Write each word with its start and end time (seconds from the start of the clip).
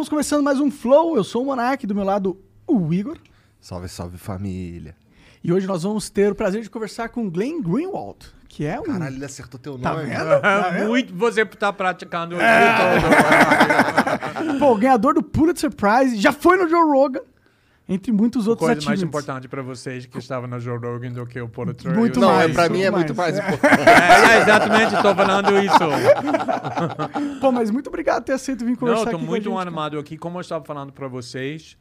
Estamos 0.00 0.08
começando 0.08 0.42
mais 0.42 0.58
um 0.58 0.70
Flow. 0.70 1.14
Eu 1.14 1.22
sou 1.22 1.42
o 1.42 1.44
Monark, 1.44 1.86
do 1.86 1.94
meu 1.94 2.04
lado, 2.04 2.40
o 2.66 2.90
Igor. 2.90 3.18
Salve, 3.60 3.86
salve 3.86 4.16
família. 4.16 4.96
E 5.44 5.52
hoje 5.52 5.66
nós 5.66 5.82
vamos 5.82 6.08
ter 6.08 6.32
o 6.32 6.34
prazer 6.34 6.62
de 6.62 6.70
conversar 6.70 7.10
com 7.10 7.28
Glenn 7.28 7.60
Greenwald, 7.60 8.16
que 8.48 8.64
é 8.64 8.80
um. 8.80 8.84
Caralho, 8.84 9.16
ele 9.16 9.24
acertou 9.26 9.60
teu 9.60 9.78
Tá 9.78 9.92
nome. 9.92 10.06
vendo? 10.06 10.40
Tá 10.40 10.70
vendo? 10.72 10.88
Muito 10.88 11.14
você 11.14 11.44
tá 11.44 11.70
praticando 11.70 12.34
o 14.56 14.58
Pô, 14.58 14.74
ganhador 14.74 15.12
do 15.12 15.22
Pulitzer 15.22 15.70
Prize, 15.70 16.16
já 16.16 16.32
foi 16.32 16.56
no 16.56 16.66
Joe 16.66 16.80
Rogan, 16.80 17.20
entre 17.92 18.12
muitos 18.12 18.46
outros 18.46 18.68
coisa 18.68 18.86
mais 18.86 19.02
importante 19.02 19.48
pra 19.48 19.62
vocês 19.62 20.06
que 20.06 20.16
estavam 20.18 20.48
no 20.48 20.60
Joe 20.60 20.78
Rogan 20.78 21.10
do 21.12 21.26
que 21.26 21.40
o 21.40 21.48
Pulitzer. 21.48 21.92
Muito 21.94 22.16
e 22.16 22.18
o- 22.18 22.22
Não, 22.22 22.28
mais, 22.32 22.50
é, 22.50 22.54
pra 22.54 22.68
mim 22.68 22.82
é 22.82 22.90
muito 22.90 23.06
muito 23.08 23.16
mais. 23.16 23.36
mais 23.36 23.54
importante. 23.54 23.80
É, 23.90 24.36
é, 24.38 24.42
exatamente, 24.42 25.02
tô 25.02 25.14
falando 25.14 25.58
isso. 25.58 27.38
Pô, 27.40 27.50
mas 27.50 27.70
muito 27.70 27.88
obrigado 27.88 28.22
por 28.22 28.26
ter 28.26 28.32
aceito 28.34 28.64
vir 28.64 28.76
conversar 28.76 29.10
Não, 29.12 29.18
a 29.18 29.22
muito 29.22 29.58
animado 29.58 29.98
aqui. 29.98 30.16
Como 30.16 30.38
eu 30.38 30.40
estava 30.40 30.64
falando 30.64 30.92
pra 30.92 31.08
vocês, 31.08 31.76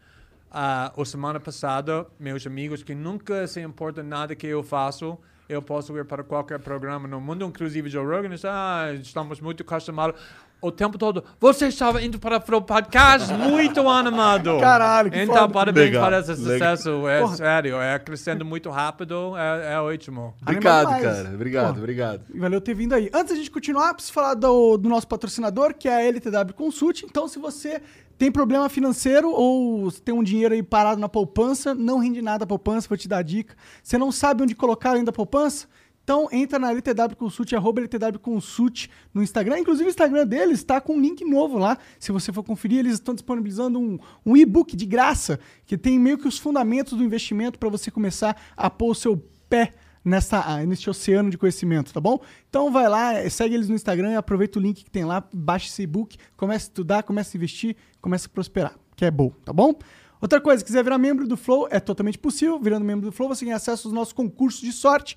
a 0.52 0.92
semana 1.06 1.40
passada, 1.40 2.08
meus 2.20 2.46
amigos 2.48 2.82
que 2.82 2.96
nunca 2.96 3.46
se 3.46 3.62
importam 3.62 4.04
nada 4.04 4.36
que 4.36 4.48
eu 4.48 4.64
faço, 4.64 5.18
eu 5.48 5.62
posso 5.62 5.96
ir 5.98 6.06
para 6.06 6.24
qualquer 6.24 6.60
programa 6.60 7.08
no 7.08 7.22
mundo, 7.22 7.46
inclusive 7.46 7.90
Joe 7.90 8.06
Rogan, 8.06 8.34
e 8.34 8.40
ah, 8.48 8.94
estamos 9.00 9.40
muito 9.40 9.64
acostumados. 9.64 10.20
O 10.62 10.72
tempo 10.74 10.98
todo, 10.98 11.24
você 11.40 11.68
estava 11.68 12.02
indo 12.04 12.20
para 12.20 12.36
o 12.58 12.62
podcast 12.62 13.32
muito 13.34 13.88
animado. 13.88 14.60
Caralho, 14.60 15.10
que 15.10 15.18
Então, 15.22 15.36
foda. 15.36 15.54
parabéns 15.54 15.86
Legal, 15.88 16.06
para 16.06 16.20
esse 16.20 16.32
legal. 16.34 16.76
sucesso. 16.76 17.08
É 17.08 17.22
Porra. 17.22 17.36
sério, 17.38 17.82
é 17.82 17.98
crescendo 17.98 18.44
muito 18.44 18.70
rápido, 18.70 19.38
é, 19.38 19.74
é 19.76 19.80
ótimo. 19.80 20.34
Obrigado, 20.42 20.88
demais. 20.88 21.04
cara. 21.04 21.30
Obrigado, 21.34 21.74
Pô. 21.74 21.80
obrigado. 21.80 22.22
E 22.34 22.40
valeu 22.40 22.60
ter 22.60 22.74
vindo 22.74 22.94
aí. 22.94 23.10
Antes 23.14 23.30
da 23.32 23.36
gente 23.36 23.50
continuar, 23.50 23.94
preciso 23.94 24.12
falar 24.14 24.34
do, 24.34 24.76
do 24.76 24.90
nosso 24.90 25.08
patrocinador, 25.08 25.74
que 25.74 25.88
é 25.88 25.96
a 25.96 26.04
LTW 26.04 26.54
Consult. 26.54 27.04
Então, 27.06 27.26
se 27.30 27.40
você 27.40 27.82
tem 28.18 28.30
problema 28.30 28.68
financeiro 28.68 29.32
ou 29.32 29.90
tem 29.92 30.14
um 30.14 30.22
dinheiro 30.22 30.54
aí 30.54 30.62
parado 30.62 31.00
na 31.00 31.08
poupança, 31.08 31.74
não 31.74 32.00
rende 32.00 32.22
nada 32.22 32.44
a 32.44 32.48
poupança, 32.48 32.86
vou 32.90 32.98
te 32.98 33.08
dar 33.08 33.20
a 33.20 33.22
dica. 33.22 33.56
Você 33.82 33.98
não 33.98 34.12
sabe 34.12 34.44
onde 34.44 34.54
colocar 34.56 34.92
ainda 34.92 35.10
a 35.10 35.14
poupança? 35.14 35.68
Então 36.10 36.28
entra 36.32 36.58
na 36.58 36.72
LTW 36.72 37.16
Consult, 37.16 37.56
arroba 37.56 37.82
LTW 37.82 38.18
Consult 38.20 38.90
no 39.14 39.22
Instagram. 39.22 39.60
Inclusive 39.60 39.88
o 39.88 39.92
Instagram 39.92 40.26
deles 40.26 40.58
está 40.58 40.82
com 40.82 40.96
um 40.96 41.00
link 41.00 41.24
novo 41.24 41.60
lá. 41.60 41.78
Se 42.00 42.12
você 42.12 42.34
for 42.34 42.42
conferir, 42.42 42.80
eles 42.80 42.94
estão 42.94 43.14
disponibilizando 43.14 43.80
um, 43.80 44.00
um 44.26 44.36
e-book 44.36 44.76
de 44.76 44.88
graça, 44.88 45.40
que 45.68 45.78
tem 45.78 46.00
meio 46.00 46.18
que 46.18 46.28
os 46.28 46.40
fundamentos 46.40 46.98
do 46.98 47.04
investimento 47.04 47.60
para 47.60 47.70
você 47.70 47.92
começar 47.92 48.36
a 48.58 48.72
pôr 48.72 48.90
o 48.90 48.96
seu 48.96 49.24
pé 49.48 49.76
nessa, 50.04 50.42
ah, 50.44 50.66
nesse 50.66 50.90
oceano 50.90 51.30
de 51.30 51.38
conhecimento, 51.38 51.94
tá 51.94 52.02
bom? 52.02 52.20
Então 52.50 52.72
vai 52.72 52.90
lá, 52.90 53.30
segue 53.30 53.54
eles 53.54 53.70
no 53.70 53.76
Instagram, 53.76 54.18
aproveita 54.18 54.58
o 54.58 54.62
link 54.64 54.84
que 54.84 54.90
tem 54.90 55.06
lá, 55.06 55.24
baixa 55.32 55.68
esse 55.68 55.84
e-book, 55.84 56.18
comece 56.36 56.66
a 56.66 56.70
estudar, 56.70 57.04
comece 57.04 57.38
a 57.38 57.38
investir, 57.38 57.76
comece 58.02 58.26
a 58.26 58.30
prosperar, 58.30 58.74
que 58.96 59.06
é 59.06 59.12
bom, 59.12 59.30
tá 59.46 59.54
bom? 59.54 59.76
Outra 60.22 60.42
coisa, 60.42 60.64
quiser 60.64 60.84
virar 60.84 60.98
membro 60.98 61.26
do 61.26 61.38
Flow, 61.38 61.68
é 61.72 61.80
totalmente 61.80 62.18
possível. 62.18 62.60
Virando 62.60 62.84
membro 62.84 63.06
do 63.06 63.12
Flow, 63.12 63.30
você 63.30 63.46
tem 63.46 63.54
acesso 63.54 63.88
aos 63.88 63.94
nossos 63.94 64.12
concursos 64.12 64.60
de 64.60 64.74
sorte. 64.74 65.16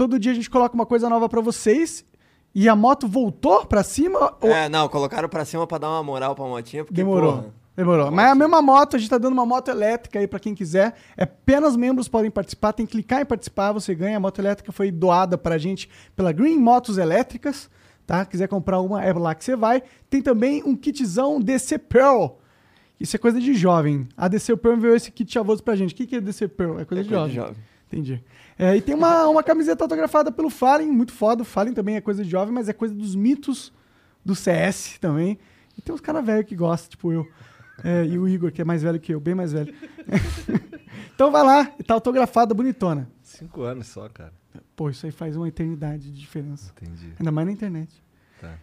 Todo 0.00 0.18
dia 0.18 0.32
a 0.32 0.34
gente 0.34 0.48
coloca 0.48 0.74
uma 0.74 0.86
coisa 0.86 1.10
nova 1.10 1.28
pra 1.28 1.42
vocês. 1.42 2.06
E 2.54 2.70
a 2.70 2.74
moto 2.74 3.06
voltou 3.06 3.66
pra 3.66 3.82
cima? 3.82 4.34
ou- 4.40 4.48
É, 4.50 4.66
não, 4.66 4.88
colocaram 4.88 5.28
pra 5.28 5.44
cima 5.44 5.66
pra 5.66 5.76
dar 5.76 5.90
uma 5.90 6.02
moral 6.02 6.34
pra 6.34 6.46
motinha, 6.46 6.82
porque, 6.86 6.94
Demorou. 7.02 7.32
porra, 7.34 7.54
Demorou. 7.76 8.10
Mas 8.10 8.24
é 8.26 8.30
a 8.30 8.34
mesma 8.34 8.62
moto, 8.62 8.96
a 8.96 8.98
gente 8.98 9.10
tá 9.10 9.18
dando 9.18 9.34
uma 9.34 9.44
moto 9.44 9.68
elétrica 9.68 10.18
aí 10.18 10.26
pra 10.26 10.40
quem 10.40 10.54
quiser. 10.54 10.94
É 11.18 11.24
apenas 11.24 11.76
membros 11.76 12.08
podem 12.08 12.30
participar, 12.30 12.72
tem 12.72 12.86
que 12.86 12.92
clicar 12.92 13.20
em 13.20 13.26
participar, 13.26 13.72
você 13.72 13.94
ganha. 13.94 14.16
A 14.16 14.20
moto 14.20 14.38
elétrica 14.38 14.72
foi 14.72 14.90
doada 14.90 15.36
pra 15.36 15.58
gente 15.58 15.86
pela 16.16 16.32
Green 16.32 16.58
Motos 16.58 16.96
Elétricas, 16.96 17.68
tá? 18.06 18.24
Quiser 18.24 18.48
comprar 18.48 18.80
uma, 18.80 19.04
é 19.04 19.12
lá 19.12 19.34
que 19.34 19.44
você 19.44 19.54
vai. 19.54 19.82
Tem 20.08 20.22
também 20.22 20.62
um 20.64 20.74
kitzão 20.74 21.38
DC 21.38 21.76
Pearl. 21.78 22.38
Isso 22.98 23.14
é 23.16 23.18
coisa 23.18 23.38
de 23.38 23.52
jovem. 23.52 24.08
A 24.16 24.28
DC 24.28 24.56
Pearl 24.56 24.78
enviou 24.78 24.96
esse 24.96 25.10
kit 25.12 25.30
chavoso 25.30 25.62
pra 25.62 25.76
gente. 25.76 25.92
O 25.92 25.96
que, 25.96 26.06
que 26.06 26.16
é 26.16 26.20
DC 26.22 26.48
Pearl? 26.48 26.78
É 26.80 26.86
coisa, 26.86 27.02
É 27.02 27.04
de, 27.04 27.08
coisa 27.10 27.18
jovem. 27.28 27.28
de 27.28 27.36
jovem. 27.36 27.56
Entendi. 27.92 28.24
É, 28.60 28.76
e 28.76 28.82
tem 28.82 28.94
uma, 28.94 29.26
uma 29.26 29.42
camiseta 29.42 29.82
autografada 29.84 30.30
pelo 30.30 30.50
Fallen, 30.50 30.92
muito 30.92 31.14
foda. 31.14 31.40
O 31.40 31.46
Fallen 31.46 31.72
também 31.72 31.96
é 31.96 32.00
coisa 32.02 32.22
de 32.22 32.28
jovem, 32.28 32.52
mas 32.52 32.68
é 32.68 32.74
coisa 32.74 32.94
dos 32.94 33.14
mitos 33.14 33.72
do 34.22 34.34
CS 34.34 34.98
também. 35.00 35.38
E 35.78 35.80
tem 35.80 35.94
uns 35.94 36.00
caras 36.02 36.22
velhos 36.22 36.44
que 36.44 36.54
gostam, 36.54 36.90
tipo 36.90 37.10
eu. 37.10 37.26
É, 37.82 38.04
e 38.04 38.18
o 38.18 38.28
Igor, 38.28 38.52
que 38.52 38.60
é 38.60 38.64
mais 38.64 38.82
velho 38.82 39.00
que 39.00 39.14
eu, 39.14 39.18
bem 39.18 39.34
mais 39.34 39.54
velho. 39.54 39.74
então 41.14 41.30
vai 41.30 41.42
lá, 41.42 41.72
tá 41.86 41.94
autografada, 41.94 42.52
bonitona. 42.52 43.10
Cinco 43.22 43.62
anos 43.62 43.86
só, 43.86 44.06
cara. 44.10 44.34
Pô, 44.76 44.90
isso 44.90 45.06
aí 45.06 45.12
faz 45.12 45.36
uma 45.36 45.48
eternidade 45.48 46.12
de 46.12 46.20
diferença. 46.20 46.70
Entendi. 46.76 47.14
Ainda 47.18 47.32
mais 47.32 47.46
na 47.46 47.52
internet. 47.54 47.90
Tá. 48.42 48.58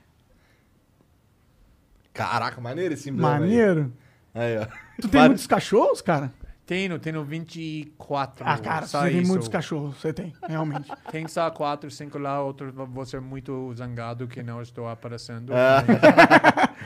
Caraca, 2.14 2.62
maneiro 2.62 2.94
esse 2.94 3.09
emblema 3.09 3.34
aí. 3.34 3.40
Maneiro. 3.40 3.94
Aí, 4.31 4.59
ó. 4.59 4.68
Tu 5.02 5.08
tem 5.08 5.22
muitos 5.25 5.47
cachorros, 5.47 6.03
cara? 6.03 6.31
Tenho, 6.67 7.00
tenho 7.00 7.23
24. 7.23 8.44
Ah, 8.45 8.57
cara, 8.57 8.85
só 8.85 9.00
você 9.03 9.09
tem 9.11 9.22
isso. 9.22 9.28
muitos 9.31 9.47
cachorros, 9.47 9.95
você 9.95 10.11
tem, 10.11 10.33
realmente. 10.47 10.91
Tem 11.09 11.25
só 11.25 11.50
4, 11.50 11.89
5 11.89 12.17
lá, 12.19 12.41
outro 12.44 12.73
vou 12.73 13.05
ser 13.05 13.22
muito 13.22 13.73
zangado 13.73 14.28
que 14.28 14.44
não 14.44 14.61
estou 14.61 14.85
aparecendo. 14.89 15.53
Ah. 15.55 15.81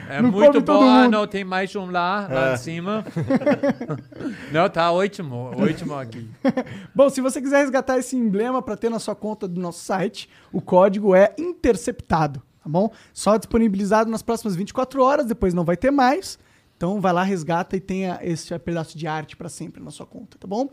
É 0.08 0.22
Não 0.22 0.32
muito 0.32 0.62
bom. 0.62 0.84
Ah, 0.88 1.08
não, 1.08 1.26
tem 1.26 1.44
mais 1.44 1.76
um 1.76 1.90
lá, 1.90 2.28
lá 2.30 2.52
É. 2.52 2.54
em 2.54 2.58
cima. 2.58 3.04
não, 4.52 4.70
tá 4.70 4.92
ótimo, 4.92 5.52
ótimo 5.58 5.96
aqui. 5.96 6.30
Bom, 6.94 7.10
se 7.10 7.20
você 7.22 7.42
quiser 7.42 7.60
resgatar 7.60 7.98
esse 7.98 8.16
emblema 8.16 8.62
para 8.62 8.76
ter 8.78 8.90
na 8.90 9.00
sua 9.00 9.16
conta 9.16 9.48
do 9.48 9.60
nosso 9.60 9.80
site, 9.84 10.30
o 10.52 10.62
código 10.62 11.16
é 11.16 11.34
interceptado, 11.40 12.40
tá 12.64 12.70
bom? 12.70 12.92
Só 13.14 13.38
disponibilizado 13.38 14.10
nas 14.12 14.22
próximas 14.22 14.56
24 14.56 15.02
horas, 15.04 15.26
depois 15.26 15.54
não 15.54 15.64
vai 15.64 15.76
ter 15.78 15.92
mais. 15.92 16.38
Então 16.82 17.00
vai 17.00 17.14
lá, 17.14 17.22
resgata 17.22 17.78
e 17.78 17.80
tenha 17.80 18.18
esse 18.24 18.58
pedaço 18.58 18.98
de 18.98 19.06
arte 19.06 19.38
para 19.38 19.48
sempre 19.50 19.84
na 19.84 19.92
sua 19.92 20.04
conta, 20.04 20.36
tá 20.40 20.48
bom? 20.48 20.68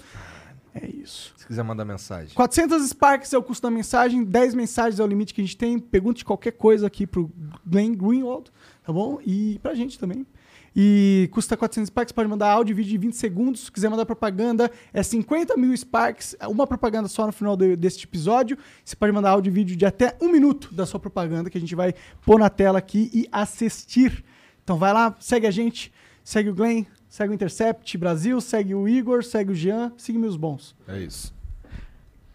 É 0.74 0.86
isso. 0.86 1.34
Se 1.36 1.46
quiser 1.46 1.62
mandar 1.62 1.84
mensagem. 1.84 2.34
400 2.34 2.88
Sparks 2.88 3.30
é 3.34 3.36
o 3.36 3.42
custo 3.42 3.62
da 3.66 3.70
mensagem, 3.70 4.24
10 4.24 4.54
mensagens 4.54 4.98
é 4.98 5.04
o 5.04 5.06
limite 5.06 5.34
que 5.34 5.42
a 5.42 5.44
gente 5.44 5.54
tem. 5.58 5.78
Pergunte 5.78 6.24
qualquer 6.24 6.52
coisa 6.52 6.86
aqui 6.86 7.06
pro 7.06 7.30
Glenn 7.66 7.92
Greenwald, 7.94 8.50
tá 8.82 8.90
bom? 8.90 9.18
E 9.22 9.58
pra 9.62 9.74
gente 9.74 9.98
também. 9.98 10.26
E 10.74 11.28
custa 11.30 11.58
400 11.58 11.88
Sparks, 11.88 12.12
pode 12.12 12.26
mandar 12.30 12.52
áudio 12.52 12.72
e 12.72 12.74
vídeo 12.76 12.90
de 12.92 12.96
20 12.98 13.12
segundos. 13.14 13.64
Se 13.66 13.70
quiser 13.72 13.90
mandar 13.90 14.06
propaganda, 14.06 14.70
é 14.94 15.02
50 15.02 15.58
mil 15.58 15.76
Sparks, 15.76 16.34
uma 16.48 16.66
propaganda 16.66 17.06
só 17.08 17.26
no 17.26 17.32
final 17.32 17.54
de- 17.54 17.76
deste 17.76 18.06
episódio. 18.06 18.56
Você 18.82 18.96
pode 18.96 19.12
mandar 19.12 19.28
áudio 19.32 19.50
e 19.50 19.52
vídeo 19.52 19.76
de 19.76 19.84
até 19.84 20.16
um 20.22 20.32
minuto 20.32 20.72
da 20.72 20.86
sua 20.86 20.98
propaganda, 20.98 21.50
que 21.50 21.58
a 21.58 21.60
gente 21.60 21.74
vai 21.74 21.92
pôr 22.24 22.38
na 22.38 22.48
tela 22.48 22.78
aqui 22.78 23.10
e 23.12 23.28
assistir. 23.30 24.24
Então 24.68 24.76
vai 24.76 24.92
lá, 24.92 25.16
segue 25.18 25.46
a 25.46 25.50
gente, 25.50 25.90
segue 26.22 26.50
o 26.50 26.54
Glenn, 26.54 26.84
segue 27.08 27.32
o 27.32 27.34
Intercept 27.34 27.96
Brasil, 27.96 28.38
segue 28.38 28.74
o 28.74 28.86
Igor, 28.86 29.24
segue 29.24 29.52
o 29.52 29.54
Jean, 29.54 29.90
siga 29.96 30.18
meus 30.18 30.36
bons. 30.36 30.76
É 30.86 30.98
isso. 31.00 31.34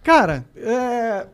Cara, 0.01 0.43
é... 0.55 1.27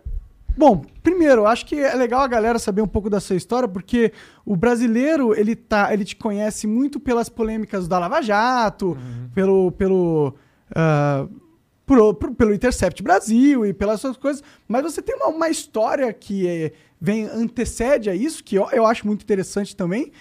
Bom, 0.57 0.83
primeiro, 1.01 1.45
acho 1.47 1.65
que 1.65 1.79
é 1.79 1.95
legal 1.95 2.19
a 2.19 2.27
galera 2.27 2.59
saber 2.59 2.81
um 2.81 2.87
pouco 2.87 3.09
da 3.09 3.21
sua 3.21 3.37
história, 3.37 3.65
porque 3.65 4.11
o 4.45 4.57
brasileiro, 4.57 5.33
ele, 5.33 5.55
tá, 5.55 5.93
ele 5.93 6.03
te 6.03 6.17
conhece 6.17 6.67
muito 6.67 6.99
pelas 6.99 7.29
polêmicas 7.29 7.87
da 7.87 7.97
Lava 7.97 8.21
Jato, 8.21 8.97
pelo... 9.33 9.71
pelo 9.71 10.35
por- 11.85 12.13
por- 12.15 12.35
pelo 12.35 12.53
Intercept 12.53 13.01
Brasil 13.01 13.65
e 13.65 13.73
pelas 13.73 14.01
suas 14.01 14.17
coisas, 14.17 14.43
mas 14.67 14.83
você 14.83 15.01
tem 15.01 15.15
uma, 15.15 15.27
uma 15.27 15.49
história 15.49 16.11
que 16.13 16.45
é- 16.45 16.73
vem 16.99 17.23
antecede 17.25 18.09
a 18.09 18.15
isso, 18.15 18.43
que 18.43 18.55
eu, 18.55 18.67
eu 18.71 18.85
acho 18.85 19.07
muito 19.07 19.23
interessante 19.23 19.73
também, 19.75 20.11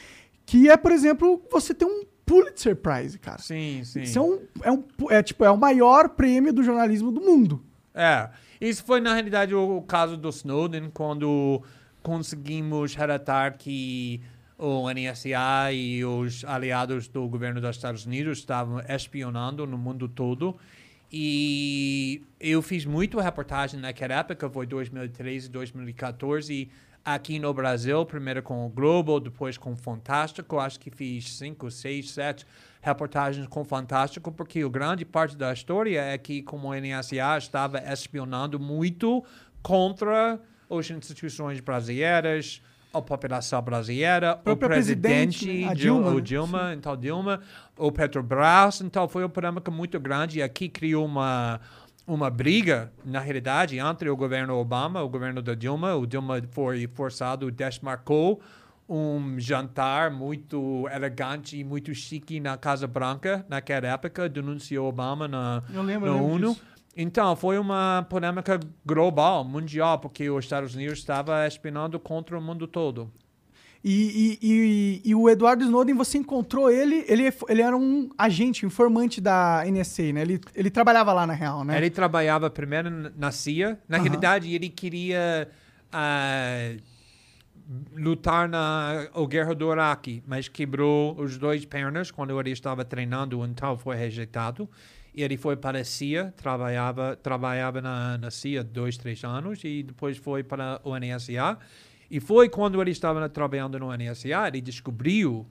Que 0.48 0.70
é, 0.70 0.78
por 0.78 0.92
exemplo, 0.92 1.42
você 1.52 1.74
ter 1.74 1.84
um 1.84 2.06
Pulitzer 2.24 2.74
Prize, 2.74 3.18
cara. 3.18 3.36
Sim, 3.38 3.82
sim. 3.84 4.00
Isso 4.00 4.18
é 4.18 4.22
um, 4.22 4.40
é 4.62 4.72
um 4.72 4.84
é, 5.10 5.22
tipo, 5.22 5.44
é 5.44 5.50
o 5.50 5.58
maior 5.58 6.08
prêmio 6.08 6.54
do 6.54 6.62
jornalismo 6.62 7.12
do 7.12 7.20
mundo. 7.20 7.62
É. 7.94 8.30
Isso 8.58 8.82
foi, 8.82 8.98
na 8.98 9.12
realidade, 9.12 9.54
o 9.54 9.82
caso 9.82 10.16
do 10.16 10.30
Snowden, 10.30 10.88
quando 10.88 11.62
conseguimos 12.02 12.94
relatar 12.94 13.58
que 13.58 14.22
o 14.56 14.90
NSA 14.90 15.70
e 15.74 16.02
os 16.02 16.42
aliados 16.46 17.08
do 17.08 17.28
governo 17.28 17.60
dos 17.60 17.76
Estados 17.76 18.06
Unidos 18.06 18.38
estavam 18.38 18.80
espionando 18.88 19.66
no 19.66 19.76
mundo 19.76 20.08
todo. 20.08 20.56
E 21.12 22.22
eu 22.40 22.62
fiz 22.62 22.86
muito 22.86 23.20
reportagem 23.20 23.78
naquela 23.78 24.14
época, 24.14 24.48
foi 24.48 24.66
2013, 24.66 25.50
2014, 25.50 26.70
aqui 27.14 27.38
no 27.38 27.54
Brasil, 27.54 28.04
primeiro 28.04 28.42
com 28.42 28.66
o 28.66 28.68
Globo, 28.68 29.18
depois 29.18 29.56
com 29.56 29.72
o 29.72 29.76
Fantástico. 29.76 30.58
Acho 30.58 30.78
que 30.78 30.90
fiz 30.90 31.36
cinco, 31.36 31.70
seis, 31.70 32.10
sete 32.10 32.46
reportagens 32.82 33.46
com 33.46 33.62
o 33.62 33.64
Fantástico, 33.64 34.30
porque 34.30 34.60
a 34.60 34.68
grande 34.68 35.04
parte 35.04 35.36
da 35.36 35.52
história 35.52 36.00
é 36.00 36.18
que 36.18 36.42
como 36.42 36.68
o 36.68 36.74
NSA 36.74 37.38
estava 37.38 37.78
espionando 37.92 38.60
muito 38.60 39.24
contra 39.62 40.38
as 40.70 40.90
instituições 40.90 41.60
brasileiras, 41.60 42.62
a 42.92 43.00
população 43.00 43.62
brasileira, 43.62 44.34
o 44.34 44.44
própria 44.44 44.68
presidente, 44.68 45.44
presidente, 45.46 45.66
né? 45.66 45.74
Dilma, 45.74 46.10
o 46.10 46.14
né? 46.14 46.20
Dilma, 46.20 46.74
então 46.74 46.96
Dilma, 46.96 47.40
o 47.76 47.90
Petrobras, 47.90 48.80
então 48.80 49.08
foi 49.08 49.22
uma 49.22 49.28
polêmica 49.28 49.70
muito 49.70 49.98
grande 49.98 50.38
e 50.38 50.42
aqui 50.42 50.68
criou 50.68 51.06
uma 51.06 51.60
uma 52.08 52.30
briga, 52.30 52.90
na 53.04 53.20
realidade, 53.20 53.78
entre 53.78 54.08
o 54.08 54.16
governo 54.16 54.56
Obama 54.56 55.02
o 55.02 55.08
governo 55.08 55.42
da 55.42 55.54
Dilma. 55.54 55.94
O 55.94 56.06
Dilma 56.06 56.42
foi 56.50 56.88
forçado, 56.88 57.50
desmarcou 57.50 58.40
um 58.88 59.38
jantar 59.38 60.10
muito 60.10 60.88
elegante 60.88 61.58
e 61.58 61.62
muito 61.62 61.94
chique 61.94 62.40
na 62.40 62.56
Casa 62.56 62.86
Branca 62.86 63.44
naquela 63.46 63.86
época, 63.86 64.26
denunciou 64.26 64.88
Obama 64.88 65.28
na, 65.28 65.62
Eu 65.72 65.82
lembro, 65.82 66.10
na 66.10 66.16
eu 66.18 66.26
lembro. 66.26 66.56
Então, 66.96 67.36
foi 67.36 67.58
uma 67.58 68.04
polêmica 68.08 68.58
global, 68.84 69.44
mundial, 69.44 69.98
porque 69.98 70.28
os 70.30 70.44
Estados 70.44 70.74
Unidos 70.74 70.98
estava 70.98 71.46
espionando 71.46 72.00
contra 72.00 72.36
o 72.36 72.42
mundo 72.42 72.66
todo. 72.66 73.12
E, 73.90 73.90
e, 73.90 74.38
e, 74.42 75.02
e 75.02 75.14
o 75.14 75.30
Eduardo 75.30 75.64
Snowden, 75.64 75.94
você 75.94 76.18
encontrou 76.18 76.70
ele, 76.70 77.06
ele, 77.08 77.32
ele 77.48 77.62
era 77.62 77.74
um 77.74 78.10
agente, 78.18 78.66
informante 78.66 79.18
da 79.18 79.64
NSA, 79.66 80.12
né? 80.12 80.20
Ele, 80.20 80.38
ele 80.54 80.68
trabalhava 80.68 81.10
lá, 81.10 81.26
na 81.26 81.32
real, 81.32 81.64
né? 81.64 81.74
Ele 81.74 81.88
trabalhava 81.88 82.50
primeiro 82.50 82.90
na 83.16 83.32
CIA. 83.32 83.78
Na 83.88 83.96
Aham. 83.96 84.04
realidade, 84.04 84.54
ele 84.54 84.68
queria 84.68 85.48
ah, 85.90 86.74
lutar 87.96 88.46
na 88.46 89.08
a 89.14 89.26
guerra 89.26 89.54
do 89.54 89.72
Iraque, 89.72 90.22
mas 90.26 90.48
quebrou 90.48 91.18
os 91.18 91.38
dois 91.38 91.64
pernas 91.64 92.10
quando 92.10 92.38
ele 92.38 92.50
estava 92.50 92.84
treinando, 92.84 93.42
então 93.42 93.78
foi 93.78 93.96
rejeitado. 93.96 94.68
E 95.14 95.22
ele 95.22 95.38
foi 95.38 95.56
para 95.56 95.78
a 95.78 95.84
CIA, 95.84 96.34
trabalhava, 96.36 97.16
trabalhava 97.16 97.80
na, 97.80 98.18
na 98.18 98.30
CIA 98.30 98.62
dois, 98.62 98.98
três 98.98 99.24
anos, 99.24 99.64
e 99.64 99.82
depois 99.82 100.18
foi 100.18 100.42
para 100.42 100.78
o 100.84 100.94
NSA. 100.94 101.56
E 102.10 102.20
foi 102.20 102.48
quando 102.48 102.80
ele 102.80 102.90
estava 102.90 103.28
trabalhando 103.28 103.78
no 103.78 103.94
NSA, 103.94 104.48
ele 104.48 104.60
descobriu 104.60 105.46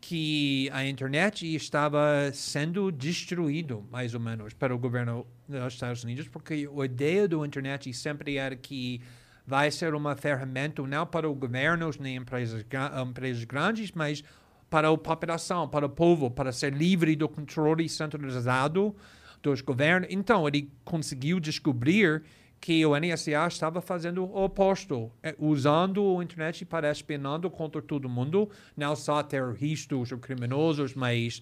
que 0.00 0.70
a 0.72 0.86
internet 0.86 1.54
estava 1.54 2.30
sendo 2.32 2.92
destruído, 2.92 3.84
mais 3.90 4.14
ou 4.14 4.20
menos, 4.20 4.54
para 4.54 4.74
o 4.74 4.78
governo 4.78 5.26
dos 5.48 5.72
Estados 5.72 6.04
Unidos, 6.04 6.28
porque 6.28 6.68
a 6.80 6.84
ideia 6.84 7.26
do 7.26 7.44
internet 7.44 7.92
sempre 7.92 8.36
era 8.36 8.54
que 8.54 9.00
vai 9.46 9.70
ser 9.70 9.94
uma 9.94 10.14
ferramenta 10.14 10.86
não 10.86 11.06
para 11.06 11.28
os 11.28 11.36
governos 11.36 11.98
nem 11.98 12.16
empresas, 12.16 12.64
empresas 13.02 13.44
grandes, 13.44 13.90
mas 13.92 14.22
para 14.70 14.88
a 14.88 14.98
população, 14.98 15.66
para 15.66 15.86
o 15.86 15.88
povo, 15.88 16.30
para 16.30 16.52
ser 16.52 16.74
livre 16.74 17.16
do 17.16 17.28
controle 17.28 17.88
centralizado 17.88 18.94
dos 19.42 19.62
governos. 19.62 20.08
Então, 20.10 20.46
ele 20.46 20.70
conseguiu 20.84 21.40
descobrir 21.40 22.22
que 22.60 22.84
o 22.84 22.98
NSA 22.98 23.46
estava 23.46 23.80
fazendo 23.80 24.24
o 24.24 24.44
oposto, 24.44 25.10
eh, 25.22 25.34
usando 25.38 26.02
o 26.02 26.22
internet 26.22 26.64
para 26.64 26.90
espionando 26.90 27.48
contra 27.50 27.80
todo 27.80 28.08
mundo, 28.08 28.50
não 28.76 28.96
só 28.96 29.22
terroristas 29.22 30.10
ou 30.12 30.18
criminosos, 30.18 30.94
mas 30.94 31.40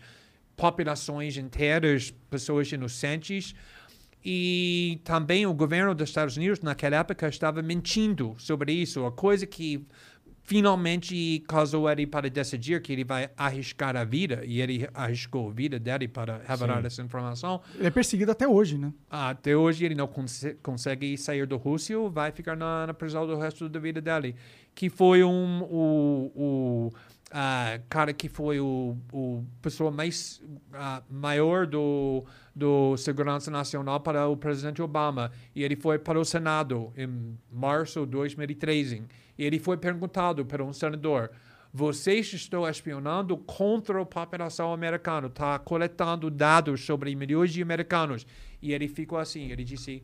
populações 0.57 1.37
inteiras, 1.37 2.11
pessoas 2.31 2.71
inocentes. 2.71 3.55
E 4.25 5.01
também 5.05 5.47
o 5.47 5.55
governo 5.55 5.95
dos 5.95 6.09
Estados 6.09 6.37
Unidos, 6.37 6.61
naquela 6.61 6.97
época, 6.97 7.29
estava 7.29 7.63
mentindo 7.63 8.35
sobre 8.39 8.73
isso, 8.73 9.07
a 9.07 9.13
coisa 9.13 9.47
que 9.47 9.87
finalmente 10.47 11.43
causou 11.49 11.91
ele 11.91 12.07
para 12.07 12.31
decidir 12.31 12.81
que 12.81 12.93
ele 12.93 13.05
vai 13.05 13.29
arriscar 13.37 13.97
a 13.97 14.05
vida, 14.05 14.43
e 14.45 14.61
ele 14.61 14.89
arriscou 14.95 15.51
a 15.51 15.53
vida 15.53 15.79
dele 15.79 16.07
para 16.09 16.41
revelar 16.47 16.85
essa 16.87 17.03
informação. 17.03 17.61
Ele 17.75 17.89
é 17.89 17.91
perseguido 17.91 18.31
até 18.31 18.47
hoje, 18.47 18.79
né? 18.79 18.93
Até 19.11 19.57
hoje 19.57 19.85
ele 19.85 19.95
não 19.97 20.07
conse- 20.07 20.57
consegue 20.63 21.19
sair 21.19 21.47
do 21.47 21.57
Rússia, 21.57 21.99
vai 22.09 22.31
ficar 22.31 22.57
na, 22.57 22.87
na 22.87 22.95
prisão 22.95 23.27
do 23.27 23.37
resto 23.37 23.69
da 23.69 23.81
vida 23.81 24.01
dele. 24.01 24.37
Que 24.75 24.89
foi 24.89 25.25
um, 25.25 25.63
o, 25.63 26.33
o 26.37 26.93
ah, 27.31 27.81
cara 27.89 28.13
que 28.13 28.29
foi 28.29 28.61
o, 28.61 28.97
o 29.13 29.45
pessoa 29.61 29.91
mais 29.91 30.43
ah, 30.73 31.03
maior 31.11 31.67
do, 31.67 32.25
do 32.55 32.97
Segurança 32.97 33.51
Nacional 33.51 34.01
para 34.01 34.27
o 34.29 34.37
presidente 34.37 34.81
Obama. 34.81 35.33
E 35.55 35.63
ele 35.63 35.77
foi 35.77 35.99
para 35.99 36.19
o 36.19 36.25
Senado 36.25 36.93
em 36.97 37.37
março 37.51 38.01
de 38.01 38.13
2013. 38.13 39.03
E 39.39 39.45
ele 39.45 39.59
foi 39.59 39.77
perguntado 39.77 40.45
por 40.45 40.63
um 40.63 40.73
senador, 40.73 41.31
vocês 41.73 42.33
estão 42.33 42.67
espionando 42.67 43.37
contra 43.37 44.01
a 44.01 44.07
população 44.07 44.73
americana, 44.73 45.27
está 45.27 45.59
coletando 45.59 46.31
dados 46.31 46.87
sobre 46.87 47.15
milhões 47.15 47.53
de 47.53 47.61
americanos. 47.61 48.27
E 48.63 48.73
ele 48.73 48.89
ficou 48.89 49.19
assim, 49.19 49.51
ele 49.51 49.63
disse, 49.63 50.03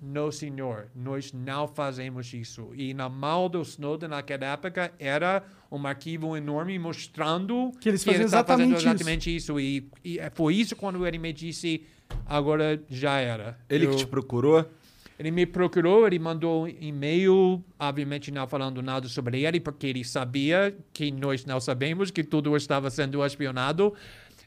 não, 0.00 0.30
senhor, 0.30 0.88
nós 0.94 1.32
não 1.32 1.66
fazemos 1.68 2.32
isso. 2.32 2.70
E 2.74 2.92
na 2.94 3.08
mão 3.08 3.48
do 3.48 3.60
Snowden 3.62 4.08
naquela 4.08 4.46
época 4.46 4.92
era 4.98 5.42
um 5.70 5.84
arquivo 5.86 6.36
enorme 6.36 6.78
mostrando 6.78 7.72
Que 7.80 7.88
eles 7.88 8.02
ele 8.06 8.12
faziam 8.12 8.26
está 8.26 8.44
fazendo 8.44 8.74
exatamente 8.74 8.78
isso. 8.78 8.88
exatamente 8.88 9.36
isso. 9.36 9.60
E, 9.60 9.88
e 10.04 10.18
foi 10.34 10.54
isso 10.54 10.76
quando 10.76 11.06
ele 11.06 11.18
me 11.18 11.32
disse, 11.32 11.84
agora 12.26 12.80
já 12.88 13.18
era. 13.18 13.58
Ele 13.68 13.86
que 13.86 13.92
Eu- 13.94 13.96
te 13.98 14.06
procurou? 14.06 14.64
ele 15.18 15.30
me 15.30 15.46
procurou, 15.46 16.06
ele 16.06 16.18
mandou 16.18 16.64
um 16.64 16.68
e-mail, 16.68 17.64
obviamente 17.80 18.30
não 18.30 18.46
falando 18.46 18.82
nada 18.82 19.08
sobre 19.08 19.42
ele, 19.44 19.58
porque 19.58 19.86
ele 19.86 20.04
sabia 20.04 20.76
que 20.92 21.10
nós 21.10 21.44
não 21.46 21.58
sabemos 21.58 22.10
que 22.10 22.22
tudo 22.22 22.54
estava 22.54 22.90
sendo 22.90 23.24
espionado, 23.24 23.94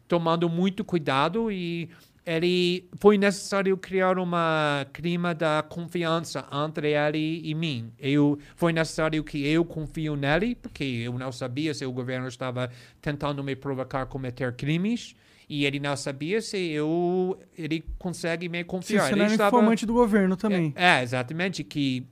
tomando 0.08 0.48
muito 0.48 0.84
cuidado 0.84 1.52
e 1.52 1.90
ele 2.26 2.88
foi 3.00 3.18
necessário 3.18 3.76
criar 3.78 4.18
uma 4.20 4.86
clima 4.94 5.34
da 5.34 5.64
confiança 5.68 6.46
entre 6.66 6.94
ele 6.94 7.42
e 7.44 7.56
mim. 7.56 7.92
Eu 7.98 8.38
foi 8.56 8.72
necessário 8.74 9.24
que 9.24 9.46
eu 9.48 9.66
confio 9.66 10.16
nele, 10.16 10.56
porque 10.56 10.84
eu 10.84 11.18
não 11.18 11.32
sabia 11.32 11.74
se 11.74 11.86
o 11.86 11.92
governo 11.92 12.28
estava 12.28 12.70
tentando 13.02 13.44
me 13.44 13.56
provocar 13.56 14.04
a 14.04 14.06
cometer 14.06 14.54
crimes. 14.54 15.16
E 15.52 15.66
ele 15.66 15.80
não 15.80 15.98
sabia 15.98 16.42
se 16.44 16.58
eu 16.70 17.40
ele 17.58 17.84
consegue 17.98 18.48
me 18.48 18.64
confiar. 18.64 19.08
você 19.08 19.14
Ele 19.14 19.22
era 19.24 19.32
estava- 19.32 19.50
informante 19.58 19.84
do 19.84 19.94
governo 19.94 20.38
também. 20.38 20.72
é, 20.76 21.02
exatamente. 21.02 21.64
Que 21.64 22.06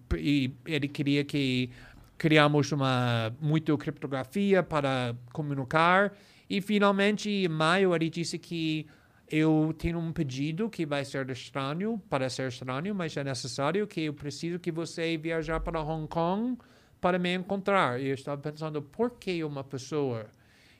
ele 0.65 0.87
queria 0.87 1.23
que 1.23 1.69
criamos 2.17 2.71
uma 2.71 3.31
muito 3.39 3.77
criptografia 3.77 4.63
para 4.63 5.13
comunicar 5.31 6.11
e 6.49 6.59
finalmente 6.61 7.29
em 7.29 7.47
maio 7.47 7.93
ele 7.95 8.09
disse 8.09 8.39
que 8.39 8.87
eu 9.29 9.73
tenho 9.77 9.99
um 9.99 10.11
pedido 10.11 10.69
que 10.69 10.85
vai 10.85 11.03
ser 11.03 11.29
estranho, 11.29 12.01
para 12.09 12.29
ser 12.29 12.47
estranho, 12.47 12.95
mas 12.95 13.15
é 13.17 13.23
necessário 13.23 13.85
que 13.85 14.01
eu 14.01 14.13
preciso 14.13 14.59
que 14.59 14.71
você 14.71 15.17
viajar 15.17 15.59
para 15.59 15.81
Hong 15.81 16.07
Kong 16.07 16.57
para 17.01 17.19
me 17.19 17.33
encontrar. 17.35 17.99
E 17.99 18.07
eu 18.07 18.13
estava 18.13 18.41
pensando, 18.41 18.81
por 18.81 19.11
que 19.11 19.43
uma 19.43 19.63
pessoa 19.63 20.27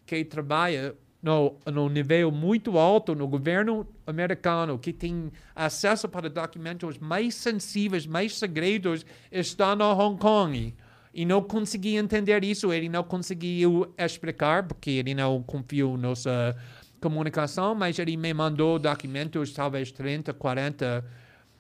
que 0.06 0.24
trabalha 0.24 0.96
no, 1.22 1.58
no 1.66 1.90
nível 1.90 2.32
muito 2.32 2.78
alto 2.78 3.14
no 3.14 3.28
governo 3.28 3.86
americano, 4.06 4.80
que 4.80 4.94
tem 4.94 5.32
acesso 5.56 6.08
para 6.08 6.30
documentos 6.30 6.98
mais 7.00 7.36
sensíveis, 7.36 8.06
mais 8.06 8.38
segredos, 8.38 9.06
está 9.32 9.76
no 9.76 9.92
Hong 9.92 10.18
Kong. 10.20 10.74
E 11.14 11.26
não 11.26 11.42
consegui 11.42 11.96
entender 11.96 12.44
isso, 12.44 12.72
ele 12.72 12.88
não 12.88 13.04
conseguiu 13.04 13.92
explicar, 13.98 14.68
porque 14.68 14.92
ele 14.92 15.16
não 15.16 15.42
confiou 15.42 15.98
na 15.98 16.10
nossa 16.10 16.56
comunicação, 17.02 17.76
mas 17.76 18.00
ele 18.00 18.16
me 18.18 18.34
mandou 18.34 18.80
documentos, 18.80 19.54
talvez 19.54 19.92
30, 19.92 20.34
40, 20.34 21.06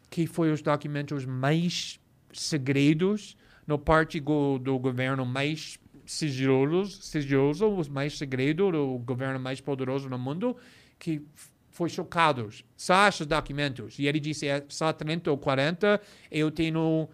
que 0.10 0.26
foi 0.26 0.52
os 0.52 0.62
documentos 0.62 1.26
mais 1.26 2.00
segredos, 2.34 3.38
no 3.66 3.78
parte 3.78 4.20
go- 4.20 4.58
do 4.60 4.78
governo 4.80 5.26
mais 5.26 5.78
sigilosos, 6.06 7.06
sigiloso, 7.06 7.68
os 7.68 7.90
mais 7.90 8.18
segredo 8.18 8.72
do 8.72 8.98
governo 9.00 9.40
mais 9.40 9.60
poderoso 9.60 10.10
no 10.10 10.18
mundo, 10.18 10.56
que 10.98 11.22
foi 11.70 11.90
chocados. 11.90 12.64
Só 12.76 13.08
esses 13.08 13.28
documentos. 13.28 14.00
E 14.00 14.08
ele 14.08 14.20
disse, 14.20 14.48
é 14.48 14.64
só 14.70 14.92
30 14.94 15.30
ou 15.30 15.38
40, 15.38 16.02
eu 16.32 16.50
tenho 16.50 17.08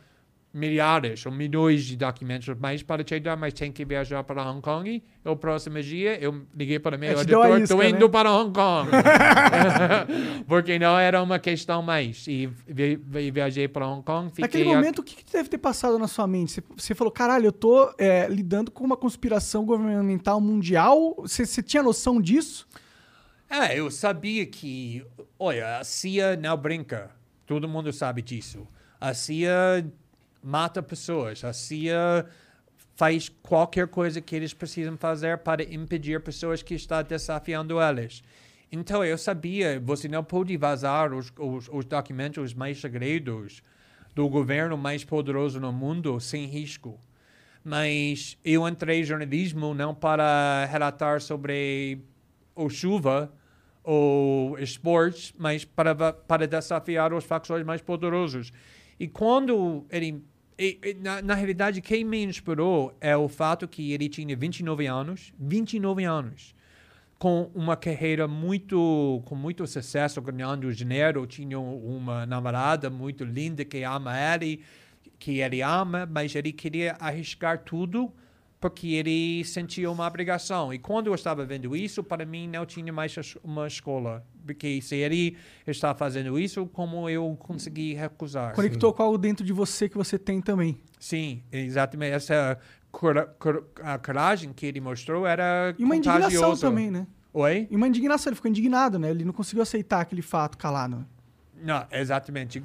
milhares 0.53 1.25
ou 1.25 1.31
milhões 1.31 1.83
de 1.83 1.97
documentos, 1.97 2.55
mas 2.59 2.83
para 2.83 3.03
te 3.03 3.19
dar, 3.19 3.35
mas 3.35 3.53
tem 3.53 3.71
que 3.71 3.83
viajar 3.83 4.23
para 4.23 4.47
Hong 4.47 4.61
Kong. 4.61 5.03
E 5.25 5.27
o 5.29 5.35
próximo 5.35 5.81
dia 5.81 6.15
eu 6.21 6.45
liguei 6.55 6.77
para 6.77 6.95
meu 6.95 7.19
editor, 7.19 7.59
estou 7.59 7.83
indo 7.83 8.05
né? 8.05 8.11
para 8.11 8.31
Hong 8.31 8.53
Kong. 8.53 8.89
Porque 10.47 10.77
não 10.77 10.97
era 10.97 11.21
uma 11.23 11.39
questão 11.39 11.81
mais. 11.81 12.27
E 12.27 12.47
vi- 12.67 12.95
vi- 13.03 13.31
viajei 13.31 13.67
para 13.67 13.87
Hong 13.87 14.03
Kong. 14.03 14.31
Naquele 14.37 14.71
a- 14.71 14.75
momento, 14.75 14.99
o 14.99 15.03
que, 15.03 15.15
que 15.23 15.31
deve 15.33 15.49
ter 15.49 15.57
passado 15.57 15.97
na 15.97 16.07
sua 16.07 16.27
mente? 16.27 16.51
Você, 16.53 16.63
você 16.77 16.95
falou, 16.95 17.11
caralho, 17.11 17.45
eu 17.47 17.51
tô 17.51 17.91
é, 17.97 18.27
lidando 18.27 18.69
com 18.69 18.83
uma 18.83 18.97
conspiração 18.97 19.65
governamental 19.65 20.39
mundial. 20.39 21.15
Você, 21.19 21.45
você 21.45 21.63
tinha 21.63 21.81
noção 21.81 22.21
disso? 22.21 22.67
É, 23.49 23.79
eu 23.79 23.89
sabia 23.91 24.45
que, 24.45 25.03
olha, 25.39 25.77
a 25.79 25.83
CIA 25.83 26.35
não 26.35 26.55
brinca. 26.57 27.11
Todo 27.45 27.67
mundo 27.67 27.91
sabe 27.91 28.21
disso. 28.21 28.67
A 28.99 29.13
CIA 29.13 29.85
mata 30.43 30.83
pessoas. 30.83 31.43
A 31.43 31.53
CIA 31.53 32.25
faz 32.95 33.29
qualquer 33.41 33.87
coisa 33.87 34.21
que 34.21 34.35
eles 34.35 34.53
precisam 34.53 34.97
fazer 34.97 35.39
para 35.39 35.63
impedir 35.63 36.21
pessoas 36.21 36.61
que 36.61 36.75
estão 36.75 37.01
desafiando 37.01 37.79
elas. 37.79 38.21
Então, 38.71 39.03
eu 39.05 39.17
sabia, 39.17 39.79
você 39.79 40.07
não 40.07 40.23
pode 40.23 40.57
vazar 40.57 41.13
os, 41.13 41.31
os, 41.37 41.69
os 41.71 41.85
documentos 41.85 42.53
mais 42.53 42.81
segredos 42.81 43.61
do 44.15 44.27
governo 44.27 44.77
mais 44.77 45.03
poderoso 45.03 45.59
no 45.59 45.71
mundo 45.71 46.19
sem 46.19 46.45
risco. 46.45 46.99
Mas 47.63 48.37
eu 48.43 48.67
entrei 48.67 49.01
em 49.01 49.03
jornalismo 49.03 49.73
não 49.73 49.95
para 49.95 50.65
relatar 50.65 51.21
sobre 51.21 51.99
ou 52.55 52.69
chuva 52.69 53.33
ou 53.83 54.57
esportes, 54.59 55.33
mas 55.37 55.65
para, 55.65 56.13
para 56.13 56.47
desafiar 56.47 57.13
os 57.13 57.23
facções 57.23 57.65
mais 57.65 57.81
poderosos. 57.81 58.51
E 58.99 59.07
quando 59.07 59.85
ele. 59.89 60.23
E- 60.57 60.79
e, 60.83 60.93
na, 60.95 61.21
na 61.21 61.33
realidade, 61.33 61.81
quem 61.81 62.03
me 62.03 62.23
inspirou 62.23 62.95
é 63.01 63.15
o 63.15 63.27
fato 63.27 63.67
que 63.67 63.91
ele 63.91 64.07
tinha 64.09 64.35
29 64.35 64.85
anos 64.87 65.33
29 65.39 66.03
anos 66.03 66.55
com 67.17 67.49
uma 67.55 67.77
carreira 67.77 68.27
muito 68.27 69.21
com 69.25 69.35
muito 69.35 69.65
sucesso 69.65 70.21
ganhando 70.21 70.73
dinheiro 70.73 71.25
tinha 71.25 71.59
uma 71.59 72.25
namorada 72.25 72.89
muito 72.89 73.23
linda 73.23 73.63
que 73.63 73.83
ama 73.83 74.13
ele 74.17 74.61
que 75.17 75.39
ele 75.39 75.61
ama 75.61 76.05
mas 76.05 76.35
ele 76.35 76.51
queria 76.51 76.93
arriscar 76.99 77.59
tudo 77.59 78.11
porque 78.63 78.87
ele 78.93 79.43
sentia 79.43 79.91
uma 79.91 80.07
obrigação 80.07 80.73
e 80.73 80.79
quando 80.79 81.07
eu 81.07 81.15
estava 81.15 81.45
vendo 81.45 81.75
isso 81.75 82.01
para 82.01 82.25
mim 82.25 82.47
não 82.47 82.65
tinha 82.65 82.93
mais 82.93 83.13
uma 83.43 83.67
escola 83.67 84.25
porque 84.47 84.81
se 84.81 84.95
ele 84.95 85.35
está 85.67 85.93
fazendo 85.93 86.39
isso 86.39 86.65
como 86.67 87.09
eu 87.09 87.35
consegui 87.37 87.93
recusar 87.93 88.53
Conectou 88.55 88.93
com 88.93 89.03
algo 89.03 89.17
dentro 89.17 89.45
de 89.45 89.51
você 89.51 89.89
que 89.89 89.97
você 89.97 90.17
tem 90.17 90.39
também. 90.41 90.77
sim 90.97 91.43
exatamente 91.51 92.13
essa 92.13 92.57
cora- 92.89 93.25
cor- 93.37 93.65
a 93.81 93.97
coragem 93.97 94.53
que 94.53 94.65
ele 94.65 94.79
mostrou 94.79 95.27
era 95.27 95.75
E 95.77 95.83
uma 95.83 95.97
indignação 95.97 96.55
também, 96.55 96.89
né? 96.89 97.05
Oi? 97.33 97.67
E 97.69 97.75
uma 97.75 97.87
indignação, 97.87 98.29
ele 98.29 98.35
ficou 98.37 98.49
indignado, 98.49 98.97
né? 98.97 99.09
Ele 99.09 99.25
não 99.25 99.33
conseguiu 99.33 99.61
aceitar 99.63 99.99
aquele 100.01 100.21
fato 100.21 100.55
calado. 100.57 101.05
Não, 101.61 101.85
exatamente. 101.91 102.61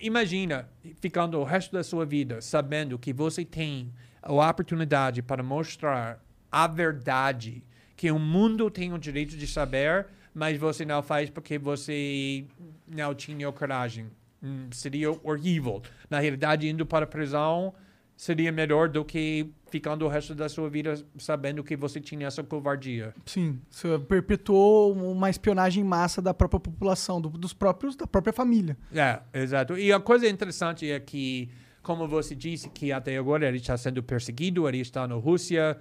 Imagina 0.00 0.68
ficando 1.00 1.38
o 1.38 1.44
resto 1.44 1.72
da 1.72 1.82
sua 1.82 2.06
vida 2.06 2.40
sabendo 2.40 2.98
que 2.98 3.12
você 3.12 3.44
tem 3.44 3.92
a 4.24 4.50
oportunidade 4.50 5.22
para 5.22 5.42
mostrar 5.42 6.22
a 6.50 6.66
verdade, 6.66 7.62
que 7.96 8.10
o 8.10 8.18
mundo 8.18 8.70
tem 8.70 8.92
o 8.92 8.98
direito 8.98 9.36
de 9.36 9.46
saber, 9.46 10.06
mas 10.34 10.58
você 10.58 10.84
não 10.84 11.02
faz 11.02 11.30
porque 11.30 11.58
você 11.58 12.44
não 12.88 13.14
tinha 13.14 13.50
coragem. 13.52 14.06
Hum, 14.42 14.68
Seria 14.72 15.10
horrível. 15.10 15.82
Na 16.10 16.18
realidade, 16.18 16.68
indo 16.68 16.84
para 16.84 17.04
a 17.04 17.08
prisão 17.08 17.72
seria 18.16 18.52
melhor 18.52 18.88
do 18.88 19.04
que 19.04 19.50
ficando 19.68 20.04
o 20.04 20.08
resto 20.08 20.36
da 20.36 20.48
sua 20.48 20.70
vida 20.70 20.94
sabendo 21.18 21.64
que 21.64 21.76
você 21.76 22.00
tinha 22.00 22.28
essa 22.28 22.44
covardia. 22.44 23.12
Sim, 23.26 23.60
você 23.68 23.98
perpetuou 23.98 24.92
uma 24.92 25.28
espionagem 25.28 25.82
em 25.82 25.86
massa 25.86 26.22
da 26.22 26.32
própria 26.32 26.60
população, 26.60 27.20
do- 27.20 27.30
dos 27.30 27.52
próprios, 27.52 27.96
da 27.96 28.06
própria 28.06 28.32
família. 28.32 28.76
É, 28.94 29.18
exato. 29.32 29.76
E 29.76 29.92
a 29.92 29.98
coisa 29.98 30.28
interessante 30.28 30.88
é 30.88 31.00
que, 31.00 31.48
como 31.84 32.08
você 32.08 32.34
disse, 32.34 32.68
que 32.70 32.90
até 32.90 33.16
agora 33.16 33.46
ele 33.46 33.58
está 33.58 33.76
sendo 33.76 34.02
perseguido, 34.02 34.68
ele 34.68 34.80
está 34.80 35.06
na 35.06 35.14
Rússia 35.14 35.76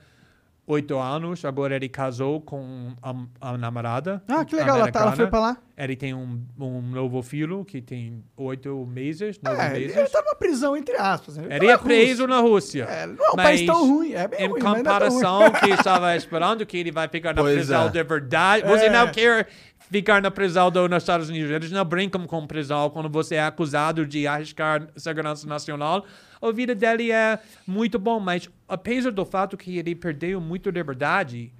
oito 0.66 0.98
anos, 0.98 1.44
agora 1.44 1.76
ele 1.76 1.90
casou 1.90 2.40
com 2.40 2.94
a, 3.02 3.14
a 3.50 3.58
namorada. 3.58 4.24
Ah, 4.30 4.46
que 4.46 4.56
legal, 4.56 4.78
ela, 4.78 4.90
tá- 4.92 5.02
ela 5.02 5.12
foi 5.14 5.28
pra 5.28 5.40
lá. 5.40 5.58
Ele 5.76 5.96
tem 5.96 6.14
um, 6.14 6.40
um 6.58 6.82
novo 6.82 7.22
filho 7.22 7.66
que 7.66 7.82
tem 7.82 8.24
oito 8.38 8.86
meses, 8.86 9.38
nove 9.44 9.60
É, 9.62 9.72
ele, 9.76 9.80
meses. 9.88 9.98
ele 9.98 10.08
tá 10.08 10.22
numa 10.22 10.36
prisão, 10.36 10.78
entre 10.78 10.96
aspas. 10.96 11.36
né? 11.36 11.48
Ele 11.50 11.66
tá 11.66 11.74
é 11.74 11.78
preso 11.78 12.22
Rússia. 12.24 12.28
na 12.28 12.40
Rússia. 12.40 12.84
É, 12.86 13.08
não 13.08 13.26
é 13.26 13.32
um 13.32 13.36
país 13.36 13.66
tão 13.66 13.88
ruim, 13.88 14.14
é 14.14 14.26
bem 14.28 14.40
em 14.46 14.48
ruim, 14.48 14.60
é 14.60 14.64
tão 14.64 14.74
comparação 14.76 15.52
que 15.52 15.70
estava 15.72 16.16
esperando 16.16 16.66
que 16.66 16.78
ele 16.78 16.92
vai 16.94 17.10
ficar 17.10 17.34
na 17.36 17.42
Pois 17.42 17.56
prisão 17.56 17.88
é. 17.88 17.90
de 17.90 18.04
verdade. 18.04 18.66
Você 18.68 18.86
É. 18.86 18.90
não 18.90 19.12
quer 19.12 19.48
ficar 19.92 20.22
na 20.22 20.32
prisão 20.32 20.72
do, 20.72 20.88
nos 20.88 21.04
Estados 21.04 21.30
Unidos. 21.30 21.52
Eles 21.52 21.72
não 21.72 21.84
brincam 21.86 22.25
com 22.25 22.48
prisão 22.48 22.90
quando 22.90 23.10
você 23.10 23.36
é 23.36 23.44
acusado 23.44 24.06
de 24.06 24.25
arriscar 24.28 24.88
segurança 24.96 25.48
nacional. 25.48 26.06
A 26.42 26.52
vida 26.52 26.75
dele 26.75 27.12
é 27.12 27.40
muito 27.66 27.98
bom, 28.00 28.20
mas 28.20 28.50
apesar 28.68 29.12
do 29.12 29.25
fato 29.25 29.56
que 29.56 29.78
ele 29.78 29.96
perdeu 29.96 30.42
muito 30.42 30.70
liberdade, 30.70 31.54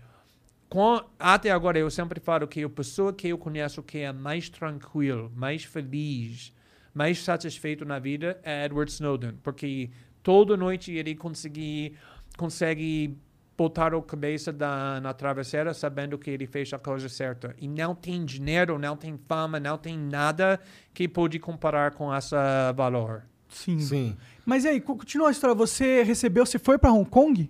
com- 0.70 1.02
até 1.20 1.52
agora 1.52 1.78
eu 1.80 1.90
sempre 1.90 2.20
falo 2.20 2.48
que 2.48 2.64
a 2.64 2.70
pessoa 2.70 3.14
que 3.14 3.28
eu 3.30 3.38
conheço 3.38 3.82
que 3.84 4.00
é 4.00 4.12
mais 4.12 4.50
tranquilo, 4.50 5.32
mais 5.36 5.64
feliz, 5.64 6.52
mais 6.94 7.24
satisfeito 7.24 7.86
na 7.86 8.00
vida 8.00 8.40
é 8.44 8.66
Edward 8.66 8.92
Snowden, 8.92 9.34
porque 9.44 9.90
toda 10.22 10.58
noite 10.58 10.92
ele 10.92 11.16
consegui, 11.16 11.96
consegue 12.38 13.16
botar 13.58 13.94
a 13.94 14.02
cabeça 14.02 14.52
da, 14.52 15.00
na 15.02 15.14
travesseira 15.14 15.74
sabendo 15.74 16.18
que 16.18 16.30
ele 16.30 16.48
fez 16.48 16.72
a 16.74 16.80
coisa 16.80 17.08
certa. 17.08 17.56
E 17.60 17.68
não 17.68 17.94
tem 17.94 18.26
dinheiro, 18.26 18.80
não 18.80 18.98
tem 18.98 19.18
fama, 19.28 19.60
não 19.60 19.78
tem 19.78 19.98
nada 19.98 20.60
que 20.94 21.08
pode 21.08 21.38
comparar 21.40 21.92
com 21.92 22.14
esse 22.16 22.36
valor. 22.76 23.24
Sim. 23.50 23.80
Sim. 23.80 24.18
Mas 24.46 24.66
e 24.66 24.70
aí, 24.70 24.82
co- 24.82 24.96
continua 24.98 25.28
a 25.28 25.32
história. 25.32 25.56
Você 25.56 26.02
recebeu, 26.04 26.46
você 26.46 26.58
foi 26.58 26.78
pra 26.78 26.92
Hong 26.92 27.08
Kong? 27.10 27.50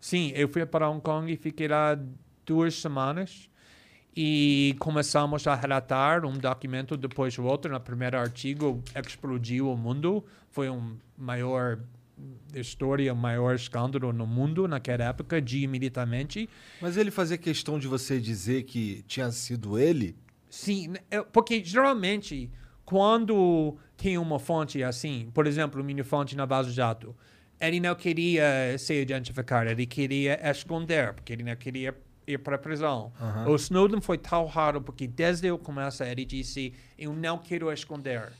Sim, 0.00 0.32
eu 0.34 0.48
fui 0.48 0.64
para 0.64 0.88
Hong 0.88 1.00
Kong 1.00 1.30
e 1.32 1.36
fiquei 1.36 1.66
lá 1.68 1.98
duas 2.46 2.74
semanas 2.80 3.50
e 4.16 4.74
começamos 4.78 5.46
a 5.46 5.54
relatar 5.54 6.24
um 6.24 6.32
documento 6.38 6.96
depois 6.96 7.34
do 7.34 7.44
outro. 7.44 7.70
No 7.72 7.80
primeiro 7.80 8.16
artigo 8.18 8.82
explodiu 9.06 9.70
o 9.70 9.76
mundo, 9.76 10.24
foi 10.50 10.70
um 10.70 10.96
maior 11.18 11.78
história, 12.54 13.12
o 13.12 13.16
maior 13.16 13.54
escândalo 13.54 14.12
no 14.12 14.26
mundo 14.26 14.66
naquela 14.66 15.04
época, 15.04 15.40
de 15.40 15.60
imediatamente. 15.62 16.48
Mas 16.80 16.96
ele 16.96 17.10
fazia 17.10 17.38
questão 17.38 17.78
de 17.78 17.86
você 17.86 18.20
dizer 18.20 18.64
que 18.64 19.02
tinha 19.06 19.30
sido 19.30 19.78
ele? 19.78 20.16
Sim, 20.48 20.88
né, 20.88 20.98
é- 21.10 21.22
porque 21.22 21.62
geralmente 21.64 22.50
quando 22.84 23.76
tem 23.96 24.18
uma 24.18 24.38
fonte 24.40 24.82
assim, 24.82 25.30
por 25.32 25.46
exemplo, 25.46 25.82
minha 25.84 26.02
fonte 26.04 26.36
na 26.36 26.44
Vaso 26.44 26.72
Jato, 26.72 27.14
ele 27.60 27.78
não 27.78 27.94
queria 27.94 28.76
se 28.78 29.00
identificar, 29.00 29.64
ele 29.66 29.86
queria 29.86 30.40
esconder, 30.50 31.14
porque 31.14 31.32
ele 31.32 31.44
não 31.44 31.54
queria 31.54 31.94
ir 32.26 32.38
para 32.38 32.56
a 32.56 32.58
prisão. 32.58 33.12
O 33.46 33.54
Snowden 33.54 34.00
foi 34.00 34.18
tão 34.18 34.44
raro 34.46 34.80
porque 34.82 35.06
desde 35.06 35.50
o 35.52 35.58
começo 35.58 36.02
ele 36.02 36.24
disse: 36.24 36.72
Eu 36.98 37.12
não 37.12 37.38
quero 37.38 37.70
esconder. 37.72 38.32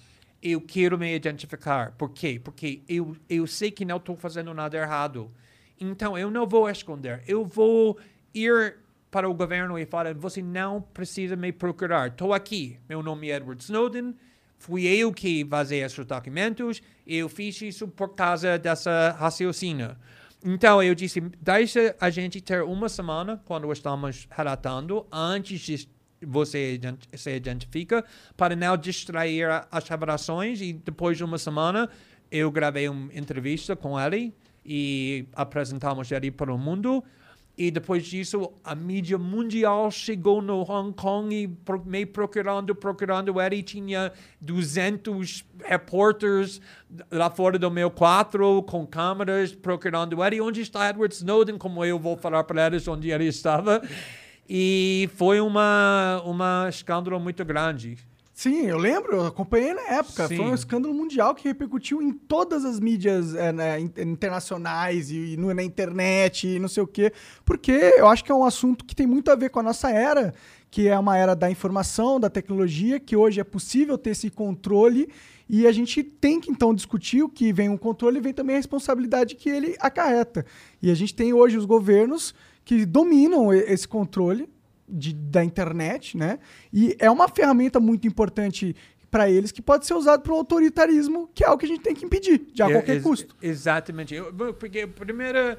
Eu 0.42 0.60
quero 0.60 0.98
me 0.98 1.14
identificar. 1.14 1.92
Por 1.92 2.10
quê? 2.10 2.40
Porque 2.42 2.82
eu, 2.88 3.16
eu 3.28 3.46
sei 3.46 3.70
que 3.70 3.84
não 3.84 3.98
estou 3.98 4.16
fazendo 4.16 4.54
nada 4.54 4.76
errado. 4.76 5.30
Então 5.78 6.16
eu 6.16 6.30
não 6.30 6.46
vou 6.46 6.68
esconder. 6.68 7.22
Eu 7.26 7.44
vou 7.44 7.98
ir 8.34 8.76
para 9.10 9.28
o 9.28 9.34
governo 9.34 9.78
e 9.78 9.84
falar: 9.84 10.14
Você 10.14 10.42
não 10.42 10.80
precisa 10.80 11.36
me 11.36 11.52
procurar. 11.52 12.08
Estou 12.08 12.32
aqui. 12.32 12.78
Meu 12.88 13.02
nome 13.02 13.30
é 13.30 13.36
Edward 13.36 13.62
Snowden. 13.62 14.14
Fui 14.58 14.86
eu 14.86 15.12
que 15.12 15.42
vazei 15.42 15.82
esses 15.82 16.04
documentos. 16.04 16.82
Eu 17.06 17.28
fiz 17.28 17.60
isso 17.62 17.88
por 17.88 18.14
causa 18.14 18.58
dessa 18.58 19.16
raciocínio. 19.18 19.96
Então, 20.44 20.82
eu 20.82 20.94
disse, 20.94 21.20
deixa 21.20 21.94
a 22.00 22.08
gente 22.08 22.40
ter 22.40 22.62
uma 22.62 22.88
semana, 22.88 23.40
quando 23.44 23.70
estamos 23.72 24.26
relatando, 24.30 25.06
antes 25.12 25.60
de 25.60 25.88
você 26.22 26.80
se 27.14 27.34
identifica, 27.34 28.04
para 28.36 28.54
não 28.54 28.76
distrair 28.76 29.46
as 29.70 29.88
revelações. 29.88 30.60
E 30.60 30.72
depois 30.72 31.16
de 31.16 31.24
uma 31.24 31.38
semana, 31.38 31.88
eu 32.30 32.50
gravei 32.50 32.88
uma 32.88 33.12
entrevista 33.14 33.74
com 33.74 33.98
ele 33.98 34.32
e 34.64 35.26
apresentamos 35.34 36.10
ele 36.12 36.30
para 36.30 36.52
o 36.52 36.58
mundo. 36.58 37.02
E 37.58 37.70
depois 37.70 38.06
disso, 38.06 38.50
a 38.64 38.74
mídia 38.74 39.18
mundial 39.18 39.90
chegou 39.90 40.40
no 40.40 40.62
Hong 40.62 40.94
Kong 40.94 41.34
e 41.34 41.50
me 41.84 42.06
procurando, 42.06 42.74
procurando 42.74 43.38
ele. 43.38 43.62
Tinha 43.62 44.12
200 44.40 45.44
repórteres 45.62 46.58
lá 47.10 47.28
fora 47.28 47.58
do 47.58 47.70
meu 47.70 47.90
quarto 47.90 48.62
com 48.62 48.86
câmeras 48.86 49.54
procurando 49.54 50.24
ele. 50.24 50.40
Onde 50.40 50.62
está 50.62 50.88
Edward 50.88 51.14
Snowden? 51.14 51.58
Como 51.58 51.84
eu 51.84 51.98
vou 51.98 52.16
falar 52.16 52.44
para 52.44 52.68
eles 52.68 52.88
onde 52.88 53.10
ele 53.10 53.26
estava. 53.26 53.82
E 54.52 55.08
foi 55.14 55.40
uma, 55.40 56.20
uma 56.26 56.66
escândalo 56.68 57.20
muito 57.20 57.44
grande. 57.44 57.96
Sim, 58.32 58.66
eu 58.66 58.78
lembro, 58.78 59.12
eu 59.16 59.26
acompanhei 59.26 59.72
na 59.72 59.82
época. 59.98 60.26
Sim. 60.26 60.38
Foi 60.38 60.46
um 60.46 60.54
escândalo 60.54 60.92
mundial 60.92 61.36
que 61.36 61.46
repercutiu 61.46 62.02
em 62.02 62.10
todas 62.10 62.64
as 62.64 62.80
mídias 62.80 63.34
é, 63.36 63.52
né, 63.52 63.78
in- 63.78 63.92
internacionais 63.98 65.12
e, 65.12 65.36
no- 65.38 65.54
na 65.54 65.62
internet 65.62 66.48
e 66.48 66.58
não 66.58 66.66
sei 66.66 66.82
o 66.82 66.86
quê. 66.86 67.12
Porque 67.44 67.70
eu 67.70 68.08
acho 68.08 68.24
que 68.24 68.32
é 68.32 68.34
um 68.34 68.42
assunto 68.42 68.84
que 68.84 68.96
tem 68.96 69.06
muito 69.06 69.30
a 69.30 69.36
ver 69.36 69.50
com 69.50 69.60
a 69.60 69.62
nossa 69.62 69.88
era, 69.90 70.34
que 70.68 70.88
é 70.88 70.98
uma 70.98 71.16
era 71.16 71.36
da 71.36 71.48
informação, 71.48 72.18
da 72.18 72.28
tecnologia, 72.30 72.98
que 72.98 73.14
hoje 73.14 73.40
é 73.40 73.44
possível 73.44 73.96
ter 73.96 74.10
esse 74.10 74.30
controle. 74.30 75.08
E 75.48 75.64
a 75.66 75.70
gente 75.72 76.02
tem 76.02 76.40
que 76.40 76.50
então 76.50 76.74
discutir 76.74 77.22
o 77.22 77.28
que 77.28 77.52
vem 77.52 77.68
um 77.68 77.76
controle 77.76 78.18
e 78.18 78.20
vem 78.20 78.32
também 78.32 78.56
a 78.56 78.58
responsabilidade 78.58 79.36
que 79.36 79.48
ele 79.48 79.76
acarreta. 79.78 80.44
E 80.82 80.90
a 80.90 80.94
gente 80.94 81.14
tem 81.14 81.32
hoje 81.32 81.56
os 81.56 81.64
governos 81.66 82.34
que 82.64 82.84
dominam 82.86 83.52
esse 83.52 83.86
controle 83.86 84.48
de- 84.88 85.14
da 85.14 85.44
internet, 85.44 86.16
né? 86.16 86.38
E 86.72 86.96
é 86.98 87.10
uma 87.10 87.28
ferramenta 87.28 87.78
muito 87.80 88.06
importante 88.06 88.74
para 89.10 89.28
eles 89.30 89.50
que 89.50 89.60
pode 89.62 89.86
ser 89.86 89.94
usado 89.94 90.22
para 90.22 90.32
o 90.32 90.36
autoritarismo, 90.36 91.28
que 91.34 91.42
é 91.42 91.46
algo 91.48 91.58
que 91.58 91.66
a 91.66 91.68
gente 91.68 91.80
tem 91.82 91.94
que 91.94 92.04
impedir, 92.04 92.46
de 92.52 92.62
a 92.62 92.68
É, 92.68 92.72
qualquer 92.72 92.94
ex- 92.94 93.02
custo. 93.02 93.36
Exatamente. 93.42 94.14
Eu- 94.14 94.32
porque, 94.54 94.86
primeiro, 94.86 95.56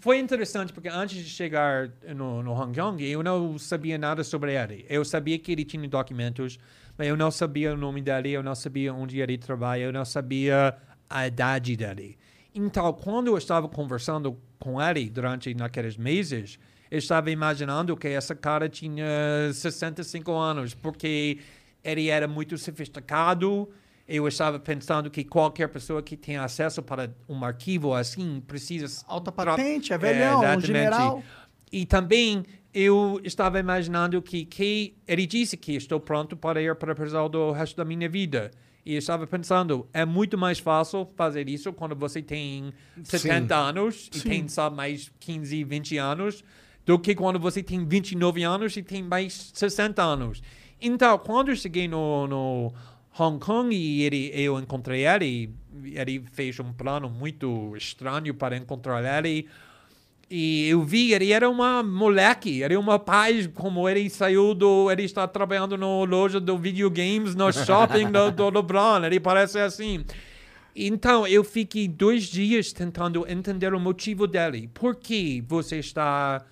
foi 0.00 0.18
interessante, 0.18 0.72
porque 0.72 0.88
antes 0.88 1.16
de 1.24 1.28
chegar 1.28 1.90
no, 2.14 2.42
no 2.42 2.52
Hong 2.52 2.78
Kong, 2.78 3.04
eu 3.04 3.22
não 3.22 3.58
sabia 3.58 3.98
nada 3.98 4.22
sobre 4.24 4.54
ele. 4.54 4.86
Eu 4.88 5.04
sabia 5.04 5.38
que 5.38 5.50
ele 5.52 5.64
tinha 5.64 5.86
documentos, 5.88 6.58
mas 6.96 7.08
eu 7.08 7.16
não 7.16 7.30
sabia 7.30 7.74
o 7.74 7.76
nome 7.76 8.00
dele, 8.00 8.30
eu 8.30 8.42
não 8.42 8.54
sabia 8.54 8.94
onde 8.94 9.20
ele 9.20 9.36
trabalha, 9.38 9.82
eu 9.82 9.92
não 9.92 10.04
sabia 10.04 10.74
a 11.10 11.26
idade 11.26 11.76
dele. 11.76 12.16
Então, 12.54 12.92
quando 12.92 13.28
eu 13.28 13.38
estava 13.38 13.68
conversando 13.68 14.38
com 14.58 14.80
ele 14.80 15.08
durante 15.08 15.54
naqueles 15.54 15.96
meses, 15.96 16.58
eu 16.90 16.98
estava 16.98 17.30
imaginando 17.30 17.96
que 17.96 18.08
essa 18.08 18.34
cara 18.34 18.68
tinha 18.68 19.06
65 19.52 20.30
anos, 20.32 20.74
porque 20.74 21.38
ele 21.82 22.08
era 22.08 22.28
muito 22.28 22.58
sofisticado. 22.58 23.68
Eu 24.06 24.28
estava 24.28 24.58
pensando 24.58 25.10
que 25.10 25.24
qualquer 25.24 25.68
pessoa 25.68 26.02
que 26.02 26.16
tenha 26.16 26.42
acesso 26.44 26.82
para 26.82 27.10
um 27.28 27.42
arquivo 27.44 27.94
assim 27.94 28.42
precisa... 28.46 29.04
Alta 29.06 29.32
patente, 29.32 29.92
é 29.92 29.98
velhão, 29.98 30.40
um 30.40 30.42
exatamente. 30.42 30.66
general. 30.66 31.22
E 31.72 31.86
também 31.86 32.44
eu 32.74 33.20
estava 33.24 33.58
imaginando 33.58 34.20
que, 34.20 34.44
que 34.44 34.94
ele 35.08 35.26
disse 35.26 35.56
que 35.56 35.74
estou 35.74 35.98
pronto 35.98 36.36
para 36.36 36.60
ir 36.60 36.74
para 36.74 36.92
a 36.92 36.94
prisão 36.94 37.28
do 37.30 37.52
resto 37.52 37.76
da 37.76 37.84
minha 37.84 38.08
vida. 38.08 38.50
E 38.84 38.94
eu 38.94 38.98
estava 38.98 39.26
pensando, 39.26 39.86
é 39.92 40.04
muito 40.04 40.36
mais 40.36 40.58
fácil 40.58 41.08
fazer 41.16 41.48
isso 41.48 41.72
quando 41.72 41.94
você 41.94 42.20
tem 42.20 42.72
70 43.04 43.54
anos 43.54 44.10
e 44.12 44.20
tem 44.20 44.48
só 44.48 44.68
mais 44.68 45.10
15, 45.20 45.62
20 45.62 45.98
anos, 45.98 46.44
do 46.84 46.98
que 46.98 47.14
quando 47.14 47.38
você 47.38 47.62
tem 47.62 47.86
29 47.86 48.42
anos 48.42 48.76
e 48.76 48.82
tem 48.82 49.02
mais 49.02 49.52
60 49.54 50.02
anos. 50.02 50.42
Então, 50.80 51.16
quando 51.18 51.50
eu 51.50 51.56
cheguei 51.56 51.86
no, 51.86 52.26
no 52.26 52.72
Hong 53.16 53.38
Kong 53.38 53.72
e 53.74 54.02
ele, 54.02 54.32
eu 54.34 54.58
encontrei 54.58 55.06
ele, 55.06 55.54
ele 55.84 56.24
fez 56.32 56.58
um 56.58 56.72
plano 56.72 57.08
muito 57.08 57.76
estranho 57.76 58.34
para 58.34 58.56
encontrar 58.56 59.04
ele. 59.18 59.48
E 60.34 60.66
eu 60.70 60.82
vi, 60.82 61.12
ele 61.12 61.30
era 61.30 61.46
uma 61.50 61.82
moleque, 61.82 62.62
era 62.62 62.80
uma 62.80 62.98
paz, 62.98 63.46
como 63.48 63.86
ele 63.86 64.08
saiu 64.08 64.54
do. 64.54 64.90
Ele 64.90 65.02
está 65.02 65.28
trabalhando 65.28 65.76
na 65.76 65.86
loja 66.04 66.40
do 66.40 66.56
videogames 66.56 67.34
no 67.34 67.52
shopping 67.52 68.10
do, 68.10 68.30
do 68.30 68.48
LeBron, 68.48 69.04
ele 69.04 69.20
parece 69.20 69.58
assim. 69.58 70.02
Então, 70.74 71.26
eu 71.26 71.44
fiquei 71.44 71.86
dois 71.86 72.24
dias 72.24 72.72
tentando 72.72 73.30
entender 73.30 73.74
o 73.74 73.78
motivo 73.78 74.26
dele. 74.26 74.70
Por 74.72 74.96
que 74.96 75.44
você 75.46 75.76
está 75.80 76.42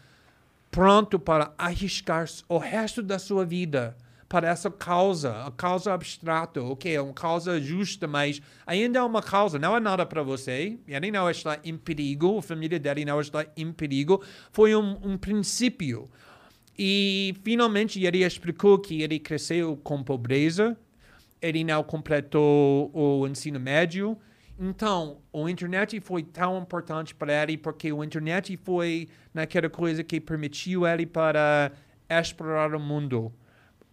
pronto 0.70 1.18
para 1.18 1.54
arriscar 1.56 2.26
o 2.50 2.58
resto 2.58 3.02
da 3.02 3.18
sua 3.18 3.46
vida 3.46 3.96
para 4.30 4.48
essa 4.48 4.70
causa, 4.70 5.44
a 5.44 5.50
causa 5.50 5.92
abstrata, 5.92 6.62
ok, 6.62 6.94
é 6.94 7.00
uma 7.00 7.12
causa 7.12 7.60
justa, 7.60 8.06
mas 8.06 8.40
ainda 8.64 9.00
é 9.00 9.02
uma 9.02 9.20
causa, 9.20 9.58
não 9.58 9.76
é 9.76 9.80
nada 9.80 10.06
para 10.06 10.22
você, 10.22 10.78
ele 10.86 11.10
não 11.10 11.28
está 11.28 11.58
em 11.64 11.76
perigo, 11.76 12.38
a 12.38 12.42
família 12.42 12.78
dele 12.78 13.04
não 13.04 13.20
está 13.20 13.44
em 13.56 13.72
perigo, 13.72 14.22
foi 14.52 14.76
um, 14.76 14.96
um 15.02 15.18
princípio. 15.18 16.08
E 16.78 17.34
finalmente 17.42 18.00
ele 18.04 18.24
explicou 18.24 18.78
que 18.78 19.02
ele 19.02 19.18
cresceu 19.18 19.76
com 19.76 20.00
pobreza, 20.00 20.78
ele 21.42 21.64
não 21.64 21.82
completou 21.82 22.88
o 22.94 23.26
ensino 23.26 23.58
médio. 23.58 24.16
Então, 24.56 25.18
o 25.32 25.48
internet 25.48 25.98
foi 25.98 26.22
tão 26.22 26.56
importante 26.56 27.16
para 27.16 27.42
ele 27.42 27.58
porque 27.58 27.92
o 27.92 28.04
internet 28.04 28.56
foi 28.58 29.08
naquela 29.34 29.68
coisa 29.68 30.04
que 30.04 30.20
permitiu 30.20 30.86
ele 30.86 31.04
para 31.04 31.72
explorar 32.08 32.76
o 32.76 32.78
mundo. 32.78 33.32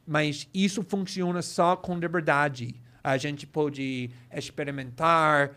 Mas 0.08 0.48
isso 0.54 0.82
funciona 0.84 1.42
só 1.42 1.76
com 1.76 2.00
liberdade. 2.00 2.76
A 3.04 3.18
gente 3.18 3.46
pode 3.46 4.10
experimentar, 4.34 5.52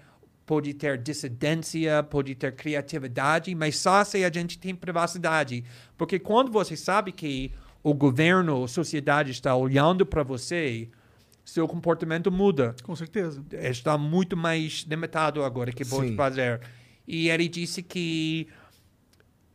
pode 0.45 0.75
ter 0.75 0.99
dissidência, 0.99 2.03
pode 2.03 2.35
ter 2.35 2.57
criatividade, 2.57 3.55
mas 3.55 3.77
só 3.77 4.03
se 4.03 4.25
a 4.25 4.31
gente 4.33 4.59
tem 4.59 4.75
privacidade. 4.75 5.65
Porque 5.97 6.19
quando 6.19 6.51
você 6.51 6.77
sabe 6.77 7.13
que 7.13 7.53
o 7.83 7.95
governo, 7.95 8.65
a 8.65 8.69
sociedade 8.69 9.31
está 9.31 9.55
olhando 9.55 10.05
para 10.05 10.25
você, 10.25 10.89
seu 11.45 11.69
comportamento 11.69 12.31
muda. 12.33 12.75
Com 12.83 12.97
certeza. 12.97 13.43
Está 13.53 13.97
muito 13.97 14.37
mais 14.37 14.85
limitado 14.89 15.45
agora 15.45 15.71
que 15.73 15.85
pode 15.85 16.09
Sim. 16.09 16.17
fazer. 16.17 16.61
E 17.07 17.29
ele 17.29 17.49
disse 17.49 17.83
que 17.83 18.49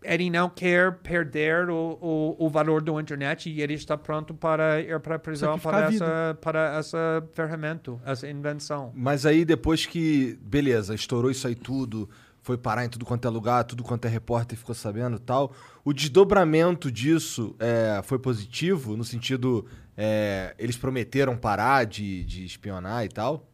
ele 0.06 0.30
não 0.30 0.50
quer 0.50 0.98
perder 1.00 1.70
o, 1.70 1.98
o, 2.02 2.46
o 2.46 2.50
valor 2.50 2.82
da 2.82 2.92
internet 2.94 3.50
e 3.50 3.62
ele 3.62 3.74
está 3.74 3.98
pronto 3.98 4.34
para 4.34 4.80
ir 4.80 5.00
para 5.00 5.16
a 5.16 5.20
prisão 5.20 5.58
para 5.60 5.92
essa, 5.92 6.38
para 6.42 6.78
essa 6.78 7.28
ferramenta, 7.34 8.00
essa 8.06 8.30
invenção. 8.30 8.92
Mas 8.96 9.26
aí 9.26 9.44
depois 9.44 9.86
que, 9.86 10.38
beleza, 10.42 10.94
estourou 10.94 11.32
isso 11.32 11.48
aí 11.48 11.56
tudo, 11.56 12.10
foi 12.42 12.58
parar 12.58 12.86
em 12.86 12.90
tudo 12.90 13.06
quanto 13.06 13.28
é 13.28 13.32
lugar, 13.32 13.64
tudo 13.64 13.84
quanto 13.84 14.06
é 14.06 14.08
repórter 14.08 14.58
ficou 14.58 14.76
sabendo 14.76 15.18
e 15.18 15.20
tal, 15.20 15.52
o 15.84 15.92
desdobramento 15.92 16.92
disso 16.92 17.56
é, 17.60 18.02
foi 18.04 18.20
positivo, 18.20 18.96
no 18.96 19.04
sentido, 19.04 19.66
é, 19.98 20.54
eles 20.60 20.78
prometeram 20.78 21.36
parar 21.36 21.86
de, 21.86 22.24
de 22.24 22.46
espionar 22.46 23.04
e 23.04 23.10
tal? 23.10 23.50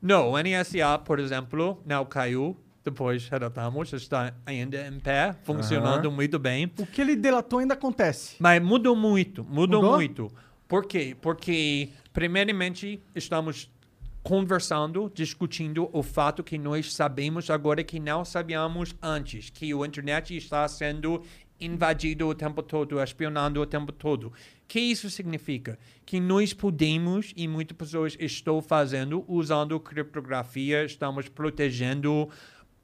Não, 0.00 0.30
o 0.30 0.38
NSA, 0.38 0.98
por 1.04 1.18
exemplo, 1.18 1.82
não 1.84 2.04
caiu. 2.04 2.56
Depois 2.90 3.28
relatamos, 3.28 3.92
está 3.92 4.34
ainda 4.46 4.88
em 4.88 4.98
pé, 4.98 5.34
funcionando 5.44 6.10
muito 6.10 6.38
bem. 6.38 6.70
O 6.78 6.86
que 6.86 7.00
ele 7.00 7.14
delatou 7.16 7.58
ainda 7.58 7.74
acontece. 7.74 8.36
Mas 8.38 8.62
mudou 8.62 8.96
muito, 8.96 9.44
mudou, 9.44 9.82
Mudou? 9.82 9.96
muito. 9.96 10.32
Por 10.66 10.86
quê? 10.86 11.16
Porque, 11.20 11.90
primeiramente, 12.12 13.00
estamos 13.14 13.70
conversando, 14.22 15.10
discutindo 15.14 15.88
o 15.92 16.02
fato 16.02 16.42
que 16.42 16.58
nós 16.58 16.92
sabemos 16.92 17.48
agora 17.48 17.82
que 17.82 17.98
não 17.98 18.24
sabíamos 18.24 18.94
antes, 19.00 19.48
que 19.48 19.72
o 19.72 19.84
internet 19.84 20.36
está 20.36 20.66
sendo 20.68 21.22
invadido 21.60 22.28
o 22.28 22.34
tempo 22.34 22.62
todo, 22.62 23.02
espionando 23.02 23.60
o 23.60 23.66
tempo 23.66 23.90
todo. 23.90 24.28
O 24.28 24.32
que 24.68 24.78
isso 24.78 25.08
significa? 25.08 25.78
Que 26.04 26.20
nós 26.20 26.52
podemos, 26.52 27.32
e 27.36 27.48
muitas 27.48 27.76
pessoas 27.76 28.16
estão 28.20 28.60
fazendo, 28.60 29.24
usando 29.26 29.80
criptografia, 29.80 30.84
estamos 30.84 31.28
protegendo 31.28 32.28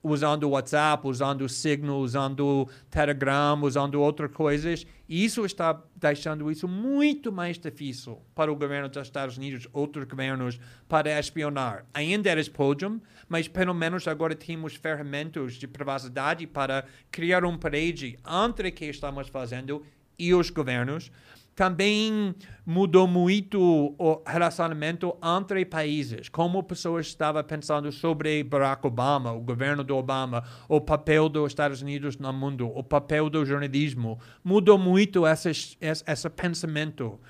usando 0.05 0.51
WhatsApp, 0.51 1.09
usando 1.09 1.49
Signal, 1.49 1.99
usando 1.99 2.69
Telegram, 2.91 3.59
usando 3.63 4.01
outras 4.01 4.31
coisas. 4.31 4.87
E 5.09 5.25
isso 5.25 5.45
está 5.45 5.83
deixando 5.97 6.51
isso 6.51 6.69
muito 6.69 7.33
mais 7.33 7.59
difícil 7.59 8.21
para 8.35 8.53
o 8.53 8.57
governo 8.57 8.89
dos 8.89 9.03
Estados 9.03 9.39
Unidos, 9.39 9.67
outros 9.73 10.05
governos, 10.05 10.61
para 10.87 11.19
espionar. 11.19 11.87
Ainda 11.95 12.31
eles 12.31 12.49
podem, 12.49 13.01
mas 13.29 13.49
pelo 13.49 13.73
menos 13.73 14.07
agora 14.07 14.35
temos 14.35 14.75
ferramentas 14.75 15.55
de 15.55 15.67
privacidade 15.67 16.47
para 16.47 16.85
criar 17.11 17.45
um 17.45 17.57
parede 17.57 18.19
entre 18.47 18.69
o 18.69 18.73
que 18.73 18.85
estamos 18.85 19.29
fazendo 19.29 19.83
e 20.19 20.35
os 20.35 20.51
governos. 20.51 21.11
Também 21.55 22.35
mudou 22.67 23.07
muito 23.07 23.95
o 23.97 24.23
relacionamento 24.27 25.17
entre 25.23 25.65
países, 25.65 26.29
como 26.29 26.63
pessoas 26.65 27.07
estavam 27.07 27.45
pensando 27.45 27.93
sobre 27.93 28.43
Barack 28.43 28.85
Obama, 28.85 29.33
o 29.33 29.41
governo 29.41 29.85
do 29.85 29.97
Obama, 29.97 30.43
o 30.69 30.81
papel 30.81 31.29
dos 31.29 31.53
Estados 31.53 31.81
Unidos 31.81 32.17
no 32.17 32.33
mundo, 32.33 32.67
o 32.75 32.83
papel 32.83 33.31
do 33.31 33.45
jornalismo. 33.45 34.19
Mudou 34.43 34.77
muito 34.77 35.25
esse, 35.27 35.77
esse, 35.81 36.03
esse 36.05 36.31
pensamento. 36.31 37.21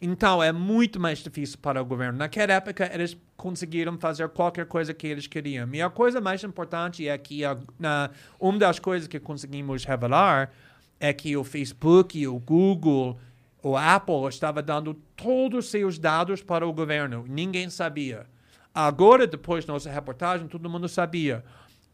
Então, 0.00 0.40
é 0.40 0.52
muito 0.52 1.00
mais 1.00 1.18
difícil 1.18 1.58
para 1.58 1.82
o 1.82 1.84
governo. 1.84 2.18
Naquela 2.18 2.52
época, 2.52 2.88
eles 2.92 3.16
conseguiram 3.36 3.98
fazer 3.98 4.28
qualquer 4.28 4.66
coisa 4.66 4.94
que 4.94 5.06
eles 5.06 5.26
queriam. 5.26 5.68
E 5.72 5.82
a 5.82 5.90
coisa 5.90 6.20
mais 6.20 6.44
importante 6.44 7.08
é 7.08 7.18
que 7.18 7.44
a, 7.44 7.56
na, 7.78 8.10
uma 8.38 8.58
das 8.58 8.78
coisas 8.78 9.08
que 9.08 9.18
conseguimos 9.18 9.84
revelar 9.84 10.52
é 11.00 11.12
que 11.12 11.36
o 11.36 11.42
Facebook 11.42 12.18
e 12.18 12.28
o 12.28 12.38
Google 12.38 13.18
o 13.64 13.78
Apple 13.78 14.28
estava 14.28 14.62
dando 14.62 14.92
todos 15.16 15.64
os 15.64 15.70
seus 15.70 15.98
dados 15.98 16.42
para 16.42 16.68
o 16.68 16.72
governo. 16.72 17.24
Ninguém 17.26 17.70
sabia. 17.70 18.26
Agora, 18.74 19.26
depois 19.26 19.64
da 19.64 19.72
nossa 19.72 19.90
reportagem, 19.90 20.46
todo 20.46 20.68
mundo 20.68 20.86
sabia. 20.86 21.42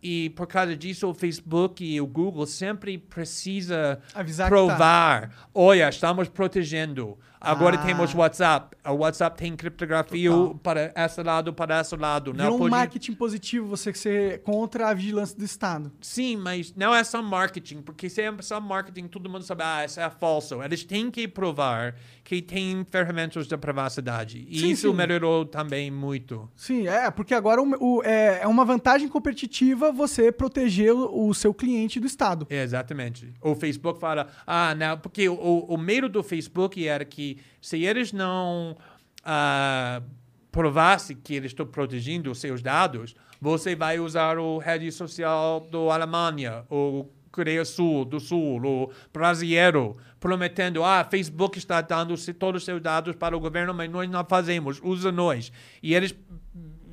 E 0.02 0.30
por 0.30 0.48
causa 0.48 0.74
disso, 0.74 1.08
o 1.08 1.14
Facebook 1.14 1.84
e 1.84 2.00
o 2.00 2.06
Google 2.08 2.44
sempre 2.44 2.98
precisa 2.98 4.00
Avisar 4.12 4.46
tá. 4.46 4.56
provar. 4.56 5.48
Olha, 5.54 5.88
estamos 5.88 6.28
protegendo. 6.28 7.16
Agora 7.40 7.76
Ah. 7.76 7.86
temos 7.86 8.14
WhatsApp. 8.14 8.76
O 8.86 8.92
WhatsApp 8.96 9.38
tem 9.38 9.56
criptografia 9.56 10.30
Total. 10.30 10.54
para 10.56 10.92
esse 10.94 11.22
lado, 11.22 11.52
para 11.54 11.80
esse 11.80 11.96
lado. 11.96 12.32
Não 12.34 12.44
Virou 12.44 12.54
um 12.56 12.58
pode- 12.58 12.70
marketing 12.70 13.14
positivo 13.14 13.66
você 13.66 13.94
ser 13.94 14.42
contra 14.42 14.88
a 14.88 14.94
vigilância 14.94 15.36
do 15.38 15.44
Estado. 15.44 15.90
Sim, 16.00 16.36
mas 16.36 16.74
não 16.76 16.94
é 16.94 17.02
só 17.02 17.22
marketing, 17.22 17.80
porque 17.82 18.10
se 18.10 18.20
é 18.20 18.32
só 18.40 18.60
marketing, 18.60 19.06
todo 19.08 19.30
mundo 19.30 19.42
sabe, 19.42 19.62
ah, 19.64 19.84
isso 19.84 19.98
é 20.00 20.10
falso. 20.10 20.62
Eles 20.62 20.84
têm 20.84 21.10
que 21.10 21.26
provar 21.26 21.94
que 22.24 22.42
tem 22.42 22.84
ferramentas 22.90 23.46
de 23.46 23.56
privacidade. 23.56 24.46
E 24.48 24.60
Sim, 24.60 24.70
isso 24.70 24.90
sim. 24.90 24.94
melhorou 24.96 25.44
também 25.44 25.90
muito. 25.90 26.48
Sim, 26.54 26.86
é, 26.86 27.10
porque 27.10 27.34
agora 27.34 27.62
o- 27.62 27.98
o- 27.98 28.02
é, 28.04 28.40
é 28.42 28.46
uma 28.46 28.64
vantagem 28.64 29.08
competitiva 29.08 29.90
você 29.90 30.30
proteger 30.30 30.92
o, 30.92 31.28
o 31.28 31.34
seu 31.34 31.52
cliente 31.54 31.98
do 31.98 32.06
Estado. 32.06 32.46
É, 32.50 32.62
exatamente. 32.62 33.32
O 33.40 33.54
Facebook 33.54 33.98
fala, 33.98 34.28
ah, 34.46 34.74
não, 34.74 34.98
porque 34.98 35.28
o, 35.28 35.34
o 35.68 35.78
medo 35.78 36.08
do 36.08 36.22
Facebook 36.22 36.86
era 36.86 37.04
que 37.04 37.29
se 37.60 37.84
eles 37.84 38.12
não 38.12 38.76
ah, 39.24 40.02
provassem 40.50 41.16
que 41.16 41.34
eles 41.34 41.50
estão 41.50 41.66
protegendo 41.66 42.34
seus 42.34 42.62
dados, 42.62 43.14
você 43.40 43.74
vai 43.74 43.98
usar 43.98 44.38
o 44.38 44.58
rede 44.58 44.90
social 44.92 45.60
do 45.60 45.90
Alemanha, 45.90 46.64
o 46.70 47.06
Coreia 47.30 47.64
Sul, 47.64 48.04
do 48.04 48.18
Sul, 48.18 48.60
o 48.64 48.90
brasileiro, 49.12 49.96
prometendo, 50.18 50.84
ah, 50.84 51.04
Facebook 51.04 51.58
está 51.58 51.80
dando 51.80 52.14
todos 52.34 52.62
os 52.62 52.64
seus 52.64 52.80
dados 52.80 53.14
para 53.14 53.36
o 53.36 53.40
governo, 53.40 53.72
mas 53.72 53.90
nós 53.90 54.10
não 54.10 54.24
fazemos, 54.24 54.80
usa 54.82 55.12
nós. 55.12 55.52
E 55.82 55.94
eles 55.94 56.14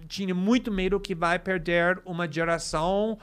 tinham 0.08 0.38
muito 0.38 0.72
medo 0.72 1.00
que 1.00 1.14
vai 1.14 1.38
perder 1.38 2.02
uma 2.06 2.32
geração 2.32 3.18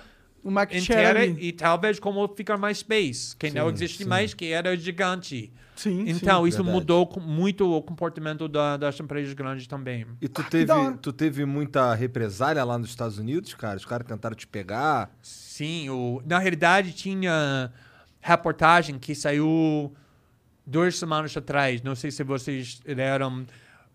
O 0.45 0.51
market 0.51 0.83
share 0.83 1.01
inteira 1.01 1.21
ali. 1.23 1.49
e 1.49 1.53
talvez 1.53 1.99
como 1.99 2.29
fica 2.37 2.57
MySpace, 2.57 3.35
que 3.37 3.51
não 3.51 3.69
Sim, 3.69 3.75
existe 3.75 4.03
sim. 4.05 4.09
mais, 4.09 4.35
que 4.35 4.53
era 4.53 4.77
gigante. 4.77 5.51
Sim, 5.75 6.05
Então, 6.07 6.43
sim. 6.43 6.49
isso 6.49 6.59
verdade. 6.59 6.71
mudou 6.79 7.13
muito 7.21 7.69
o 7.69 7.83
comportamento 7.83 8.47
da- 8.47 8.77
das 8.77 9.01
empresas 9.01 9.33
grandes 9.33 9.67
também. 9.67 10.07
E 10.21 10.29
tu 10.29 10.45
que 10.45 10.51
teve, 10.51 10.71
hora. 10.71 10.97
tu 11.03 11.13
teve 11.13 11.45
muita 11.45 11.93
represália 11.95 12.63
lá 12.63 12.79
nos 12.79 12.91
Estados 12.91 13.19
Unidos, 13.19 13.55
cara? 13.55 13.77
Os 13.77 13.85
caras 13.85 14.07
tentaram 14.07 14.37
te 14.37 14.47
pegar. 14.47 15.11
Sim, 15.21 15.89
o, 15.91 16.23
na 16.25 16.39
realidade 16.39 16.93
tinha 16.93 17.73
reportagem 18.21 18.99
que 18.99 19.15
saiu 19.15 19.93
duas 20.67 20.97
semanas 20.99 21.37
atrás. 21.37 21.83
Não 21.83 21.95
sei 21.95 22.11
se 22.11 22.23
vocês 22.23 22.81
leram. 22.87 23.45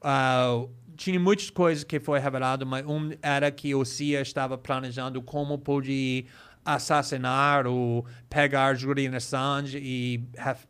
ah, 0.02 0.66
tinha 1.00 1.18
muitas 1.18 1.50
coisas 1.50 1.86
que 1.86 1.98
foi 1.98 2.20
revelado, 2.20 2.66
mas 2.66 2.86
um 2.86 3.12
era 3.22 3.50
que 3.50 3.74
o 3.74 3.86
CIA 3.86 4.20
estava 4.20 4.58
planejando 4.58 5.22
como 5.22 5.58
pode 5.58 6.26
assassinar 6.64 7.66
ou 7.66 8.06
pegar 8.30 8.76
Julian 8.76 9.16
Assange 9.16 9.78
e 9.82 10.24
ref- 10.38 10.68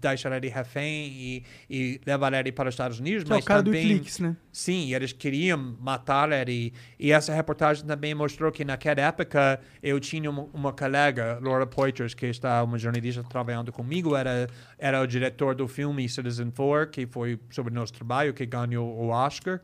deixar 0.00 0.32
ele 0.36 0.48
refém 0.48 1.08
e, 1.12 1.44
e 1.68 2.00
levar 2.06 2.32
ele 2.32 2.50
para 2.52 2.68
os 2.68 2.74
Estados 2.74 2.98
Unidos. 3.00 3.24
Que 3.24 3.30
é 3.30 3.34
o 3.34 3.36
mas 3.36 3.44
cara 3.44 3.62
do 3.62 3.66
também, 3.66 3.82
Wikileaks, 3.82 4.18
né? 4.18 4.36
Sim, 4.50 4.94
eles 4.94 5.12
queriam 5.12 5.76
matar 5.80 6.30
ele. 6.32 6.72
E 6.98 7.12
essa 7.12 7.34
reportagem 7.34 7.84
também 7.84 8.14
mostrou 8.14 8.50
que 8.50 8.64
naquela 8.64 9.00
época 9.00 9.60
eu 9.82 9.98
tinha 10.00 10.30
uma, 10.30 10.48
uma 10.52 10.72
colega, 10.72 11.38
Laura 11.42 11.66
Poitras, 11.66 12.14
que 12.14 12.26
está 12.26 12.62
uma 12.64 12.78
jornalista 12.78 13.22
trabalhando 13.22 13.72
comigo, 13.72 14.16
era, 14.16 14.48
era 14.78 15.00
o 15.00 15.06
diretor 15.06 15.54
do 15.54 15.68
filme 15.68 16.08
Citizen 16.08 16.50
Four, 16.50 16.88
que 16.88 17.06
foi 17.06 17.38
sobre 17.50 17.74
nosso 17.74 17.92
trabalho, 17.92 18.32
que 18.32 18.46
ganhou 18.46 18.88
o 18.88 19.08
Oscar. 19.08 19.60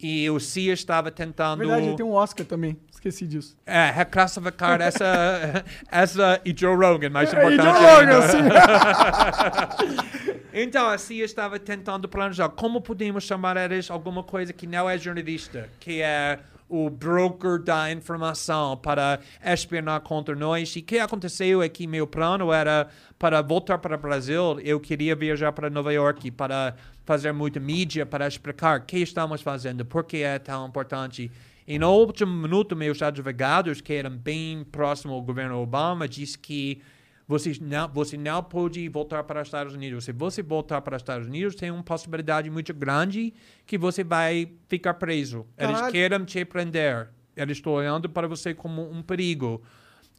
E 0.00 0.30
o 0.30 0.38
CIA 0.38 0.74
estava 0.74 1.08
Na 1.08 1.16
tentando 1.16 1.58
verdade, 1.58 1.86
ele 1.86 1.96
tem 1.96 2.06
um 2.06 2.12
Oscar 2.12 2.46
também. 2.46 2.76
Esqueci 2.90 3.26
disso. 3.26 3.56
é, 3.66 3.90
reclassificar 3.90 4.78
essa, 4.82 5.64
essa 5.90 6.40
e 6.44 6.54
Joe 6.56 6.76
Rogan, 6.76 7.10
mais 7.10 7.32
É, 7.32 7.36
e 7.36 7.54
importante 7.54 7.78
Joe 7.78 7.96
Rogan, 7.96 8.22
sim. 8.28 8.38
Então, 10.52 10.88
a 10.88 10.98
CIA 10.98 11.24
estava 11.24 11.58
tentando 11.58 12.08
planejar 12.08 12.48
como 12.48 12.80
podemos 12.80 13.24
chamar 13.24 13.56
eles 13.56 13.90
alguma 13.90 14.22
coisa 14.22 14.52
que 14.52 14.66
não 14.66 14.88
é 14.88 14.98
jornalista, 14.98 15.68
que 15.78 16.02
é 16.02 16.40
o 16.68 16.90
broker 16.90 17.62
da 17.62 17.90
informação 17.92 18.76
para 18.76 19.20
espionar 19.44 20.00
contra 20.00 20.34
nós. 20.34 20.74
E 20.74 20.80
o 20.80 20.82
que 20.82 20.98
aconteceu 20.98 21.62
é 21.62 21.68
que 21.68 21.86
meu 21.86 22.06
plano 22.06 22.52
era 22.52 22.88
para 23.18 23.40
voltar 23.40 23.78
para 23.78 23.96
o 23.96 23.98
Brasil, 23.98 24.60
eu 24.60 24.78
queria 24.78 25.14
viajar 25.14 25.52
para 25.52 25.70
Nova 25.70 25.92
York 25.92 26.30
para 26.32 26.74
fazer 27.08 27.32
muita 27.32 27.58
mídia, 27.58 28.04
para 28.04 28.28
explicar 28.28 28.80
o 28.80 28.82
que 28.84 28.98
estamos 28.98 29.40
fazendo, 29.40 29.82
por 29.82 30.04
que 30.04 30.18
é 30.18 30.38
tão 30.38 30.68
importante. 30.68 31.32
E 31.66 31.78
no 31.78 31.90
último 31.90 32.30
minuto, 32.30 32.76
meus 32.76 33.00
advogados, 33.00 33.80
que 33.80 33.94
eram 33.94 34.10
bem 34.10 34.62
próximos 34.62 35.14
ao 35.14 35.22
governo 35.22 35.58
Obama, 35.58 36.06
disse 36.06 36.38
que 36.38 36.82
você 37.26 37.56
não, 37.62 37.88
você 37.88 38.18
não 38.18 38.42
pode 38.42 38.86
voltar 38.90 39.24
para 39.24 39.40
os 39.40 39.48
Estados 39.48 39.72
Unidos. 39.72 40.04
Se 40.04 40.12
você 40.12 40.42
voltar 40.42 40.82
para 40.82 40.96
os 40.96 41.00
Estados 41.00 41.26
Unidos, 41.26 41.54
tem 41.54 41.70
uma 41.70 41.82
possibilidade 41.82 42.50
muito 42.50 42.74
grande 42.74 43.32
que 43.64 43.78
você 43.78 44.04
vai 44.04 44.52
ficar 44.68 44.92
preso. 44.92 45.46
Eles 45.56 45.76
Caralho. 45.76 45.92
querem 45.92 46.24
te 46.26 46.44
prender. 46.44 47.08
Eles 47.34 47.56
estão 47.56 47.72
olhando 47.72 48.10
para 48.10 48.28
você 48.28 48.52
como 48.52 48.82
um 48.82 49.00
perigo. 49.00 49.62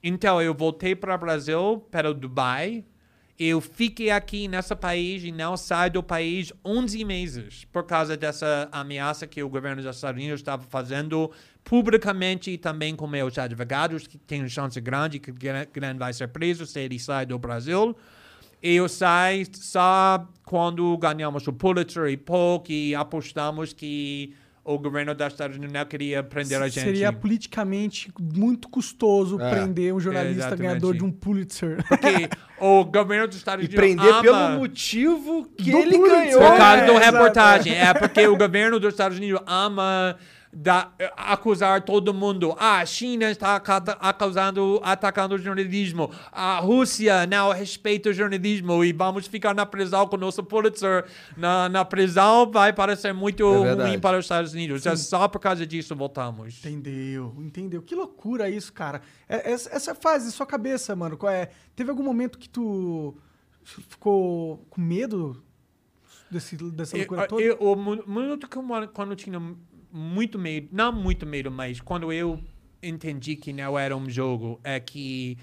Então, 0.02 0.41
eu 0.41 0.56
voltei 0.56 0.95
para 0.95 1.13
o 1.13 1.17
Brasil, 1.19 1.86
para 1.91 2.10
o 2.10 2.15
Dubai. 2.15 2.84
Eu 3.39 3.62
fiquei 3.62 4.10
aqui 4.10 4.49
nesse 4.49 4.75
país 4.75 5.23
e 5.23 5.32
não 5.32 5.56
saio 5.56 5.89
do 5.93 6.04
país 6.04 6.52
11 6.65 7.06
meses 7.06 7.63
por 7.71 7.86
causa 7.86 8.17
dessa 8.17 8.67
ameaça 8.69 9.25
que 9.25 9.41
o 9.41 9.47
governo 9.47 9.82
dos 9.82 9.95
Estados 9.95 10.21
Unidos 10.21 10.41
estava 10.41 10.63
fazendo 10.63 11.32
publicamente 11.63 12.52
e 12.52 12.58
também 12.58 12.97
com 12.97 13.08
meus 13.08 13.38
advogados, 13.38 14.06
que 14.08 14.17
tem 14.17 14.45
chance 14.49 14.82
grande 14.82 15.19
que 15.19 15.32
Glenn 15.32 15.97
vai 15.97 16.12
ser 16.12 16.28
preso 16.28 16.65
se 16.65 16.82
ele 16.82 16.99
sai 16.99 17.25
do 17.25 17.39
Brasil. 17.39 17.95
Eu 18.62 18.89
saio 18.89 19.47
só 19.54 20.28
quando 20.43 20.97
ganhamos 20.97 21.47
o 21.47 21.54
Pulitzer 21.54 22.08
e 22.08 22.17
pouco 22.17 22.73
e 22.73 22.93
apostamos 22.93 23.71
que 23.71 24.36
o 24.73 24.77
governo 24.77 25.15
dos 25.15 25.27
Estados 25.27 25.58
Unidos 25.58 25.73
não 25.73 25.86
queria 25.86 26.21
prender 26.21 26.62
a 26.62 26.67
gente. 26.67 26.84
Seria 26.84 27.12
politicamente 27.12 28.12
muito 28.19 28.69
custoso 28.69 29.41
É. 29.41 29.49
prender 29.49 29.93
um 29.93 29.99
jornalista 29.99 30.39
Exatamente. 30.41 30.62
ganhador 30.67 30.95
de 30.95 31.03
um 31.03 31.12
Pulitzer. 31.12 31.84
Porque 31.88 32.29
o 32.60 32.84
governo 32.86 33.27
dos 33.27 33.38
Estados 33.38 33.65
E 33.65 33.67
Unidos 33.67 33.84
prender 33.84 34.13
ama... 34.13 34.21
pelo 34.21 34.60
motivo 34.60 35.49
que 35.58 35.71
Do 35.71 35.77
ele 35.79 35.97
Pulitzer. 35.97 36.12
ganhou. 36.17 36.39
Por 36.41 36.58
causa 36.58 36.84
É, 36.84 36.86
da 36.93 36.99
reportagem. 36.99 37.73
É 37.77 37.93
porque 37.93 38.27
o 38.27 38.38
governo 38.38 38.79
dos 38.79 38.93
Estados 38.93 39.17
Unidos 39.17 39.41
ama 39.47 40.15
da- 40.51 40.91
acusar 41.15 41.83
todo 41.83 42.13
mundo. 42.13 42.55
Ah, 42.57 42.79
a 42.79 42.85
China 42.85 43.29
está 43.29 43.55
acusando, 43.99 44.79
atacando 44.83 45.35
o 45.35 45.38
jornalismo. 45.38 46.12
A 46.31 46.59
Rússia 46.59 47.27
não 47.27 47.51
respeita 47.51 48.09
o 48.09 48.13
jornalismo 48.13 48.83
e 48.83 48.91
vamos 48.91 49.27
ficar 49.27 49.53
na 49.53 49.65
prisão 49.65 50.07
com 50.07 50.15
o 50.15 50.19
nosso 50.19 50.43
Pulitzer. 50.43 51.05
Na, 51.38 51.69
na 51.69 51.85
prisão 51.85 52.49
vai 52.49 52.73
parecer 52.73 53.13
muito 53.13 53.43
É 53.65 53.73
ruim 53.73 53.99
para 53.99 54.17
os 54.17 54.25
Estados 54.25 54.53
Unidos. 54.53 54.85
É 54.85 54.95
só 54.95 55.27
por 55.27 55.39
causa 55.39 55.65
disso 55.67 55.95
voltamos. 55.95 56.57
Entendeu, 56.59 57.35
entendeu. 57.38 57.81
Que 57.81 57.93
loucura 57.95 58.49
isso, 58.49 58.73
cara. 58.73 59.01
É- 59.27 59.51
Essa, 59.51 59.69
essa 59.75 59.95
fase 59.95 60.31
sua 60.31 60.45
cabeça, 60.45 60.95
mano. 60.95 61.15
qual 61.17 61.31
é? 61.31 61.49
Teve 61.75 61.91
algum 61.91 62.03
momento 62.03 62.38
que 62.39 62.49
tu 62.49 63.15
ficou 63.63 64.65
com 64.69 64.81
medo 64.81 65.43
desse, 66.31 66.55
dessa 66.55 66.97
loucura 66.97 67.21
Eu- 67.23 67.27
toda? 67.27 67.41
eu- 67.43 67.57
o 67.59 67.75
minuto 67.75 68.47
que 68.47 68.57
eu, 68.57 68.63
quando 68.93 69.12
eu 69.12 69.15
tinha 69.15 69.39
muito 69.91 70.38
medo, 70.38 70.69
não 70.71 70.91
muito 70.91 71.25
medo, 71.25 71.52
mas 71.52 71.80
quando 71.80 72.12
eu 72.12 72.39
entendi 72.82 73.36
que 73.36 73.52
não 73.52 73.78
era 73.78 73.95
um 73.95 74.10
jogo, 74.10 74.60
é 74.63 74.80
que, 74.80 75.38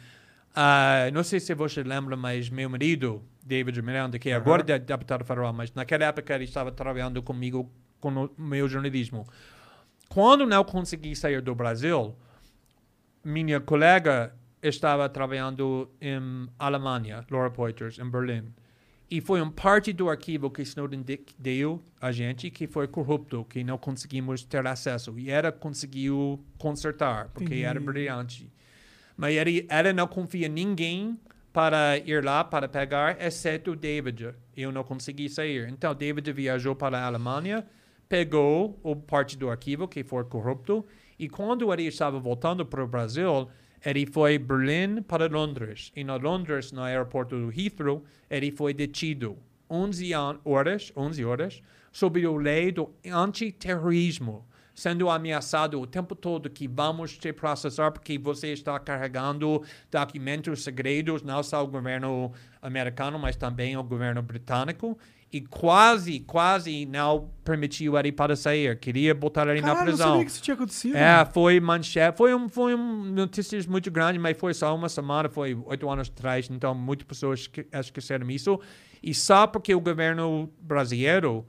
ah, 0.54 1.10
não 1.12 1.22
sei 1.22 1.40
se 1.40 1.54
você 1.54 1.82
lembra, 1.82 2.16
mas 2.16 2.48
meu 2.48 2.68
marido, 2.68 3.22
David 3.44 3.80
Miranda, 3.82 4.18
que 4.18 4.32
agora 4.32 4.64
é 4.72 4.78
deputado 4.78 5.24
federal, 5.24 5.52
mas 5.52 5.72
naquela 5.72 6.04
época 6.06 6.34
ele 6.34 6.44
estava 6.44 6.72
trabalhando 6.72 7.22
comigo 7.22 7.70
com 8.00 8.24
o 8.24 8.30
meu 8.38 8.68
jornalismo. 8.68 9.26
Quando 10.08 10.46
não 10.46 10.64
consegui 10.64 11.14
sair 11.14 11.40
do 11.40 11.54
Brasil, 11.54 12.14
minha 13.24 13.60
colega 13.60 14.34
estava 14.62 15.08
trabalhando 15.08 15.90
em 16.00 16.48
Alemanha, 16.58 17.24
Laura 17.30 17.50
Poiters, 17.50 17.98
em 17.98 18.08
Berlim. 18.08 18.52
E 19.08 19.20
foi 19.20 19.40
um 19.40 19.50
parte 19.50 19.92
do 19.92 20.10
arquivo 20.10 20.50
que 20.50 20.62
Snowden 20.62 21.02
de- 21.02 21.20
deu 21.38 21.80
a 22.00 22.10
gente 22.10 22.50
que 22.50 22.66
foi 22.66 22.88
corrupto, 22.88 23.46
que 23.48 23.62
não 23.62 23.78
conseguimos 23.78 24.42
ter 24.42 24.66
acesso. 24.66 25.16
E 25.16 25.30
ela 25.30 25.52
conseguiu 25.52 26.44
consertar, 26.58 27.28
porque 27.28 27.56
era 27.56 27.78
brilhante. 27.78 28.50
Mas 29.16 29.36
ele, 29.36 29.64
ela 29.68 29.92
não 29.92 30.08
confia 30.08 30.46
em 30.46 30.50
ninguém 30.50 31.18
para 31.52 31.96
ir 31.98 32.22
lá 32.22 32.42
para 32.42 32.68
pegar, 32.68 33.16
exceto 33.24 33.70
o 33.70 33.76
David. 33.76 34.34
Eu 34.56 34.72
não 34.72 34.82
consegui 34.82 35.28
sair. 35.28 35.68
Então, 35.68 35.94
David 35.94 36.30
viajou 36.32 36.74
para 36.74 36.98
a 36.98 37.06
Alemanha, 37.06 37.64
pegou 38.08 38.78
o 38.82 38.96
parte 38.96 39.38
do 39.38 39.48
arquivo 39.48 39.86
que 39.86 40.02
foi 40.02 40.24
corrupto, 40.24 40.84
e 41.18 41.28
quando 41.28 41.72
ele 41.72 41.84
estava 41.84 42.18
voltando 42.18 42.66
para 42.66 42.84
o 42.84 42.86
Brasil, 42.88 43.48
ele 43.84 44.06
foi 44.06 44.38
Berlim 44.38 45.02
para 45.02 45.26
Londres. 45.26 45.92
E 45.94 46.02
na 46.04 46.16
Londres, 46.16 46.72
no 46.72 46.82
aeroporto 46.82 47.36
do 47.38 47.50
Heathrow, 47.52 48.04
ele 48.30 48.50
foi 48.50 48.72
detido 48.74 49.36
11 49.70 50.12
an- 50.12 50.38
horas, 50.44 50.92
11 50.96 51.24
horas, 51.24 51.62
sob 51.92 52.24
a 52.24 52.30
lei 52.30 52.70
do 52.72 52.90
antiterrorismo, 53.60 54.46
sendo 54.74 55.08
ameaçado 55.08 55.80
o 55.80 55.86
tempo 55.86 56.14
todo 56.14 56.50
que 56.50 56.68
vamos 56.68 57.16
te 57.16 57.32
processar 57.32 57.90
porque 57.90 58.18
você 58.18 58.52
está 58.52 58.78
carregando 58.78 59.62
documentos 59.90 60.62
segredos, 60.62 61.22
não 61.22 61.42
só 61.42 61.64
o 61.64 61.66
governo 61.66 62.32
americano, 62.60 63.18
mas 63.18 63.36
também 63.36 63.76
o 63.76 63.82
governo 63.82 64.20
britânico. 64.22 64.98
E 65.32 65.40
quase, 65.40 66.20
quase 66.20 66.86
não 66.86 67.30
permitiu 67.44 67.98
ele 67.98 68.12
para 68.12 68.36
sair. 68.36 68.78
Queria 68.78 69.14
botar 69.14 69.46
ele 69.48 69.60
na 69.60 69.68
Caralho, 69.68 69.80
eu 69.80 69.84
não 69.84 69.92
prisão. 69.92 70.08
sabia 70.12 70.24
que 70.24 70.30
isso 70.30 70.42
tinha 70.42 70.54
acontecido. 70.54 70.96
É, 70.96 71.24
foi 71.26 71.60
manchete, 71.60 72.16
foi 72.16 72.34
um, 72.34 72.48
foi 72.48 72.74
um 72.74 73.04
notícias 73.04 73.66
muito 73.66 73.90
grande, 73.90 74.18
mas 74.18 74.36
foi 74.38 74.54
só 74.54 74.74
uma 74.74 74.88
semana, 74.88 75.28
foi 75.28 75.54
oito 75.66 75.90
anos 75.90 76.08
atrás, 76.08 76.48
então 76.50 76.74
muitas 76.74 77.06
pessoas 77.06 77.40
esque- 77.40 77.66
esqueceram 77.72 78.30
isso. 78.30 78.58
E 79.02 79.12
só 79.12 79.46
porque 79.46 79.74
o 79.74 79.80
governo 79.80 80.50
brasileiro 80.60 81.46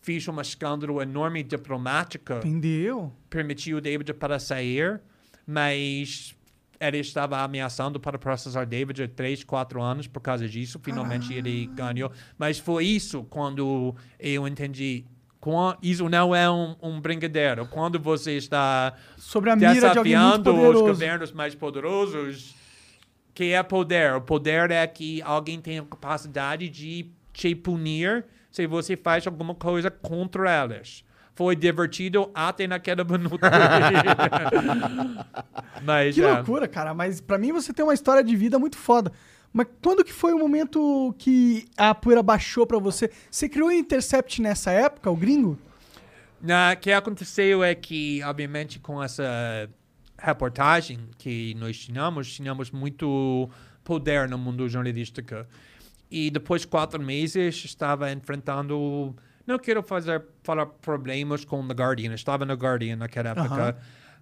fez 0.00 0.26
um 0.28 0.40
escândalo 0.40 1.02
enorme 1.02 1.42
diplomático, 1.42 2.34
Entendeu? 2.34 3.12
permitiu 3.28 3.80
David 3.80 4.14
para 4.14 4.38
sair, 4.38 5.00
mas 5.46 6.34
ele 6.80 6.98
estava 6.98 7.40
ameaçando 7.40 7.98
para 7.98 8.18
processar 8.18 8.64
David 8.64 9.02
há 9.02 9.08
três, 9.08 9.42
quatro 9.42 9.82
anos 9.82 10.06
por 10.06 10.20
causa 10.20 10.48
disso. 10.48 10.80
Finalmente 10.82 11.32
ele 11.32 11.66
ganhou. 11.66 12.10
Mas 12.38 12.58
foi 12.58 12.84
isso 12.84 13.24
quando 13.24 13.94
eu 14.18 14.46
entendi. 14.46 15.04
Isso 15.80 16.08
não 16.08 16.34
é 16.34 16.50
um, 16.50 16.74
um 16.82 17.00
brincadeira. 17.00 17.64
Quando 17.64 18.00
você 18.00 18.36
está 18.36 18.94
Sobre 19.16 19.50
a 19.50 19.56
mira 19.56 19.72
de 19.72 19.80
desafiando 19.80 20.52
os 20.52 20.80
governos 20.80 21.30
mais 21.30 21.54
poderosos, 21.54 22.54
que 23.32 23.52
é 23.52 23.62
poder? 23.62 24.14
O 24.14 24.20
poder 24.20 24.70
é 24.70 24.86
que 24.86 25.22
alguém 25.22 25.60
tem 25.60 25.78
a 25.78 25.84
capacidade 25.84 26.68
de 26.68 27.10
te 27.32 27.54
punir 27.54 28.24
se 28.50 28.66
você 28.66 28.96
faz 28.96 29.26
alguma 29.26 29.54
coisa 29.54 29.90
contra 29.90 30.50
elas. 30.50 31.04
Foi 31.36 31.54
divertido 31.54 32.30
até 32.34 32.66
naquele 32.66 33.04
minuto. 33.04 33.38
Mas, 35.84 36.14
Que 36.14 36.22
é. 36.22 36.32
loucura, 36.32 36.66
cara. 36.66 36.94
Mas 36.94 37.20
pra 37.20 37.38
mim 37.38 37.52
você 37.52 37.72
tem 37.72 37.84
uma 37.84 37.94
história 37.94 38.24
de 38.24 38.34
vida 38.34 38.58
muito 38.58 38.76
foda. 38.76 39.12
Mas 39.52 39.66
quando 39.82 40.02
que 40.02 40.12
foi 40.12 40.32
o 40.32 40.38
momento 40.38 41.14
que 41.18 41.66
a 41.76 41.94
poeira 41.94 42.22
baixou 42.22 42.66
pra 42.66 42.78
você? 42.78 43.10
Você 43.30 43.48
criou 43.48 43.68
o 43.68 43.72
Intercept 43.72 44.40
nessa 44.42 44.70
época, 44.70 45.10
o 45.10 45.16
gringo? 45.16 45.58
Na, 46.40 46.72
o 46.72 46.76
que 46.76 46.90
aconteceu 46.90 47.62
é 47.62 47.74
que, 47.74 48.22
obviamente, 48.24 48.78
com 48.78 49.02
essa 49.02 49.68
reportagem 50.18 50.98
que 51.18 51.54
nós 51.54 51.78
tínhamos, 51.78 52.32
tínhamos 52.32 52.70
muito 52.70 53.48
poder 53.84 54.28
no 54.28 54.38
mundo 54.38 54.68
jornalístico. 54.68 55.46
E 56.10 56.30
depois 56.30 56.62
de 56.62 56.68
quatro 56.68 57.02
meses, 57.02 57.62
estava 57.64 58.10
enfrentando. 58.12 59.14
Não 59.46 59.58
quero 59.58 59.82
fazer 59.82 60.24
falar 60.42 60.66
problemas 60.66 61.44
com 61.44 61.60
o 61.60 61.66
Guardian, 61.68 62.14
estava 62.14 62.44
no 62.44 62.54
Guardian 62.54 62.96
naquela 62.96 63.30
época. 63.30 63.78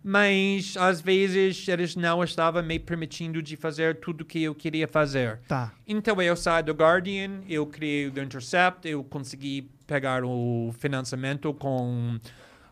Mas, 0.06 0.76
às 0.76 1.00
vezes, 1.00 1.66
eles 1.66 1.96
não 1.96 2.22
estavam 2.22 2.62
me 2.62 2.78
permitindo 2.78 3.42
de 3.42 3.56
fazer 3.56 4.00
tudo 4.00 4.22
que 4.22 4.42
eu 4.42 4.54
queria 4.54 4.86
fazer. 4.86 5.40
Tá. 5.48 5.72
Então 5.86 6.20
eu 6.20 6.36
saí 6.36 6.62
do 6.62 6.74
Guardian, 6.74 7.40
eu 7.48 7.66
criei 7.66 8.08
o 8.08 8.10
The 8.10 8.22
Intercept, 8.22 8.86
eu 8.86 9.02
consegui 9.02 9.70
pegar 9.86 10.22
o 10.22 10.74
financiamento 10.78 11.54
com 11.54 12.18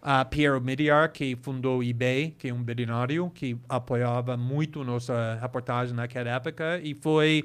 a 0.02 0.24
Piero 0.26 0.60
Midiar, 0.60 1.10
que 1.10 1.34
fundou 1.36 1.78
o 1.78 1.82
eBay, 1.82 2.34
que 2.36 2.48
é 2.48 2.52
um 2.52 2.62
bilionário 2.62 3.30
que 3.30 3.56
apoiava 3.66 4.36
muito 4.36 4.84
nossa 4.84 5.38
reportagem 5.40 5.94
naquela 5.94 6.28
época 6.28 6.80
e 6.82 6.94
foi 6.94 7.44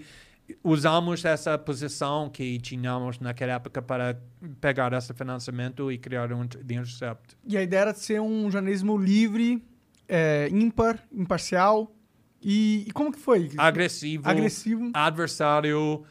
usamos 0.63 1.23
essa 1.25 1.57
posição 1.57 2.29
que 2.29 2.59
tínhamos 2.59 3.19
naquela 3.19 3.53
época 3.53 3.81
para 3.81 4.17
pegar 4.61 4.93
esse 4.93 5.13
financiamento 5.13 5.91
e 5.91 5.97
criar 5.97 6.31
um 6.31 6.47
The 6.47 6.73
Intercept. 6.73 7.37
E 7.45 7.57
a 7.57 7.63
ideia 7.63 7.81
era 7.81 7.93
de 7.93 7.99
ser 7.99 8.21
um 8.21 8.49
jornalismo 8.49 8.97
livre, 8.97 9.63
é, 10.07 10.47
ímpar, 10.51 10.99
imparcial. 11.11 11.93
E, 12.41 12.85
e 12.87 12.91
como 12.91 13.11
que 13.11 13.19
foi? 13.19 13.51
Agressivo. 13.57 14.29
Agressivo. 14.29 14.91
adversário, 14.93 16.03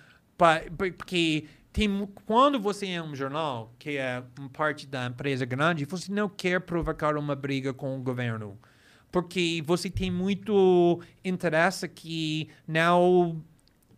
porque 0.77 1.47
tem, 1.73 2.09
quando 2.25 2.59
você 2.59 2.89
é 2.89 3.03
um 3.03 3.15
jornal 3.15 3.75
que 3.79 3.97
é 3.97 4.23
uma 4.39 4.49
parte 4.49 4.87
da 4.87 5.07
empresa 5.07 5.45
grande, 5.45 5.85
você 5.85 6.11
não 6.11 6.29
quer 6.29 6.61
provocar 6.61 7.17
uma 7.17 7.37
briga 7.37 7.73
com 7.73 7.99
o 7.99 8.03
governo, 8.03 8.59
porque 9.13 9.63
você 9.65 9.89
tem 9.89 10.11
muito 10.11 11.01
interesse 11.25 11.89
que 11.89 12.49
não 12.67 13.43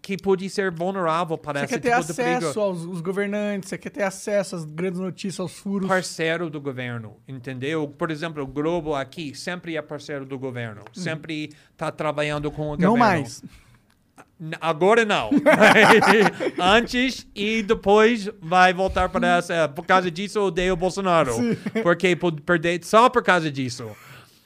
que 0.01 0.17
pode 0.17 0.49
ser 0.49 0.71
vulnerável 0.71 1.37
para 1.37 1.61
Você 1.61 1.65
esse 1.65 1.75
quer 1.75 1.81
ter 1.81 1.89
tipo 1.89 2.13
acesso 2.13 2.61
aos, 2.61 2.87
aos 2.87 3.01
governantes, 3.01 3.69
você 3.69 3.79
quer 3.79 3.91
ter 3.91 4.03
acesso 4.03 4.57
às 4.57 4.65
grandes 4.65 5.01
notícias, 5.01 5.41
aos 5.41 5.59
furos. 5.59 5.89
parceiro 5.89 6.49
do 6.49 6.61
governo, 6.61 7.17
entendeu? 7.27 7.87
Por 7.89 8.11
exemplo, 8.11 8.43
o 8.43 8.47
Globo 8.47 8.95
aqui 8.95 9.35
sempre 9.35 9.77
é 9.77 9.83
parceiro 9.83 10.25
do 10.25 10.39
governo, 10.39 10.83
sempre 10.93 11.51
está 11.73 11.91
trabalhando 11.91 12.51
com 12.51 12.63
o 12.63 12.71
governo. 12.71 12.93
Não 12.93 12.97
mais. 12.97 13.43
Agora 14.61 15.05
não. 15.05 15.31
Antes 16.59 17.27
e 17.35 17.63
depois 17.63 18.31
vai 18.41 18.73
voltar 18.73 19.09
para 19.09 19.39
essa. 19.39 19.69
Por 19.69 19.85
causa 19.85 20.11
disso, 20.11 20.39
eu 20.39 20.45
odeio 20.45 20.75
o 20.75 20.77
Bolsonaro. 20.77 21.33
Porque 21.83 22.15
por 22.15 22.33
perder 22.41 22.85
só 22.85 23.09
por 23.09 23.23
causa 23.23 23.51
disso. 23.51 23.91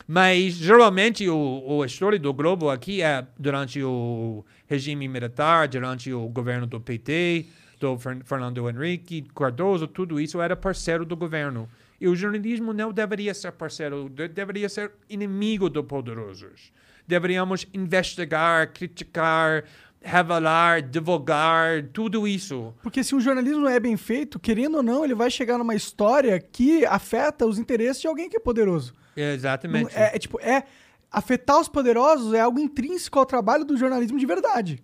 Mas 0.07 0.55
geralmente 0.55 1.29
o, 1.29 1.63
o 1.65 1.85
história 1.85 2.19
do 2.19 2.33
Globo 2.33 2.71
aqui 2.71 3.03
é 3.03 3.25
durante 3.39 3.83
o 3.83 4.45
regime 4.73 5.07
militar, 5.09 5.69
durante 5.69 6.13
o 6.13 6.27
governo 6.29 6.67
do 6.67 6.81
PT, 6.81 7.47
do 7.79 7.99
Fer- 7.99 8.25
Fernando 8.25 8.69
Henrique 8.69 9.23
Cardoso, 9.35 9.87
tudo 9.87 10.19
isso 10.21 10.41
era 10.41 10.57
parceiro 10.57 11.05
do 11.05 11.15
governo. 11.17 11.69
E 12.01 12.09
o 12.09 12.17
jornalismo 12.17 12.73
não 12.73 12.93
deveria 12.93 13.35
ser 13.35 13.53
parceiro, 13.53 14.09
de- 14.09 14.29
deveria 14.29 14.69
ser 14.69 14.91
inimigo 15.09 15.69
dos 15.69 15.85
poderosos. 15.85 16.73
Deveríamos 17.07 17.67
investigar, 17.75 18.73
criticar, 18.73 19.65
revelar, 20.01 20.83
divulgar, 20.83 21.83
tudo 21.93 22.27
isso. 22.27 22.73
Porque 22.83 23.05
se 23.05 23.15
o 23.15 23.21
jornalismo 23.21 23.69
é 23.69 23.79
bem 23.79 23.97
feito, 23.97 24.39
querendo 24.41 24.77
ou 24.79 24.83
não, 24.83 25.05
ele 25.05 25.15
vai 25.15 25.31
chegar 25.31 25.59
numa 25.59 25.75
história 25.75 26.41
que 26.41 26.85
afeta 26.87 27.47
os 27.47 27.59
interesses 27.59 28.01
de 28.01 28.09
alguém 28.09 28.29
que 28.29 28.37
é 28.37 28.41
poderoso. 28.41 28.95
Exatamente. 29.17 29.95
É, 29.95 30.17
é 30.17 30.19
tipo, 30.19 30.41
é 30.41 30.65
afetar 31.13 31.61
os 31.61 31.69
poderosos 31.69 32.33
é 32.33 32.41
algo 32.41 32.59
intrínseco 32.59 33.19
ao 33.19 33.27
trabalho 33.27 33.65
do 33.65 33.77
jornalismo 33.77 34.19
de 34.19 34.25
verdade. 34.25 34.83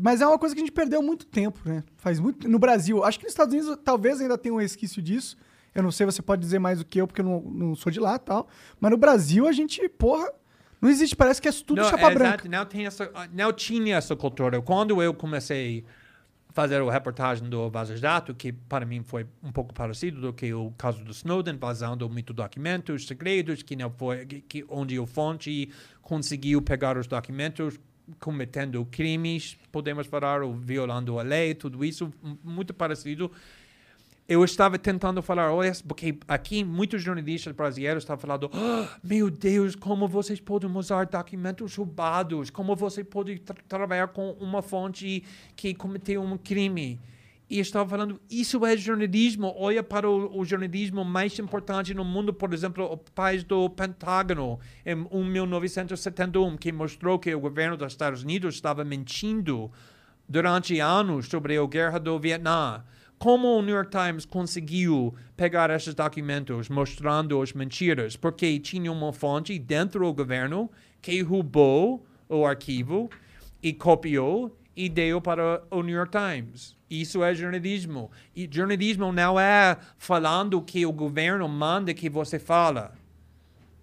Mas 0.00 0.20
é 0.20 0.26
uma 0.26 0.38
coisa 0.38 0.54
que 0.54 0.60
a 0.60 0.64
gente 0.64 0.72
perdeu 0.72 1.02
muito 1.02 1.26
tempo, 1.26 1.60
né? 1.64 1.82
Faz 1.96 2.18
muito 2.20 2.48
no 2.48 2.58
Brasil. 2.58 3.02
Acho 3.04 3.18
que 3.18 3.24
nos 3.24 3.32
Estados 3.32 3.54
Unidos 3.54 3.78
talvez 3.84 4.20
ainda 4.20 4.38
tenha 4.38 4.54
um 4.54 4.58
resquício 4.58 5.02
disso. 5.02 5.36
Eu 5.74 5.82
não 5.82 5.90
sei, 5.90 6.04
você 6.06 6.22
pode 6.22 6.40
dizer 6.40 6.58
mais 6.58 6.78
do 6.78 6.84
que 6.84 7.00
eu, 7.00 7.06
porque 7.06 7.20
eu 7.20 7.24
não, 7.24 7.40
não 7.40 7.74
sou 7.74 7.90
de 7.90 7.98
lá, 7.98 8.18
tal. 8.18 8.48
Mas 8.78 8.90
no 8.90 8.96
Brasil 8.96 9.46
a 9.46 9.52
gente, 9.52 9.86
porra, 9.88 10.30
não 10.80 10.90
existe, 10.90 11.14
parece 11.14 11.40
que 11.40 11.48
é 11.48 11.52
tudo 11.52 11.80
não, 11.80 11.88
chapa 11.88 12.10
é 12.10 12.14
branca. 12.14 12.46
exato, 12.46 12.48
não, 12.48 12.66
tem 12.66 12.86
essa, 12.86 13.10
não 13.32 13.52
tinha 13.52 13.96
essa 13.96 14.16
cultura. 14.16 14.60
Quando 14.60 15.02
eu 15.02 15.14
comecei 15.14 15.84
fazer 16.52 16.80
a 16.80 16.92
reportagem 16.92 17.48
do 17.48 17.68
Vaza 17.70 17.96
Jato, 17.96 18.34
que 18.34 18.52
para 18.52 18.84
mim 18.84 19.02
foi 19.02 19.26
um 19.42 19.50
pouco 19.50 19.72
parecido 19.74 20.20
do 20.20 20.32
que 20.32 20.52
o 20.52 20.70
caso 20.72 21.02
do 21.02 21.10
Snowden, 21.10 21.56
vazando 21.56 22.08
muito 22.08 22.32
documentos 22.32 23.06
segredos, 23.06 23.62
que 23.62 23.74
não 23.74 23.90
foi, 23.90 24.26
que, 24.26 24.64
onde 24.68 24.98
o 24.98 25.06
fonte 25.06 25.70
conseguiu 26.00 26.60
pegar 26.60 26.96
os 26.96 27.06
documentos 27.06 27.78
cometendo 28.18 28.84
crimes, 28.90 29.56
podemos 29.70 30.06
falar, 30.06 30.42
ou 30.42 30.54
violando 30.54 31.18
a 31.18 31.22
lei, 31.22 31.54
tudo 31.54 31.84
isso, 31.84 32.12
muito 32.42 32.74
parecido 32.74 33.30
eu 34.32 34.44
estava 34.44 34.78
tentando 34.78 35.20
falar, 35.22 35.52
olha, 35.52 35.72
porque 35.86 36.18
aqui 36.26 36.64
muitos 36.64 37.02
jornalistas 37.02 37.54
brasileiros 37.54 38.02
estavam 38.02 38.20
falando, 38.20 38.50
"Ah, 38.52 38.88
meu 39.02 39.30
Deus, 39.30 39.74
como 39.76 40.08
vocês 40.08 40.40
podem 40.40 40.70
usar 40.76 41.06
documentos 41.06 41.74
roubados, 41.76 42.50
como 42.50 42.74
você 42.74 43.04
pode 43.04 43.38
tra- 43.40 43.56
trabalhar 43.68 44.08
com 44.08 44.30
uma 44.32 44.62
fonte 44.62 45.22
que 45.56 45.74
cometeu 45.74 46.22
um 46.22 46.36
crime. 46.38 47.00
E 47.50 47.58
estava 47.58 47.86
falando, 47.86 48.18
isso 48.30 48.64
é 48.64 48.74
jornalismo. 48.78 49.52
Olha 49.58 49.82
para 49.82 50.08
o, 50.08 50.38
o 50.38 50.42
jornalismo 50.42 51.04
mais 51.04 51.38
importante 51.38 51.92
no 51.92 52.02
mundo, 52.02 52.32
por 52.32 52.54
exemplo, 52.54 52.84
o 52.90 52.96
país 52.96 53.44
do 53.44 53.68
Pentágono, 53.68 54.58
em 54.86 54.94
1971, 54.94 56.56
que 56.56 56.72
mostrou 56.72 57.18
que 57.18 57.34
o 57.34 57.40
governo 57.40 57.76
dos 57.76 57.92
Estados 57.92 58.22
Unidos 58.22 58.54
estava 58.54 58.84
mentindo 58.84 59.70
durante 60.26 60.78
anos 60.80 61.26
sobre 61.28 61.58
a 61.58 61.66
guerra 61.66 61.98
do 61.98 62.18
Vietnã. 62.18 62.82
Como 63.22 63.56
o 63.56 63.62
New 63.62 63.72
York 63.72 63.88
Times 63.88 64.24
conseguiu 64.24 65.14
pegar 65.36 65.70
esses 65.70 65.94
documentos 65.94 66.68
mostrando 66.68 67.40
as 67.40 67.52
mentiras? 67.52 68.16
Porque 68.16 68.58
tinha 68.58 68.90
uma 68.90 69.12
fonte 69.12 69.56
dentro 69.60 70.04
do 70.04 70.12
governo 70.12 70.68
que 71.00 71.22
roubou 71.22 72.04
o 72.28 72.44
arquivo 72.44 73.08
e 73.62 73.72
copiou 73.72 74.58
e 74.74 74.88
deu 74.88 75.20
para 75.20 75.62
o 75.70 75.84
New 75.84 75.94
York 75.94 76.10
Times. 76.10 76.74
Isso 76.90 77.22
é 77.22 77.32
jornalismo. 77.32 78.10
E 78.34 78.48
jornalismo 78.50 79.12
não 79.12 79.38
é 79.38 79.76
falando 79.96 80.60
que 80.60 80.84
o 80.84 80.90
governo 80.90 81.48
manda 81.48 81.94
que 81.94 82.10
você 82.10 82.40
fala. 82.40 82.92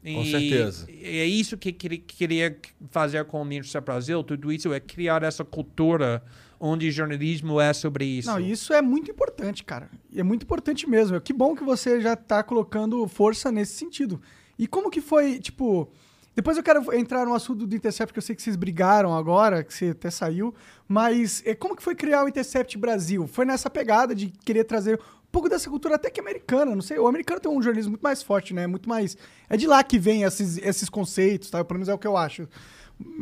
Com 0.03 0.21
E 0.21 0.31
certeza. 0.31 0.85
É 0.89 1.25
isso 1.25 1.57
que 1.57 1.71
queria, 1.71 1.99
queria 1.99 2.57
fazer 2.91 3.23
com 3.23 3.41
o 3.41 3.45
Ministério 3.45 3.85
Brasil. 3.85 4.21
Tudo 4.21 4.51
isso 4.51 4.73
é 4.73 4.81
criar 4.81 5.23
essa 5.23 5.45
cultura 5.45 6.21
onde 6.59 6.91
jornalismo 6.91 7.59
é 7.59 7.71
sobre 7.71 8.05
isso. 8.05 8.29
Não, 8.29 8.39
isso 8.39 8.73
é 8.73 8.81
muito 8.81 9.09
importante, 9.09 9.63
cara. 9.63 9.89
É 10.13 10.21
muito 10.21 10.43
importante 10.43 10.89
mesmo. 10.89 11.19
Que 11.21 11.31
bom 11.31 11.55
que 11.55 11.63
você 11.63 12.01
já 12.01 12.15
tá 12.15 12.43
colocando 12.43 13.07
força 13.07 13.51
nesse 13.51 13.73
sentido. 13.73 14.21
E 14.57 14.67
como 14.67 14.89
que 14.89 14.99
foi, 14.99 15.39
tipo, 15.39 15.89
Depois 16.35 16.55
eu 16.55 16.63
quero 16.63 16.93
entrar 16.93 17.25
no 17.25 17.33
assunto 17.33 17.65
do 17.65 17.75
Intercept, 17.75 18.13
que 18.13 18.19
eu 18.19 18.23
sei 18.23 18.33
que 18.33 18.41
vocês 18.41 18.55
brigaram 18.55 19.13
agora, 19.13 19.63
que 19.63 19.73
você 19.73 19.89
até 19.89 20.09
saiu. 20.09 20.53
Mas 20.87 21.43
é, 21.45 21.53
como 21.53 21.75
que 21.75 21.83
foi 21.83 21.95
criar 21.95 22.23
o 22.23 22.29
Intercept 22.29 22.77
Brasil? 22.77 23.27
Foi 23.27 23.43
nessa 23.45 23.69
pegada 23.69 24.15
de 24.15 24.27
querer 24.45 24.63
trazer 24.63 24.97
um 24.97 25.31
pouco 25.31 25.49
dessa 25.49 25.69
cultura 25.69 25.95
até 25.95 26.09
que 26.09 26.19
americana, 26.19 26.73
não 26.73 26.81
sei. 26.81 26.97
O 26.97 27.07
americano 27.07 27.41
tem 27.41 27.51
um 27.51 27.61
jornalismo 27.61 27.91
muito 27.91 28.01
mais 28.01 28.23
forte, 28.23 28.53
né? 28.53 28.67
Muito 28.67 28.87
mais... 28.87 29.17
É 29.49 29.57
de 29.57 29.67
lá 29.67 29.83
que 29.83 29.99
vem 29.99 30.23
esses, 30.23 30.57
esses 30.59 30.89
conceitos, 30.89 31.49
tá? 31.49 31.63
Pelo 31.63 31.77
menos 31.77 31.89
é 31.89 31.93
o 31.93 31.97
que 31.97 32.07
eu 32.07 32.15
acho. 32.15 32.47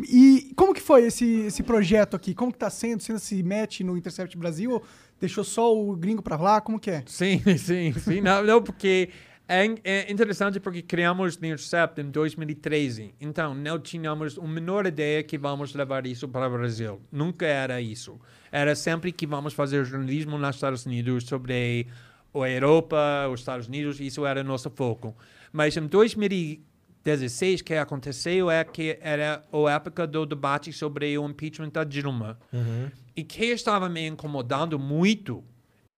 E 0.09 0.51
como 0.55 0.73
que 0.73 0.81
foi 0.81 1.05
esse, 1.05 1.41
esse 1.41 1.61
projeto 1.61 2.15
aqui? 2.15 2.33
Como 2.33 2.51
que 2.51 2.57
tá 2.57 2.69
sendo? 2.69 3.01
Você 3.01 3.17
se 3.19 3.43
mete 3.43 3.83
no 3.83 3.95
Intercept 3.95 4.35
Brasil 4.37 4.71
ou 4.71 4.83
deixou 5.19 5.43
só 5.43 5.75
o 5.75 5.95
gringo 5.95 6.21
para 6.21 6.35
lá? 6.35 6.59
Como 6.59 6.79
que 6.79 6.89
é? 6.89 7.03
Sim, 7.05 7.41
sim, 7.57 7.93
sim. 7.93 8.21
não, 8.21 8.43
não, 8.43 8.61
porque 8.61 9.09
é, 9.47 9.65
é 9.83 10.11
interessante 10.11 10.59
porque 10.59 10.81
criamos 10.81 11.35
o 11.35 11.37
Intercept 11.37 12.01
em 12.01 12.09
2013. 12.09 13.13
Então, 13.21 13.53
não 13.53 13.79
tínhamos 13.79 14.37
a 14.37 14.41
menor 14.41 14.85
ideia 14.85 15.23
que 15.23 15.37
vamos 15.37 15.73
levar 15.73 16.05
isso 16.05 16.27
para 16.27 16.47
o 16.47 16.51
Brasil. 16.51 16.99
Nunca 17.11 17.45
era 17.45 17.79
isso. 17.79 18.19
Era 18.51 18.75
sempre 18.75 19.11
que 19.11 19.25
vamos 19.27 19.53
fazer 19.53 19.85
jornalismo 19.85 20.37
nos 20.37 20.55
Estados 20.55 20.85
Unidos 20.85 21.23
sobre 21.25 21.87
a 22.33 22.49
Europa, 22.49 23.27
os 23.31 23.39
Estados 23.39 23.67
Unidos. 23.67 23.99
Isso 23.99 24.25
era 24.25 24.43
nosso 24.43 24.69
foco. 24.69 25.15
Mas 25.53 25.77
em 25.77 25.87
2013, 25.87 26.76
16, 27.07 27.61
que 27.61 27.73
aconteceu 27.75 28.51
é 28.51 28.65
que 28.65 28.99
era 29.01 29.41
a 29.53 29.71
época 29.71 30.05
do 30.05 30.25
debate 30.25 30.73
sobre 30.73 31.17
o 31.17 31.25
impeachment 31.25 31.69
da 31.69 31.85
Dilma. 31.85 32.37
Uhum. 32.51 32.91
E 33.15 33.23
que 33.23 33.45
estava 33.45 33.87
me 33.87 34.05
incomodando 34.05 34.77
muito. 34.77 35.41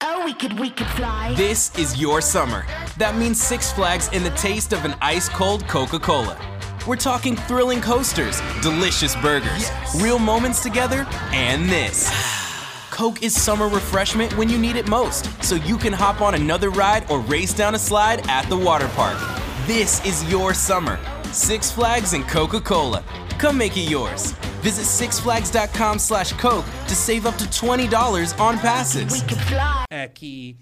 Oh, 0.04 0.24
we 0.24 0.36
could, 0.36 0.60
we 0.60 0.70
could 0.70 0.88
fly. 0.92 1.34
This 1.36 1.72
is 1.80 2.00
your 2.00 2.22
summer. 2.22 2.64
That 3.00 3.16
means 3.16 3.42
Six 3.42 3.72
Flags 3.74 4.08
and 4.14 4.24
the 4.24 4.30
taste 4.40 4.72
of 4.72 4.86
an 4.86 4.94
ice 5.02 5.28
cold 5.30 5.68
Coca 5.68 6.00
Cola. 6.00 6.38
We're 6.86 6.96
talking 6.96 7.36
thrilling 7.36 7.82
coasters, 7.82 8.40
delicious 8.62 9.16
burgers, 9.16 9.68
yes. 9.68 10.02
real 10.02 10.20
moments 10.20 10.62
together, 10.62 11.08
and 11.34 11.68
this. 11.68 12.08
Coke 12.92 13.24
is 13.24 13.34
summer 13.34 13.68
refreshment 13.68 14.38
when 14.38 14.48
you 14.48 14.60
need 14.60 14.76
it 14.76 14.88
most, 14.88 15.26
so 15.44 15.56
you 15.56 15.78
can 15.78 15.92
hop 15.92 16.22
on 16.22 16.36
another 16.36 16.70
ride 16.70 17.10
or 17.10 17.20
race 17.22 17.54
down 17.54 17.74
a 17.74 17.80
slide 17.80 18.28
at 18.30 18.48
the 18.48 18.58
water 18.58 18.88
park. 18.90 19.39
This 19.70 20.04
is 20.04 20.24
your 20.32 20.56
summer. 20.56 20.98
Six 21.32 21.72
Flags 21.72 22.14
and 22.14 22.28
Coca 22.28 22.60
Cola. 22.60 23.04
Come 23.38 23.60
make 23.60 23.78
it 23.78 23.88
yours. 23.88 24.32
Visit 24.64 24.86
sixflags.com 24.86 26.00
slash 26.00 26.34
Coke 26.34 26.66
to 26.88 26.96
save 26.96 27.28
up 27.28 27.38
to 27.38 27.44
$20 27.46 28.40
on 28.40 28.58
passes. 28.58 29.14
We 29.14 29.28
could 29.28 29.40
fly. 29.42 29.84
é 29.92 30.08
que 30.08 30.58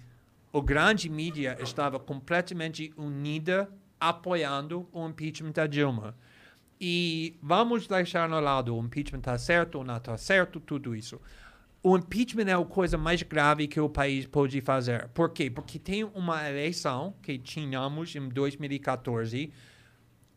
o 0.52 0.62
grande 0.62 1.08
mídia 1.08 1.58
estava 1.62 1.98
completamente 1.98 2.94
unida 2.98 3.70
apoiando 3.98 4.86
o 4.92 5.08
impeachment 5.08 5.54
da 5.54 5.68
Dilma. 5.68 6.14
E 6.78 7.38
vamos 7.42 7.88
deixar 7.88 8.28
no 8.28 8.42
lado 8.42 8.76
o 8.76 8.84
impeachment 8.84 9.20
está 9.20 9.38
certo 9.38 9.76
ou 9.76 9.86
não 9.86 9.96
está 9.96 10.18
certo, 10.18 10.60
tudo 10.60 10.94
isso. 10.94 11.18
O 11.84 11.96
impeachment 11.96 12.48
é 12.48 12.54
a 12.54 12.66
coisa 12.66 12.98
mais 12.98 13.22
grave 13.22 13.68
que 13.68 13.80
o 13.80 13.88
país 13.88 14.26
pode 14.26 14.60
fazer. 14.62 15.08
Por 15.10 15.30
quê? 15.30 15.50
Porque 15.50 15.78
tem 15.78 16.04
uma 16.04 16.50
eleição 16.50 17.14
que 17.22 17.38
tínhamos 17.38 18.16
em 18.16 18.28
2014. 18.28 19.52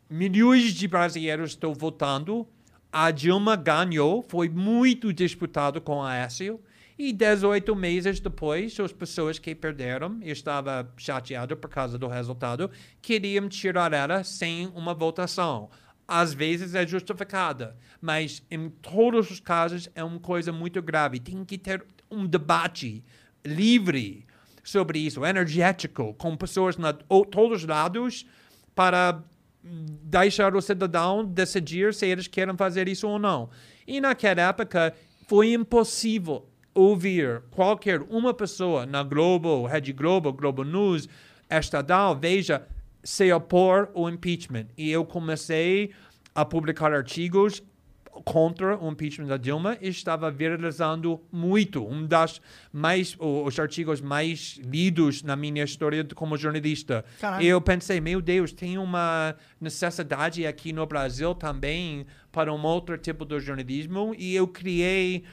Milhões 0.09 0.73
de 0.73 0.87
brasileiros 0.87 1.51
estão 1.51 1.73
votando. 1.73 2.47
A 2.91 3.09
Dilma 3.09 3.55
ganhou, 3.55 4.21
foi 4.21 4.49
muito 4.49 5.11
disputado 5.11 5.81
com 5.81 6.03
a 6.03 6.11
Aécio. 6.11 6.59
E 6.97 7.11
18 7.11 7.75
meses 7.75 8.19
depois, 8.19 8.79
as 8.79 8.93
pessoas 8.93 9.39
que 9.39 9.55
perderam, 9.55 10.19
eu 10.21 10.33
estava 10.33 10.93
chateado 10.97 11.57
por 11.57 11.69
causa 11.69 11.97
do 11.97 12.07
resultado, 12.07 12.69
queriam 13.01 13.49
tirar 13.49 13.91
ela 13.91 14.23
sem 14.23 14.67
uma 14.75 14.93
votação. 14.93 15.69
Às 16.13 16.33
vezes 16.33 16.75
é 16.75 16.85
justificada, 16.85 17.77
mas 18.01 18.43
em 18.51 18.69
todos 18.69 19.31
os 19.31 19.39
casos 19.39 19.87
é 19.95 20.03
uma 20.03 20.19
coisa 20.19 20.51
muito 20.51 20.81
grave. 20.81 21.21
Tem 21.21 21.45
que 21.45 21.57
ter 21.57 21.85
um 22.11 22.27
debate 22.27 23.01
livre 23.45 24.25
sobre 24.61 24.99
isso, 24.99 25.25
energético, 25.25 26.13
com 26.15 26.35
pessoas 26.35 26.75
de 26.75 26.83
todos 27.31 27.61
os 27.61 27.65
lados, 27.65 28.25
para 28.75 29.23
deixar 29.63 30.53
o 30.53 30.61
cidadão 30.61 31.23
decidir 31.23 31.93
se 31.93 32.07
eles 32.07 32.27
querem 32.27 32.57
fazer 32.57 32.89
isso 32.89 33.07
ou 33.07 33.17
não. 33.17 33.49
E 33.87 34.01
naquela 34.01 34.41
época 34.41 34.93
foi 35.29 35.53
impossível 35.53 36.45
ouvir 36.75 37.41
qualquer 37.51 38.01
uma 38.01 38.33
pessoa 38.33 38.85
na 38.85 39.01
Globo, 39.01 39.65
Rede 39.65 39.93
Globo, 39.93 40.33
Globo 40.33 40.65
News, 40.65 41.07
Estadão, 41.49 42.19
veja, 42.19 42.67
se 43.03 43.31
opor 43.31 43.89
ao 43.95 44.09
impeachment. 44.09 44.67
E 44.77 44.91
eu 44.91 45.05
comecei 45.05 45.91
a 46.33 46.45
publicar 46.45 46.93
artigos 46.93 47.61
contra 48.25 48.77
o 48.77 48.89
impeachment 48.89 49.27
da 49.27 49.37
Dilma 49.37 49.77
e 49.81 49.87
estava 49.87 50.29
viralizando 50.29 51.21
muito. 51.31 51.85
Um 51.85 52.05
das 52.05 52.41
mais 52.71 53.15
os 53.17 53.57
artigos 53.57 54.01
mais 54.01 54.59
lidos 54.63 55.23
na 55.23 55.35
minha 55.35 55.63
história 55.63 56.05
como 56.15 56.37
jornalista. 56.37 57.05
Caralho. 57.19 57.43
E 57.43 57.47
eu 57.47 57.61
pensei, 57.61 58.01
meu 58.01 58.21
Deus, 58.21 58.51
tem 58.51 58.77
uma 58.77 59.35
necessidade 59.59 60.45
aqui 60.45 60.73
no 60.73 60.85
Brasil 60.85 61.33
também 61.33 62.05
para 62.31 62.53
um 62.53 62.63
outro 62.63 62.97
tipo 62.97 63.25
de 63.25 63.39
jornalismo 63.39 64.13
e 64.17 64.35
eu 64.35 64.47
criei 64.47 65.23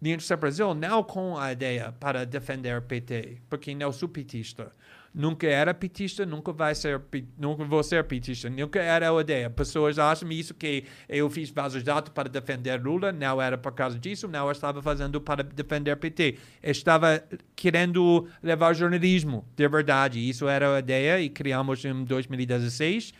do 0.00 0.36
Brasil, 0.38 0.74
não 0.74 1.02
com 1.02 1.36
a 1.36 1.52
ideia 1.52 1.92
para 1.92 2.24
defender 2.24 2.78
o 2.78 2.80
PT, 2.80 3.38
porque 3.50 3.74
não 3.74 3.92
sou 3.92 4.08
petista. 4.08 4.72
Nunca 5.12 5.46
era 5.46 5.74
petista, 5.74 6.24
nunca 6.24 6.52
vai 6.52 6.72
ser, 6.72 7.00
nunca 7.36 7.64
vou 7.64 7.82
ser 7.82 8.04
petista. 8.04 8.48
Nunca 8.48 8.80
era 8.80 9.10
a 9.10 9.20
ideia. 9.20 9.50
Pessoas 9.50 9.98
acham 9.98 10.30
isso 10.30 10.54
que 10.54 10.84
eu 11.08 11.28
fiz 11.28 11.50
vasos 11.50 11.82
dados 11.82 12.10
para 12.10 12.28
defender 12.28 12.80
Lula, 12.80 13.10
não 13.10 13.42
era 13.42 13.58
por 13.58 13.72
causa 13.72 13.98
disso, 13.98 14.28
não 14.28 14.50
estava 14.50 14.80
fazendo 14.80 15.20
para 15.20 15.42
defender 15.42 15.96
PT. 15.96 16.38
Estava 16.62 17.22
querendo 17.56 18.28
levar 18.40 18.72
jornalismo, 18.72 19.44
de 19.56 19.66
verdade. 19.66 20.28
Isso 20.28 20.46
era 20.46 20.76
a 20.76 20.78
ideia 20.78 21.20
e 21.20 21.28
criamos 21.28 21.84
em 21.84 22.04
2016 22.04 23.12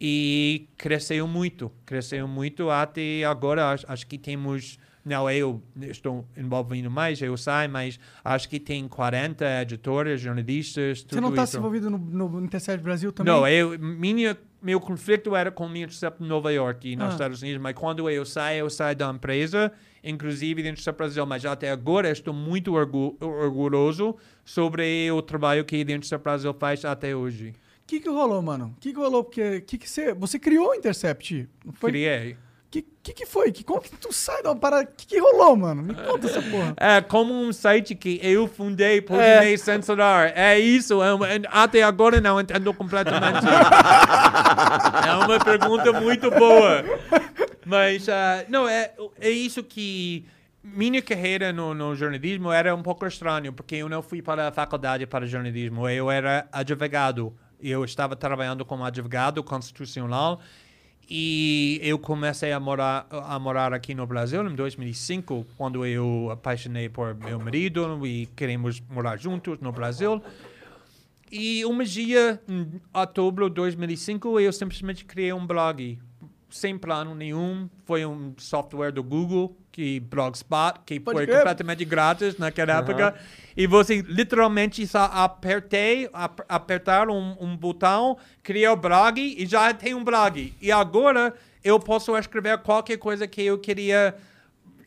e 0.00 0.68
cresceu 0.76 1.26
muito, 1.26 1.72
cresceu 1.84 2.28
muito 2.28 2.70
até 2.70 3.24
agora. 3.24 3.74
Acho 3.88 4.06
que 4.06 4.18
temos, 4.18 4.78
não 5.04 5.30
eu 5.30 5.62
estou 5.82 6.24
envolvido 6.36 6.90
mais, 6.90 7.20
eu 7.20 7.36
sei, 7.36 7.68
mas 7.68 8.00
acho 8.24 8.48
que 8.48 8.58
tem 8.58 8.88
40 8.88 9.44
editores, 9.62 10.20
jornalistas, 10.20 11.02
tudo 11.02 11.14
Você 11.14 11.20
não 11.20 11.32
tá 11.32 11.44
se 11.46 11.56
envolvido 11.58 11.90
no, 11.90 11.98
no 11.98 12.44
Intercept 12.44 12.82
Brasil 12.82 13.12
também? 13.12 13.32
Não, 13.32 13.46
eu, 13.46 13.78
minha, 13.78 14.36
meu 14.62 14.80
conflito 14.80 15.36
era 15.36 15.50
com 15.50 15.66
o 15.66 15.76
Intercept 15.76 16.22
Nova 16.22 16.50
York 16.52 16.88
e 16.90 16.96
nos 16.96 17.08
Ah. 17.08 17.10
Estados 17.10 17.42
Unidos, 17.42 17.60
mas 17.60 17.74
quando 17.74 18.08
eu 18.08 18.24
saio, 18.24 18.60
eu 18.60 18.70
saio 18.70 18.96
da 18.96 19.10
empresa, 19.10 19.70
inclusive 20.02 20.62
do 20.62 20.68
Intercept 20.68 20.96
Brasil, 20.96 21.26
mas 21.26 21.44
até 21.44 21.70
agora 21.70 22.10
estou 22.10 22.32
muito 22.32 22.72
orgu 22.72 23.16
orgulhoso 23.20 24.16
sobre 24.44 25.10
o 25.10 25.20
trabalho 25.20 25.64
que 25.64 25.76
o 25.76 25.80
Intercept 25.80 26.22
Brasil 26.24 26.54
faz 26.54 26.84
até 26.84 27.14
hoje. 27.14 27.50
O 27.82 27.86
que 27.86 28.00
que 28.00 28.08
rolou, 28.08 28.40
mano? 28.40 28.74
O 28.76 28.80
que 28.80 28.92
que 28.94 28.98
rolou? 28.98 29.22
Porque 29.24 29.60
que 29.60 29.76
que 29.76 29.88
você, 29.90 30.14
você 30.14 30.38
criou 30.38 30.70
o 30.70 30.74
Intercept? 30.74 31.46
Foi? 31.74 31.90
Criei. 31.90 32.36
Que, 32.74 32.82
que 33.04 33.12
que 33.12 33.24
foi? 33.24 33.52
Que, 33.52 33.62
como 33.62 33.80
que 33.80 33.88
tu 33.90 34.12
sai 34.12 34.42
da 34.42 34.52
parada? 34.52 34.84
Que 34.84 35.06
que 35.06 35.20
rolou, 35.20 35.54
mano? 35.54 35.80
Me 35.80 35.94
conta 35.94 36.26
essa 36.26 36.42
porra. 36.42 36.74
É 36.76 37.00
como 37.00 37.32
um 37.32 37.52
site 37.52 37.94
que 37.94 38.18
eu 38.20 38.48
fundei, 38.48 39.00
pode 39.00 39.22
me 39.22 39.56
censurar. 39.56 40.32
É 40.34 40.58
isso. 40.58 41.00
é 41.00 41.14
uma- 41.14 41.28
até 41.52 41.84
agora 41.84 42.20
não 42.20 42.40
entendo 42.40 42.74
completamente. 42.74 43.46
é 45.06 45.12
uma 45.24 45.38
pergunta 45.38 45.92
muito 46.00 46.28
boa. 46.32 46.84
Mas, 47.64 48.08
ah, 48.08 48.44
não, 48.48 48.68
é, 48.68 48.90
é 49.20 49.30
isso 49.30 49.62
que... 49.62 50.26
Minha 50.60 51.00
carreira 51.00 51.52
no, 51.52 51.74
no 51.74 51.94
jornalismo 51.94 52.50
era 52.50 52.74
um 52.74 52.82
pouco 52.82 53.06
estranho, 53.06 53.52
porque 53.52 53.76
eu 53.76 53.88
não 53.88 54.02
fui 54.02 54.20
para 54.20 54.48
a 54.48 54.52
faculdade 54.52 55.06
para 55.06 55.26
jornalismo. 55.26 55.88
Eu 55.88 56.10
era 56.10 56.48
advogado. 56.50 57.32
Eu 57.60 57.84
estava 57.84 58.16
trabalhando 58.16 58.64
como 58.64 58.84
advogado 58.84 59.44
constitucional 59.44 60.40
e 61.08 61.78
eu 61.82 61.98
comecei 61.98 62.52
a 62.52 62.60
morar, 62.60 63.06
a 63.10 63.38
morar 63.38 63.72
aqui 63.72 63.94
no 63.94 64.06
Brasil 64.06 64.46
em 64.48 64.54
2005, 64.54 65.46
quando 65.56 65.84
eu 65.84 66.30
apaixonei 66.30 66.88
por 66.88 67.14
meu 67.14 67.38
marido 67.38 68.06
e 68.06 68.26
queremos 68.34 68.80
morar 68.90 69.16
juntos 69.16 69.58
no 69.60 69.70
Brasil. 69.70 70.22
E 71.30 71.64
um 71.66 71.82
dia, 71.82 72.40
em 72.48 72.80
outubro 72.92 73.48
de 73.48 73.56
2005, 73.56 74.38
eu 74.40 74.52
simplesmente 74.52 75.04
criei 75.04 75.32
um 75.32 75.46
blog. 75.46 75.98
Sem 76.48 76.78
plano 76.78 77.14
nenhum. 77.14 77.68
Foi 77.84 78.06
um 78.06 78.32
software 78.38 78.92
do 78.92 79.02
Google, 79.02 79.56
que 79.74 79.98
Blogspot, 79.98 80.82
que 80.86 81.00
Pode 81.00 81.16
foi 81.16 81.26
crer. 81.26 81.38
completamente 81.38 81.84
grátis 81.84 82.38
naquela 82.38 82.78
época. 82.78 83.12
E 83.56 83.66
você 83.66 84.02
literalmente 84.02 84.86
só 84.86 85.10
apertei, 85.12 86.08
ap 86.12 86.42
apertar 86.48 87.10
um, 87.10 87.36
um 87.40 87.56
botão, 87.56 88.16
criar 88.40 88.72
o 88.72 88.76
blog 88.76 89.20
e 89.20 89.44
já 89.44 89.74
tem 89.74 89.92
um 89.92 90.04
blog. 90.04 90.54
E 90.62 90.70
agora 90.70 91.34
eu 91.64 91.80
posso 91.80 92.16
escrever 92.16 92.56
qualquer 92.58 92.98
coisa 92.98 93.26
que 93.26 93.42
eu 93.42 93.58
queria 93.58 94.14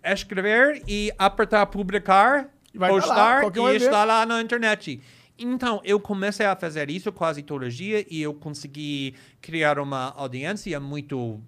escrever 0.05 0.81
e 0.87 1.11
apertar 1.17 1.65
publicar, 1.65 2.47
vai 2.73 2.89
tá 2.89 2.95
lá, 3.07 3.41
postar 3.41 3.61
um 3.61 3.69
e 3.69 3.75
está 3.75 4.05
lá 4.05 4.25
na 4.25 4.41
internet. 4.41 5.01
Então, 5.37 5.81
eu 5.83 5.99
comecei 5.99 6.45
a 6.45 6.55
fazer 6.55 6.89
isso 6.89 7.11
quase 7.11 7.43
todo 7.43 7.69
dia 7.69 8.05
e 8.09 8.21
eu 8.21 8.33
consegui 8.33 9.15
criar 9.41 9.79
uma 9.79 10.13
audiência 10.15 10.79
muito 10.79 11.41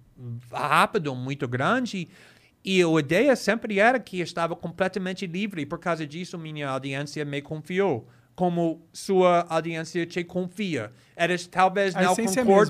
rápido, 0.52 1.14
muito 1.14 1.48
grande. 1.48 2.06
E 2.64 2.82
a 2.82 2.98
ideia 3.00 3.34
sempre 3.36 3.78
era 3.78 3.98
que 3.98 4.20
estava 4.20 4.54
completamente 4.54 5.26
livre. 5.26 5.64
Por 5.64 5.78
causa 5.78 6.06
disso, 6.06 6.36
minha 6.38 6.68
audiência 6.68 7.24
me 7.24 7.40
confiou. 7.40 8.06
Como 8.34 8.80
sua 8.92 9.44
audiência 9.50 10.06
te 10.06 10.24
confia. 10.24 10.92
Eles 11.16 11.46
talvez 11.46 11.94
A 11.94 12.02
não 12.02 12.14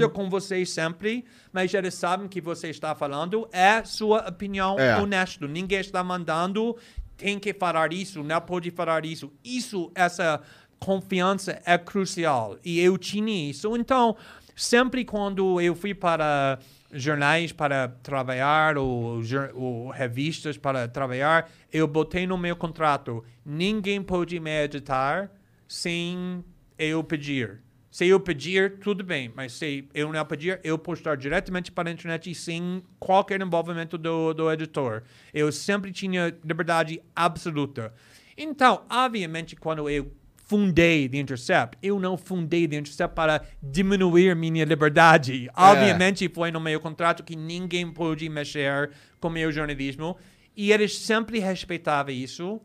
mesmo. 0.00 0.14
com 0.14 0.28
você 0.28 0.64
sempre, 0.66 1.24
mas 1.52 1.72
eles 1.72 1.94
sabem 1.94 2.26
que 2.26 2.40
você 2.40 2.68
está 2.70 2.94
falando 2.94 3.48
é 3.52 3.84
sua 3.84 4.28
opinião 4.28 4.78
É. 4.78 4.96
honesta. 5.00 5.46
Ninguém 5.46 5.78
está 5.80 6.02
mandando, 6.02 6.76
tem 7.16 7.38
que 7.38 7.52
falar 7.54 7.92
isso, 7.92 8.22
não 8.24 8.40
pode 8.40 8.70
falar 8.72 9.04
isso. 9.04 9.32
Isso, 9.44 9.92
essa 9.94 10.40
confiança 10.80 11.60
é 11.64 11.78
crucial. 11.78 12.58
E 12.64 12.80
eu 12.80 12.98
tinha 12.98 13.50
isso. 13.50 13.76
Então, 13.76 14.16
sempre 14.60 15.04
quando 15.04 15.60
eu 15.60 15.74
fui 15.74 15.94
para 15.94 16.58
jornais 16.92 17.50
para 17.50 17.88
trabalhar 17.88 18.76
ou, 18.76 19.20
ou 19.54 19.90
revistas 19.90 20.58
para 20.58 20.86
trabalhar, 20.86 21.50
eu 21.72 21.86
botei 21.86 22.26
no 22.26 22.36
meu 22.36 22.54
contrato: 22.54 23.24
ninguém 23.44 24.02
pode 24.02 24.38
me 24.38 24.64
editar 24.64 25.30
sem 25.66 26.44
eu 26.78 27.02
pedir. 27.02 27.62
Se 27.90 28.06
eu 28.06 28.20
pedir, 28.20 28.78
tudo 28.78 29.02
bem, 29.02 29.32
mas 29.34 29.52
se 29.54 29.88
eu 29.92 30.12
não 30.12 30.24
pedir, 30.24 30.60
eu 30.62 30.78
postar 30.78 31.16
diretamente 31.16 31.72
para 31.72 31.88
a 31.88 31.92
internet 31.92 32.32
sem 32.34 32.84
qualquer 33.00 33.40
envolvimento 33.40 33.98
do, 33.98 34.32
do 34.32 34.52
editor. 34.52 35.02
Eu 35.34 35.50
sempre 35.50 35.90
tinha 35.90 36.32
liberdade 36.44 37.02
absoluta. 37.16 37.92
Então, 38.36 38.84
obviamente, 38.88 39.56
quando 39.56 39.90
eu 39.90 40.12
fundei 40.50 41.08
The 41.08 41.18
Intercept, 41.18 41.78
eu 41.80 42.00
não 42.00 42.16
fundei 42.16 42.66
The 42.66 42.78
Intercept 42.78 43.14
para 43.14 43.44
diminuir 43.62 44.34
minha 44.34 44.64
liberdade. 44.64 45.48
Obviamente, 45.54 46.28
foi 46.28 46.50
no 46.50 46.58
meu 46.58 46.80
contrato 46.80 47.22
que 47.22 47.36
ninguém 47.36 47.88
pôde 47.88 48.28
mexer 48.28 48.90
com 49.20 49.30
meu 49.30 49.52
jornalismo. 49.52 50.16
E 50.56 50.72
eles 50.72 50.98
sempre 50.98 51.38
respeitavam 51.38 52.12
isso. 52.12 52.60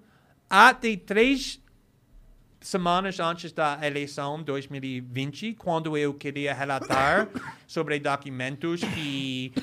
Até 0.50 0.98
três 0.98 1.62
semanas 2.60 3.20
antes 3.20 3.52
da 3.52 3.78
eleição 3.84 4.42
2020, 4.42 5.54
quando 5.54 5.96
eu 5.96 6.12
queria 6.12 6.56
relatar 6.56 7.30
sobre 7.68 8.00
documentos 8.00 8.82
que 8.82 9.54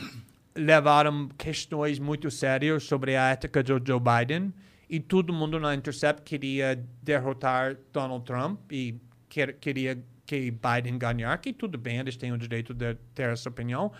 levaram 0.55 1.29
questões 1.37 1.99
muito 1.99 2.31
sérias 2.31 2.85
sobre 2.85 3.17
a 3.17 3.31
ética 3.31 3.65
do 3.65 3.83
Joe 3.85 3.99
Biden 3.99 4.53
e 4.93 5.01
todo 5.01 5.33
mundo 5.33 5.59
na 5.59 5.75
Intercept 5.75 6.21
queria 6.23 6.79
derrotar 7.03 7.79
Donald 7.95 8.27
Trump 8.27 8.71
e 8.71 9.01
quer, 9.27 9.55
queria 9.55 9.99
que 10.27 10.51
Biden 10.51 10.99
ganhar, 10.99 11.39
que 11.39 11.51
tudo 11.51 11.79
bem, 11.79 11.97
eles 11.97 12.15
têm 12.15 12.31
o 12.31 12.37
direito 12.37 12.75
de 12.75 12.95
ter 13.15 13.31
essa 13.31 13.49
opinião. 13.49 13.91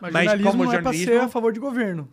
Mas, 0.00 0.12
jornalismo 0.12 0.64
não 0.64 0.72
é 0.72 0.82
pra 0.82 0.92
ser 0.92 1.20
a 1.20 1.28
favor 1.28 1.52
de 1.52 1.60
governo. 1.60 2.10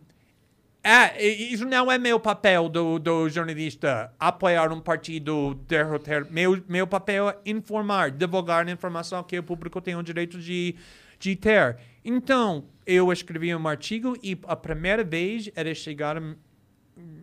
É, 0.84 1.20
isso 1.20 1.64
não 1.64 1.90
é 1.90 1.98
meu 1.98 2.20
papel 2.20 2.68
do, 2.68 3.00
do 3.00 3.28
jornalista 3.28 4.14
apoiar 4.20 4.72
um 4.72 4.80
partido, 4.80 5.56
derrotar. 5.66 6.30
Meu, 6.30 6.62
meu 6.68 6.86
papel 6.86 7.30
é 7.30 7.38
informar, 7.44 8.12
divulgar 8.12 8.68
a 8.68 8.70
informação 8.70 9.20
que 9.24 9.36
o 9.36 9.42
público 9.42 9.80
tem 9.80 9.96
o 9.96 10.02
direito 10.02 10.38
de, 10.38 10.76
de 11.18 11.34
ter. 11.34 11.76
Então, 12.04 12.66
eu 12.86 13.12
escrevi 13.12 13.52
um 13.52 13.66
artigo 13.66 14.16
e 14.22 14.38
a 14.46 14.54
primeira 14.54 15.02
vez 15.02 15.50
eles 15.56 15.78
chegaram 15.78 16.36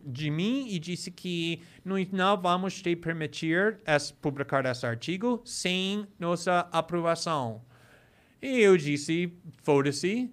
de 0.05 0.29
mim 0.29 0.67
e 0.69 0.79
disse 0.79 1.11
que 1.11 1.61
nós 1.83 2.07
não 2.11 2.39
vamos 2.39 2.81
te 2.81 2.95
permitir 2.95 3.79
publicar 4.21 4.65
esse 4.65 4.85
artigo 4.85 5.41
sem 5.43 6.07
nossa 6.19 6.67
aprovação. 6.71 7.61
E 8.41 8.61
eu 8.61 8.77
disse, 8.77 9.33
foda-se, 9.63 10.31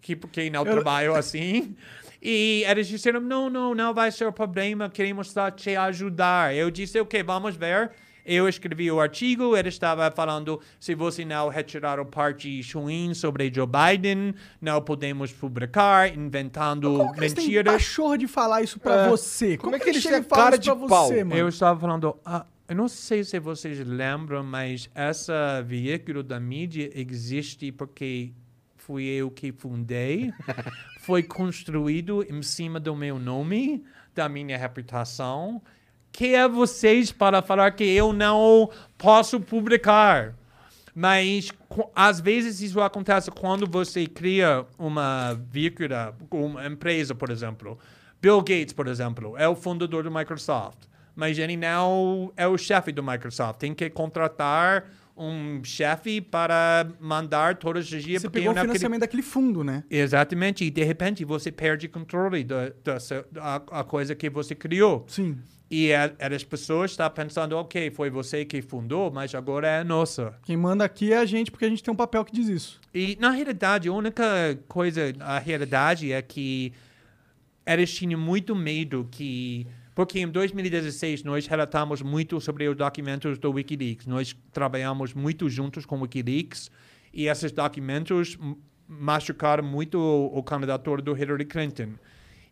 que 0.00 0.14
porque 0.14 0.48
não 0.50 0.62
trabalho 0.64 1.14
assim. 1.14 1.76
E 2.22 2.64
eles 2.66 2.86
disseram, 2.86 3.20
não, 3.20 3.50
não, 3.50 3.74
não 3.74 3.92
vai 3.92 4.10
ser 4.10 4.32
problema, 4.32 4.88
queremos 4.88 5.30
só 5.30 5.50
te 5.50 5.76
ajudar. 5.76 6.54
Eu 6.54 6.70
disse, 6.70 6.98
ok, 6.98 7.22
vamos 7.22 7.56
ver. 7.56 7.90
Eu 8.24 8.48
escrevi 8.48 8.90
o 8.90 9.00
artigo, 9.00 9.56
ele 9.56 9.68
estava 9.68 10.10
falando, 10.10 10.60
se 10.80 10.94
você 10.94 11.24
não 11.24 11.48
retirar 11.48 12.00
o 12.00 12.06
parte 12.06 12.60
ruim 12.72 13.12
sobre 13.14 13.52
Joe 13.54 13.66
Biden, 13.66 14.34
não 14.60 14.80
podemos 14.80 15.30
publicar, 15.32 16.16
inventando 16.16 16.96
Como 16.96 17.12
que 17.12 17.20
eles 17.20 17.32
têm 17.34 17.44
mentiras. 17.44 17.72
pachorra 17.74 18.16
de 18.18 18.26
falar 18.26 18.62
isso 18.62 18.80
pra 18.80 19.04
É. 19.04 19.08
você? 19.08 19.56
Como 19.58 19.76
é 19.76 19.78
que 19.78 19.88
eles 19.90 20.02
chegam 20.02 20.20
têm 20.20 20.26
e 20.26 20.28
falam 20.30 20.44
cara 20.44 20.54
isso 20.56 20.62
de 20.72 20.78
pra 20.78 20.88
pau? 20.88 21.08
você, 21.08 21.22
mano? 21.24 21.38
Eu 21.40 21.48
estava 21.48 21.78
falando, 21.78 22.16
ah, 22.24 22.46
eu 22.66 22.74
não 22.74 22.88
sei 22.88 23.22
se 23.24 23.38
vocês 23.38 23.78
lembram, 23.86 24.42
mas 24.42 24.88
essa 24.94 25.62
veículo 25.62 26.22
da 26.22 26.40
mídia 26.40 26.90
existe 26.94 27.70
porque 27.70 28.32
fui 28.76 29.04
eu 29.04 29.30
que 29.30 29.52
fundei. 29.52 30.32
Foi 31.00 31.22
construído 31.22 32.24
em 32.30 32.40
cima 32.42 32.80
do 32.80 32.96
meu 32.96 33.18
nome, 33.18 33.84
da 34.14 34.26
minha 34.28 34.56
reputação. 34.56 35.60
Que 36.16 36.32
é 36.36 36.48
vocês 36.48 37.10
para 37.10 37.42
falar 37.42 37.72
que 37.72 37.82
eu 37.82 38.12
não 38.12 38.70
posso 38.96 39.40
publicar? 39.40 40.32
Mas 40.94 41.50
às 41.92 42.20
vezes 42.20 42.60
isso 42.60 42.80
acontece 42.80 43.32
quando 43.32 43.66
você 43.66 44.06
cria 44.06 44.64
uma 44.78 45.34
vírgula, 45.50 46.16
uma 46.30 46.64
empresa, 46.68 47.16
por 47.16 47.30
exemplo. 47.30 47.76
Bill 48.22 48.38
Gates, 48.42 48.72
por 48.72 48.86
exemplo, 48.86 49.34
é 49.36 49.48
o 49.48 49.56
fundador 49.56 50.04
do 50.04 50.10
Microsoft, 50.10 50.84
mas 51.16 51.36
ele 51.36 51.56
não 51.56 52.32
é 52.36 52.46
o 52.46 52.56
chefe 52.56 52.92
do 52.92 53.02
Microsoft. 53.02 53.58
Tem 53.58 53.74
que 53.74 53.90
contratar 53.90 54.84
um 55.16 55.62
chefe 55.62 56.20
para 56.20 56.86
mandar 57.00 57.56
todos 57.56 57.90
os 57.92 58.02
dias. 58.02 58.22
Você 58.22 58.28
pegou 58.30 58.52
o 58.52 58.54
financiamento 58.54 59.00
daquele 59.00 59.22
fundo, 59.22 59.62
né? 59.62 59.84
Exatamente, 59.90 60.64
e 60.64 60.70
de 60.70 60.82
repente 60.82 61.24
você 61.24 61.52
perde 61.52 61.88
controle 61.88 62.42
da, 62.42 62.70
da, 62.82 62.98
da 63.30 63.56
a 63.70 63.84
coisa 63.84 64.14
que 64.14 64.28
você 64.28 64.54
criou. 64.54 65.04
Sim. 65.08 65.38
E 65.70 65.92
a- 65.94 66.12
as 66.20 66.44
pessoas 66.44 66.90
estão 66.92 67.08
pensando, 67.10 67.56
ok, 67.56 67.90
foi 67.90 68.10
você 68.10 68.44
que 68.44 68.60
fundou, 68.60 69.10
mas 69.10 69.34
agora 69.34 69.66
é 69.66 69.84
nossa. 69.84 70.34
Quem 70.42 70.56
manda 70.56 70.84
aqui 70.84 71.12
é 71.12 71.18
a 71.18 71.24
gente, 71.24 71.50
porque 71.50 71.64
a 71.64 71.68
gente 71.68 71.82
tem 71.82 71.92
um 71.92 71.96
papel 71.96 72.24
que 72.24 72.32
diz 72.32 72.48
isso. 72.48 72.80
E, 72.92 73.16
na 73.20 73.30
realidade, 73.30 73.88
a 73.88 73.92
única 73.92 74.24
coisa, 74.68 75.12
a 75.20 75.38
realidade 75.38 76.12
é 76.12 76.20
que 76.20 76.72
eles 77.66 77.92
tinham 77.94 78.20
muito 78.20 78.54
medo 78.54 79.08
que... 79.10 79.66
Porque 79.94 80.18
em 80.18 80.28
2016 80.28 81.22
nós 81.22 81.46
relatamos 81.46 82.02
muito 82.02 82.40
sobre 82.40 82.68
os 82.68 82.76
documentos 82.76 83.38
do 83.38 83.52
Wikileaks. 83.52 84.06
Nós 84.06 84.36
trabalhamos 84.52 85.14
muito 85.14 85.48
juntos 85.48 85.86
com 85.86 85.96
o 85.96 86.02
Wikileaks 86.02 86.70
e 87.12 87.28
esses 87.28 87.52
documentos 87.52 88.36
machucaram 88.88 89.62
muito 89.62 89.98
o, 89.98 90.38
o 90.38 90.42
candidato 90.42 90.96
do 90.96 91.16
Hillary 91.16 91.44
Clinton. 91.44 91.94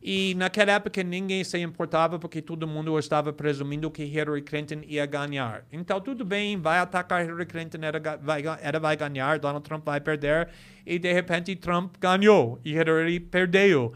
E 0.05 0.35
naquela 0.35 0.73
época 0.73 1.03
ninguém 1.05 1.45
se 1.45 1.57
importava 1.59 2.19
porque 2.19 2.43
todo 2.43 2.67
mundo 2.67 2.99
estava 2.99 3.33
presumindo 3.33 3.89
que 3.89 4.03
Hillary 4.03 4.43
Clinton 4.43 4.81
ia 4.85 5.07
ganhar. 5.07 5.65
Então 5.71 6.01
tudo 6.01 6.25
bem, 6.25 6.57
vai 6.57 6.79
atacar 6.79 7.25
Hillary 7.25 7.47
Clinton, 7.47 7.79
ela 7.83 8.19
vai, 8.21 8.43
ela 8.61 8.81
vai 8.81 8.97
ganhar, 8.97 9.39
Donald 9.39 9.65
Trump 9.65 9.85
vai 9.85 10.01
perder. 10.01 10.49
E 10.85 10.99
de 10.99 11.13
repente 11.13 11.55
Trump 11.55 11.95
ganhou 12.01 12.61
e 12.65 12.73
Hillary 12.73 13.21
perdeu. 13.21 13.93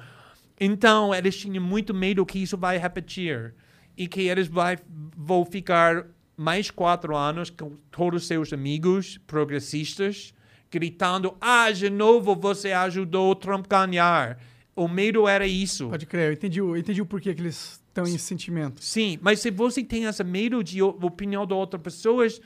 Então 0.59 1.15
eles 1.15 1.37
tinham 1.37 1.63
muito 1.63 1.93
medo 1.93 2.25
que 2.25 2.39
isso 2.39 2.57
vai 2.57 2.79
repetir 2.79 3.55
e 3.97 4.07
que 4.09 4.23
eles 4.23 4.47
vai, 4.49 4.79
vão 5.17 5.45
ficar 5.45 6.07
mais 6.37 6.71
quatro 6.71 7.17
anos 7.17 7.51
com 7.51 7.73
todos 7.91 8.23
os 8.23 8.29
seus 8.29 8.53
amigos 8.53 9.19
progressistas 9.27 10.33
gritando: 10.71 11.37
Ah, 11.41 11.71
de 11.71 11.89
novo 11.91 12.35
você 12.35 12.73
ajudou 12.73 13.31
o 13.31 13.35
Trump 13.35 13.67
ganhar. 13.69 14.39
O 14.75 14.87
medo 14.89 15.27
era 15.27 15.47
isso. 15.47 15.89
Pode 15.89 16.05
crer, 16.05 16.29
eu 16.29 16.33
entendi, 16.35 16.61
o- 16.61 16.75
eu 16.75 16.81
entendi 16.81 17.01
o 17.01 17.07
porquê 17.07 17.35
que 17.35 17.41
eles 17.41 17.81
estão 17.89 18.05
em 18.05 18.19
sentimento. 18.19 18.85
Sim, 18.85 19.19
mas 19.23 19.41
se 19.41 19.51
você 19.51 19.83
tem 19.83 20.05
esse 20.05 20.23
medo 20.23 20.63
de 20.63 20.83
opinião 20.83 21.47
de 21.47 21.55
outra 21.55 21.79
pessoas, 21.79 22.39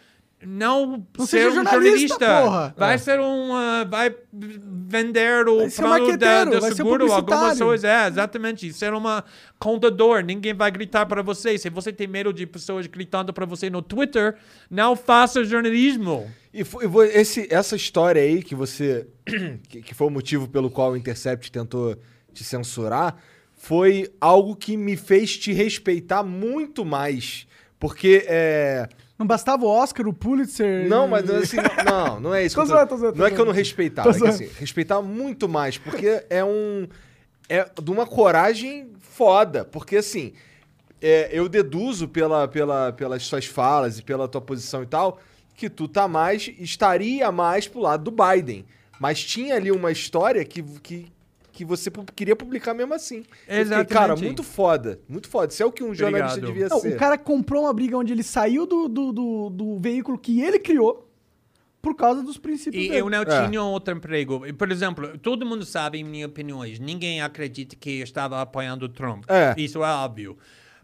não, 0.46 1.06
Não 1.18 1.26
ser 1.26 1.38
seja 1.38 1.50
um 1.50 1.54
jornalista, 1.64 2.24
jornalista. 2.26 2.74
Vai 2.76 2.94
É. 2.94 2.98
ser 2.98 3.20
um. 3.20 3.54
ah, 3.54 3.84
vai 3.84 4.14
vender 4.32 5.46
o 5.46 5.58
Vai 5.58 5.70
plano 5.70 6.16
da, 6.16 6.60
seguro, 6.72 7.12
algumas 7.12 7.58
coisas. 7.58 7.84
É, 7.84 8.06
exatamente. 8.08 8.72
Ser 8.72 8.94
uma 8.94 9.22
contador. 9.58 10.22
Ninguém 10.22 10.54
vai 10.54 10.70
gritar 10.70 11.04
para 11.04 11.22
você. 11.22 11.58
Se 11.58 11.68
você 11.68 11.92
tem 11.92 12.06
medo 12.06 12.32
de 12.32 12.46
pessoas 12.46 12.86
gritando 12.86 13.32
para 13.32 13.44
você 13.44 13.68
no 13.68 13.82
Twitter, 13.82 14.36
não 14.70 14.96
faça 14.96 15.44
jornalismo. 15.44 16.30
E 16.54 16.64
foi, 16.64 16.86
e 16.86 16.88
esse, 17.08 17.46
essa 17.50 17.76
história 17.76 18.22
aí 18.22 18.42
que 18.42 18.54
você. 18.54 19.06
que, 19.68 19.82
que 19.82 19.94
foi 19.94 20.06
o 20.06 20.10
motivo 20.10 20.48
pelo 20.48 20.70
qual 20.70 20.92
o 20.92 20.96
Intercept 20.96 21.52
tentou 21.52 21.96
te 22.32 22.44
censurar, 22.44 23.16
foi 23.52 24.10
algo 24.20 24.56
que 24.56 24.76
me 24.76 24.96
fez 24.96 25.36
te 25.36 25.52
respeitar 25.52 26.22
muito 26.22 26.82
mais. 26.84 27.46
Porque 27.78 28.24
é. 28.26 28.88
Não 29.20 29.26
bastava 29.26 29.66
o 29.66 29.68
Oscar, 29.68 30.08
o 30.08 30.14
Pulitzer. 30.14 30.88
Não, 30.88 31.06
mas 31.06 31.28
assim, 31.28 31.58
não, 31.84 32.18
não 32.18 32.34
é 32.34 32.46
isso. 32.46 32.54
Tô 32.54 32.64
zoando, 32.64 32.88
tô 32.88 32.96
zoando, 32.96 33.18
não 33.18 33.26
é 33.26 33.30
que 33.30 33.38
eu 33.38 33.44
não 33.44 33.52
respeitava, 33.52 34.08
é 34.08 34.14
que 34.14 34.26
assim, 34.26 34.48
respeitar 34.58 35.02
muito 35.02 35.46
mais, 35.46 35.76
porque 35.76 36.24
é 36.30 36.42
um. 36.42 36.88
É 37.46 37.68
de 37.82 37.90
uma 37.90 38.06
coragem 38.06 38.90
foda. 38.98 39.62
Porque 39.62 39.98
assim, 39.98 40.32
é, 41.02 41.28
eu 41.32 41.50
deduzo 41.50 42.08
pela, 42.08 42.48
pela, 42.48 42.94
pelas 42.94 43.22
suas 43.24 43.44
falas 43.44 43.98
e 43.98 44.02
pela 44.02 44.26
tua 44.26 44.40
posição 44.40 44.82
e 44.82 44.86
tal, 44.86 45.20
que 45.54 45.68
tu 45.68 45.86
tá 45.86 46.08
mais, 46.08 46.50
estaria 46.58 47.30
mais 47.30 47.68
pro 47.68 47.80
lado 47.80 48.10
do 48.10 48.24
Biden. 48.24 48.64
Mas 48.98 49.22
tinha 49.22 49.56
ali 49.56 49.70
uma 49.70 49.92
história 49.92 50.42
que, 50.46 50.62
que, 50.62 51.12
que 51.52 51.64
você 51.64 51.90
queria 52.14 52.34
publicar 52.36 52.72
mesmo 52.74 52.94
assim. 52.94 53.18
Eu 53.18 53.22
fiquei, 53.24 53.58
Exatamente. 53.60 53.88
cara, 53.92 54.16
muito 54.16 54.42
foda. 54.42 55.00
Muito 55.08 55.28
foda. 55.28 55.52
Isso 55.52 55.62
é 55.62 55.66
o 55.66 55.72
que 55.72 55.82
um 55.82 55.94
jornalista 55.94 56.38
Obrigado. 56.38 56.52
devia 56.52 56.68
Não, 56.68 56.80
ser. 56.80 56.94
o 56.94 56.96
cara 56.98 57.16
comprou 57.18 57.64
uma 57.64 57.72
briga 57.72 57.96
onde 57.96 58.12
ele 58.12 58.22
saiu 58.22 58.66
do, 58.66 58.88
do, 58.88 59.12
do, 59.12 59.50
do 59.50 59.78
veículo 59.78 60.16
que 60.18 60.40
ele 60.40 60.58
criou 60.58 61.06
por 61.82 61.94
causa 61.96 62.22
dos 62.22 62.36
princípios 62.36 62.84
E 62.84 62.88
dele. 62.88 63.00
eu 63.00 63.08
não 63.10 63.22
É. 63.22 63.46
tinha 63.48 63.62
outro 63.62 63.94
emprego. 63.96 64.42
Por 64.54 64.70
exemplo, 64.70 65.16
todo 65.18 65.46
mundo 65.46 65.64
sabe 65.64 66.02
minhas 66.04 66.28
opiniões. 66.30 66.78
Ninguém 66.78 67.22
acredita 67.22 67.74
que 67.74 67.98
eu 67.98 68.04
estava 68.04 68.40
apoiando 68.42 68.84
o 68.86 68.88
Trump. 68.88 69.24
É. 69.28 69.54
Isso 69.56 69.82
é 69.82 69.88
óbvio. 69.88 70.36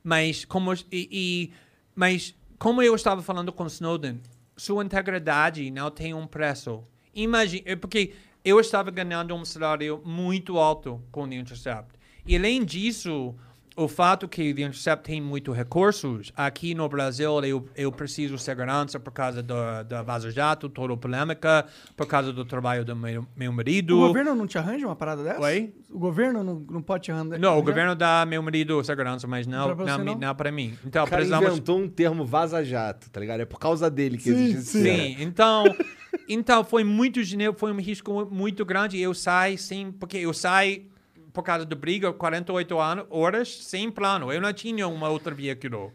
Mas 0.02 0.44
como, 0.44 0.72
e, 0.72 0.80
e- 0.92 1.50
mas 1.94 2.34
como 2.58 2.80
eu 2.82 2.94
estava 2.94 3.22
falando 3.22 3.52
com 3.52 3.66
Snowden, 3.66 4.20
sua 4.56 4.82
integridade 4.84 5.70
não 5.70 5.90
tem 5.90 6.14
um 6.14 6.26
preço. 6.26 6.82
Imagine, 7.14 7.76
porque 7.76 8.12
eu 8.46 8.60
estava 8.60 8.92
ganhando 8.92 9.34
um 9.34 9.44
salário 9.44 10.00
muito 10.04 10.56
alto 10.56 11.02
com 11.10 11.24
o 11.24 11.28
The 11.28 11.34
Intercept. 11.34 11.98
E 12.24 12.36
além 12.36 12.64
disso, 12.64 13.34
o 13.76 13.88
fato 13.88 14.28
que 14.28 14.52
o 14.52 14.54
The 14.54 14.62
Intercept 14.62 15.04
tem 15.04 15.20
muitos 15.20 15.54
recursos, 15.56 16.32
aqui 16.36 16.72
no 16.72 16.88
Brasil 16.88 17.44
eu, 17.44 17.68
eu 17.74 17.90
preciso 17.90 18.36
de 18.36 18.42
segurança 18.42 19.00
por 19.00 19.12
causa 19.12 19.42
da, 19.42 19.82
da 19.82 20.02
Vaza 20.04 20.30
Jato, 20.30 20.68
toda 20.68 20.94
a 20.94 20.96
polêmica, 20.96 21.66
por 21.96 22.06
causa 22.06 22.32
do 22.32 22.44
trabalho 22.44 22.84
do 22.84 22.94
meu, 22.94 23.26
meu 23.34 23.52
marido. 23.52 23.96
O 23.98 24.06
governo 24.06 24.32
não 24.36 24.46
te 24.46 24.56
arranja 24.58 24.86
uma 24.86 24.94
parada 24.94 25.24
dessa? 25.24 25.40
Oi? 25.40 25.74
O 25.90 25.98
governo 25.98 26.44
não, 26.44 26.54
não 26.70 26.82
pode 26.82 27.02
te 27.02 27.10
arranjar? 27.10 27.40
Não, 27.40 27.58
o 27.58 27.62
governo 27.62 27.96
dá 27.96 28.24
meu 28.24 28.40
marido 28.44 28.82
segurança, 28.84 29.26
mas 29.26 29.44
não, 29.48 29.66
Pra 29.66 29.74
você 29.74 29.90
não, 29.98 30.04
não? 30.04 30.18
não 30.18 30.34
para 30.36 30.52
mim. 30.52 30.78
Então, 30.86 31.02
O 31.02 31.08
cara 31.08 31.16
precisamos... 31.16 31.48
inventou 31.50 31.80
um 31.80 31.88
termo 31.88 32.24
vaza-jato, 32.24 33.10
tá 33.10 33.18
ligado? 33.18 33.40
É 33.40 33.44
por 33.44 33.58
causa 33.58 33.90
dele 33.90 34.16
que 34.16 34.22
Sim, 34.22 34.34
existe 34.34 34.58
esse. 34.58 34.82
Sim, 34.82 35.16
então, 35.18 35.64
então 36.28 36.64
foi 36.64 36.84
muito 36.84 37.22
dinheiro, 37.22 37.54
foi 37.56 37.72
um 37.72 37.80
risco 37.80 38.26
muito 38.30 38.64
grande. 38.64 39.00
Eu 39.00 39.14
saí 39.14 39.56
sem, 39.56 39.92
porque 39.92 40.18
eu 40.18 40.32
saí 40.32 40.88
por 41.32 41.42
causa 41.42 41.64
do 41.64 41.76
briga 41.76 42.12
48 42.12 42.78
anos, 42.78 43.06
horas 43.10 43.62
sem 43.64 43.90
plano. 43.90 44.32
Eu 44.32 44.40
não 44.40 44.52
tinha 44.52 44.88
uma 44.88 45.08
outra 45.08 45.34
veículo. 45.34 45.92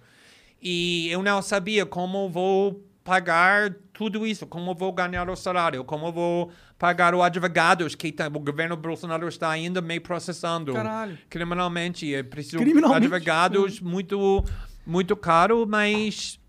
E 0.61 1.09
eu 1.09 1.23
não 1.23 1.41
sabia 1.41 1.85
como 1.85 2.29
vou 2.29 2.85
pagar 3.03 3.73
tudo 3.91 4.27
isso, 4.27 4.45
como 4.45 4.75
vou 4.75 4.91
ganhar 4.93 5.27
o 5.29 5.35
salário, 5.35 5.83
como 5.83 6.11
vou 6.11 6.51
pagar 6.77 7.15
os 7.15 7.21
advogados 7.21 7.95
que 7.95 8.11
tá, 8.11 8.27
o 8.27 8.39
governo 8.39 8.77
Bolsonaro 8.77 9.27
está 9.27 9.49
ainda 9.49 9.81
me 9.81 9.99
processando 9.99 10.73
Caralho. 10.73 11.17
criminalmente. 11.29 12.07
Eu 12.07 12.23
preciso 12.25 12.59
Criminalmente? 12.59 13.05
advogados 13.05 13.79
muito 13.79 14.43
muito 14.85 15.15
caro, 15.15 15.65
mas 15.67 16.39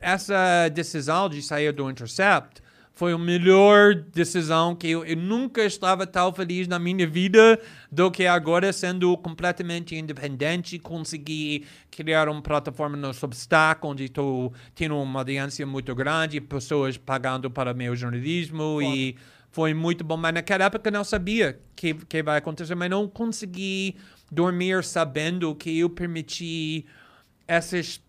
essa 0.00 0.68
decisão 0.68 1.28
de 1.28 1.42
sair 1.42 1.72
do 1.72 1.88
Intercept 1.90 2.62
foi 2.94 3.12
a 3.12 3.18
melhor 3.18 3.94
decisão 3.94 4.74
que 4.76 4.88
eu, 4.90 5.04
eu 5.04 5.16
nunca 5.16 5.64
estava 5.64 6.06
tão 6.06 6.32
feliz 6.32 6.68
na 6.68 6.78
minha 6.78 7.06
vida 7.06 7.58
do 7.90 8.10
que 8.10 8.26
agora 8.26 8.72
sendo 8.72 9.16
completamente 9.16 9.96
independente, 9.96 10.78
consegui 10.78 11.64
criar 11.90 12.28
uma 12.28 12.42
plataforma 12.42 12.96
no 12.96 13.14
Substack 13.14 13.86
onde 13.86 14.04
estou 14.04 14.52
tendo 14.74 14.96
uma 14.96 15.20
audiência 15.20 15.66
muito 15.66 15.94
grande, 15.94 16.40
pessoas 16.40 16.96
pagando 16.96 17.50
para 17.50 17.72
meu 17.72 17.96
jornalismo 17.96 18.82
e 18.82 19.16
foi 19.50 19.72
muito 19.72 20.04
bom. 20.04 20.16
Mas 20.16 20.34
naquela 20.34 20.66
época 20.66 20.90
não 20.90 21.04
sabia 21.04 21.58
que 21.74 21.94
que 21.94 22.22
vai 22.22 22.38
acontecer, 22.38 22.74
mas 22.74 22.90
não 22.90 23.08
consegui 23.08 23.96
dormir 24.30 24.84
sabendo 24.84 25.54
que 25.54 25.78
eu 25.78 25.88
permiti 25.88 26.86
essas 27.48 28.00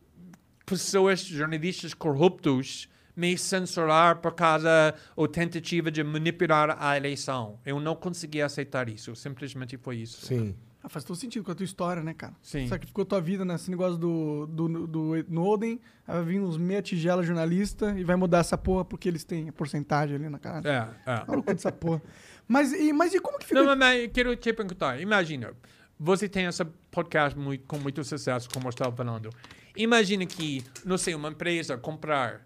pessoas, 0.66 1.22
jornalistas 1.22 1.94
corruptos, 1.94 2.88
me 3.16 3.38
censurar 3.38 4.18
por 4.18 4.34
causa 4.34 4.96
da 5.18 5.28
tentativa 5.28 5.92
de 5.92 6.04
manipular 6.04 6.78
a 6.80 6.96
eleição. 6.98 7.60
Eu 7.66 7.80
não 7.80 7.96
consegui 7.96 8.42
aceitar 8.42 8.90
isso. 8.90 9.16
Simplesmente 9.16 9.78
foi 9.78 9.98
isso. 9.98 10.26
Sim. 10.26 10.56
Ah, 10.84 10.90
faz 10.90 11.06
todo 11.06 11.16
sentido 11.16 11.44
com 11.44 11.52
a 11.52 11.56
tua 11.56 11.64
história, 11.64 12.02
né, 12.02 12.14
cara? 12.14 12.34
Sim. 12.42 12.68
Sacrificou 12.68 13.06
tua 13.06 13.22
vida 13.22 13.46
nesse 13.46 13.70
negócio 13.70 13.98
do, 13.98 14.48
do, 14.48 14.88
do 14.88 15.26
Noden, 15.30 15.80
aí 16.08 16.16
vai 16.16 16.24
vir 16.24 16.42
uns 16.42 16.58
meia 16.58 16.82
tigela 16.82 17.22
jornalista 17.22 17.94
e 17.96 18.04
vai 18.04 18.16
mudar 18.16 18.40
essa 18.40 18.58
porra 18.58 18.84
porque 18.84 19.08
eles 19.08 19.24
têm 19.24 19.50
a 19.50 19.54
porcentagem 19.54 20.16
ali 20.16 20.28
na 20.28 20.40
cara. 20.40 20.68
É, 21.06 21.12
é. 21.12 21.24
Olha 21.28 21.40
o 21.40 21.44
cu 21.44 21.54
dessa 21.54 21.72
porra. 21.72 22.02
Mas 22.48 22.74
e, 22.74 22.92
mas 22.92 23.14
e 23.14 23.20
como 23.20 23.38
que 23.38 23.46
fica? 23.46 23.60
Não, 23.60 23.68
mas, 23.68 23.78
mas 23.78 24.12
quero 24.12 24.36
te 24.36 24.52
perguntar. 24.54 25.00
Imagina, 25.00 25.54
você 26.00 26.28
tem 26.28 26.46
esse 26.46 26.66
podcast 26.90 27.38
muito, 27.38 27.64
com 27.68 27.78
muito 27.78 28.04
sucesso, 28.04 28.50
como 28.52 28.66
eu 28.66 28.72
estava 28.72 28.96
falando. 28.96 29.30
Imagina 29.76 30.26
que, 30.26 30.64
não 30.84 30.98
sei, 30.98 31.14
uma 31.14 31.30
empresa 31.30 31.78
comprar 31.78 32.42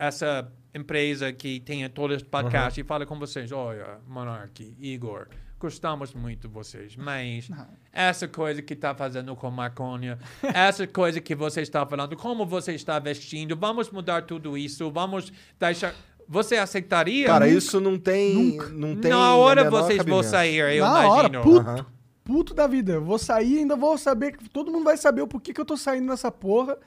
essa 0.00 0.50
empresa 0.74 1.30
que 1.30 1.60
tem 1.60 1.86
todos 1.90 2.16
os 2.16 2.22
podcasts 2.22 2.78
e 2.78 2.82
fala 2.86 3.04
com 3.04 3.18
vocês, 3.18 3.52
olha, 3.52 3.98
Monark, 4.08 4.74
Igor, 4.80 5.26
gostamos 5.58 6.14
muito 6.14 6.48
de 6.48 6.54
vocês, 6.54 6.96
mas 6.96 7.50
essa 7.92 8.26
coisa 8.26 8.62
que 8.62 8.72
está 8.72 8.94
fazendo 8.94 9.36
com 9.36 9.50
maconha, 9.50 10.18
essa 10.54 10.86
coisa 10.86 11.20
que 11.20 11.34
você 11.34 11.60
está 11.60 11.84
falando, 11.84 12.16
como 12.16 12.46
você 12.46 12.72
está 12.72 12.98
vestindo, 12.98 13.54
vamos 13.54 13.90
mudar 13.90 14.22
tudo 14.22 14.56
isso, 14.56 14.90
vamos 14.90 15.30
deixar... 15.58 15.94
Você 16.26 16.56
aceitaria? 16.56 17.26
Cara, 17.26 17.48
isso 17.48 17.80
não 17.80 17.98
tem. 17.98 18.56
Não 18.72 18.94
tem. 18.94 19.10
Na 19.10 19.34
hora 19.34 19.68
vocês 19.68 20.02
vão 20.04 20.22
sair, 20.22 20.76
eu 20.76 20.84
Na 20.84 21.02
imagino. 21.04 21.10
hora, 21.12 21.40
puto, 21.42 21.58
Aham. 21.58 21.86
puto 22.24 22.54
da 22.54 22.68
vida. 22.68 22.92
Eu 22.92 23.04
vou 23.04 23.18
sair, 23.18 23.58
ainda 23.58 23.74
vou 23.74 23.98
saber, 23.98 24.36
todo 24.52 24.70
mundo 24.70 24.84
vai 24.84 24.96
saber 24.96 25.22
o 25.22 25.26
porquê 25.26 25.52
que 25.52 25.60
eu 25.60 25.64
tô 25.64 25.76
saindo 25.76 26.06
nessa 26.06 26.30
porra. 26.30 26.78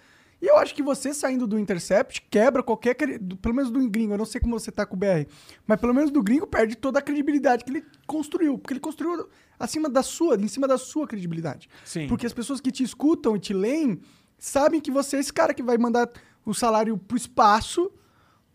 E 0.43 0.47
eu 0.47 0.57
acho 0.57 0.75
que 0.75 0.83
você 0.83 1.13
saindo 1.13 1.47
do 1.47 1.57
Intercept 1.57 2.21
quebra 2.29 2.61
qualquer, 2.61 2.95
pelo 3.41 3.55
menos 3.55 3.71
do 3.71 3.89
gringo, 3.89 4.13
eu 4.13 4.17
não 4.17 4.25
sei 4.25 4.41
como 4.41 4.59
você 4.59 4.73
tá 4.73 4.85
com 4.85 4.93
o 4.97 4.99
BR, 4.99 5.25
mas 5.65 5.79
pelo 5.79 5.93
menos 5.93 6.11
do 6.11 6.21
gringo 6.21 6.45
perde 6.45 6.75
toda 6.75 6.99
a 6.99 7.01
credibilidade 7.01 7.63
que 7.63 7.71
ele 7.71 7.85
construiu, 8.05 8.57
porque 8.57 8.73
ele 8.73 8.81
construiu 8.81 9.29
acima 9.57 9.87
da 9.87 10.03
sua, 10.03 10.35
em 10.35 10.49
cima 10.49 10.67
da 10.67 10.77
sua 10.77 11.07
credibilidade. 11.07 11.69
Sim. 11.85 12.07
Porque 12.09 12.25
as 12.25 12.33
pessoas 12.33 12.59
que 12.59 12.73
te 12.73 12.83
escutam 12.83 13.37
e 13.37 13.39
te 13.39 13.53
leem 13.53 14.01
sabem 14.37 14.81
que 14.81 14.91
você 14.91 15.15
é 15.15 15.19
esse 15.21 15.31
cara 15.31 15.53
que 15.53 15.63
vai 15.63 15.77
mandar 15.77 16.09
o 16.45 16.53
salário 16.53 16.97
pro 16.97 17.15
espaço 17.15 17.89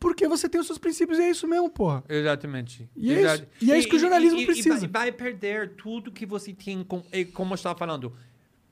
porque 0.00 0.28
você 0.28 0.48
tem 0.48 0.60
os 0.60 0.66
seus 0.68 0.78
princípios 0.78 1.18
e 1.18 1.22
é 1.22 1.30
isso 1.30 1.48
mesmo, 1.48 1.68
porra. 1.70 2.04
Exatamente. 2.08 2.88
E 2.94 3.12
é 3.12 3.22
isso- 3.34 3.46
e 3.62 3.72
é 3.72 3.78
isso 3.78 3.88
que 3.88 3.96
o 3.96 3.98
jornalismo 3.98 4.38
e- 4.38 4.42
e 4.42 4.46
precisa. 4.46 4.78
vai, 4.80 4.88
vai 4.88 5.12
perder 5.12 5.74
tudo 5.74 6.12
que 6.12 6.24
você 6.24 6.52
tem, 6.52 6.84
com, 6.84 7.02
e 7.12 7.24
como 7.24 7.52
eu 7.52 7.56
estava 7.56 7.76
falando. 7.76 8.12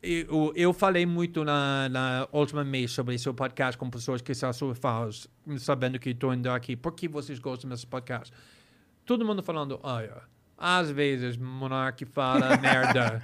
Eu, 0.02 0.52
eu 0.54 0.72
falei 0.72 1.04
muito 1.04 1.42
na, 1.44 1.88
na 1.88 2.28
última 2.30 2.62
mês 2.62 2.92
sobre 2.92 3.14
esse 3.14 3.32
podcast 3.32 3.76
com 3.76 3.90
pessoas 3.90 4.20
que 4.22 4.34
são 4.34 4.52
fãs, 4.74 5.26
sabendo 5.58 5.98
que 5.98 6.10
estou 6.10 6.32
indo 6.32 6.48
aqui. 6.50 6.76
Por 6.76 6.92
que 6.92 7.08
vocês 7.08 7.38
gostam 7.38 7.68
desse 7.70 7.86
podcast? 7.86 8.32
Todo 9.04 9.24
mundo 9.24 9.42
falando, 9.42 9.80
olha, 9.82 10.18
às 10.56 10.90
vezes 10.90 11.36
Monark 11.36 12.04
fala 12.04 12.56
merda. 12.60 13.22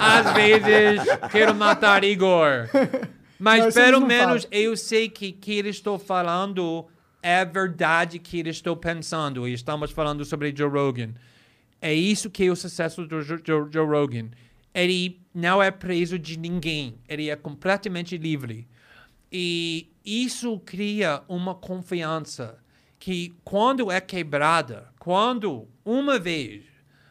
às 0.00 0.32
vezes 0.34 1.02
quero 1.30 1.54
matar 1.54 2.04
Igor. 2.04 2.68
Mas 3.38 3.64
Não, 3.66 3.72
pelo 3.84 4.00
menos 4.06 4.44
falam. 4.44 4.58
eu 4.64 4.76
sei 4.76 5.08
que 5.10 5.30
que 5.32 5.52
ele 5.52 5.68
estou 5.68 5.98
falando 5.98 6.86
é 7.22 7.44
verdade 7.44 8.18
que 8.18 8.38
ele 8.38 8.50
estou 8.50 8.76
pensando. 8.76 9.46
E 9.46 9.52
estamos 9.52 9.90
falando 9.90 10.24
sobre 10.24 10.54
Joe 10.56 10.70
Rogan. 10.70 11.10
É 11.82 11.92
isso 11.92 12.30
que 12.30 12.44
é 12.46 12.50
o 12.50 12.56
sucesso 12.56 13.04
do 13.06 13.20
Jo- 13.20 13.38
Joe, 13.44 13.68
Joe 13.70 13.86
Rogan. 13.86 14.28
Ele 14.76 15.22
não 15.32 15.62
é 15.62 15.70
preso 15.70 16.18
de 16.18 16.38
ninguém. 16.38 16.98
Ele 17.08 17.30
é 17.30 17.34
completamente 17.34 18.18
livre. 18.18 18.68
E 19.32 19.90
isso 20.04 20.60
cria 20.60 21.22
uma 21.26 21.54
confiança 21.54 22.58
que 22.98 23.34
quando 23.42 23.90
é 23.90 24.02
quebrada, 24.02 24.88
quando 24.98 25.66
uma 25.82 26.18
vez 26.18 26.64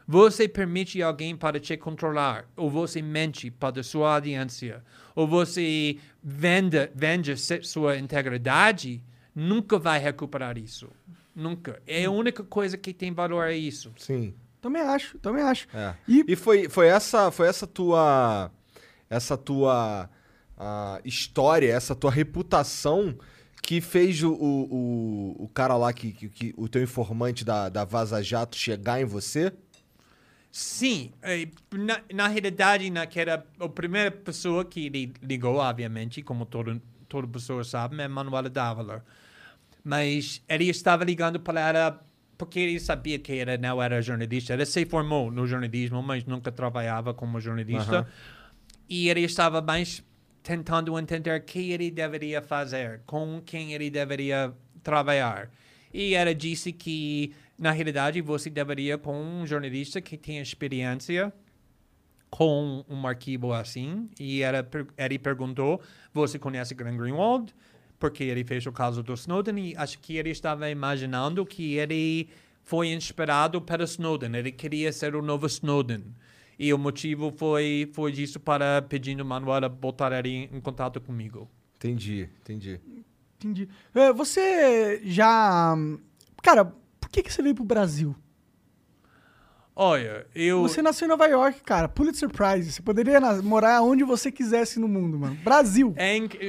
você 0.07 0.47
permite 0.47 1.01
alguém 1.01 1.35
para 1.35 1.59
te 1.59 1.75
controlar, 1.75 2.47
ou 2.55 2.69
você 2.69 3.01
mente 3.01 3.49
para 3.49 3.79
a 3.79 3.83
sua 3.83 4.13
audiência, 4.13 4.83
ou 5.15 5.27
você 5.27 5.97
vende, 6.23 6.91
vende 6.93 7.35
sua 7.63 7.97
integridade, 7.97 9.03
nunca 9.33 9.79
vai 9.79 9.97
recuperar 9.97 10.55
isso. 10.55 10.87
Nunca. 11.35 11.81
É 11.87 12.05
a 12.05 12.11
única 12.11 12.43
coisa 12.43 12.77
que 12.77 12.93
tem 12.93 13.11
valor 13.11 13.47
é 13.47 13.57
isso. 13.57 13.91
Sim. 13.97 14.35
Também 14.65 14.81
acho, 14.81 15.19
também 15.19 15.43
acho. 15.43 15.67
É. 15.71 15.93
E- 16.07 16.25
E, 16.27 16.35
foi, 16.35 16.67
foi 16.67 16.87
essa 16.87 17.29
foi 17.29 17.47
essa 17.47 17.67
tua 17.67 18.49
essa 19.07 19.37
tua 19.37 20.09
história, 21.03 21.71
essa 21.71 21.93
tua 21.95 22.09
reputação 22.09 23.15
que 23.61 23.79
fez 23.79 24.23
o, 24.23 24.31
o, 24.33 24.73
o, 24.73 25.43
o 25.43 25.47
cara 25.49 25.75
lá 25.77 25.93
que, 25.93 26.11
que, 26.11 26.29
que- 26.29 26.53
o 26.57 26.67
teu 26.67 26.81
informante 26.81 27.45
da, 27.45 27.69
da 27.69 27.85
Vaza 27.85 28.23
Jato 28.23 28.55
chegar 28.57 28.99
em 28.99 29.05
você? 29.05 29.53
Sim, 30.51 31.11
eh, 31.21 31.47
na, 31.71 32.01
na 32.11 32.27
realidade, 32.27 32.89
naquela, 32.89 33.45
a 33.59 33.69
primeira 33.69 34.09
pessoa 34.09 34.65
que 34.65 34.89
li- 34.89 35.13
ligou, 35.21 35.57
obviamente, 35.57 36.23
como 36.23 36.43
todo, 36.45 36.81
toda 37.07 37.27
pessoa 37.27 37.63
sabe, 37.63 38.01
é 38.01 38.07
Manuela 38.07 38.49
Dávila. 38.49 39.05
Mas 39.83 40.41
ele 40.49 40.67
estava 40.69 41.03
ligando 41.03 41.39
para 41.39 41.59
ela 41.61 42.05
porque 42.37 42.59
ele 42.59 42.79
sabia 42.79 43.17
que 43.19 43.33
ela 43.33 43.57
não 43.57 43.81
era 43.81 44.01
jornalista. 44.01 44.53
Ela 44.53 44.65
se 44.65 44.85
formou 44.85 45.31
no 45.31 45.47
jornalismo, 45.47 46.01
mas 46.01 46.25
nunca 46.25 46.51
trabalhava 46.51 47.13
como 47.13 47.39
jornalista. 47.39 48.07
E 48.89 49.09
ele 49.09 49.21
estava 49.21 49.61
mais 49.61 50.03
tentando 50.43 50.97
entender 50.99 51.39
o 51.39 51.41
que 51.41 51.71
ele 51.71 51.89
deveria 51.89 52.41
fazer, 52.41 53.01
com 53.05 53.41
quem 53.43 53.73
ele 53.73 53.89
deveria 53.89 54.53
trabalhar. 54.83 55.49
E 55.93 56.13
ela 56.13 56.35
disse 56.35 56.71
que, 56.71 57.33
na 57.57 57.71
realidade, 57.71 58.21
você 58.21 58.49
deveria 58.49 58.97
com 58.97 59.19
um 59.19 59.47
jornalista 59.47 60.01
que 60.01 60.17
tem 60.17 60.39
experiência 60.39 61.33
com 62.29 62.83
um 62.89 63.07
arquivo 63.07 63.53
assim. 63.53 64.09
E 64.19 64.41
ela, 64.41 64.67
ele 64.97 65.17
perguntou, 65.17 65.81
você 66.13 66.37
conhece 66.37 66.75
Glenn 66.75 66.97
Greenwald? 66.97 67.55
Porque 67.99 68.23
ele 68.23 68.43
fez 68.43 68.65
o 68.65 68.71
caso 68.71 69.01
do 69.01 69.13
Snowden 69.13 69.69
e 69.69 69.77
acho 69.77 69.99
que 69.99 70.17
ele 70.17 70.29
estava 70.29 70.69
imaginando 70.69 71.45
que 71.45 71.75
ele 71.75 72.29
foi 72.63 72.89
inspirado 72.89 73.61
pelo 73.61 73.83
Snowden. 73.83 74.35
Ele 74.35 74.51
queria 74.51 74.91
ser 74.91 75.15
o 75.15 75.21
novo 75.21 75.45
Snowden. 75.45 76.03
E 76.57 76.73
o 76.73 76.77
motivo 76.77 77.31
foi, 77.31 77.89
foi 77.93 78.11
disso 78.11 78.39
para 78.39 78.81
pedindo 78.81 79.23
Manuela 79.25 79.69
botar 79.69 80.11
ele 80.13 80.49
em 80.51 80.61
contato 80.61 80.99
comigo. 81.01 81.49
Entendi, 81.77 82.29
entendi. 82.41 82.79
Entendi. 83.37 83.69
É, 83.93 84.11
Você 84.13 85.01
já. 85.03 85.75
Cara, 86.41 86.65
por 86.99 87.09
que, 87.09 87.21
que 87.21 87.31
você 87.31 87.41
veio 87.41 87.55
pro 87.55 87.63
Brasil? 87.63 88.15
Olha, 89.75 90.25
eu... 90.33 90.61
Você 90.61 90.81
nasceu 90.81 91.05
em 91.05 91.09
Nova 91.09 91.27
York, 91.27 91.61
cara. 91.63 91.89
Pulitzer 91.89 92.29
Prize. 92.29 92.71
Você 92.71 92.81
poderia 92.81 93.19
morar 93.43 93.81
onde 93.81 94.03
você 94.05 94.31
quisesse 94.31 94.79
no 94.79 94.87
mundo, 94.87 95.19
mano. 95.19 95.35
Brasil. 95.43 95.93
É 95.97 96.15
inc- 96.15 96.39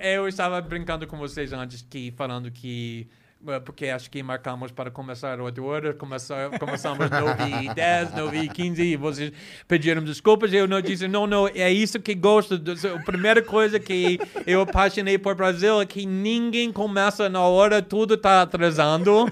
eu 0.00 0.26
estava 0.26 0.60
brincando 0.60 1.06
com 1.06 1.16
vocês 1.16 1.52
antes 1.52 1.86
que 1.88 2.12
falando 2.16 2.50
que 2.50 3.06
eh, 3.46 3.60
porque 3.60 3.86
acho 3.86 4.10
que 4.10 4.20
marcamos 4.20 4.72
para 4.72 4.90
começar 4.90 5.40
8 5.40 5.64
horas, 5.64 5.94
começar, 5.96 6.50
começamos 6.58 7.06
9 7.08 7.66
e 7.70 7.72
10, 7.72 8.14
9 8.16 8.38
e 8.38 8.48
15, 8.48 8.82
e 8.82 8.96
vocês 8.96 9.32
pediram 9.68 10.02
desculpas, 10.02 10.52
eu 10.52 10.66
não 10.66 10.80
disse, 10.80 11.06
não, 11.06 11.24
não, 11.24 11.46
é 11.46 11.70
isso 11.72 12.00
que 12.00 12.14
gosto. 12.16 12.60
A 12.96 13.02
primeira 13.04 13.42
coisa 13.42 13.78
que 13.78 14.18
eu 14.44 14.60
apaixonei 14.62 15.18
por 15.18 15.36
Brasil 15.36 15.80
é 15.80 15.86
que 15.86 16.04
ninguém 16.04 16.72
começa 16.72 17.28
na 17.28 17.42
hora, 17.42 17.80
tudo 17.80 18.14
está 18.14 18.42
atrasando. 18.42 19.26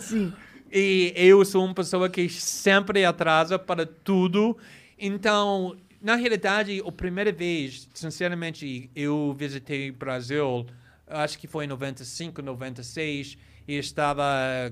E 0.72 1.12
eu 1.16 1.44
sou 1.44 1.64
uma 1.64 1.74
pessoa 1.74 2.08
que 2.08 2.28
sempre 2.28 3.04
atrasa 3.04 3.58
para 3.58 3.84
tudo. 3.84 4.56
Então, 4.96 5.76
na 6.00 6.14
realidade, 6.14 6.80
a 6.86 6.92
primeira 6.92 7.32
vez, 7.32 7.88
sinceramente, 7.92 8.88
eu 8.94 9.34
visitei 9.36 9.90
o 9.90 9.94
Brasil, 9.94 10.64
acho 11.08 11.38
que 11.38 11.48
foi 11.48 11.64
em 11.64 11.68
95, 11.68 12.40
96, 12.40 13.36
e 13.66 13.78
estava 13.78 14.24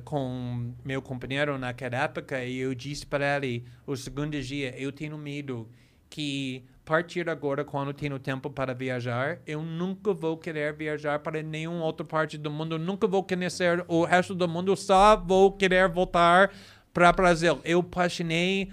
com 0.04 0.72
meu 0.84 1.02
companheiro 1.02 1.58
naquela 1.58 2.04
época, 2.04 2.44
e 2.44 2.58
eu 2.58 2.74
disse 2.74 3.04
para 3.04 3.36
ele, 3.36 3.64
o 3.86 3.96
segundo 3.96 4.40
dia, 4.40 4.74
eu 4.78 4.92
tenho 4.92 5.18
medo 5.18 5.68
que 6.08 6.62
partir 6.88 7.28
agora, 7.28 7.66
quando 7.66 7.92
tenho 7.92 8.18
tempo 8.18 8.48
para 8.48 8.72
viajar, 8.72 9.40
eu 9.46 9.60
nunca 9.60 10.14
vou 10.14 10.38
querer 10.38 10.72
viajar 10.72 11.18
para 11.18 11.42
nenhuma 11.42 11.84
outra 11.84 12.06
parte 12.06 12.38
do 12.38 12.50
mundo, 12.50 12.78
nunca 12.78 13.06
vou 13.06 13.22
conhecer 13.22 13.84
o 13.86 14.06
resto 14.06 14.34
do 14.34 14.48
mundo, 14.48 14.74
só 14.74 15.14
vou 15.14 15.52
querer 15.52 15.86
voltar 15.86 16.50
para 16.90 17.10
o 17.10 17.12
Brasil. 17.12 17.60
Eu 17.62 17.80
apaixonei 17.80 18.70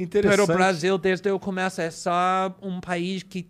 interessante. 0.00 0.36
pelo 0.36 0.46
Brasil 0.46 0.96
desde 0.96 1.30
o 1.30 1.38
começo. 1.38 1.82
É 1.82 1.90
só 1.90 2.56
um 2.62 2.80
país 2.80 3.22
que 3.22 3.46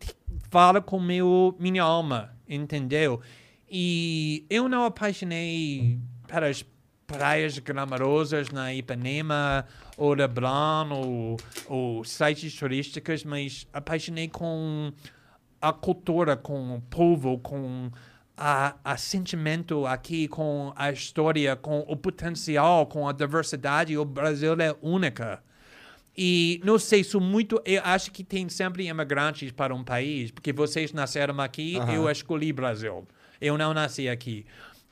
fala 0.51 0.81
com 0.81 0.99
meu, 0.99 1.55
minha 1.57 1.85
alma, 1.85 2.37
entendeu? 2.49 3.21
E 3.71 4.45
eu 4.51 4.69
não 4.69 4.85
apaixonei 4.85 6.01
pelas 6.27 6.65
praias 7.07 7.59
glamorosas 7.59 8.51
na 8.51 8.75
Ipanema 8.75 9.65
ou 9.97 10.15
Leblon 10.15 10.91
ou, 10.91 11.37
ou 11.67 12.05
sites 12.05 12.55
turísticos, 12.55 13.25
mas 13.25 13.67
apaixonei 13.73 14.29
com 14.29 14.93
a 15.61 15.73
cultura, 15.73 16.37
com 16.37 16.77
o 16.77 16.81
povo, 16.81 17.39
com 17.39 17.91
a, 18.37 18.77
a 18.85 18.97
sentimento 18.97 19.87
aqui, 19.87 20.29
com 20.29 20.73
a 20.77 20.91
história, 20.91 21.57
com 21.57 21.81
o 21.81 21.97
potencial, 21.97 22.87
com 22.87 23.09
a 23.09 23.13
diversidade. 23.13 23.97
O 23.97 24.05
Brasil 24.05 24.53
é 24.55 24.75
única. 24.83 25.43
E 26.17 26.61
não 26.65 26.79
sei, 26.79 27.05
sou 27.05 27.21
muito. 27.21 27.61
Eu 27.65 27.83
acho 27.85 28.11
que 28.11 28.25
tem 28.25 28.49
sempre 28.49 28.87
imigrantes 28.87 29.53
para 29.53 29.75
um 29.75 29.85
país, 29.85 30.31
porque 30.31 30.53
vocês 30.53 30.93
nasceram 30.93 31.41
aqui, 31.41 31.79
eu 31.93 32.11
escolhi 32.11 32.53
Brasil. 32.53 33.07
Eu 33.41 33.59
não 33.59 33.75
nasci 33.75 34.09
aqui. 34.09 34.47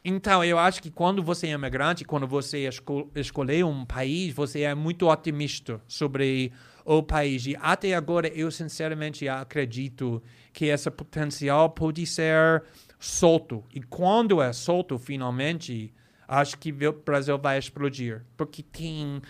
Então, 0.05 0.45
eu 0.45 0.59
acho 0.59 0.83
que 0.83 0.91
quando 0.91 1.23
você 1.23 1.47
é 1.47 1.53
imigrante, 1.53 2.05
quando 2.05 2.27
você 2.27 2.67
esco 2.69 3.11
escolher 3.15 3.65
um 3.65 3.87
país, 3.87 4.35
você 4.35 4.61
é 4.61 4.75
muito 4.75 5.09
otimista 5.09 5.81
sobre 5.89 6.53
o 6.85 7.03
país. 7.03 7.47
E 7.47 7.57
até 7.59 7.95
agora, 7.95 8.29
eu 8.29 8.51
sinceramente 8.51 9.27
acredito 9.27 10.23
que 10.53 10.67
esse 10.67 10.91
potencial 10.91 11.71
pode 11.71 12.05
ser 12.07 12.63
solto. 12.99 13.65
E 13.75 13.81
quando 13.81 14.43
é 14.43 14.53
solto, 14.53 14.99
finalmente, 14.99 15.91
acho 16.29 16.59
que 16.59 16.71
o 16.71 16.93
Brasil 16.93 17.39
vai 17.39 17.59
explodir. 17.59 18.27
Porque 18.37 18.63
tem 18.63 19.23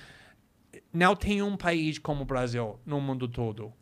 não 0.93 1.14
tem 1.14 1.41
um 1.43 1.57
país 1.57 1.99
como 1.99 2.22
o 2.22 2.27
Brasil 2.27 2.81
no 2.85 3.01
mundo 3.01 3.29
todo. 3.29 3.72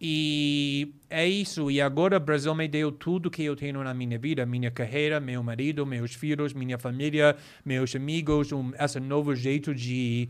E 0.00 0.94
é 1.10 1.28
isso. 1.28 1.70
E 1.70 1.78
agora 1.80 2.16
o 2.16 2.20
Brasil 2.20 2.54
me 2.54 2.66
deu 2.66 2.90
tudo 2.90 3.30
que 3.30 3.44
eu 3.44 3.54
tenho 3.54 3.84
na 3.84 3.92
minha 3.92 4.18
vida: 4.18 4.46
minha 4.46 4.70
carreira, 4.70 5.20
meu 5.20 5.42
marido, 5.42 5.84
meus 5.84 6.14
filhos, 6.14 6.54
minha 6.54 6.78
família, 6.78 7.36
meus 7.64 7.94
amigos, 7.94 8.50
um, 8.50 8.72
esse 8.78 8.98
novo 8.98 9.34
jeito 9.34 9.74
de 9.74 10.28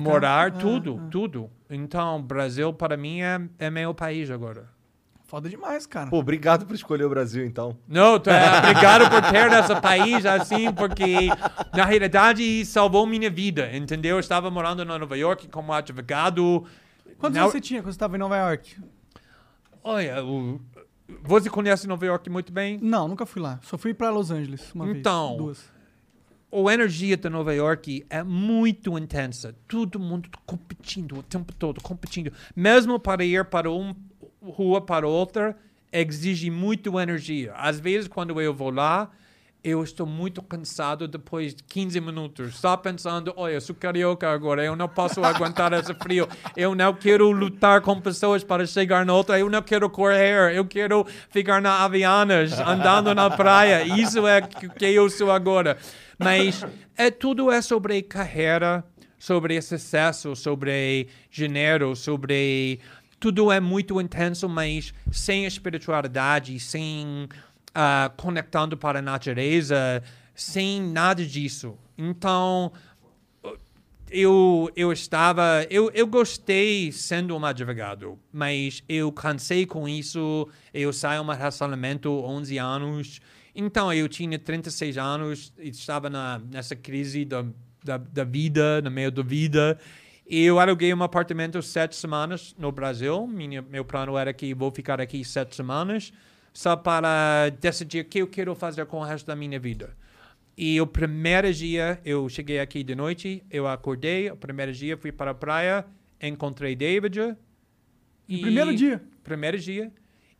morar, 0.00 0.48
Ah, 0.48 0.50
tudo, 0.50 0.98
ah. 1.04 1.08
tudo. 1.10 1.50
Então, 1.68 2.22
Brasil 2.22 2.72
para 2.72 2.96
mim 2.96 3.20
é, 3.20 3.40
é 3.58 3.68
meu 3.70 3.92
país 3.92 4.30
agora. 4.30 4.66
Foda 5.26 5.50
demais, 5.50 5.84
cara. 5.84 6.08
Pô, 6.08 6.20
obrigado 6.20 6.64
por 6.64 6.74
escolher 6.74 7.04
o 7.04 7.10
Brasil, 7.10 7.44
então. 7.44 7.76
Não, 7.86 8.18
tá, 8.18 8.32
obrigado 8.64 9.10
por 9.10 9.20
ter 9.30 9.52
esse 9.52 9.78
país 9.82 10.24
assim, 10.24 10.72
porque 10.72 11.28
na 11.76 11.84
realidade 11.84 12.64
salvou 12.64 13.06
minha 13.06 13.28
vida, 13.28 13.68
entendeu? 13.76 14.16
Eu 14.16 14.20
estava 14.20 14.50
morando 14.50 14.86
na 14.86 14.98
Nova 14.98 15.18
York 15.18 15.48
como 15.48 15.74
advogado. 15.74 16.64
Quantos 17.18 17.38
Na- 17.38 17.46
você 17.46 17.60
tinha 17.60 17.80
quando 17.80 17.92
você 17.92 17.96
estava 17.96 18.16
em 18.16 18.18
Nova 18.18 18.36
York? 18.36 18.76
Olha, 19.82 20.24
o- 20.24 20.60
você 21.22 21.48
conhece 21.50 21.86
Nova 21.86 22.04
York 22.04 22.28
muito 22.30 22.52
bem? 22.52 22.78
Não, 22.80 23.08
nunca 23.08 23.24
fui 23.26 23.40
lá. 23.42 23.58
Só 23.62 23.76
fui 23.78 23.92
pra 23.94 24.10
Los 24.10 24.30
Angeles 24.30 24.72
uma 24.74 24.88
Então, 24.90 25.28
vez. 25.30 25.38
Duas. 25.38 25.78
A 26.50 26.72
energia 26.74 27.16
de 27.16 27.28
Nova 27.28 27.52
York 27.54 28.06
é 28.08 28.22
muito 28.22 28.96
intensa. 28.98 29.54
Todo 29.66 29.98
mundo 30.00 30.30
competindo 30.46 31.18
o 31.18 31.22
tempo 31.22 31.52
todo, 31.52 31.80
competindo. 31.82 32.32
Mesmo 32.56 32.98
para 32.98 33.22
ir 33.24 33.44
para 33.44 33.70
uma 33.70 33.94
rua 34.42 34.80
para 34.80 35.06
outra, 35.06 35.56
exige 35.92 36.50
muito 36.50 36.98
energia. 36.98 37.52
Às 37.54 37.78
vezes, 37.78 38.08
quando 38.08 38.40
eu 38.40 38.54
vou 38.54 38.70
lá, 38.70 39.10
eu 39.62 39.82
estou 39.82 40.06
muito 40.06 40.40
cansado 40.40 41.08
depois 41.08 41.54
de 41.54 41.62
15 41.64 42.00
minutos. 42.00 42.56
Só 42.56 42.76
pensando, 42.76 43.32
olha, 43.36 43.60
sou 43.60 43.74
carioca 43.74 44.30
agora, 44.30 44.64
eu 44.64 44.76
não 44.76 44.88
posso 44.88 45.22
aguentar 45.24 45.72
esse 45.72 45.92
frio. 45.94 46.28
Eu 46.56 46.74
não 46.74 46.94
quero 46.94 47.30
lutar 47.30 47.80
com 47.80 48.00
pessoas 48.00 48.44
para 48.44 48.66
chegar 48.66 49.04
na 49.04 49.12
outra. 49.12 49.38
Eu 49.38 49.50
não 49.50 49.62
quero 49.62 49.90
correr. 49.90 50.54
Eu 50.54 50.64
quero 50.64 51.06
ficar 51.30 51.60
na 51.60 51.84
Avianas, 51.84 52.58
andando 52.60 53.14
na 53.14 53.28
praia. 53.30 53.82
Isso 53.98 54.26
é 54.26 54.40
que 54.42 54.68
que 54.68 54.86
eu 54.86 55.10
sou 55.10 55.30
agora. 55.30 55.76
Mas 56.18 56.64
é, 56.96 57.10
tudo 57.10 57.50
é 57.50 57.60
sobre 57.60 58.02
carreira, 58.02 58.84
sobre 59.18 59.60
sucesso, 59.60 60.34
sobre 60.34 61.08
dinheiro, 61.30 61.94
sobre... 61.94 62.80
Tudo 63.20 63.50
é 63.50 63.58
muito 63.58 64.00
intenso, 64.00 64.48
mas 64.48 64.94
sem 65.10 65.44
espiritualidade, 65.44 66.60
sem 66.60 67.28
ah, 67.80 68.10
conectando 68.16 68.76
para 68.76 68.98
a 68.98 69.02
natureza, 69.02 70.02
sem 70.34 70.82
nada 70.82 71.24
disso. 71.24 71.78
Então, 71.96 72.72
eu, 74.10 74.68
eu 74.74 74.92
estava. 74.92 75.64
Eu, 75.70 75.88
eu 75.94 76.04
gostei 76.04 76.90
sendo 76.90 77.36
um 77.36 77.44
advogado, 77.44 78.18
mas 78.32 78.82
eu 78.88 79.12
cansei 79.12 79.64
com 79.64 79.88
isso. 79.88 80.48
Eu 80.74 80.92
saí 80.92 81.18
de 81.18 81.24
um 81.24 81.30
relacionamento 81.32 82.10
11 82.10 82.58
anos. 82.58 83.20
Então, 83.54 83.92
eu 83.92 84.08
tinha 84.08 84.36
36 84.36 84.98
anos, 84.98 85.52
estava 85.58 86.10
na, 86.10 86.40
nessa 86.50 86.74
crise 86.74 87.24
da, 87.24 87.44
da, 87.84 87.96
da 87.96 88.24
vida, 88.24 88.82
no 88.82 88.90
meio 88.90 89.12
da 89.12 89.22
vida. 89.22 89.78
Eu 90.26 90.58
aluguei 90.58 90.92
um 90.92 91.02
apartamento 91.04 91.62
sete 91.62 91.94
semanas 91.94 92.56
no 92.58 92.72
Brasil. 92.72 93.24
Minha, 93.28 93.62
meu 93.62 93.84
plano 93.84 94.18
era 94.18 94.32
que 94.32 94.52
vou 94.52 94.72
ficar 94.72 95.00
aqui 95.00 95.24
sete 95.24 95.54
semanas, 95.54 96.12
só 96.58 96.74
para 96.74 97.50
decidir 97.60 98.00
o 98.00 98.04
que 98.04 98.18
eu 98.18 98.26
quero 98.26 98.52
fazer 98.52 98.84
com 98.86 98.98
o 98.98 99.04
resto 99.04 99.24
da 99.28 99.36
minha 99.36 99.60
vida. 99.60 99.96
E 100.56 100.80
o 100.80 100.88
primeiro 100.88 101.54
dia, 101.54 102.00
eu 102.04 102.28
cheguei 102.28 102.58
aqui 102.58 102.82
de 102.82 102.96
noite, 102.96 103.44
eu 103.48 103.68
acordei, 103.68 104.28
o 104.28 104.36
primeiro 104.36 104.72
dia 104.72 104.96
fui 104.96 105.12
para 105.12 105.30
a 105.30 105.34
praia, 105.34 105.86
encontrei 106.20 106.74
David. 106.74 107.36
E 108.28 108.40
primeiro 108.40 108.74
dia? 108.74 109.00
Primeiro 109.22 109.56
dia. 109.56 109.92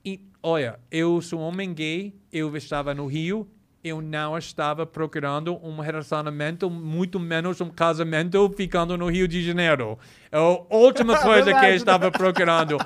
E, 0.05 0.21
olha, 0.43 0.81
eu 0.91 1.23
sou 1.23 1.39
um 1.39 1.43
homem 1.45 1.73
gay, 1.73 2.13
eu 2.33 2.57
estava 2.57 2.93
no 2.93 3.07
Rio, 3.07 3.49
eu 3.89 4.01
não 4.01 4.37
estava 4.37 4.87
procurando 4.87 5.57
um 5.65 5.81
relacionamento, 5.81 6.71
muito 6.71 7.19
menos 7.19 7.61
um 7.61 7.71
casamento 7.71 8.49
ficando 8.57 8.97
no 8.97 9.11
Rio 9.11 9.27
de 9.27 9.43
Janeiro. 9.43 9.99
É 10.31 10.37
a 10.37 10.77
última 10.77 11.19
coisa 11.23 11.53
que 11.53 11.67
eu 11.67 11.75
estava 11.75 12.11
procurando. 12.11 12.77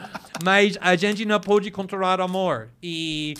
Mas 0.44 0.78
a 0.80 0.96
gente 0.96 1.24
não 1.24 1.40
pôde 1.40 1.70
controlar 1.70 2.20
o 2.20 2.24
amor. 2.24 2.70
E 2.82 3.34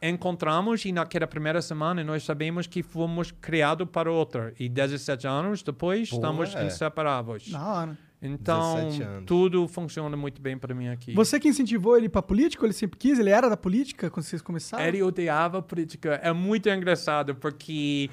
encontramos 0.00 0.84
e 0.84 0.92
naquela 0.92 1.26
primeira 1.26 1.60
semana 1.62 2.04
nós 2.04 2.22
sabemos 2.22 2.66
que 2.66 2.82
fomos 2.82 3.32
criados 3.32 3.88
para 3.90 4.10
outra. 4.10 4.54
E 4.58 4.68
17 4.68 5.26
anos 5.26 5.62
depois 5.62 6.12
estamos 6.12 6.54
é. 6.54 6.66
inseparáveis. 6.66 7.48
Da 7.50 7.66
hora. 7.66 7.98
Então, 8.20 8.74
17 8.86 9.02
anos. 9.02 9.24
tudo 9.26 9.68
funciona 9.68 10.16
muito 10.16 10.40
bem 10.40 10.56
para 10.56 10.74
mim 10.74 10.88
aqui. 10.88 11.12
Você 11.12 11.38
que 11.38 11.48
incentivou 11.48 11.96
ele 11.96 12.08
pra 12.08 12.22
política, 12.22 12.64
ele 12.64 12.72
sempre 12.72 12.98
quis? 12.98 13.18
Ele 13.18 13.30
era 13.30 13.48
da 13.48 13.56
política 13.56 14.08
quando 14.10 14.24
vocês 14.24 14.40
começaram? 14.40 14.84
Ele 14.84 15.02
odiava 15.02 15.60
política. 15.62 16.14
É 16.22 16.32
muito 16.32 16.68
engraçado 16.68 17.34
porque 17.34 18.08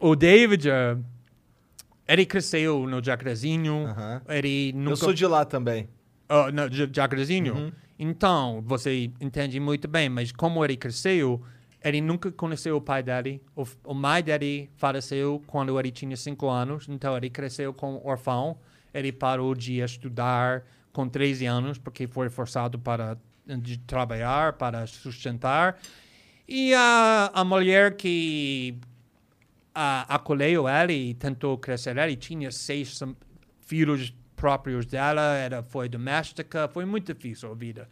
o 0.00 0.16
David, 0.16 0.68
eh, 0.68 0.96
ele 2.08 2.26
cresceu 2.26 2.86
no 2.88 3.02
Jacarezinho. 3.02 3.86
Aham. 3.86 4.22
Ele 4.28 4.72
nunca... 4.72 4.90
Eu 4.90 4.96
sou 4.96 5.12
de 5.12 5.26
lá 5.26 5.44
também. 5.44 5.88
Ah, 6.28 6.50
no 6.50 6.68
Ja- 6.68 6.88
Jacarezinho? 6.92 7.72
Então, 7.98 8.62
você 8.66 9.10
entende 9.20 9.58
muito 9.60 9.88
bem, 9.88 10.08
mas 10.08 10.30
como 10.32 10.62
ele 10.64 10.76
cresceu, 10.76 11.40
ele 11.82 12.00
nunca 12.00 12.30
conheceu 12.32 12.76
o 12.76 12.80
pai 12.80 13.02
dele. 13.02 13.40
O, 13.54 13.64
o 13.84 13.94
mãe 13.94 14.22
dele 14.22 14.68
faleceu 14.76 15.40
quando 15.46 15.78
ele 15.78 15.90
tinha 15.90 16.16
cinco 16.16 16.48
anos, 16.48 16.86
então 16.88 17.16
ele 17.16 17.30
cresceu 17.30 17.72
como 17.72 18.02
órfão. 18.04 18.58
Ele 18.92 19.12
parou 19.12 19.54
de 19.54 19.80
estudar 19.80 20.64
com 20.92 21.08
13 21.08 21.46
anos, 21.46 21.78
porque 21.78 22.06
foi 22.06 22.28
forçado 22.28 22.78
para 22.78 23.18
de 23.46 23.78
trabalhar, 23.78 24.54
para 24.54 24.86
sustentar. 24.86 25.78
E 26.48 26.74
a, 26.74 27.30
a 27.32 27.44
mulher 27.44 27.96
que 27.96 28.78
a, 29.74 30.14
acolheu 30.14 30.68
ele 30.68 31.10
e 31.10 31.14
tentou 31.14 31.56
crescer 31.58 31.96
ele, 31.96 32.16
tinha 32.16 32.50
seis 32.50 32.98
filhos 33.60 34.12
próprios 34.34 34.86
dela, 34.86 35.34
era, 35.36 35.62
foi 35.62 35.88
doméstica, 35.88 36.68
foi 36.68 36.84
muito 36.84 37.12
difícil 37.12 37.50
a 37.50 37.54
vida. 37.54 37.88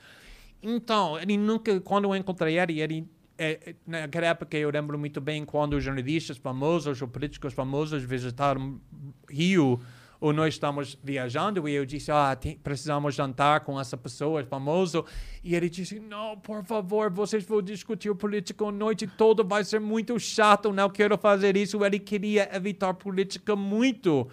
Então, 0.62 1.18
ele 1.18 1.36
nunca, 1.36 1.80
quando 1.80 2.04
eu 2.04 2.16
encontrei 2.16 2.58
ele, 2.58 2.80
ele 2.80 3.08
é, 3.36 3.52
é, 3.70 3.74
naquela 3.86 4.28
época 4.28 4.56
eu 4.56 4.70
lembro 4.70 4.98
muito 4.98 5.20
bem 5.20 5.44
quando 5.44 5.74
os 5.74 5.82
jornalistas 5.82 6.36
famosos 6.36 7.02
ou 7.02 7.08
políticos 7.08 7.52
famosos 7.52 8.02
visitaram 8.04 8.80
Rio 9.28 9.80
ou 10.24 10.32
nós 10.32 10.54
estamos 10.54 10.96
viajando 11.04 11.68
e 11.68 11.74
eu 11.74 11.84
disse, 11.84 12.10
ah, 12.10 12.34
tem- 12.34 12.56
precisamos 12.56 13.14
jantar 13.14 13.60
com 13.60 13.78
essa 13.78 13.94
pessoa 13.94 14.42
famosa. 14.42 15.04
E 15.42 15.54
ele 15.54 15.68
disse, 15.68 16.00
não, 16.00 16.34
por 16.38 16.64
favor, 16.64 17.10
vocês 17.10 17.44
vão 17.44 17.60
discutir 17.60 18.14
política 18.14 18.64
a 18.64 18.72
noite 18.72 19.06
toda, 19.06 19.42
vai 19.42 19.62
ser 19.64 19.80
muito 19.80 20.18
chato, 20.18 20.72
não 20.72 20.88
quero 20.88 21.18
fazer 21.18 21.58
isso. 21.58 21.84
Ele 21.84 21.98
queria 21.98 22.48
evitar 22.56 22.94
política 22.94 23.54
muito. 23.54 24.26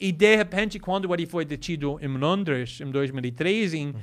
E 0.00 0.10
de 0.10 0.34
repente, 0.34 0.80
quando 0.80 1.14
ele 1.14 1.26
foi 1.26 1.44
detido 1.44 1.96
em 2.02 2.08
Londres, 2.08 2.80
em 2.80 2.90
2013, 2.90 3.94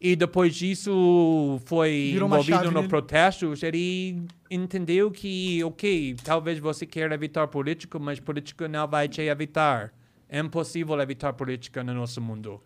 e 0.00 0.16
depois 0.16 0.52
disso 0.56 1.60
foi 1.64 2.10
Virou 2.12 2.28
envolvido 2.28 2.64
no 2.72 2.78
nele. 2.78 2.88
protestos, 2.88 3.62
ele 3.62 4.20
entendeu 4.50 5.12
que, 5.12 5.62
ok, 5.62 6.16
talvez 6.24 6.58
você 6.58 6.84
queira 6.84 7.14
evitar 7.14 7.46
política, 7.46 8.00
mas 8.00 8.18
política 8.18 8.66
não 8.66 8.88
vai 8.88 9.06
te 9.08 9.20
evitar. 9.20 9.92
É 10.28 10.38
impossível 10.38 11.00
evitar 11.00 11.32
política 11.32 11.82
no 11.82 11.94
nosso 11.94 12.20
mundo. 12.20 12.62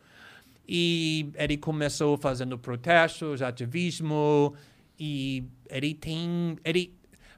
E 0.68 1.30
ele 1.34 1.56
começou 1.56 2.16
fazendo 2.16 2.58
protestos, 2.58 3.42
ativismo, 3.42 4.54
e 4.98 5.44
ele 5.68 5.94
tem. 5.94 6.56
Ele, 6.64 6.94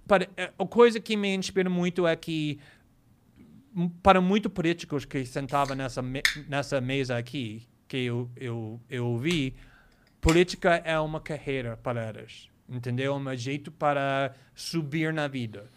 para, 0.06 0.28
eh, 0.36 0.52
a 0.58 0.66
coisa 0.66 1.00
que 1.00 1.16
me 1.16 1.34
inspira 1.34 1.68
muito 1.70 2.06
é 2.06 2.14
que, 2.16 2.58
para 4.02 4.20
muitos 4.20 4.52
políticos 4.52 5.04
que 5.04 5.24
sentavam 5.24 5.74
nessa, 5.76 6.02
me- 6.02 6.22
nessa 6.48 6.80
mesa 6.80 7.16
aqui, 7.16 7.62
que 7.88 7.96
eu, 7.98 8.30
eu, 8.36 8.80
eu 8.88 9.06
ouvi, 9.06 9.54
política 10.20 10.76
é 10.84 10.98
uma 10.98 11.20
carreira 11.20 11.76
para 11.76 12.08
eles, 12.10 12.48
entendeu? 12.68 13.14
É 13.14 13.16
um 13.16 13.36
jeito 13.36 13.70
para 13.72 14.34
subir 14.54 15.12
na 15.12 15.26
vida. 15.26 15.70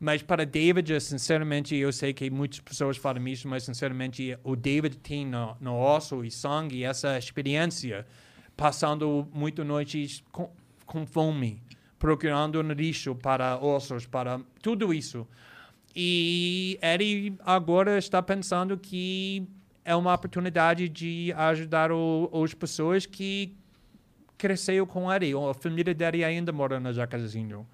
Mas 0.00 0.22
para 0.22 0.46
David, 0.46 0.98
sinceramente, 0.98 1.76
eu 1.76 1.92
sei 1.92 2.14
que 2.14 2.30
muitas 2.30 2.58
pessoas 2.58 2.96
falam 2.96 3.28
isso, 3.28 3.46
mas 3.46 3.64
sinceramente, 3.64 4.34
o 4.42 4.56
David 4.56 4.96
tem 4.96 5.26
no, 5.26 5.54
no 5.60 5.78
osso 5.78 6.24
e 6.24 6.30
sangue 6.30 6.82
essa 6.82 7.18
experiência, 7.18 8.06
passando 8.56 9.28
muitas 9.30 9.66
noites 9.66 10.24
com, 10.32 10.50
com 10.86 11.04
fome, 11.04 11.62
procurando 11.98 12.62
no 12.62 12.72
lixo 12.72 13.14
para 13.14 13.58
ossos, 13.58 14.06
para 14.06 14.40
tudo 14.62 14.94
isso. 14.94 15.28
E 15.94 16.78
ele 16.80 17.36
agora 17.44 17.98
está 17.98 18.22
pensando 18.22 18.78
que 18.78 19.46
é 19.84 19.94
uma 19.94 20.14
oportunidade 20.14 20.88
de 20.88 21.30
ajudar 21.36 21.92
o, 21.92 22.30
as 22.42 22.54
pessoas 22.54 23.04
que 23.04 23.54
cresceu 24.38 24.86
com 24.86 25.12
ele. 25.12 25.32
A 25.34 25.52
família 25.52 25.92
dele 25.92 26.24
ainda 26.24 26.52
mora 26.52 26.80
no 26.80 26.90
Jacarezinho. 26.90 27.66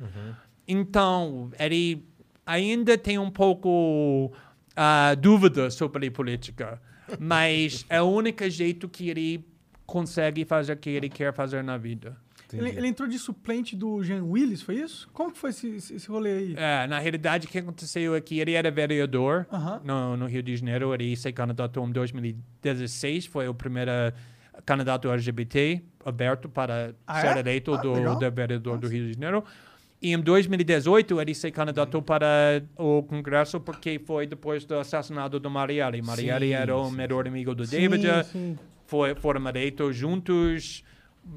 Então, 0.66 1.53
ele 1.57 2.05
ainda 2.47 2.97
tem 2.97 3.18
um 3.18 3.30
pouco 3.30 4.32
ah, 4.76 5.14
dúvida 5.18 5.70
sobre 5.70 6.11
política, 6.11 6.80
mas 7.18 7.84
é 7.90 8.01
o 8.01 8.07
único 8.07 8.49
jeito 8.49 8.88
que 8.88 9.11
ele 9.11 9.44
consegue 9.84 10.44
fazer 10.44 10.72
o 10.74 10.76
que 10.76 10.90
ele 10.90 11.09
quer 11.09 11.34
fazer 11.34 11.62
na 11.62 11.76
vida. 11.76 12.16
Ele, 12.53 12.68
ele 12.70 12.86
entrou 12.86 13.09
de 13.09 13.18
suplente 13.18 13.74
do 13.74 14.03
Jean 14.05 14.22
Willis, 14.24 14.62
foi 14.62 14.76
isso? 14.76 15.09
Como 15.12 15.32
que 15.32 15.38
foi 15.38 15.51
esse, 15.51 15.68
esse, 15.76 16.09
rolê 16.09 16.30
aí? 16.30 16.55
É, 16.57 16.86
na 16.86 17.01
realidade, 17.01 17.47
o 17.49 17.51
que 17.51 17.59
aconteceu 17.59 18.14
é 18.14 18.20
que 18.20 18.38
ele 18.38 18.53
era 18.53 18.70
vereador 18.70 19.47
Aham. 19.53 19.80
no, 19.84 20.16
no 20.16 20.26
Rio 20.26 20.44
de 20.44 20.57
Janeiro. 20.57 20.94
Ele 20.94 21.16
se 21.16 21.32
candidatou 21.32 21.84
em 21.86 21.90
2016, 21.90 23.26
foi 23.26 23.49
o 23.49 23.55
primeiro 23.55 23.90
candidato 24.64 25.11
LGBT 25.11 25.82
aberto 26.05 26.49
para 26.49 26.94
Ah, 27.07 27.20
ser 27.20 27.36
é? 27.36 27.40
eleito 27.40 27.74
Ah, 27.74 27.78
do, 27.78 28.14
do 28.16 28.30
vereador 28.30 28.78
do 28.78 28.86
Rio 28.86 29.07
de 29.09 29.14
Janeiro. 29.14 29.44
E 30.07 30.12
em 30.12 30.20
2018 30.20 31.20
ele 31.20 31.34
se 31.34 31.50
candidatou 31.50 32.00
para 32.00 32.62
o 32.76 33.02
Congresso 33.02 33.59
porque 33.59 33.98
foi 33.98 34.24
depois 34.24 34.64
do 34.64 34.78
assassinato 34.78 35.40
do 35.40 35.50
Marielle. 35.50 36.00
Marielle 36.00 36.46
Sim, 36.46 36.52
era 36.52 36.76
o 36.76 36.88
melhor 36.92 37.26
amigo 37.26 37.52
do 37.57 37.66
Sim, 37.66 37.88
David. 37.88 38.07
sim. 38.30 38.57
Foi, 38.86 39.16
foram 39.16 39.44
eleitos 39.48 39.96
juntos, 39.96 40.84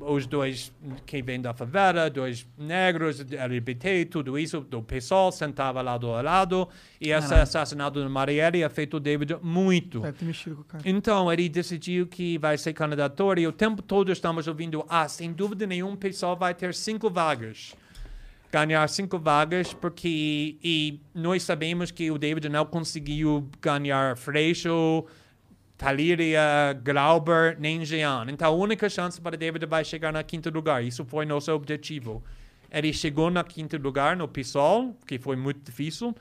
os 0.02 0.28
dois 0.28 0.72
que 1.04 1.20
vêm 1.20 1.42
da 1.42 1.52
favela, 1.52 2.12
dois 2.12 2.48
negros, 2.60 3.26
LGBT, 3.32 4.06
tudo 4.06 4.38
isso, 4.38 4.60
do 4.60 4.84
PSOL, 4.84 5.32
sentava 5.32 5.82
lado 5.82 6.14
a 6.14 6.22
lado. 6.22 6.70
E 7.02 7.10
esse 7.10 7.34
assassinato 7.34 8.04
do 8.04 8.08
Marielle 8.08 8.64
afetou 8.64 9.00
o 9.00 9.02
David 9.02 9.36
muito. 9.42 10.04
Mexido. 10.22 10.64
Então, 10.86 11.34
ele 11.34 11.50
decidiu 11.50 12.06
que 12.06 12.38
vai 12.38 12.56
ser 12.56 12.74
candidato 12.74 13.34
e 13.40 13.48
o 13.48 13.52
tempo 13.52 13.82
todo 13.82 14.12
estamos 14.12 14.48
ouvindo, 14.48 14.86
ah, 14.88 15.08
sem 15.08 15.34
dúvida 15.34 15.66
nenhuma, 15.66 15.94
o 15.94 15.98
PSOL 15.98 16.36
vai 16.36 16.54
ter 16.54 16.76
cinco 16.76 17.10
vagas. 17.10 17.74
Ganhar 18.52 18.88
cinco 18.90 19.20
vagas, 19.20 19.74
porque 19.74 20.58
e 20.64 21.00
nós 21.14 21.44
sabemos 21.44 21.92
que 21.92 22.10
o 22.10 22.18
David 22.18 22.50
não 22.50 22.66
conseguiu 22.66 23.48
ganhar 23.62 24.18
Freixo, 24.18 25.06
Taliria, 25.78 26.80
Glauber, 26.84 27.58
nem 27.60 27.86
Jean. 27.86 28.26
Então, 28.30 28.48
a 28.48 28.56
única 28.56 28.90
chance 28.90 29.22
para 29.22 29.38
David 29.38 29.66
vai 29.66 29.86
chegar 29.86 30.12
na 30.12 30.24
quinto 30.24 30.50
lugar. 30.50 30.84
Isso 30.84 31.06
foi 31.06 31.26
nosso 31.26 31.52
objetivo. 31.52 32.24
Ele 32.72 32.94
chegou 32.94 33.32
na 33.32 33.44
quinto 33.44 33.78
lugar 33.78 34.16
no 34.16 34.28
PSOL, 34.28 34.96
que 35.08 35.18
foi 35.18 35.36
muito 35.36 35.62
difícil, 35.64 36.16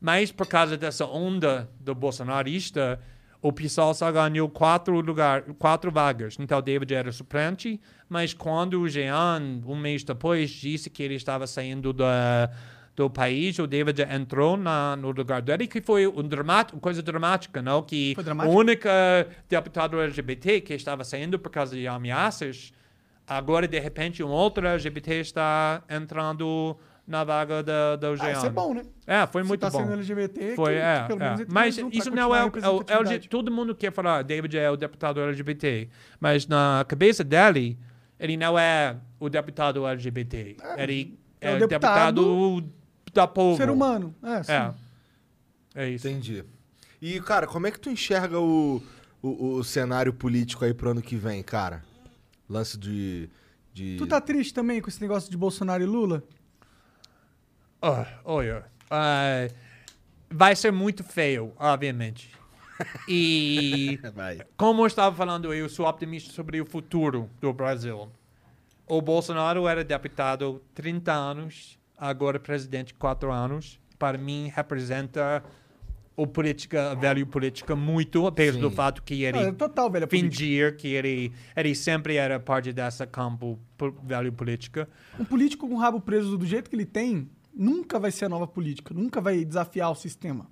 mas 0.00 0.32
por 0.32 0.46
causa 0.46 0.76
dessa 0.76 1.04
onda 1.04 1.68
do 1.80 1.94
bolsonarista, 1.94 2.98
o 3.44 3.52
PSOL 3.52 3.92
só 3.92 4.10
ganhou 4.10 4.48
quatro, 4.48 4.98
lugar, 5.02 5.42
quatro 5.58 5.92
vagas. 5.92 6.34
Então, 6.40 6.62
David 6.62 6.94
era 6.94 7.12
suplente, 7.12 7.78
mas 8.08 8.32
quando 8.32 8.80
o 8.80 8.88
Jean, 8.88 9.60
um 9.66 9.76
mês 9.76 10.02
depois, 10.02 10.48
disse 10.48 10.88
que 10.88 11.02
ele 11.02 11.12
estava 11.12 11.46
saindo 11.46 11.92
da, 11.92 12.50
do 12.96 13.10
país, 13.10 13.58
o 13.58 13.66
David 13.66 14.00
entrou 14.10 14.56
na, 14.56 14.96
no 14.96 15.10
lugar 15.10 15.42
dele, 15.42 15.66
que 15.66 15.82
foi 15.82 16.06
um 16.06 16.22
dramático, 16.22 16.80
coisa 16.80 17.02
dramática, 17.02 17.60
não? 17.60 17.82
Que 17.82 18.14
dramático? 18.14 18.56
único 18.56 18.88
deputado 19.46 20.00
LGBT 20.00 20.62
que 20.62 20.72
estava 20.72 21.04
saindo 21.04 21.38
por 21.38 21.50
causa 21.50 21.76
de 21.76 21.86
ameaças, 21.86 22.72
agora, 23.26 23.68
de 23.68 23.78
repente, 23.78 24.22
um 24.22 24.30
outro 24.30 24.66
LGBT 24.66 25.20
está 25.20 25.82
entrando 25.90 26.78
na 27.06 27.22
vaga 27.22 27.62
da, 27.62 27.96
do 27.96 28.16
Jean. 28.16 28.26
Ah, 28.26 28.32
isso 28.32 28.46
é 28.46 28.50
bom, 28.50 28.74
né? 28.74 28.82
É, 29.06 29.26
foi 29.26 29.42
Se 29.42 29.48
muito 29.48 29.60
tá 29.60 29.70
bom. 29.70 29.78
sendo 29.78 29.92
LGBT, 29.92 30.54
Foi, 30.56 30.72
que, 30.72 30.78
é, 30.78 31.00
que 31.02 31.08
pelo 31.08 31.22
é. 31.22 31.36
tem 31.36 31.46
Mas 31.48 31.76
pra 31.76 31.88
isso 31.92 32.10
não 32.10 32.34
é 32.34 32.44
o, 32.44 32.48
é 32.48 32.68
o. 32.68 33.00
LGBT. 33.00 33.28
Todo 33.28 33.52
mundo 33.52 33.74
quer 33.74 33.92
falar, 33.92 34.22
David 34.22 34.56
é 34.56 34.70
o 34.70 34.76
deputado 34.76 35.20
LGBT. 35.20 35.88
Mas 36.18 36.46
na 36.46 36.84
cabeça 36.88 37.22
dele, 37.22 37.78
ele 38.18 38.36
não 38.36 38.58
é 38.58 38.96
o 39.20 39.28
deputado 39.28 39.86
LGBT. 39.86 40.56
ele 40.78 41.18
é 41.40 41.50
é, 41.50 41.52
o 41.52 41.56
o 41.56 41.68
deputado, 41.68 42.64
da 43.12 43.26
povo. 43.26 43.56
Ser 43.56 43.70
humano. 43.70 44.14
É, 44.22 44.42
sim. 44.42 44.52
É. 44.52 44.74
É 45.74 45.88
isso. 45.88 46.08
Entendi. 46.08 46.44
E, 47.02 47.20
cara, 47.20 47.46
como 47.46 47.66
é 47.66 47.70
que 47.70 47.78
tu 47.78 47.90
enxerga 47.90 48.40
o, 48.40 48.82
o, 49.20 49.56
o 49.56 49.64
cenário 49.64 50.12
político 50.12 50.64
aí 50.64 50.72
pro 50.72 50.90
ano 50.90 51.02
que 51.02 51.16
vem, 51.16 51.42
cara? 51.42 51.82
Lance 52.48 52.78
de. 52.78 53.28
de... 53.72 53.96
Tu 53.98 54.06
tá 54.06 54.20
triste 54.20 54.54
também 54.54 54.80
com 54.80 54.88
esse 54.88 55.00
negócio 55.00 55.30
de 55.30 55.36
Bolsonaro 55.36 55.82
e 55.82 55.86
Lula? 55.86 56.22
Olha, 58.24 58.64
Ah, 58.90 59.48
vai 60.30 60.54
ser 60.56 60.72
muito 60.72 61.02
feio, 61.04 61.52
obviamente. 61.58 62.30
E 63.08 63.98
como 64.56 64.82
eu 64.82 64.86
estava 64.86 65.14
falando, 65.14 65.52
eu 65.52 65.68
sou 65.68 65.86
optimista 65.86 66.32
sobre 66.32 66.60
o 66.60 66.66
futuro 66.66 67.28
do 67.40 67.52
Brasil. 67.52 68.08
O 68.86 69.00
Bolsonaro 69.00 69.66
era 69.68 69.82
deputado 69.84 70.62
30 70.74 71.12
anos, 71.12 71.78
agora 71.96 72.38
presidente 72.38 72.92
4 72.94 73.32
anos. 73.32 73.78
Para 73.98 74.18
mim, 74.18 74.50
representa 74.54 75.42
o 76.16 76.26
política, 76.26 76.90
a 76.92 76.94
velho 76.94 77.26
política 77.26 77.74
muito, 77.74 78.26
apesar 78.26 78.58
do 78.60 78.70
fato 78.70 79.02
que 79.02 79.22
ele 79.24 79.38
Ah, 79.38 79.52
total, 79.52 79.90
velho. 79.90 80.06
política. 80.06 80.30
fingir 80.36 80.76
que 80.76 80.88
ele, 80.88 81.32
ele 81.56 81.74
sempre 81.74 82.16
era 82.16 82.38
parte 82.38 82.72
dessa 82.72 83.06
campo 83.06 83.58
po- 83.78 83.92
velho 84.02 84.32
política. 84.32 84.88
Um 85.18 85.24
político 85.24 85.68
com 85.68 85.74
o 85.74 85.78
rabo 85.78 86.00
preso 86.00 86.36
do 86.36 86.44
jeito 86.46 86.68
que 86.68 86.76
ele 86.76 86.84
tem, 86.86 87.28
nunca 87.54 87.98
vai 87.98 88.10
ser 88.10 88.26
a 88.26 88.28
nova 88.28 88.46
política, 88.46 88.92
nunca 88.94 89.20
vai 89.20 89.44
desafiar 89.44 89.90
o 89.90 89.94
sistema. 89.94 90.46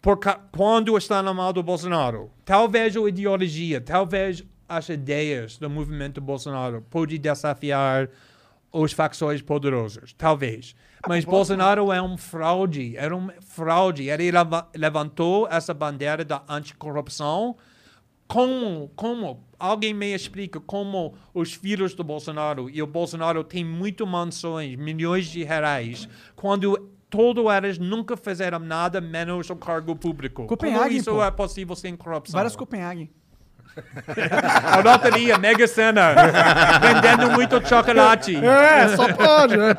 Porque 0.00 0.28
quando 0.50 0.96
está 0.98 1.22
na 1.22 1.32
mão 1.32 1.52
do 1.52 1.62
Bolsonaro, 1.62 2.30
talvez 2.44 2.96
a 2.96 3.08
ideologia, 3.08 3.80
talvez 3.80 4.44
as 4.68 4.88
ideias 4.88 5.58
do 5.58 5.70
movimento 5.70 6.20
Bolsonaro 6.20 6.82
pode 6.90 7.18
desafiar 7.18 8.08
os 8.72 8.92
facções 8.92 9.42
poderosos, 9.42 10.12
talvez. 10.14 10.74
Mas 11.06 11.24
Bolsonaro 11.24 11.92
é 11.92 12.00
um 12.00 12.16
fraude, 12.16 12.96
era 12.96 13.14
um 13.14 13.28
fraude. 13.40 14.08
Ele 14.08 14.30
leva- 14.30 14.68
levantou 14.74 15.46
essa 15.48 15.74
bandeira 15.74 16.24
da 16.24 16.42
anticorrupção. 16.48 17.56
Como, 18.26 18.90
como, 18.96 19.44
alguém 19.62 19.94
me 19.94 20.12
explica 20.12 20.58
como 20.58 21.14
os 21.32 21.54
filhos 21.54 21.94
do 21.94 22.02
Bolsonaro 22.02 22.68
e 22.68 22.82
o 22.82 22.86
Bolsonaro 22.86 23.44
tem 23.44 23.64
muito 23.64 24.04
mansões, 24.04 24.76
milhões 24.76 25.26
de 25.26 25.44
reais, 25.44 26.08
quando 26.34 26.90
todos 27.08 27.44
eles 27.54 27.78
nunca 27.78 28.16
fizeram 28.16 28.58
nada 28.58 29.00
menos 29.00 29.48
o 29.50 29.54
cargo 29.54 29.94
público. 29.94 30.46
Copenhague, 30.46 30.84
como 30.84 30.96
isso 30.96 31.10
pô. 31.12 31.22
é 31.22 31.30
possível 31.30 31.76
sem 31.76 31.94
corrupção? 31.94 32.36
Várias 32.36 32.56
Copenhague. 32.56 33.12
A 34.64 34.80
loteria, 34.80 35.38
Mega 35.38 35.66
Sena, 35.66 36.14
vendendo 36.80 37.30
muito 37.30 37.66
chocolate. 37.66 38.36
É, 38.36 38.88
só 38.96 39.12
pode, 39.14 39.56
né? 39.56 39.74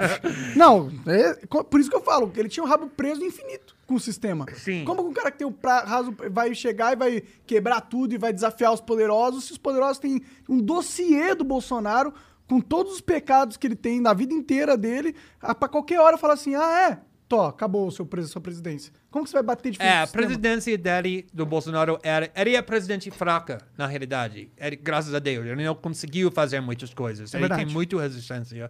Não, 0.56 0.90
é, 1.06 1.46
por 1.46 1.80
isso 1.80 1.90
que 1.90 1.96
eu 1.96 2.02
falo, 2.02 2.30
que 2.30 2.40
ele 2.40 2.50
tinha 2.50 2.64
um 2.64 2.68
rabo 2.68 2.88
preso 2.88 3.24
infinito 3.24 3.73
com 3.86 3.96
o 3.96 4.00
sistema. 4.00 4.46
Sim. 4.56 4.86
Como 4.86 5.04
que 5.04 5.10
um 5.10 5.14
cara 5.14 5.32
que 5.32 5.38
tem 5.38 5.48
o 5.48 5.52
pra, 5.52 5.82
raso 5.82 6.16
vai 6.32 6.54
chegar 6.56 6.94
e 6.94 6.96
vai 6.96 7.24
quebrar 7.46 7.82
tudo 7.82 8.14
e 8.14 8.18
vai 8.18 8.34
desafiar 8.34 8.74
os 8.74 8.82
poderosos, 8.82 9.46
se 9.46 9.52
os 9.52 9.58
poderosos 9.58 10.00
têm 10.00 10.22
um 10.48 10.60
dossiê 10.60 11.36
do 11.36 11.44
Bolsonaro 11.44 12.14
com 12.48 12.60
todos 12.60 12.94
os 12.94 13.02
pecados 13.02 13.58
que 13.58 13.68
ele 13.68 13.76
tem 13.76 14.02
na 14.02 14.14
vida 14.14 14.34
inteira 14.34 14.78
dele, 14.78 15.16
pra 15.40 15.68
qualquer 15.68 16.00
hora 16.00 16.18
falar 16.18 16.34
assim, 16.34 16.56
ah, 16.56 16.90
é, 16.90 17.00
Tó, 17.28 17.48
acabou 17.48 17.88
o 17.88 17.92
seu 17.92 18.08
sua 18.28 18.42
presidência. 18.42 18.94
Como 19.10 19.24
que 19.24 19.32
você 19.32 19.38
vai 19.38 19.44
bater 19.44 19.72
de 19.72 19.78
frente 19.78 19.90
É, 19.90 20.02
a 20.02 20.08
presidência 20.08 20.78
dele, 20.78 21.26
do 21.34 21.46
Bolsonaro, 21.46 21.98
era, 22.04 22.32
ele 22.36 22.56
é 22.56 22.62
presidente 22.62 23.10
fraca, 23.10 23.60
na 23.78 23.88
realidade. 23.88 24.52
Ele, 24.58 24.76
graças 24.76 25.14
a 25.14 25.20
Deus, 25.20 25.46
ele 25.46 25.64
não 25.64 25.74
conseguiu 25.74 26.30
fazer 26.32 26.60
muitas 26.60 26.94
coisas. 26.94 27.34
É 27.34 27.38
ele 27.38 27.50
tem 27.50 27.66
muita 27.66 28.00
resistência. 28.00 28.70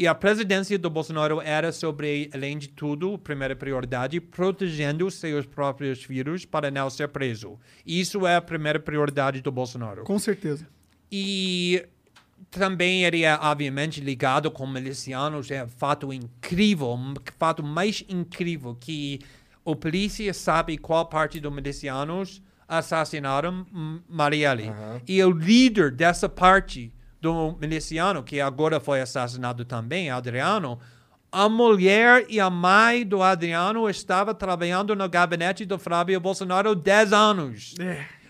E 0.00 0.06
a 0.06 0.14
presidência 0.14 0.78
do 0.78 0.88
Bolsonaro 0.88 1.42
era 1.42 1.70
sobre, 1.72 2.30
além 2.32 2.56
de 2.56 2.70
tudo, 2.70 3.18
primeira 3.18 3.54
prioridade, 3.54 4.18
protegendo 4.18 5.10
seus 5.10 5.44
próprios 5.44 6.02
filhos 6.02 6.46
para 6.46 6.70
não 6.70 6.88
ser 6.88 7.08
preso. 7.08 7.58
Isso 7.84 8.26
é 8.26 8.36
a 8.36 8.40
primeira 8.40 8.80
prioridade 8.80 9.42
do 9.42 9.52
Bolsonaro. 9.52 10.04
Com 10.04 10.18
certeza. 10.18 10.66
E 11.12 11.86
também 12.50 13.04
ele 13.04 13.24
é, 13.24 13.34
obviamente, 13.34 14.00
ligado 14.00 14.50
com 14.50 14.66
milicianos. 14.66 15.50
É 15.50 15.64
um 15.64 15.68
fato 15.68 16.10
incrível, 16.14 16.94
um 16.94 17.12
fato 17.38 17.62
mais 17.62 18.02
incrível 18.08 18.74
que 18.80 19.20
o 19.62 19.76
polícia 19.76 20.32
sabe 20.32 20.78
qual 20.78 21.04
parte 21.10 21.38
dos 21.38 21.52
milicianos 21.52 22.42
assassinaram 22.66 23.66
Marielle. 24.08 24.72
E 25.06 25.22
o 25.22 25.30
líder 25.30 25.90
dessa 25.90 26.26
parte 26.26 26.90
do 27.20 27.56
miliciano, 27.60 28.22
que 28.22 28.40
agora 28.40 28.80
foi 28.80 29.00
assassinado 29.00 29.64
também, 29.64 30.10
Adriano, 30.10 30.78
a 31.30 31.48
mulher 31.48 32.26
e 32.28 32.40
a 32.40 32.50
mãe 32.50 33.06
do 33.06 33.22
Adriano 33.22 33.88
estavam 33.88 34.34
trabalhando 34.34 34.96
no 34.96 35.08
gabinete 35.08 35.64
do 35.64 35.78
Flávio 35.78 36.18
Bolsonaro 36.20 36.74
10 36.74 37.12
anos. 37.12 37.74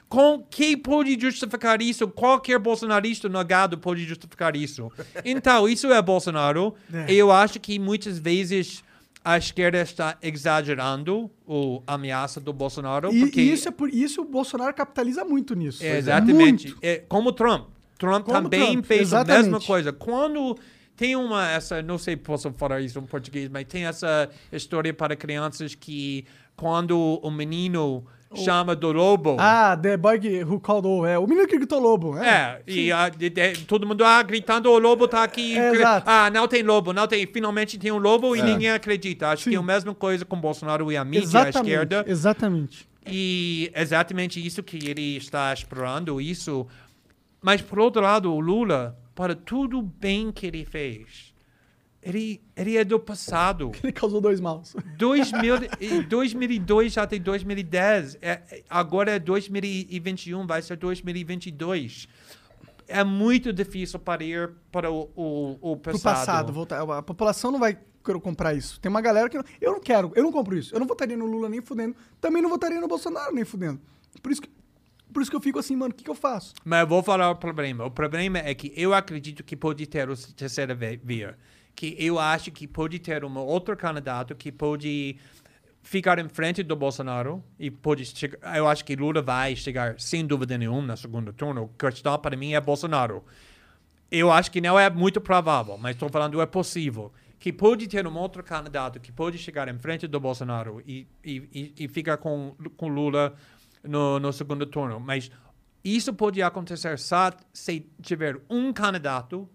Com 0.09 0.45
quem 0.51 0.77
pode 0.77 1.19
justificar 1.19 1.81
isso? 1.81 2.09
Qualquer 2.09 2.59
bolsonarista 2.59 3.29
negado 3.29 3.79
pode 3.79 4.05
justificar 4.05 4.57
isso. 4.57 4.91
Então, 5.25 5.69
isso 5.69 5.87
é 5.93 6.03
Bolsonaro. 6.03 6.75
É. 6.93 7.13
Eu 7.13 7.31
acho 7.31 7.61
que 7.61 7.79
muitas 7.79 8.19
vezes 8.19 8.83
a 9.25 9.39
esquerda 9.39 9.81
está 9.81 10.17
exagerando 10.21 11.31
a 11.87 11.95
ameaça 11.95 12.41
do 12.41 12.53
Bolsonaro. 12.53 13.15
E, 13.15 13.21
porque 13.21 13.41
isso, 13.41 13.69
é 13.69 13.71
por 13.71 13.89
isso 13.89 14.23
o 14.23 14.25
Bolsonaro 14.25 14.75
capitaliza 14.75 15.25
muito 15.25 15.55
nisso. 15.55 15.85
é, 15.85 15.97
exatamente. 15.97 16.69
Muito. 16.69 16.79
É, 16.83 16.97
como 17.09 17.33
Trump. 17.33 17.69
Trump 18.01 18.25
Como 18.25 18.43
também 18.49 18.73
Trump, 18.73 18.85
fez 18.87 19.01
a 19.13 19.21
exatamente. 19.21 19.43
mesma 19.45 19.61
coisa. 19.61 19.93
Quando 19.93 20.57
tem 20.97 21.15
uma 21.15 21.49
essa, 21.51 21.81
não 21.83 21.99
sei 21.99 22.15
se 22.15 22.21
posso 22.23 22.51
falar 22.57 22.81
isso 22.81 22.99
em 22.99 23.03
português, 23.03 23.49
mas 23.49 23.65
tem 23.67 23.85
essa 23.85 24.29
história 24.51 24.93
para 24.93 25.15
crianças 25.15 25.75
que 25.75 26.25
quando 26.57 26.99
o 27.23 27.31
menino 27.31 28.05
chama 28.35 28.77
do 28.77 28.93
lobo, 28.93 29.37
Ah, 29.41 29.77
The 29.77 29.97
Boy 29.97 30.45
Who 30.45 30.61
Called 30.61 30.87
O. 30.87 31.05
É, 31.05 31.19
o 31.19 31.27
menino 31.27 31.47
que 31.49 31.57
gritou 31.57 31.81
lobo. 31.81 32.17
É. 32.17 32.29
é, 32.29 32.63
e 32.73 32.93
ah, 32.93 33.09
de- 33.09 33.29
de- 33.29 33.65
todo 33.67 33.87
mundo 33.87 34.05
ah, 34.05 34.23
gritando, 34.23 34.71
o 34.71 34.79
lobo 34.79 35.09
tá 35.09 35.25
aqui. 35.25 35.59
É, 35.59 35.73
exato. 35.75 36.09
ah, 36.09 36.31
não 36.31 36.47
tem 36.49 36.63
lobo, 36.63 36.93
não 36.93 37.07
tem. 37.09 37.27
Finalmente 37.27 37.77
tem 37.79 37.91
um 37.93 37.99
lobo 37.99 38.35
É. 38.37 38.39
e 38.39 38.43
ninguém 38.43 38.71
acredita. 38.71 39.29
Acho 39.31 39.51
que 39.51 39.55
é 39.57 39.59
a 39.59 39.63
mesma 39.63 39.95
coisa 39.95 40.25
com 40.25 40.41
Bolsonaro 40.41 40.91
e 40.93 40.97
a 40.97 41.05
mídia, 41.05 41.21
a 41.21 41.25
exatamente. 41.25 41.57
esquerda. 41.71 42.05
Exatamente. 42.07 42.89
E 43.07 43.73
exatamente 43.75 44.45
isso 44.47 44.63
que 44.63 44.77
ele 44.89 45.17
está 45.17 45.53
explorando, 45.53 46.21
isso. 46.21 46.67
Mas, 47.43 47.63
por 47.63 47.79
outro 47.79 48.03
lado, 48.03 48.33
o 48.33 48.41
Lula, 48.41 48.99
para 49.15 49.35
tudo 49.35 49.81
bem 49.83 50.31
que 50.31 50.47
ele 50.47 50.65
fez, 50.65 51.33
ele, 52.03 52.43
ele 52.57 52.77
é 52.77 52.85
do 52.85 52.99
passado. 52.99 53.73
Ele 53.83 53.93
causou 53.93 54.21
dois 54.21 54.41
maus. 54.41 54.75
2000, 54.97 55.55
e 55.81 56.03
2002 56.09 56.93
já 56.95 57.07
tem 57.07 57.21
2010. 57.21 58.17
É, 58.23 58.63
agora 58.71 59.13
é 59.13 59.19
2021, 59.19 60.47
vai 60.47 60.63
ser 60.63 60.77
2022. 60.77 62.09
É 62.89 63.05
muito 63.05 63.53
difícil 63.53 63.99
para 63.99 64.25
ir 64.25 64.51
para 64.73 64.91
o, 64.91 65.11
o, 65.15 65.73
o 65.73 65.77
Pro 65.77 65.93
passado. 65.93 66.15
passado. 66.27 66.53
Voltar. 66.53 66.81
A 66.99 67.03
população 67.03 67.53
não 67.53 67.59
vai 67.59 67.79
querer 68.05 68.21
comprar 68.21 68.55
isso. 68.55 68.81
Tem 68.81 68.89
uma 68.91 69.01
galera 69.03 69.29
que. 69.29 69.37
não- 69.37 69.45
Eu 69.61 69.73
não 69.73 69.81
quero, 69.81 70.11
eu 70.17 70.23
não 70.23 70.33
compro 70.33 70.57
isso. 70.57 70.75
Eu 70.75 70.81
não 70.81 70.87
votaria 70.87 71.17
no 71.17 71.27
Lula 71.27 71.49
nem 71.49 71.61
fudendo. 71.61 71.95
Também 72.21 72.41
não 72.43 72.49
votaria 72.51 72.81
no 72.81 72.89
Bolsonaro 72.89 73.33
nem 73.35 73.45
fudendo. 73.45 73.81
Por 74.23 74.33
isso 74.33 74.41
que, 74.43 74.51
por 75.13 75.23
isso 75.23 75.31
que 75.31 75.37
eu 75.37 75.41
fico 75.41 75.59
assim, 75.59 75.77
mano, 75.77 75.93
o 75.93 75.95
que, 75.95 76.05
que 76.05 76.11
eu 76.11 76.15
faço? 76.15 76.55
Mas 76.65 76.81
eu 76.81 76.87
vou 76.87 77.03
falar 77.03 77.31
o 77.31 77.37
problema. 77.37 77.85
O 77.85 77.91
problema 77.91 78.39
é 78.39 78.55
que 78.55 78.73
eu 78.77 78.95
acredito 78.95 79.43
que 79.43 79.57
pode 79.57 79.87
ter 79.87 80.09
o 80.09 80.17
terceira 80.17 80.75
via. 80.75 81.37
Que 81.75 81.97
eu 81.99 82.19
acho 82.19 82.51
que 82.51 82.67
pode 82.67 82.99
ter 82.99 83.25
um 83.25 83.39
outro 83.39 83.77
candidato 83.77 84.35
que 84.35 84.51
pode 84.51 85.17
ficar 85.83 86.19
em 86.19 86.29
frente 86.29 86.63
do 86.63 86.77
Bolsonaro 86.77 87.43
e 87.59 87.71
pode 87.71 88.05
chegar. 88.07 88.57
Eu 88.57 88.69
acho 88.69 88.85
que 88.85 88.95
Lula 88.95 89.23
vai 89.23 89.57
chegar 89.57 89.99
sem 89.99 90.27
dúvida 90.27 90.57
nenhuma 90.59 90.89
no 90.89 90.97
segundo 90.97 91.33
turno. 91.33 91.71
A 91.79 91.91
questão 91.91 92.19
para 92.19 92.37
mim 92.37 92.53
é 92.53 92.61
Bolsonaro. 92.61 93.25
Eu 94.11 94.31
acho 94.31 94.51
que 94.51 94.61
não 94.61 94.79
é 94.79 94.91
muito 94.91 95.21
provável, 95.21 95.79
mas 95.79 95.95
estou 95.95 96.09
falando 96.09 96.41
é 96.41 96.47
possível. 96.47 97.13
Que 97.39 97.53
pode 97.53 97.87
ter 97.87 98.07
um 98.07 98.17
outro 98.19 98.43
candidato 98.43 99.01
que 99.01 99.11
pode 99.11 99.39
chegar 99.39 99.67
em 99.69 99.79
frente 99.79 100.07
do 100.07 100.21
Bolsonaro 100.21 100.83
e, 100.87 101.07
e, 101.25 101.37
e, 101.53 101.85
e 101.85 101.89
ficar 101.89 102.19
com, 102.19 102.55
com 102.77 102.89
Lula 102.89 103.35
no, 103.83 104.19
no 104.19 104.33
segundo 104.33 104.67
turno. 104.67 105.01
Mas 105.01 105.31
isso 105.85 106.13
pode 106.13 106.43
acontecer 106.43 106.99
só 106.99 107.33
se 107.53 107.87
tiver 108.03 108.41
um 108.49 108.73
candidato 108.73 109.49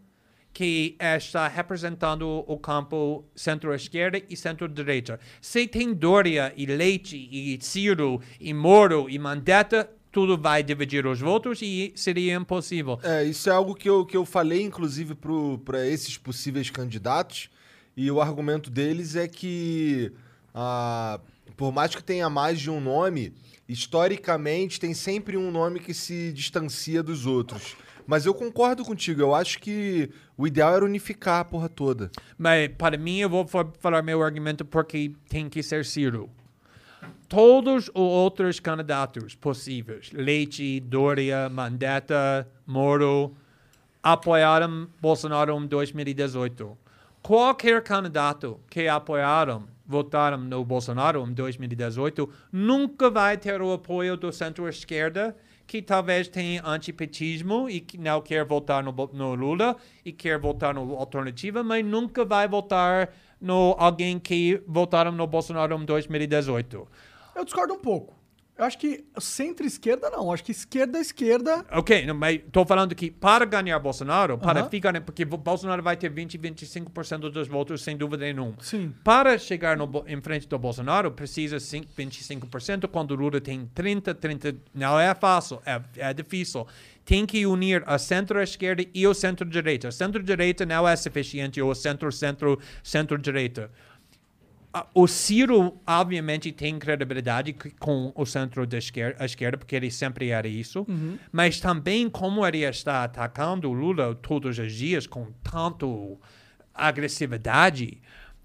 que 0.56 0.96
está 1.00 1.50
representando 1.50 2.44
o 2.48 2.58
campo 2.58 3.26
centro-esquerda 3.36 4.22
e 4.30 4.38
centro-direita. 4.38 5.20
Se 5.42 5.68
tem 5.68 5.94
Dória 5.94 6.54
e 6.56 6.66
Leite 6.66 7.18
e 7.18 7.60
Ciro 7.62 8.22
e 8.40 8.54
Moro 8.54 9.10
e 9.10 9.20
Mandetta, 9.20 9.90
tudo 10.14 10.38
vai 10.38 10.64
dividir 10.64 11.06
os 11.06 11.20
votos 11.20 11.60
e 11.62 11.92
seria 11.94 12.36
impossível. 12.36 12.98
É, 13.04 13.26
isso 13.26 13.50
é 13.50 13.52
algo 13.52 13.76
que 13.76 13.90
eu, 13.90 14.06
que 14.06 14.16
eu 14.16 14.24
falei, 14.24 14.62
inclusive, 14.62 15.14
para 15.66 15.86
esses 15.86 16.18
possíveis 16.18 16.70
candidatos. 16.70 17.50
E 17.98 18.10
o 18.10 18.22
argumento 18.22 18.70
deles 18.70 19.18
é 19.18 19.28
que, 19.28 20.14
ah, 20.54 21.20
por 21.58 21.74
mais 21.74 21.94
que 21.94 22.02
tenha 22.02 22.30
mais 22.30 22.62
de 22.62 22.72
um 22.72 22.80
nome, 22.80 23.34
historicamente 23.68 24.80
tem 24.80 24.94
sempre 24.94 25.36
um 25.38 25.52
nome 25.52 25.80
que 25.80 25.94
se 25.94 26.32
distancia 26.32 27.02
dos 27.04 27.26
outros. 27.26 27.76
Mas 28.08 28.26
eu 28.26 28.34
concordo 28.36 28.86
contigo, 28.86 29.22
eu 29.22 29.34
acho 29.34 29.58
que 29.60 30.12
o 30.38 30.46
ideal 30.46 30.76
era 30.76 30.86
unificar 30.86 31.40
a 31.40 31.46
porra 31.46 31.68
toda. 31.68 32.12
Mas 32.38 32.70
para 32.78 32.98
mim, 32.98 33.18
eu 33.18 33.30
vou 33.30 33.48
fa- 33.48 33.68
falar 33.80 34.04
meu 34.04 34.22
argumento 34.22 34.64
porque 34.64 35.12
tem 35.28 35.50
que 35.50 35.64
ser 35.64 35.84
Ciro. 35.84 36.30
Todos 37.28 37.86
os 37.86 37.92
outros 37.96 38.60
candidatos 38.60 39.34
possíveis, 39.34 40.12
Leite, 40.14 40.80
Doria, 40.80 41.50
Mandetta, 41.50 42.48
Moro, 42.68 43.36
apoiaram 44.04 44.88
Bolsonaro 45.02 45.58
em 45.58 45.66
2018. 45.66 46.78
Qualquer 47.24 47.82
candidato 47.82 48.60
que 48.70 48.88
apoiaram 48.88 49.64
votaram 49.86 50.38
no 50.38 50.64
Bolsonaro 50.66 51.26
em 51.26 51.34
2018 51.34 52.30
nunca 52.52 53.10
vai 53.10 53.38
ter 53.38 53.62
o 53.62 53.74
apoio 53.74 54.18
do 54.18 54.32
centro-esquerda 54.32 55.36
que 55.68 55.82
talvez 55.82 56.28
tenha 56.28 56.62
antipetismo 56.66 57.70
e 57.70 57.80
que 57.80 57.98
não 57.98 58.22
quer 58.22 58.46
votar 58.46 58.84
no, 58.84 58.92
no 59.14 59.36
Lula 59.36 59.76
e 60.04 60.12
quer 60.12 60.40
votar 60.40 60.74
no 60.74 60.96
Alternativa, 60.96 61.64
mas 61.64 61.84
nunca 61.84 62.24
vai 62.24 62.48
votar 62.48 63.12
no 63.42 63.76
alguém 63.78 64.20
que 64.20 64.62
votaram 64.68 65.12
no 65.12 65.26
Bolsonaro 65.26 65.76
em 65.76 65.86
2018. 65.86 66.88
Eu 67.36 67.44
discordo 67.44 67.74
um 67.74 67.80
pouco. 67.80 68.14
Eu 68.58 68.64
acho 68.64 68.78
que 68.78 69.04
centro-esquerda 69.20 70.10
não. 70.10 70.32
Acho 70.32 70.44
que 70.44 70.52
esquerda-esquerda. 70.52 71.66
Ok, 71.72 72.06
não, 72.06 72.16
mas 72.16 72.36
estou 72.38 72.66
falando 72.66 72.96
que 72.96 73.12
para 73.12 73.44
ganhar 73.46 73.78
Bolsonaro, 73.80 74.38
para 74.38 74.64
ficar, 74.70 75.00
porque 75.02 75.26
Bo- 75.26 75.36
Bolsonaro 75.38 75.84
vai 75.84 75.98
ter 75.98 76.10
20, 76.10 76.38
25% 76.38 77.30
dos 77.30 77.48
votos, 77.50 77.84
sem 77.84 77.98
dúvida 77.98 78.24
nenhuma. 78.26 78.56
Sim. 78.62 78.94
Para 79.04 79.38
chegar 79.38 79.76
no 79.76 79.90
em 80.08 80.22
frente 80.22 80.48
do 80.48 80.58
Bolsonaro, 80.58 81.12
precisa 81.12 81.60
cinco- 81.60 81.90
25%, 81.98 82.88
quando 82.88 83.12
o 83.12 83.16
Lula 83.16 83.42
tem 83.42 83.70
30, 83.74 84.14
30. 84.16 84.56
Não 84.74 84.98
é 84.98 85.14
fácil, 85.14 85.62
é, 85.66 85.82
é 85.98 86.14
difícil. 86.14 86.66
Tem 87.04 87.26
que 87.26 87.46
unir 87.46 87.84
a 87.86 87.98
centro-esquerda 88.00 88.84
e 88.94 89.06
o 89.06 89.14
centro-direita. 89.14 89.92
Centro-direita 89.92 90.66
não 90.66 90.88
é 90.88 90.96
suficiente, 90.96 91.62
ou 91.62 91.76
centro-centro, 91.76 92.58
centro-direita. 92.84 93.70
Ah, 93.70 93.95
O 94.94 95.08
Ciro, 95.08 95.80
obviamente, 95.88 96.52
tem 96.52 96.78
credibilidade 96.78 97.56
com 97.80 98.12
o 98.16 98.26
centro 98.26 98.68
da 98.68 98.78
esquerda, 98.78 99.24
esquerda, 99.24 99.58
porque 99.58 99.76
ele 99.76 99.90
sempre 99.90 100.30
era 100.30 100.48
isso. 100.48 100.86
Mas 101.32 101.60
também, 101.60 102.10
como 102.10 102.46
ele 102.46 102.60
está 102.64 103.04
atacando 103.06 103.70
o 103.70 103.74
Lula 103.74 104.14
todos 104.16 104.60
os 104.60 104.74
dias 104.74 105.08
com 105.08 105.28
tanto 105.44 106.20
agressividade, 106.74 108.02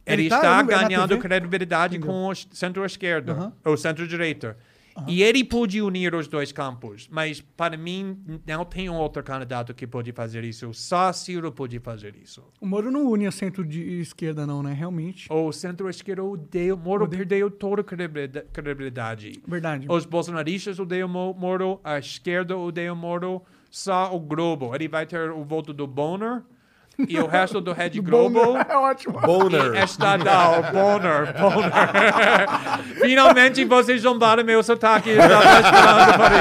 ele, 0.06 0.22
Ele 0.22 0.28
tá, 0.28 0.36
está 0.36 0.62
ganhando 0.62 1.18
credibilidade 1.18 1.96
Entendeu? 1.96 2.14
com 2.14 2.28
o 2.28 2.34
centro-esquerda, 2.34 3.52
ou 3.64 3.76
centro-direita. 3.76 4.56
E 5.06 5.22
ele 5.22 5.42
pode 5.44 5.80
unir 5.80 6.14
os 6.14 6.26
dois 6.28 6.52
campos, 6.52 7.08
mas 7.10 7.40
para 7.40 7.76
mim 7.76 8.18
não 8.46 8.64
tem 8.64 8.88
outro 8.90 9.22
candidato 9.22 9.72
que 9.74 9.86
pode 9.86 10.12
fazer 10.12 10.44
isso. 10.44 10.72
Só 10.74 11.12
Ciro 11.12 11.50
pode 11.52 11.78
fazer 11.78 12.14
isso. 12.16 12.42
O 12.60 12.66
Moro 12.66 12.90
não 12.90 13.08
une 13.10 13.26
a 13.26 13.30
centro-esquerda, 13.30 14.46
não, 14.46 14.62
né? 14.62 14.72
Realmente. 14.72 15.26
O 15.32 15.52
centro-esquerda 15.52 16.22
odeia, 16.22 16.74
Moro 16.76 17.08
perdeu 17.08 17.50
toda 17.50 17.80
a 17.80 17.84
credibilida- 17.84 18.46
credibilidade. 18.52 19.40
Verdade. 19.46 19.86
Os 19.88 20.04
bolsonaristas 20.04 20.78
odeiam 20.78 21.08
Mo- 21.08 21.34
Moro, 21.34 21.80
a 21.84 21.98
esquerda 21.98 22.56
odeia 22.56 22.94
Moro, 22.94 23.42
só 23.70 24.14
o 24.14 24.18
Globo. 24.20 24.74
Ele 24.74 24.88
vai 24.88 25.06
ter 25.06 25.30
o 25.30 25.44
voto 25.44 25.72
do 25.72 25.86
Bonner 25.86 26.42
e 27.08 27.18
o 27.18 27.26
resto 27.26 27.60
do 27.60 27.72
Rede 27.72 28.00
Globo. 28.00 28.40
É 28.70 28.76
ótimo. 28.76 29.18
Boner. 29.20 29.74
Estadal, 29.82 30.62
Bonner, 30.72 31.32
Bonner. 31.38 32.48
Finalmente 33.00 33.64
vocês 33.64 34.02
zombaram 34.02 34.44
meu 34.44 34.62
sotaque, 34.62 35.10
eu 35.10 35.20
estava 35.20 35.60
esperando 35.60 36.12
por 36.18 36.32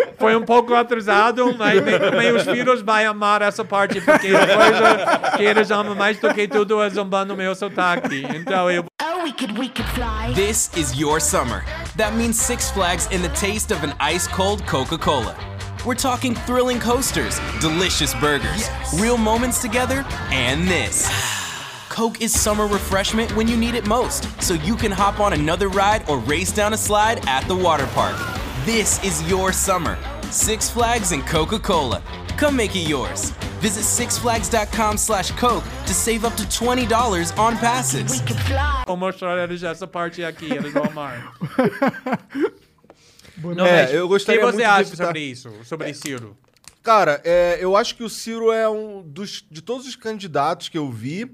isso. 0.00 0.14
Foi 0.18 0.36
um 0.36 0.42
pouco 0.42 0.74
atrasado, 0.74 1.54
mas 1.58 1.80
me- 1.82 1.98
meus 2.12 2.42
filhos 2.44 2.82
vão 2.82 3.10
amar 3.10 3.42
essa 3.42 3.64
parte, 3.64 4.00
porque 4.00 4.28
a 4.28 4.46
coisa 4.46 5.36
que 5.36 5.42
eles 5.42 5.70
amam 5.70 5.94
mais 5.94 6.18
do 6.18 6.32
que 6.34 6.46
tudo 6.46 6.82
é 6.82 6.90
zombando 6.90 7.36
meu 7.36 7.54
sotaque. 7.54 8.26
Então 8.34 8.70
eu 8.70 8.84
Oh, 9.02 9.22
we 9.24 9.32
could, 9.32 9.58
we 9.58 9.68
could 9.68 9.88
fly. 9.90 10.32
This 10.34 10.70
is 10.76 10.92
your 10.98 11.20
summer. 11.20 11.64
That 11.96 12.12
means 12.14 12.36
Six 12.36 12.70
Flags 12.70 13.08
in 13.10 13.22
the 13.22 13.28
taste 13.30 13.72
of 13.72 13.82
an 13.84 13.94
ice 14.00 14.28
cold 14.28 14.62
Coca 14.66 14.98
Cola. 14.98 15.34
We're 15.86 15.94
talking 15.94 16.34
thrilling 16.34 16.78
coasters, 16.78 17.40
delicious 17.58 18.12
burgers, 18.14 18.68
real 18.98 19.16
moments 19.16 19.62
together, 19.62 20.04
and 20.30 20.68
this. 20.68 21.08
Coke 21.88 22.20
is 22.20 22.38
summer 22.38 22.66
refreshment 22.66 23.34
when 23.34 23.48
you 23.48 23.56
need 23.56 23.74
it 23.74 23.86
most, 23.86 24.28
so 24.42 24.54
you 24.54 24.76
can 24.76 24.92
hop 24.92 25.20
on 25.20 25.32
another 25.32 25.68
ride 25.68 26.06
or 26.08 26.18
race 26.18 26.52
down 26.52 26.74
a 26.74 26.76
slide 26.76 27.26
at 27.26 27.46
the 27.48 27.56
water 27.56 27.86
park. 27.94 28.14
This 28.66 29.02
is 29.02 29.28
your 29.28 29.52
summer. 29.52 29.96
Six 30.30 30.68
Flags 30.68 31.12
and 31.12 31.26
Coca 31.26 31.58
Cola. 31.58 32.02
Come 32.36 32.56
make 32.56 32.76
it 32.76 32.86
yours. 32.86 33.30
Visit 33.60 33.84
sixflags.com 33.84 34.96
slash 34.98 35.30
Coke 35.32 35.64
to 35.86 35.94
save 35.94 36.24
up 36.26 36.34
to 36.36 36.42
$20 36.44 37.38
on 37.38 37.56
passes. 37.56 38.20
We 38.20 38.26
could 38.28 38.40
fly. 38.42 38.84
vou 38.86 38.96
mostrar 38.96 39.38
eles 39.38 39.62
essa 39.62 39.86
parte 39.86 40.22
aqui, 40.24 40.52
eles 40.52 40.72
vão 40.72 40.84
amar. 40.84 41.34
Não, 43.42 43.66
É, 43.66 43.94
eu 43.96 44.08
gostaria 44.08 44.40
O 44.40 44.46
que 44.46 44.52
você 44.52 44.56
muito 44.56 44.66
de 44.66 44.80
acha 44.80 44.96
sobre 44.96 45.20
isso, 45.20 45.50
sobre 45.64 45.94
Ciro? 45.94 46.36
Cara, 46.82 47.20
é, 47.24 47.58
eu 47.60 47.76
acho 47.76 47.94
que 47.94 48.02
o 48.02 48.08
Ciro 48.08 48.50
é 48.50 48.68
um 48.68 49.02
dos. 49.02 49.44
De 49.50 49.60
todos 49.60 49.86
os 49.86 49.96
candidatos 49.96 50.68
que 50.68 50.78
eu 50.78 50.90
vi, 50.90 51.30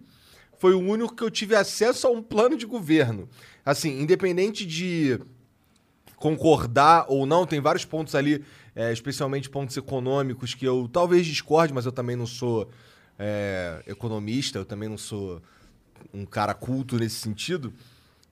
foi 0.58 0.74
o 0.74 0.80
único 0.80 1.14
que 1.14 1.22
eu 1.22 1.30
tive 1.30 1.54
acesso 1.54 2.06
a 2.06 2.10
um 2.10 2.22
plano 2.22 2.56
de 2.56 2.66
governo. 2.66 3.28
Assim, 3.64 4.00
independente 4.00 4.66
de 4.66 5.20
concordar 6.16 7.06
ou 7.08 7.26
não, 7.26 7.46
tem 7.46 7.60
vários 7.60 7.84
pontos 7.84 8.14
ali, 8.14 8.44
é, 8.74 8.92
especialmente 8.92 9.50
pontos 9.50 9.76
econômicos, 9.76 10.54
que 10.54 10.64
eu 10.64 10.88
talvez 10.92 11.26
discorde, 11.26 11.72
mas 11.72 11.86
eu 11.86 11.92
também 11.92 12.16
não 12.16 12.26
sou 12.26 12.70
é, 13.18 13.82
economista, 13.86 14.58
eu 14.58 14.64
também 14.64 14.88
não 14.88 14.98
sou 14.98 15.40
um 16.12 16.24
cara 16.24 16.54
culto 16.54 16.96
nesse 16.96 17.16
sentido. 17.16 17.72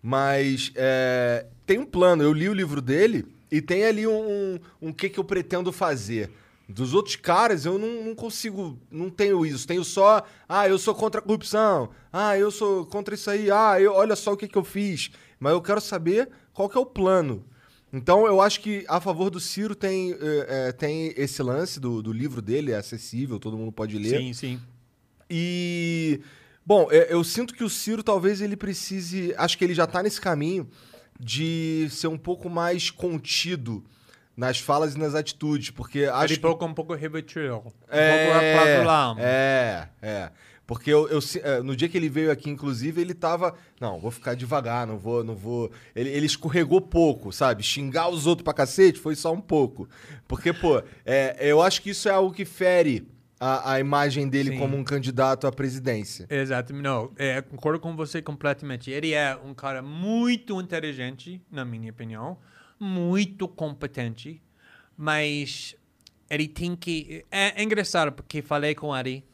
Mas 0.02 0.72
é, 0.74 1.46
tem 1.64 1.78
um 1.78 1.86
plano, 1.86 2.22
eu 2.22 2.32
li 2.32 2.48
o 2.48 2.54
livro 2.54 2.82
dele 2.82 3.24
e 3.54 3.62
tem 3.62 3.84
ali 3.84 4.04
um, 4.04 4.10
um, 4.12 4.60
um 4.82 4.92
que, 4.92 5.08
que 5.08 5.20
eu 5.20 5.22
pretendo 5.22 5.70
fazer. 5.70 6.28
Dos 6.68 6.92
outros 6.92 7.14
caras, 7.14 7.64
eu 7.64 7.78
não, 7.78 8.02
não 8.02 8.12
consigo, 8.12 8.76
não 8.90 9.08
tenho 9.08 9.46
isso. 9.46 9.64
Tenho 9.64 9.84
só, 9.84 10.24
ah, 10.48 10.68
eu 10.68 10.76
sou 10.76 10.92
contra 10.92 11.20
a 11.20 11.22
corrupção, 11.22 11.90
ah, 12.12 12.36
eu 12.36 12.50
sou 12.50 12.84
contra 12.84 13.14
isso 13.14 13.30
aí, 13.30 13.52
ah, 13.52 13.80
eu, 13.80 13.92
olha 13.92 14.16
só 14.16 14.32
o 14.32 14.36
que, 14.36 14.48
que 14.48 14.58
eu 14.58 14.64
fiz. 14.64 15.12
Mas 15.38 15.52
eu 15.52 15.62
quero 15.62 15.80
saber 15.80 16.28
qual 16.52 16.68
que 16.68 16.76
é 16.76 16.80
o 16.80 16.86
plano. 16.86 17.44
Então, 17.92 18.26
eu 18.26 18.40
acho 18.40 18.60
que 18.60 18.84
a 18.88 19.00
favor 19.00 19.30
do 19.30 19.38
Ciro 19.38 19.76
tem, 19.76 20.10
eh, 20.14 20.46
eh, 20.48 20.72
tem 20.72 21.14
esse 21.16 21.40
lance 21.44 21.78
do, 21.78 22.02
do 22.02 22.12
livro 22.12 22.42
dele, 22.42 22.72
é 22.72 22.76
acessível, 22.76 23.38
todo 23.38 23.56
mundo 23.56 23.70
pode 23.70 23.96
ler. 23.96 24.18
Sim, 24.18 24.32
sim. 24.32 24.60
E 25.30 26.20
bom, 26.66 26.88
é, 26.90 27.12
eu 27.12 27.22
sinto 27.22 27.54
que 27.54 27.62
o 27.62 27.70
Ciro 27.70 28.02
talvez 28.02 28.40
ele 28.40 28.56
precise, 28.56 29.32
acho 29.38 29.56
que 29.56 29.62
ele 29.62 29.74
já 29.74 29.86
tá 29.86 30.02
nesse 30.02 30.20
caminho 30.20 30.68
de 31.18 31.88
ser 31.90 32.08
um 32.08 32.18
pouco 32.18 32.48
mais 32.48 32.90
contido 32.90 33.84
nas 34.36 34.58
falas 34.58 34.94
e 34.94 34.98
nas 34.98 35.14
atitudes, 35.14 35.70
porque 35.70 36.04
acho 36.04 36.24
Ele 36.24 36.34
que 36.36 36.40
pouco 36.40 36.64
um 36.64 36.74
pouco 36.74 36.94
Rivotril. 36.94 37.62
Um 37.66 37.70
é, 37.88 38.26
é, 39.20 39.88
é. 40.02 40.30
Porque 40.66 40.90
eu, 40.90 41.06
eu 41.08 41.20
é, 41.42 41.60
no 41.62 41.76
dia 41.76 41.88
que 41.88 41.96
ele 41.96 42.08
veio 42.08 42.30
aqui, 42.30 42.48
inclusive, 42.48 43.00
ele 43.00 43.12
tava. 43.12 43.54
Não, 43.78 44.00
vou 44.00 44.10
ficar 44.10 44.34
devagar, 44.34 44.86
não 44.86 44.96
vou, 44.96 45.22
não 45.22 45.36
vou. 45.36 45.70
Ele, 45.94 46.08
ele 46.08 46.26
escorregou 46.26 46.80
pouco, 46.80 47.30
sabe? 47.32 47.62
Xingar 47.62 48.08
os 48.08 48.26
outros 48.26 48.44
pra 48.44 48.54
cacete 48.54 48.98
foi 48.98 49.14
só 49.14 49.32
um 49.32 49.42
pouco. 49.42 49.86
Porque, 50.26 50.52
pô, 50.54 50.82
é, 51.04 51.36
eu 51.38 51.60
acho 51.60 51.82
que 51.82 51.90
isso 51.90 52.08
é 52.08 52.12
algo 52.12 52.32
que 52.32 52.46
fere 52.46 53.06
a, 53.38 53.72
a 53.72 53.80
imagem 53.80 54.28
dele 54.28 54.50
Sim. 54.50 54.58
como 54.58 54.76
um 54.76 54.84
candidato 54.84 55.46
à 55.46 55.52
presidência. 55.52 56.26
Exato, 56.30 56.72
não, 56.72 57.12
é, 57.16 57.42
concordo 57.42 57.80
com 57.80 57.96
você 57.96 58.22
completamente. 58.22 58.90
Ele 58.90 59.12
é 59.12 59.36
um 59.36 59.54
cara 59.54 59.82
muito 59.82 60.60
inteligente, 60.60 61.40
na 61.50 61.64
minha 61.64 61.90
opinião, 61.90 62.38
muito 62.78 63.48
competente, 63.48 64.42
mas 64.96 65.76
ele 66.30 66.48
tem 66.48 66.74
que. 66.76 67.24
É, 67.30 67.60
é 67.60 67.62
engraçado 67.62 68.12
porque 68.12 68.42
falei 68.42 68.74
com 68.74 68.96
ele 68.96 69.24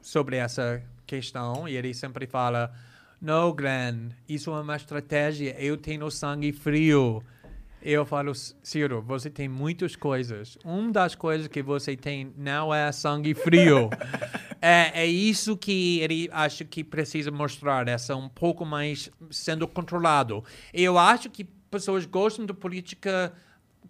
sobre 0.00 0.36
essa 0.36 0.82
questão 1.06 1.68
e 1.68 1.76
ele 1.76 1.94
sempre 1.94 2.26
fala: 2.26 2.72
Não, 3.20 3.52
Glenn, 3.52 4.10
isso 4.28 4.50
é 4.50 4.60
uma 4.60 4.76
estratégia, 4.76 5.54
eu 5.58 5.76
tenho 5.76 6.10
sangue 6.10 6.52
frio. 6.52 7.22
Eu 7.84 8.06
falo, 8.06 8.32
Ciro, 8.34 9.02
você 9.02 9.28
tem 9.28 9.48
muitas 9.48 9.96
coisas. 9.96 10.56
Uma 10.64 10.92
das 10.92 11.16
coisas 11.16 11.48
que 11.48 11.62
você 11.62 11.96
tem 11.96 12.32
não 12.36 12.72
é 12.72 12.92
sangue 12.92 13.34
frio. 13.34 13.90
é, 14.62 15.02
é 15.02 15.06
isso 15.06 15.56
que 15.56 15.98
ele 16.00 16.28
acha 16.32 16.64
que 16.64 16.84
precisa 16.84 17.30
mostrar, 17.32 17.88
essa 17.88 18.14
um 18.14 18.28
pouco 18.28 18.64
mais 18.64 19.10
sendo 19.30 19.66
controlado. 19.66 20.44
Eu 20.72 20.96
acho 20.96 21.28
que 21.28 21.44
pessoas 21.44 22.06
gostam 22.06 22.46
de 22.46 22.52
política 22.52 23.32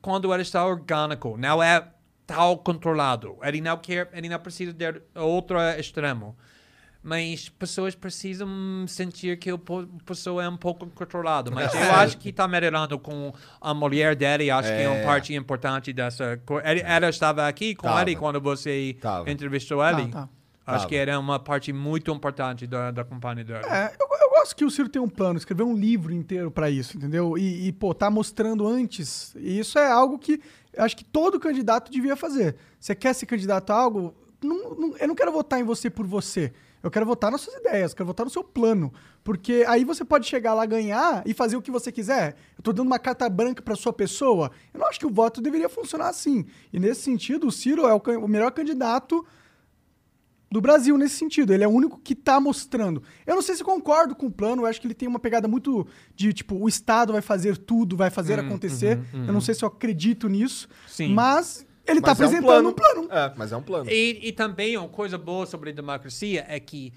quando 0.00 0.32
ele 0.32 0.42
está 0.42 0.64
orgânico, 0.64 1.36
não 1.36 1.62
é 1.62 1.86
tal 2.26 2.58
controlado. 2.58 3.36
Ele 3.42 3.60
não 3.60 3.76
quer, 3.76 4.08
ele 4.14 4.28
não 4.28 4.38
precisa 4.38 4.72
de 4.72 5.02
outro 5.14 5.58
extremo. 5.78 6.36
Mas 7.02 7.48
pessoas 7.48 7.96
precisam 7.96 8.48
sentir 8.86 9.36
que 9.36 9.52
o 9.52 9.58
po- 9.58 9.88
pessoa 10.06 10.44
é 10.44 10.48
um 10.48 10.56
pouco 10.56 10.86
controlado. 10.86 11.50
Mas 11.50 11.74
eu 11.74 11.92
acho 11.94 12.16
que 12.16 12.28
está 12.28 12.46
melhorando 12.46 12.96
com 12.98 13.32
a 13.60 13.74
mulher 13.74 14.14
dele. 14.14 14.50
Acho 14.52 14.68
que 14.68 14.74
é 14.82 14.88
uma 14.88 14.98
É. 14.98 15.04
parte 15.04 15.34
importante 15.34 15.92
dessa. 15.92 16.40
co- 16.46 16.60
Ele, 16.60 16.80
ela 16.80 17.08
estava 17.08 17.48
aqui 17.48 17.74
com 17.74 17.88
Tava. 17.88 18.02
ele 18.02 18.14
quando 18.14 18.40
você 18.40 18.96
Tava. 19.00 19.28
entrevistou 19.30 19.84
ele. 19.84 20.08
tá. 20.08 20.28
Acho 20.64 20.76
Tava. 20.78 20.88
que 20.88 20.94
era 20.94 21.18
uma 21.18 21.40
parte 21.40 21.72
muito 21.72 22.08
importante 22.12 22.68
da, 22.68 22.92
da 22.92 23.02
companhia 23.04 23.42
dele. 23.44 23.66
É, 23.66 23.92
eu, 23.98 24.06
eu 24.20 24.30
gosto 24.30 24.54
que 24.54 24.64
o 24.64 24.70
Ciro 24.70 24.88
tem 24.88 25.02
um 25.02 25.08
plano, 25.08 25.36
escrever 25.36 25.64
um 25.64 25.74
livro 25.76 26.12
inteiro 26.14 26.52
pra 26.52 26.70
isso, 26.70 26.96
entendeu? 26.96 27.36
E, 27.36 27.66
e, 27.66 27.72
pô, 27.72 27.92
tá 27.92 28.08
mostrando 28.08 28.64
antes. 28.68 29.34
E 29.36 29.58
isso 29.58 29.76
é 29.76 29.90
algo 29.90 30.20
que 30.20 30.40
acho 30.78 30.96
que 30.96 31.04
todo 31.04 31.40
candidato 31.40 31.90
devia 31.90 32.14
fazer. 32.14 32.54
Você 32.78 32.94
quer 32.94 33.12
ser 33.12 33.26
candidato 33.26 33.70
a 33.70 33.74
algo? 33.76 34.14
Não, 34.40 34.74
não- 34.76 34.96
eu 34.98 35.08
não 35.08 35.16
quero 35.16 35.32
votar 35.32 35.58
em 35.58 35.64
você 35.64 35.90
por 35.90 36.06
você. 36.06 36.52
Eu 36.82 36.90
quero 36.90 37.06
votar 37.06 37.30
nas 37.30 37.40
suas 37.40 37.56
ideias, 37.56 37.92
eu 37.92 37.96
quero 37.96 38.06
votar 38.06 38.24
no 38.24 38.30
seu 38.30 38.42
plano. 38.42 38.92
Porque 39.22 39.64
aí 39.68 39.84
você 39.84 40.04
pode 40.04 40.26
chegar 40.26 40.52
lá, 40.52 40.66
ganhar 40.66 41.22
e 41.24 41.32
fazer 41.32 41.56
o 41.56 41.62
que 41.62 41.70
você 41.70 41.92
quiser. 41.92 42.34
Eu 42.56 42.62
tô 42.62 42.72
dando 42.72 42.88
uma 42.88 42.98
carta 42.98 43.28
branca 43.28 43.62
pra 43.62 43.76
sua 43.76 43.92
pessoa. 43.92 44.50
Eu 44.74 44.80
não 44.80 44.88
acho 44.88 44.98
que 44.98 45.06
o 45.06 45.10
voto 45.10 45.40
deveria 45.40 45.68
funcionar 45.68 46.08
assim. 46.08 46.44
E 46.72 46.80
nesse 46.80 47.02
sentido, 47.02 47.46
o 47.46 47.52
Ciro 47.52 47.86
é 47.86 47.94
o, 47.94 48.24
o 48.24 48.28
melhor 48.28 48.50
candidato 48.50 49.24
do 50.50 50.60
Brasil 50.60 50.98
nesse 50.98 51.16
sentido. 51.16 51.52
Ele 51.52 51.64
é 51.64 51.68
o 51.68 51.70
único 51.70 51.98
que 51.98 52.14
tá 52.14 52.38
mostrando. 52.38 53.02
Eu 53.26 53.34
não 53.34 53.42
sei 53.42 53.54
se 53.56 53.64
concordo 53.64 54.14
com 54.14 54.26
o 54.26 54.30
plano, 54.30 54.62
eu 54.62 54.66
acho 54.66 54.80
que 54.80 54.86
ele 54.86 54.94
tem 54.94 55.08
uma 55.08 55.18
pegada 55.18 55.48
muito 55.48 55.86
de 56.14 56.32
tipo, 56.32 56.56
o 56.56 56.68
Estado 56.68 57.12
vai 57.12 57.22
fazer 57.22 57.56
tudo, 57.56 57.96
vai 57.96 58.10
fazer 58.10 58.38
acontecer. 58.38 59.00
Eu 59.26 59.32
não 59.32 59.40
sei 59.40 59.54
se 59.54 59.64
eu 59.64 59.68
acredito 59.68 60.28
nisso. 60.28 60.68
Sim. 60.86 61.14
Mas 61.14 61.64
ele 61.86 62.00
tá 62.00 62.08
Mas 62.10 62.20
é 62.20 62.24
um 62.24 62.26
apresentando 62.28 62.68
um 62.68 62.72
plano. 62.72 63.08
É, 63.10 63.32
mas 63.36 63.52
é 63.52 63.56
um 63.56 63.62
plano. 63.62 63.90
E, 63.90 64.20
e 64.22 64.32
também 64.32 64.76
uma 64.76 64.88
coisa 64.88 65.18
boa 65.18 65.46
sobre 65.46 65.72
democracia 65.72 66.44
é 66.48 66.60
que 66.60 66.92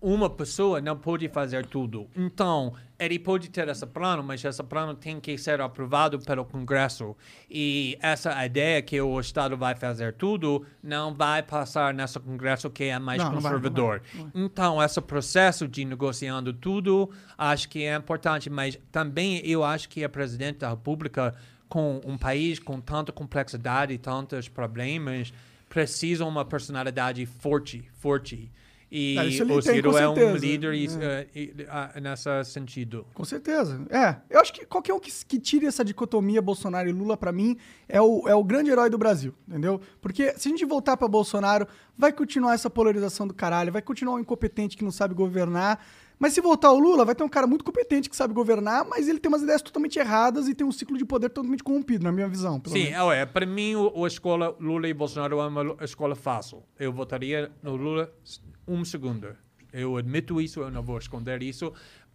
uma 0.00 0.30
pessoa 0.30 0.80
não 0.80 0.96
pode 0.96 1.28
fazer 1.28 1.66
tudo. 1.66 2.08
Então, 2.16 2.72
ele 2.98 3.18
pode 3.18 3.50
ter 3.50 3.68
esse 3.68 3.86
plano, 3.86 4.22
mas 4.22 4.42
esse 4.42 4.62
plano 4.62 4.94
tem 4.94 5.20
que 5.20 5.36
ser 5.36 5.60
aprovado 5.60 6.18
pelo 6.18 6.44
Congresso. 6.44 7.14
E 7.50 7.98
essa 8.00 8.44
ideia 8.44 8.80
que 8.80 8.98
o 9.00 9.20
Estado 9.20 9.56
vai 9.58 9.74
fazer 9.74 10.14
tudo 10.14 10.64
não 10.82 11.14
vai 11.14 11.42
passar 11.42 11.92
nesse 11.92 12.18
Congresso 12.18 12.70
que 12.70 12.84
é 12.84 12.98
mais 12.98 13.22
Não, 13.22 13.32
não 13.32 13.40
vai, 13.40 13.52
não 13.52 13.60
vai, 13.60 13.70
conservador. 13.70 14.02
Então, 14.34 14.82
esse 14.82 15.00
processo 15.02 15.68
de 15.68 15.84
negociando 15.84 16.52
tudo, 16.54 17.10
acho 17.36 17.68
que 17.68 17.84
é 17.84 17.94
importante, 17.94 18.48
mas 18.48 18.78
também 18.90 19.42
eu 19.44 19.62
acho 19.62 19.88
que 19.88 20.02
a 20.02 20.08
presidente 20.08 20.60
da 20.60 20.70
República, 20.70 21.34
com 21.70 22.00
um 22.04 22.18
país 22.18 22.58
com 22.58 22.78
tanta 22.80 23.10
complexidade 23.12 23.96
tantos 23.96 24.46
problemas, 24.48 25.32
precisa 25.68 26.24
uma 26.26 26.44
personalidade 26.44 27.24
forte, 27.24 27.88
forte. 27.94 28.50
E 28.92 29.16
Ah, 29.16 29.20
o 29.22 29.24
tem, 29.62 29.62
Ciro 29.62 29.92
com 29.92 29.98
é 29.98 30.08
um 30.08 30.14
certeza. 30.16 30.38
líder 30.44 30.74
e- 30.74 30.88
eh, 31.00 31.26
e- 31.32 31.54
ah, 31.68 31.92
nesse 32.02 32.44
sentido. 32.46 33.06
Com 33.14 33.24
certeza. 33.24 33.80
É, 33.88 34.16
eu 34.28 34.40
acho 34.40 34.52
que 34.52 34.66
qualquer 34.66 34.92
um 34.92 34.98
que, 34.98 35.12
que 35.28 35.38
tire 35.38 35.64
essa 35.64 35.84
dicotomia 35.84 36.42
Bolsonaro 36.42 36.88
e 36.88 36.92
Lula, 36.92 37.16
pra 37.16 37.30
mim, 37.30 37.56
é 37.88 38.02
o, 38.02 38.26
é 38.26 38.34
o 38.34 38.42
grande 38.42 38.68
herói 38.68 38.90
do 38.90 38.98
Brasil, 38.98 39.32
entendeu? 39.46 39.80
Porque 40.00 40.34
se 40.36 40.48
a 40.48 40.50
gente 40.50 40.64
voltar 40.64 40.96
pra 40.96 41.06
Bolsonaro, 41.06 41.68
vai 41.96 42.12
continuar 42.12 42.54
essa 42.54 42.68
polarização 42.68 43.28
do 43.28 43.32
caralho, 43.34 43.70
vai 43.72 43.80
continuar 43.80 44.16
um 44.16 44.18
incompetente 44.18 44.76
que 44.76 44.82
não 44.82 44.90
sabe 44.90 45.14
governar. 45.14 45.78
Mas 46.20 46.34
se 46.34 46.40
voltar 46.42 46.70
o 46.70 46.78
Lula, 46.78 47.02
vai 47.02 47.14
ter 47.14 47.24
um 47.24 47.28
cara 47.30 47.46
muito 47.46 47.64
competente 47.64 48.10
que 48.10 48.14
sabe 48.14 48.34
governar, 48.34 48.84
mas 48.84 49.08
ele 49.08 49.18
tem 49.18 49.30
umas 49.30 49.40
ideias 49.40 49.62
totalmente 49.62 49.98
erradas 49.98 50.48
e 50.48 50.54
tem 50.54 50.66
um 50.66 50.70
ciclo 50.70 50.98
de 50.98 51.04
poder 51.06 51.30
totalmente 51.30 51.64
corrompido, 51.64 52.04
na 52.04 52.12
minha 52.12 52.28
visão. 52.28 52.60
Sim, 52.66 52.90
menos. 52.90 53.12
é, 53.14 53.24
para 53.24 53.46
mim, 53.46 53.74
o, 53.74 54.04
a 54.04 54.06
escola 54.06 54.54
Lula 54.60 54.86
e 54.86 54.92
Bolsonaro 54.92 55.40
é 55.40 55.46
uma 55.46 55.76
escola 55.80 56.14
fácil. 56.14 56.62
Eu 56.78 56.92
votaria 56.92 57.50
no 57.62 57.74
Lula 57.74 58.12
um 58.68 58.84
segundo. 58.84 59.34
Eu 59.72 59.96
admito 59.96 60.38
isso, 60.42 60.60
eu 60.60 60.70
não 60.70 60.82
vou 60.82 60.98
esconder 60.98 61.42
isso, 61.42 61.72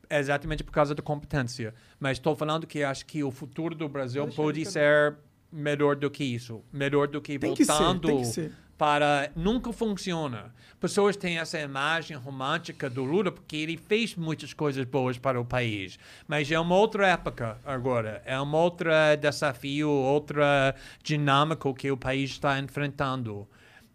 exatamente 0.07 0.63
por 0.63 0.71
causa 0.71 0.93
da 0.93 1.01
competência. 1.01 1.73
Mas 1.99 2.19
estou 2.19 2.35
falando 2.35 2.67
que 2.67 2.83
acho 2.83 3.07
que 3.07 3.23
o 3.23 3.31
futuro 3.31 3.73
do 3.73 3.89
Brasil 3.89 4.27
pode 4.27 4.63
ser 4.65 5.17
melhor 5.51 5.95
do 5.95 6.11
que 6.11 6.23
isso. 6.23 6.63
Melhor 6.71 7.07
do 7.07 7.19
que 7.19 7.39
Tem 7.39 7.55
que 7.55 7.65
ser, 7.65 7.71
voltando 7.71 8.07
tem 8.07 8.17
que 8.19 8.25
ser. 8.25 8.53
Para... 8.78 9.32
Nunca 9.36 9.71
funciona. 9.71 10.53
Pessoas 10.80 11.15
têm 11.15 11.39
essa 11.39 11.59
imagem 11.59 12.15
romântica 12.15 12.89
do 12.89 13.03
Lula 13.03 13.32
porque 13.32 13.55
ele 13.55 13.78
fez 13.78 14.15
muitas 14.15 14.53
coisas 14.53 14.86
boas 14.86 15.17
para 15.17 15.39
o 15.39 15.45
país. 15.45 15.97
Mas 16.28 16.51
é 16.51 16.59
uma 16.59 16.76
outra 16.76 17.07
época 17.07 17.57
agora. 17.65 18.21
É 18.26 18.39
um 18.39 18.53
outro 18.53 18.89
desafio, 19.19 19.89
outra 19.89 20.76
dinâmica 21.01 21.73
que 21.73 21.89
o 21.89 21.97
país 21.97 22.32
está 22.32 22.59
enfrentando. 22.59 23.47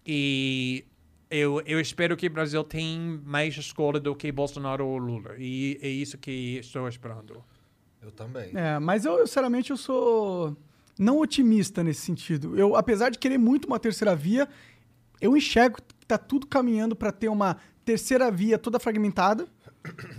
E 0.04 0.84
eu, 1.30 1.62
eu 1.64 1.78
espero 1.78 2.16
que 2.16 2.26
o 2.26 2.30
Brasil 2.30 2.64
tenha 2.64 3.20
mais 3.24 3.56
escola 3.56 4.00
do 4.00 4.16
que 4.16 4.32
Bolsonaro 4.32 4.86
ou 4.86 4.98
Lula. 4.98 5.34
E 5.38 5.78
é 5.80 5.88
isso 5.88 6.18
que 6.18 6.58
estou 6.58 6.88
esperando. 6.88 7.44
Eu 8.02 8.10
também. 8.10 8.50
É, 8.54 8.78
mas 8.78 9.04
eu, 9.04 9.24
sinceramente, 9.26 9.70
eu 9.70 9.76
sou 9.76 10.56
não 11.00 11.18
otimista 11.18 11.82
nesse 11.82 12.02
sentido. 12.02 12.58
Eu, 12.58 12.76
apesar 12.76 13.08
de 13.08 13.18
querer 13.18 13.38
muito 13.38 13.64
uma 13.64 13.78
terceira 13.78 14.14
via, 14.14 14.46
eu 15.20 15.36
enxergo 15.36 15.76
que 15.76 16.06
tá 16.06 16.18
tudo 16.18 16.46
caminhando 16.46 16.94
para 16.96 17.12
ter 17.12 17.28
uma 17.28 17.56
terceira 17.84 18.30
via 18.30 18.58
toda 18.58 18.78
fragmentada 18.78 19.46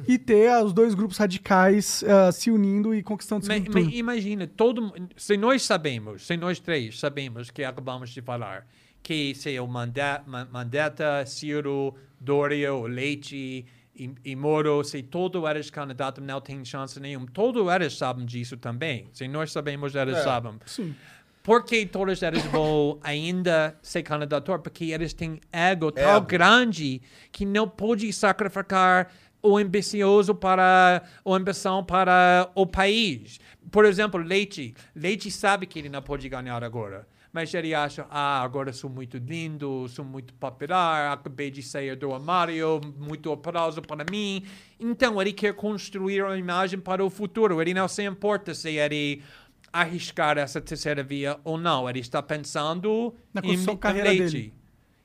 e 0.07 0.17
ter 0.17 0.51
os 0.63 0.73
dois 0.73 0.93
grupos 0.95 1.17
radicais 1.17 2.03
ah, 2.03 2.31
se 2.31 2.49
unindo 2.49 2.95
e 2.95 3.03
conquistando 3.03 3.45
o 3.45 3.47
Mas, 3.47 3.63
turno. 3.63 3.89
imagina, 3.91 4.47
todo, 4.47 4.91
se 5.15 5.37
nós 5.37 5.61
sabemos, 5.63 6.25
se 6.25 6.35
nós 6.37 6.59
três 6.59 6.99
sabemos 6.99 7.51
que 7.51 7.63
acabamos 7.63 8.09
de 8.09 8.21
falar, 8.21 8.65
que 9.03 9.33
se 9.35 9.59
o 9.59 9.67
Manda- 9.67 10.23
Ma- 10.25 10.45
Mandetta, 10.45 11.23
Ciro, 11.25 11.93
Doria, 12.19 12.73
o 12.73 12.87
Leite 12.87 13.65
e, 13.95 14.11
e 14.25 14.35
Moro, 14.35 14.83
se 14.83 15.03
todos 15.03 15.43
eles 15.49 15.69
candidatos 15.69 16.23
não 16.23 16.41
têm 16.41 16.63
chance 16.65 16.99
nenhuma, 16.99 17.27
todos 17.31 17.67
eles 17.73 17.95
sabem 17.97 18.25
disso 18.25 18.57
também. 18.57 19.07
Se 19.13 19.27
nós 19.27 19.51
sabemos, 19.51 19.93
eles 19.95 20.17
sabem. 20.23 20.53
Sim. 20.65 20.95
Por 21.43 21.65
que 21.65 21.85
todos 21.85 22.21
eles 22.21 22.43
vão 22.45 22.99
ainda 23.01 23.75
ser 23.81 24.03
candidato? 24.03 24.59
Porque 24.59 24.85
eles 24.85 25.13
têm 25.13 25.39
ego 25.51 25.91
tão 25.91 26.17
Ego. 26.17 26.27
grande 26.27 27.01
que 27.31 27.45
não 27.45 27.67
pode 27.67 28.11
sacrificar 28.13 29.11
o 29.41 29.57
ambicioso 29.57 30.35
para 30.35 31.03
a 31.25 31.31
ambição 31.33 31.83
para 31.83 32.49
o 32.53 32.67
país. 32.67 33.39
Por 33.71 33.85
exemplo, 33.85 34.21
Leite. 34.21 34.75
Leite 34.95 35.31
sabe 35.31 35.65
que 35.65 35.79
ele 35.79 35.89
não 35.89 36.01
pode 36.01 36.29
ganhar 36.29 36.63
agora. 36.63 37.07
Mas 37.33 37.53
ele 37.53 37.73
acha, 37.73 38.05
ah, 38.09 38.41
agora 38.43 38.73
sou 38.73 38.89
muito 38.89 39.17
lindo, 39.17 39.87
sou 39.87 40.03
muito 40.03 40.33
popular, 40.33 41.13
acabei 41.13 41.49
de 41.49 41.63
sair 41.63 41.95
do 41.95 42.13
armário, 42.13 42.81
muito 42.97 43.31
aplauso 43.31 43.81
para 43.81 44.03
mim. 44.11 44.43
Então, 44.77 45.19
ele 45.21 45.31
quer 45.31 45.53
construir 45.53 46.21
uma 46.23 46.37
imagem 46.37 46.77
para 46.77 47.03
o 47.03 47.09
futuro. 47.09 47.61
Ele 47.61 47.73
não 47.73 47.87
se 47.87 48.03
importa 48.03 48.53
se 48.53 48.71
ele 48.71 49.23
arriscar 49.71 50.37
essa 50.37 50.59
terceira 50.61 51.03
via 51.03 51.39
ou 51.43 51.57
não. 51.57 51.89
Ele 51.89 51.99
está 51.99 52.21
pensando 52.21 53.13
Na 53.33 53.41
em, 53.43 53.77
carreira 53.77 54.09
Leite. 54.09 54.31
dele. 54.31 54.53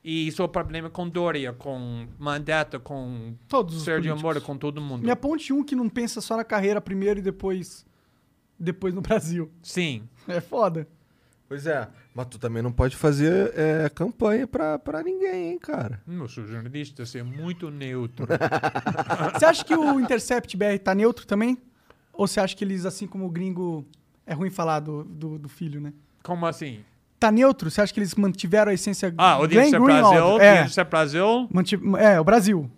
E 0.03 0.29
isso 0.29 0.41
é 0.41 0.45
o 0.45 0.49
problema 0.49 0.89
com 0.89 1.09
Doria, 1.09 1.53
com 1.53 2.07
Mandetta, 2.19 2.79
com 2.79 3.35
Todos 3.49 3.85
políticos. 3.85 4.23
Moro, 4.23 4.41
com 4.41 4.57
todo 4.57 4.81
mundo. 4.81 5.03
Me 5.03 5.11
aponte 5.11 5.53
um 5.53 5.65
que 5.65 5.75
não 5.75 5.89
pensa 5.89 6.21
só 6.21 6.37
na 6.37 6.45
carreira 6.45 6.81
primeiro 6.81 7.19
e 7.19 7.23
depois 7.23 7.85
depois 8.59 8.95
no 8.95 9.01
Brasil. 9.01 9.51
Sim. 9.63 10.09
É 10.29 10.41
foda. 10.41 10.87
Pois 11.49 11.65
é, 11.67 11.89
mas 12.13 12.27
tu 12.27 12.39
também 12.41 12.61
não 12.61 12.73
pode 12.73 12.97
fazer 12.97 13.53
é, 13.57 13.89
campanha 13.89 14.49
pra, 14.49 14.81
pra 14.81 15.01
ninguém, 15.03 15.53
hein, 15.53 15.59
cara. 15.61 16.03
Hum, 16.09 16.19
Eu 16.23 16.29
sou 16.29 16.45
jornalista, 16.45 17.07
você 17.07 17.19
é 17.21 17.23
muito 17.23 17.71
neutro. 17.71 18.27
Você 19.33 19.45
acha 19.45 19.65
que 19.65 19.75
o 19.75 20.01
Intercept 20.01 20.57
BR 20.57 20.79
tá 20.83 20.93
neutro 20.95 21.25
também? 21.25 21.57
Ou 22.13 22.27
você 22.27 22.41
acha 22.41 22.57
que 22.57 22.65
eles, 22.65 22.85
assim 22.85 23.07
como 23.07 23.27
o 23.27 23.31
gringo, 23.31 23.87
é 24.27 24.35
ruim 24.35 24.51
falar 24.51 24.81
do, 24.81 25.05
do, 25.05 25.39
do 25.39 25.49
filho, 25.49 25.81
né? 25.81 25.93
Como 26.23 26.45
assim? 26.47 26.81
Tá 27.19 27.31
neutro? 27.31 27.71
Você 27.71 27.81
acha 27.81 27.95
que 27.95 28.01
eles 28.01 28.15
mantiveram 28.15 28.71
a 28.71 28.75
essência 28.75 29.15
Ah, 29.17 29.37
o 29.39 29.49
Glenn 29.49 29.65
Dinheiro 29.65 29.85
Greenwald? 29.85 30.17
Brasil, 30.17 30.41
É, 30.41 30.63
Dinheiro 30.65 30.91
Brasil. 30.91 31.49
manti- 31.53 31.81
é, 31.99 32.21
o 32.21 32.25
Brasil. 32.25 32.71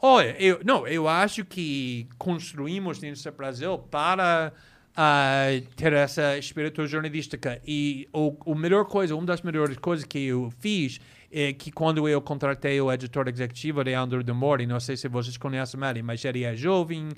Olha, 0.00 0.36
eu, 0.38 0.60
não, 0.64 0.86
eu 0.86 1.08
acho 1.08 1.44
que 1.44 2.06
construímos 2.18 2.98
Dinheiro 2.98 3.18
Brasil 3.36 3.78
para 3.78 4.52
ah, 4.96 5.46
ter 5.76 5.92
essa 5.92 6.36
espírito 6.36 6.86
jornalística. 6.86 7.60
E 7.66 8.08
o, 8.12 8.36
o 8.44 8.54
melhor 8.54 8.84
coisa, 8.86 9.14
uma 9.14 9.24
das 9.26 9.42
melhores 9.42 9.76
coisas 9.78 10.04
que 10.04 10.26
eu 10.26 10.52
fiz 10.58 11.00
é 11.30 11.52
que 11.52 11.70
quando 11.70 12.08
eu 12.08 12.20
contratei 12.20 12.80
o 12.80 12.92
editor 12.92 13.28
executivo, 13.28 13.80
Leandro 13.82 14.22
de 14.22 14.32
Mori, 14.32 14.66
não 14.66 14.78
sei 14.80 14.96
se 14.96 15.08
vocês 15.08 15.36
conhecem 15.36 15.80
ele, 15.88 16.02
mas 16.02 16.24
ele 16.24 16.44
é 16.44 16.54
jovem, 16.54 17.08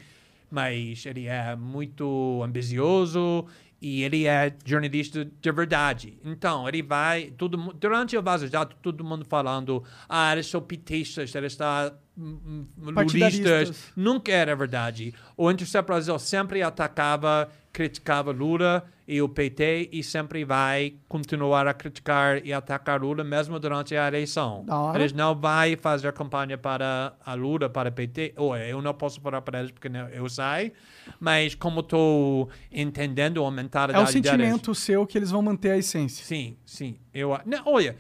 mas 0.51 1.05
ele 1.07 1.27
é 1.27 1.55
muito 1.57 2.41
ambicioso 2.45 3.47
e 3.81 4.03
ele 4.03 4.27
é 4.27 4.55
jornalista 4.65 5.25
de 5.25 5.53
verdade. 5.53 6.19
Então, 6.25 6.69
ele 6.69 6.83
vai, 6.83 7.31
todo, 7.33 7.59
mu- 7.59 7.73
durante 7.73 8.17
o 8.17 8.23
Vaza 8.23 8.49
Jato, 8.49 8.77
todo 8.83 9.05
mundo 9.05 9.25
falando, 9.25 9.85
ah, 10.09 10.33
eles 10.33 10.47
são 10.47 10.61
petistas, 10.61 11.35
eles 11.35 11.53
estão 11.53 11.67
Partidaristas. 11.67 12.06
Lulistas. 12.17 13.93
Nunca 13.97 14.33
era 14.33 14.55
verdade. 14.57 15.15
O 15.37 15.51
Intercept 15.51 15.87
Brasil 15.87 16.19
sempre 16.19 16.63
atacava, 16.63 17.49
criticava 17.73 18.31
Lula 18.33 18.85
e 19.09 19.21
o 19.23 19.29
PT 19.29 19.91
e 19.93 20.03
sempre 20.03 20.45
vai 20.45 20.95
continuar 21.09 21.67
a 21.69 21.75
criticar 21.75 22.45
e 22.45 22.53
atacar 22.53 23.01
Lula 23.01 23.23
mesmo 23.23 23.59
durante 23.61 23.95
a 23.95 24.09
eleição. 24.09 24.65
Eles 24.97 25.13
não 25.13 25.35
vai 25.39 25.77
fazer 25.77 26.13
campanha 26.13 26.59
para 26.59 27.15
a 27.25 27.35
Lula, 27.35 27.69
para 27.69 27.89
o 27.89 27.93
PT. 27.93 28.33
Ou 28.37 28.57
eu 28.57 28.81
não 28.83 28.95
posso 28.95 29.21
falar 29.21 29.43
para 29.43 29.61
eles 29.61 29.71
porque 29.71 29.89
não- 29.89 30.09
eu 30.09 30.29
sei, 30.29 30.73
mas 31.21 31.55
como 31.55 31.81
estou 31.81 32.49
entendendo 32.73 33.45
a 33.45 33.49
É 33.49 33.51
mentalidade 33.51 34.03
o 34.19 34.23
deles- 34.23 34.31
sentimento 34.31 34.75
seu 34.75 35.07
que 35.07 35.17
eles 35.19 35.31
vão 35.31 35.43
manter 35.43 35.71
a 35.73 35.77
essência. 35.79 36.25
Sim, 36.25 36.57
sim. 36.65 36.97
Eu, 37.15 37.39
não, 37.47 37.63
olha, 37.67 37.97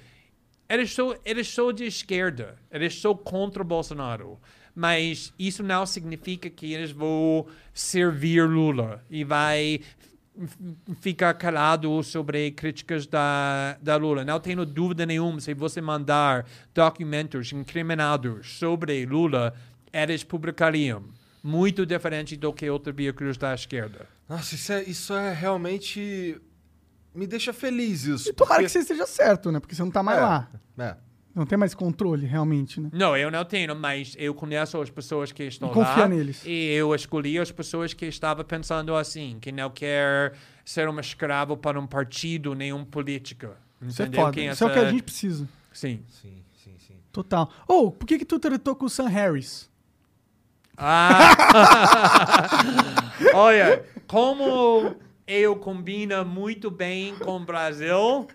eles 0.68 0.92
são, 0.92 1.16
eles 1.24 1.48
são 1.48 1.72
de 1.72 1.84
esquerda, 1.84 2.56
eles 2.70 3.00
são 3.00 3.14
contra 3.14 3.62
o 3.62 3.66
Bolsonaro. 3.66 4.38
Mas 4.74 5.32
isso 5.38 5.62
não 5.62 5.86
significa 5.86 6.50
que 6.50 6.74
eles 6.74 6.90
vão 6.90 7.46
servir 7.72 8.46
Lula 8.46 9.02
e 9.08 9.24
vai 9.24 9.80
ficar 11.00 11.32
calado 11.34 12.02
sobre 12.02 12.50
críticas 12.50 13.06
da, 13.06 13.78
da 13.80 13.96
Lula. 13.96 14.24
Não 14.24 14.38
tenho 14.38 14.66
dúvida 14.66 15.06
nenhuma, 15.06 15.40
se 15.40 15.54
você 15.54 15.80
mandar 15.80 16.46
documentos 16.74 17.52
incriminados 17.52 18.58
sobre 18.58 19.06
Lula, 19.06 19.54
eles 19.92 20.22
publicariam. 20.22 21.04
Muito 21.42 21.86
diferente 21.86 22.36
do 22.36 22.52
que 22.52 22.68
outros 22.68 22.94
veículos 22.94 23.38
da 23.38 23.54
esquerda. 23.54 24.06
Nossa, 24.28 24.56
isso 24.56 24.72
é, 24.72 24.82
isso 24.82 25.14
é 25.14 25.32
realmente. 25.32 26.40
Me 27.16 27.26
deixa 27.26 27.52
feliz 27.52 28.04
isso. 28.04 28.28
E 28.28 28.32
tomara 28.32 28.54
porque- 28.56 28.64
que 28.66 28.68
você 28.70 28.78
esteja 28.80 29.06
certo, 29.06 29.50
né? 29.50 29.58
Porque 29.58 29.74
você 29.74 29.82
não 29.82 29.90
tá 29.90 30.02
mais 30.02 30.18
É, 30.18 30.20
lá. 30.22 30.48
É. 30.78 30.96
Não 31.34 31.44
tem 31.44 31.58
mais 31.58 31.74
controle, 31.74 32.24
realmente, 32.26 32.80
né? 32.80 32.88
Não, 32.92 33.14
eu 33.16 33.30
não 33.30 33.44
tenho, 33.44 33.74
mas 33.76 34.14
eu 34.18 34.32
conheço 34.34 34.80
as 34.80 34.88
pessoas 34.88 35.32
que 35.32 35.42
estão 35.44 35.68
Confia 35.68 36.02
lá. 36.04 36.08
neles. 36.08 36.42
E 36.46 36.70
eu 36.72 36.94
escolhi 36.94 37.38
as 37.38 37.50
pessoas 37.50 37.92
que 37.92 38.06
estavam 38.06 38.42
pensando 38.44 38.94
assim, 38.96 39.36
que 39.40 39.52
não 39.52 39.68
quer 39.70 40.32
ser 40.64 40.88
um 40.88 40.98
escravo 40.98 41.56
para 41.56 41.78
um 41.78 41.86
partido, 41.86 42.54
nem 42.54 42.72
um 42.72 42.84
político. 42.84 43.48
Isso 43.82 44.00
é 44.00 44.06
Entendeu? 44.06 44.20
foda. 44.24 44.32
Quem 44.32 44.48
Isso 44.48 44.64
é 44.64 44.66
o 44.66 44.70
que 44.70 44.78
a 44.78 44.82
essa- 44.82 44.90
gente 44.90 45.02
precisa. 45.02 45.48
Sim. 45.72 46.00
Sim, 46.08 46.42
sim, 46.64 46.74
sim. 46.78 46.94
Total. 47.12 47.50
Ou, 47.68 47.92
por 47.92 48.06
que 48.06 48.18
que 48.18 48.24
tu 48.24 48.38
tretou 48.38 48.74
com 48.74 48.86
o 48.86 48.90
Sam 48.90 49.08
Harris? 49.08 49.68
Ah! 50.78 51.20
Olha, 53.34 53.84
como 54.06 54.96
eu 55.26 55.56
combino 55.56 56.24
muito 56.24 56.70
bem 56.70 57.14
com 57.16 57.36
o 57.36 57.40
Brasil, 57.40 58.28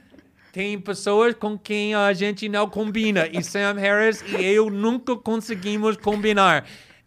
tem 0.52 0.78
pessoas 0.78 1.34
com 1.34 1.58
quem 1.58 1.96
a 1.96 2.12
gente 2.12 2.50
não 2.50 2.70
combina. 2.70 3.28
E 3.32 3.42
Sam 3.42 3.76
Harris 3.76 4.22
e 4.22 4.44
eu 4.44 4.70
nunca 4.70 5.16
conseguimos 5.16 5.96
combinar. 5.96 6.66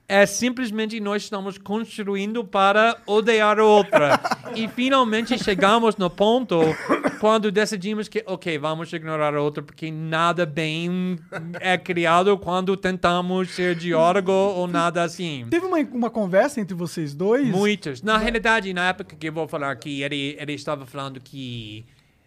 É 0.09 0.25
simplesmente 0.25 0.99
nós 1.01 1.25
estamos 1.25 1.59
construindo 1.59 2.45
para 2.45 2.97
odiar 3.07 3.59
a 3.59 3.65
outra. 3.65 4.21
E 4.55 4.69
finalmente 4.69 5.43
chegamos 5.43 5.97
no 5.97 6.09
ponto 6.09 6.61
quando 7.25 7.51
decidimos 7.51 8.07
que, 8.07 8.23
ok, 8.27 8.59
vamos 8.59 8.93
ignorar 8.93 9.35
a 9.35 9.41
outra 9.41 9.63
porque 9.63 9.91
nada 9.91 10.45
bem 10.45 11.19
é 11.59 11.79
criado 11.79 12.37
quando 12.37 12.77
tentamos 12.77 13.49
ser 13.53 13.75
diálogo 13.75 14.31
ou 14.31 14.67
nada 14.67 15.03
assim. 15.03 15.47
Teve 15.49 15.65
uma, 15.65 15.79
uma 15.79 16.11
conversa 16.11 16.61
entre 16.61 16.75
vocês 16.75 17.15
dois? 17.15 17.49
Muitos. 17.49 18.03
Na 18.03 18.19
realidade, 18.19 18.75
na 18.75 18.91
época 18.91 19.17
que 19.17 19.27
eu 19.27 19.33
vou 19.33 19.49
falar 19.49 19.71
aqui, 19.71 20.03
ele, 20.03 20.37
ele 20.39 20.53
estava 20.53 20.85
falando 20.85 21.19
que 21.19 21.87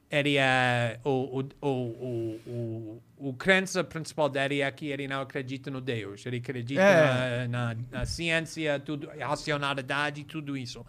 ele 0.10 0.36
é 0.36 1.00
o, 1.04 1.10
o, 1.12 1.50
o, 1.62 1.68
o, 1.68 2.40
o, 2.48 3.30
o 3.30 3.34
crença 3.34 3.84
principal 3.84 4.28
dele 4.28 4.62
é 4.62 4.72
que 4.72 4.88
ele 4.88 5.08
não 5.08 5.22
acredita 5.22 5.70
no 5.70 5.80
Deus. 5.80 6.26
Ele 6.26 6.38
acredita 6.38 6.82
É. 6.82 7.48
na, 7.48 7.76
na, 7.76 7.82
na 7.92 8.06
ciência, 8.08 8.80
tudo, 8.80 9.08
racionalidade, 9.20 10.24
tudo 10.24 10.58
isso. 10.58 10.84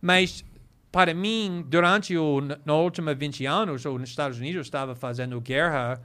Mas 0.00 0.44
para 0.92 1.14
mim, 1.14 1.64
durante 1.68 2.16
o 2.16 2.40
no 2.64 2.82
últimos 2.82 3.16
20 3.16 3.46
anos, 3.46 3.84
os 3.84 4.02
Estados 4.02 4.38
Unidos 4.38 4.66
estava 4.66 4.94
fazendo 4.94 5.40
guerra 5.40 6.00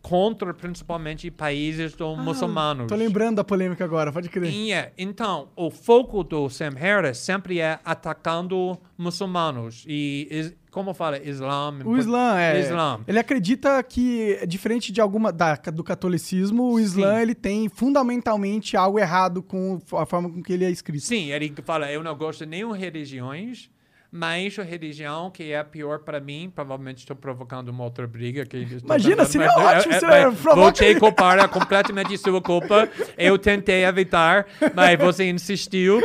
contra 0.00 0.54
principalmente 0.54 1.30
países 1.30 1.94
do 1.94 2.16
muçulmanos. 2.16 2.86
Tô 2.86 2.94
lembrando 2.94 3.36
da 3.36 3.44
polêmica 3.44 3.84
agora, 3.84 4.12
pode 4.12 4.28
crer. 4.28 4.50
E 4.50 4.72
é, 4.72 4.92
então, 4.96 5.48
o 5.56 5.70
foco 5.70 6.22
do 6.24 6.48
Sam 6.48 6.70
Harris 6.76 7.18
sempre 7.18 7.60
é 7.60 7.78
atacando 7.84 8.78
muçulmanos. 8.96 9.84
E, 9.86 10.26
is- 10.30 10.54
como 10.70 10.94
fala, 10.94 11.18
Islã? 11.18 11.74
O 11.84 11.96
Islã 11.98 12.38
é. 12.38 12.60
Islã. 12.60 13.00
Ele 13.08 13.18
acredita 13.18 13.82
que, 13.82 14.38
diferente 14.46 14.92
de 14.92 15.00
alguma 15.00 15.32
da, 15.32 15.56
do 15.56 15.82
catolicismo, 15.82 16.72
o 16.72 16.78
Islã 16.80 17.16
Sim. 17.16 17.22
ele 17.22 17.34
tem 17.34 17.68
fundamentalmente 17.68 18.76
algo 18.76 18.98
errado 18.98 19.42
com 19.42 19.80
a 19.92 20.06
forma 20.06 20.30
com 20.30 20.42
que 20.42 20.52
ele 20.52 20.64
é 20.64 20.70
escrito. 20.70 21.02
Sim, 21.04 21.32
ele 21.32 21.52
fala, 21.64 21.90
eu 21.90 22.02
não 22.04 22.16
gosto 22.16 22.44
de 22.44 22.50
nenhuma 22.50 22.76
religiões, 22.76 23.68
mas 24.10 24.58
a 24.58 24.62
religião 24.62 25.30
que 25.30 25.52
é 25.52 25.62
pior 25.62 25.98
para 25.98 26.18
mim, 26.18 26.50
provavelmente 26.54 26.98
estou 26.98 27.14
provocando 27.14 27.68
uma 27.68 27.84
outra 27.84 28.06
briga. 28.06 28.46
Que 28.46 28.66
Imagina, 28.82 29.24
seria 29.24 29.48
mas- 29.48 29.76
ótimo 29.78 29.94
é, 29.94 29.98
se 30.00 30.06
é, 30.06 30.24
eu 30.24 30.32
provoca- 30.32 30.72
te 30.72 30.94
culpar, 30.98 31.38
é 31.38 31.46
completamente 31.48 32.16
sua 32.16 32.40
culpa. 32.40 32.88
Eu 33.18 33.38
tentei 33.38 33.84
evitar, 33.84 34.46
mas 34.74 34.98
você 34.98 35.28
insistiu. 35.28 36.00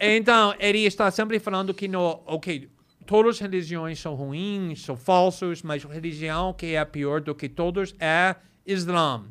Então, 0.00 0.54
ele 0.58 0.80
está 0.84 1.10
sempre 1.10 1.38
falando 1.38 1.72
que, 1.72 1.86
no, 1.86 2.20
ok, 2.26 2.68
todas 3.06 3.36
as 3.36 3.40
religiões 3.40 4.00
são 4.00 4.14
ruins, 4.14 4.82
são 4.82 4.96
falsos, 4.96 5.62
mas 5.62 5.84
a 5.84 5.88
religião 5.92 6.52
que 6.52 6.74
é 6.74 6.84
pior 6.84 7.20
do 7.20 7.34
que 7.34 7.48
todos 7.48 7.94
é 8.00 8.34
Islã. 8.66 9.22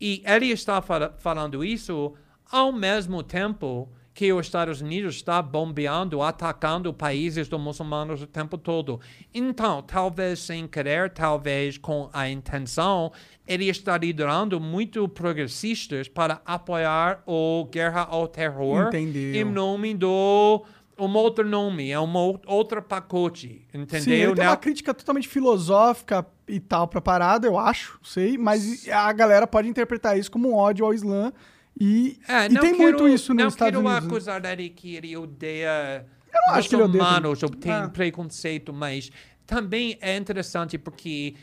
E 0.00 0.22
ele 0.26 0.46
está 0.46 0.82
fala- 0.82 1.14
falando 1.18 1.64
isso 1.64 2.14
ao 2.50 2.72
mesmo 2.72 3.22
tempo 3.22 3.88
que 4.14 4.32
os 4.32 4.46
Estados 4.46 4.80
Unidos 4.80 5.16
está 5.16 5.42
bombeando, 5.42 6.22
atacando 6.22 6.94
países 6.94 7.48
dos 7.48 7.60
muçulmanos 7.60 8.22
o 8.22 8.26
tempo 8.28 8.56
todo. 8.56 9.00
Então, 9.34 9.82
talvez 9.82 10.38
sem 10.38 10.68
querer, 10.68 11.10
talvez 11.10 11.76
com 11.76 12.08
a 12.12 12.30
intenção, 12.30 13.10
ele 13.44 13.68
está 13.68 13.98
liderando 13.98 14.60
muito 14.60 15.08
progressistas 15.08 16.06
para 16.06 16.40
apoiar 16.46 17.22
o 17.26 17.64
guerra 17.70 18.06
ao 18.08 18.28
terror 18.28 18.86
Entendeu. 18.86 19.34
em 19.34 19.44
nome 19.44 19.94
do 19.94 20.64
um 20.96 21.12
outro 21.16 21.44
nome, 21.44 21.90
é 21.90 21.98
um 21.98 22.14
ou- 22.16 22.40
outro 22.46 22.80
pacote, 22.80 23.66
entendeu? 23.74 24.00
Sim, 24.00 24.12
ele 24.12 24.26
tem 24.36 24.44
Não- 24.44 24.50
uma 24.52 24.56
crítica 24.56 24.94
totalmente 24.94 25.26
filosófica 25.26 26.24
e 26.46 26.60
tal 26.60 26.86
pra 26.86 27.00
parada, 27.00 27.48
eu 27.48 27.58
acho, 27.58 27.98
sei, 28.00 28.38
mas 28.38 28.88
a 28.88 29.12
galera 29.12 29.44
pode 29.44 29.66
interpretar 29.68 30.16
isso 30.16 30.30
como 30.30 30.50
um 30.50 30.54
ódio 30.54 30.86
ao 30.86 30.94
Islã 30.94 31.32
e, 31.80 32.18
É, 32.28 32.46
e 32.46 32.48
não 32.50 32.60
tem 32.60 32.76
quero- 32.76 32.82
muito 32.82 33.08
isso 33.08 33.34
não 33.34 33.44
nos 33.44 33.54
Estados 33.54 33.72
quero 33.76 33.86
Unidos. 33.86 34.02
né? 34.04 34.08
acusar 34.10 34.40
dele 34.40 34.68
que 34.70 34.94
ele 34.96 35.16
odeia 35.16 36.06
não 36.32 36.54
acho 36.54 36.68
que 36.68 36.74
ele 36.74 36.82
odeia 36.82 37.02
muçulmanos 37.02 37.42
ou 37.42 37.48
tem 37.50 37.72
Ah. 37.72 37.88
preconceito, 37.88 38.72
mas 38.72 39.10
também 39.46 39.96
é 40.00 40.16
interessante 40.16 40.76
porque, 40.78 41.34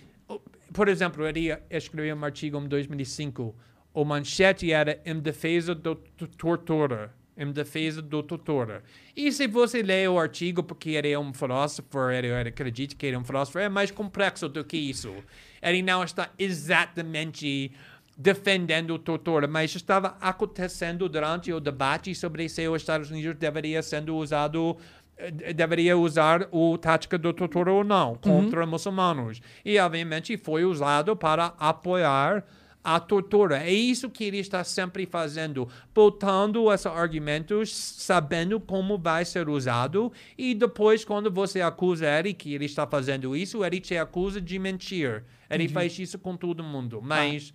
por 0.74 0.88
exemplo, 0.90 1.26
ele 1.28 1.50
escreveu 1.70 2.16
um 2.16 2.24
artigo 2.26 2.58
em 2.60 2.68
2005, 2.68 3.56
o 3.94 4.06
manchete 4.06 4.72
era 4.72 5.02
em 5.06 5.20
defesa 5.20 5.74
do 5.76 5.96
tortura, 5.96 7.14
em 7.38 7.52
defesa 7.52 8.02
do 8.02 8.22
tortura. 8.22 8.84
E 9.16 9.32
se 9.32 9.48
você 9.48 9.82
lê 9.82 10.08
o 10.08 10.20
artigo 10.20 10.62
porque 10.64 10.92
ele 10.92 11.10
é 11.12 11.18
um 11.20 11.34
filósofo, 11.34 12.10
ele, 12.10 12.28
ele 12.28 12.50
acredita 12.50 12.96
que 12.96 13.06
ele 13.06 13.16
é 13.16 13.20
um 13.20 13.24
filósofo, 13.24 13.60
é 13.60 13.70
mais 13.70 13.92
complexo 13.92 14.48
do 14.50 14.64
que 14.64 14.78
isso. 14.78 15.14
Ele 15.62 15.82
não 15.82 16.04
está 16.04 16.30
exatamente 16.38 17.72
defendendo 18.18 19.00
tortura, 19.00 19.48
mas 19.48 19.74
estava 19.76 20.18
acontecendo 20.22 21.08
durante 21.10 21.52
o 21.52 21.60
debate 21.60 22.14
sobre 22.14 22.48
se 22.50 22.68
os 22.68 22.82
Estados 22.82 23.10
Unidos 23.10 23.36
deveria 23.38 23.82
sendo 23.82 24.16
usado 24.16 24.78
eh, 25.18 25.54
deveria 25.54 25.98
usar 25.98 26.48
o 26.52 26.78
tática 26.78 27.18
do 27.18 27.34
tortura 27.34 27.72
ou 27.72 27.84
não 27.84 28.16
contra 28.16 28.66
muçulmanos. 28.66 29.42
E 29.64 29.78
obviamente 29.80 30.38
foi 30.38 30.66
usado 30.66 31.16
para 31.16 31.54
apoiar 31.58 32.44
a 32.84 33.00
tortura. 33.00 33.58
É 33.64 33.72
isso 33.72 34.10
que 34.10 34.24
ele 34.24 34.38
está 34.38 34.64
sempre 34.64 35.06
fazendo, 35.06 35.68
botando 35.94 36.72
esses 36.72 36.86
argumentos, 36.86 37.74
sabendo 37.74 38.60
como 38.60 38.98
vai 38.98 39.24
ser 39.24 39.48
usado, 39.48 40.12
e 40.38 40.54
depois, 40.54 41.06
quando 41.06 41.32
você 41.32 41.62
acusa 41.62 42.08
ele 42.08 42.34
que 42.34 42.54
ele 42.54 42.66
está 42.66 42.88
fazendo 42.88 43.36
isso, 43.36 43.64
ele 43.64 43.80
te 43.80 43.98
acusa 43.98 44.42
de 44.42 44.58
mentir. 44.58 45.24
Ele 45.50 45.68
faz 45.68 45.98
isso 46.00 46.18
com 46.18 46.36
todo 46.36 46.64
mundo. 46.64 47.02
Mas. 47.04 47.54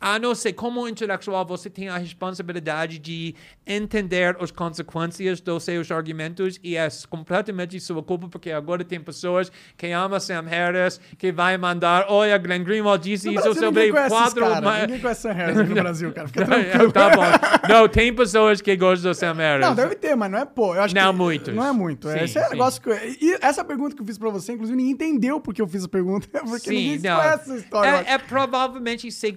A 0.00 0.18
não 0.18 0.34
ser, 0.34 0.54
como 0.54 0.88
intelectual, 0.88 1.44
você 1.44 1.68
tem 1.68 1.88
a 1.88 1.98
responsabilidade 1.98 2.98
de 2.98 3.34
entender 3.66 4.36
as 4.40 4.50
consequências 4.50 5.40
dos 5.40 5.62
seus 5.64 5.90
argumentos 5.90 6.58
e 6.62 6.76
é 6.76 6.88
completamente 7.08 7.78
sua 7.80 8.02
culpa, 8.02 8.28
porque 8.28 8.50
agora 8.50 8.82
tem 8.84 9.00
pessoas 9.00 9.52
que 9.76 9.88
amam 9.92 10.18
Sam 10.18 10.42
Harris, 10.48 11.00
que 11.18 11.30
vai 11.30 11.56
mandar, 11.58 12.06
olha, 12.08 12.36
Glenn 12.38 12.64
Greenwald 12.64 13.02
disse 13.02 13.26
No 13.26 13.34
isso 13.34 13.42
Brasil, 13.42 13.62
sobre 13.62 13.86
ninguém 13.86 14.08
quatro... 14.08 14.40
caras, 14.40 14.60
ma- 14.64 14.80
Ninguém 14.80 15.00
conhece 15.00 15.20
Sam 15.20 15.32
Harris 15.32 15.68
no 15.68 15.74
Brasil, 15.74 16.12
cara. 16.12 16.28
Fica 16.28 16.44
tranquilo. 16.46 16.92
tá 16.92 17.10
bom. 17.10 17.22
Não, 17.68 17.88
tem 17.88 18.14
pessoas 18.14 18.60
que 18.60 18.74
gostam 18.76 19.10
do 19.10 19.14
Sam 19.14 19.34
Harris. 19.34 19.66
Não, 19.66 19.74
deve 19.74 19.94
ter, 19.96 20.16
mas 20.16 20.30
não 20.30 20.38
é 20.38 20.44
pô. 20.44 20.74
Eu 20.74 20.82
acho 20.82 20.94
Não 20.94 21.12
que 21.12 21.18
muitos. 21.18 21.54
Não 21.54 21.66
é 21.66 21.72
muito. 21.72 22.08
Sim, 22.08 22.18
Esse 22.20 22.38
é 22.38 22.44
sim. 22.44 22.50
negócio 22.50 22.80
que 22.82 22.90
E 22.90 23.38
essa 23.42 23.64
pergunta 23.64 23.94
que 23.94 24.02
eu 24.02 24.06
fiz 24.06 24.16
pra 24.18 24.30
você, 24.30 24.52
inclusive, 24.52 24.76
ninguém 24.76 24.92
entendeu 24.92 25.40
porque 25.40 25.60
eu 25.60 25.68
fiz 25.68 25.84
a 25.84 25.88
pergunta. 25.88 26.26
Porque 26.50 26.70
ninguém 26.70 26.98
Sim, 26.98 27.08
não. 27.08 27.16
conhece 27.16 27.42
essa 27.50 27.56
história. 27.56 28.04
É, 28.08 28.12
é 28.14 28.18
provavelmente 28.18 29.10
se 29.12 29.32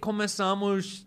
começamos 0.53 1.05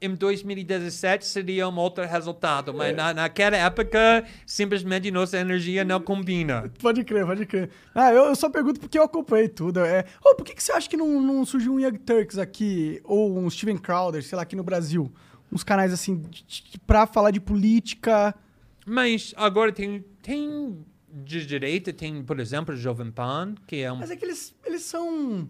em 0.00 0.14
2017 0.14 1.26
seria 1.26 1.68
um 1.68 1.76
outro 1.78 2.04
resultado, 2.04 2.74
mas 2.74 2.94
na, 2.94 3.14
naquela 3.14 3.56
época 3.56 4.24
simplesmente 4.44 5.10
nossa 5.10 5.38
energia 5.38 5.84
não 5.84 6.00
combina. 6.00 6.70
Pode 6.80 7.02
crer, 7.02 7.24
pode 7.24 7.46
crer. 7.46 7.70
Ah, 7.94 8.12
eu, 8.12 8.24
eu 8.24 8.36
só 8.36 8.50
pergunto 8.50 8.78
porque 8.78 8.98
eu 8.98 9.04
acompanhei 9.04 9.48
tudo. 9.48 9.80
É, 9.80 10.04
Ô, 10.22 10.34
por 10.34 10.44
que, 10.44 10.54
que 10.54 10.62
você 10.62 10.72
acha 10.72 10.88
que 10.88 10.96
não, 10.96 11.20
não 11.20 11.44
surgiu 11.44 11.74
um 11.74 11.80
Young 11.80 11.98
Turks 11.98 12.38
aqui, 12.38 13.00
ou 13.04 13.38
um 13.38 13.48
Steven 13.48 13.78
Crowder, 13.78 14.22
sei 14.22 14.36
lá, 14.36 14.42
aqui 14.42 14.54
no 14.54 14.62
Brasil? 14.62 15.10
Uns 15.50 15.64
canais 15.64 15.92
assim, 15.92 16.22
pra 16.86 17.06
falar 17.06 17.30
de 17.30 17.40
política. 17.40 18.34
Mas 18.84 19.32
agora 19.36 19.72
tem, 19.72 20.04
tem 20.22 20.84
de 21.10 21.46
direita, 21.46 21.92
tem, 21.92 22.22
por 22.22 22.38
exemplo, 22.38 22.76
Jovem 22.76 23.10
Pan, 23.10 23.54
que 23.66 23.76
é 23.76 23.90
um... 23.90 23.96
Mas 23.96 24.10
é 24.10 24.16
que 24.16 24.24
eles, 24.24 24.54
eles 24.64 24.82
são. 24.82 25.48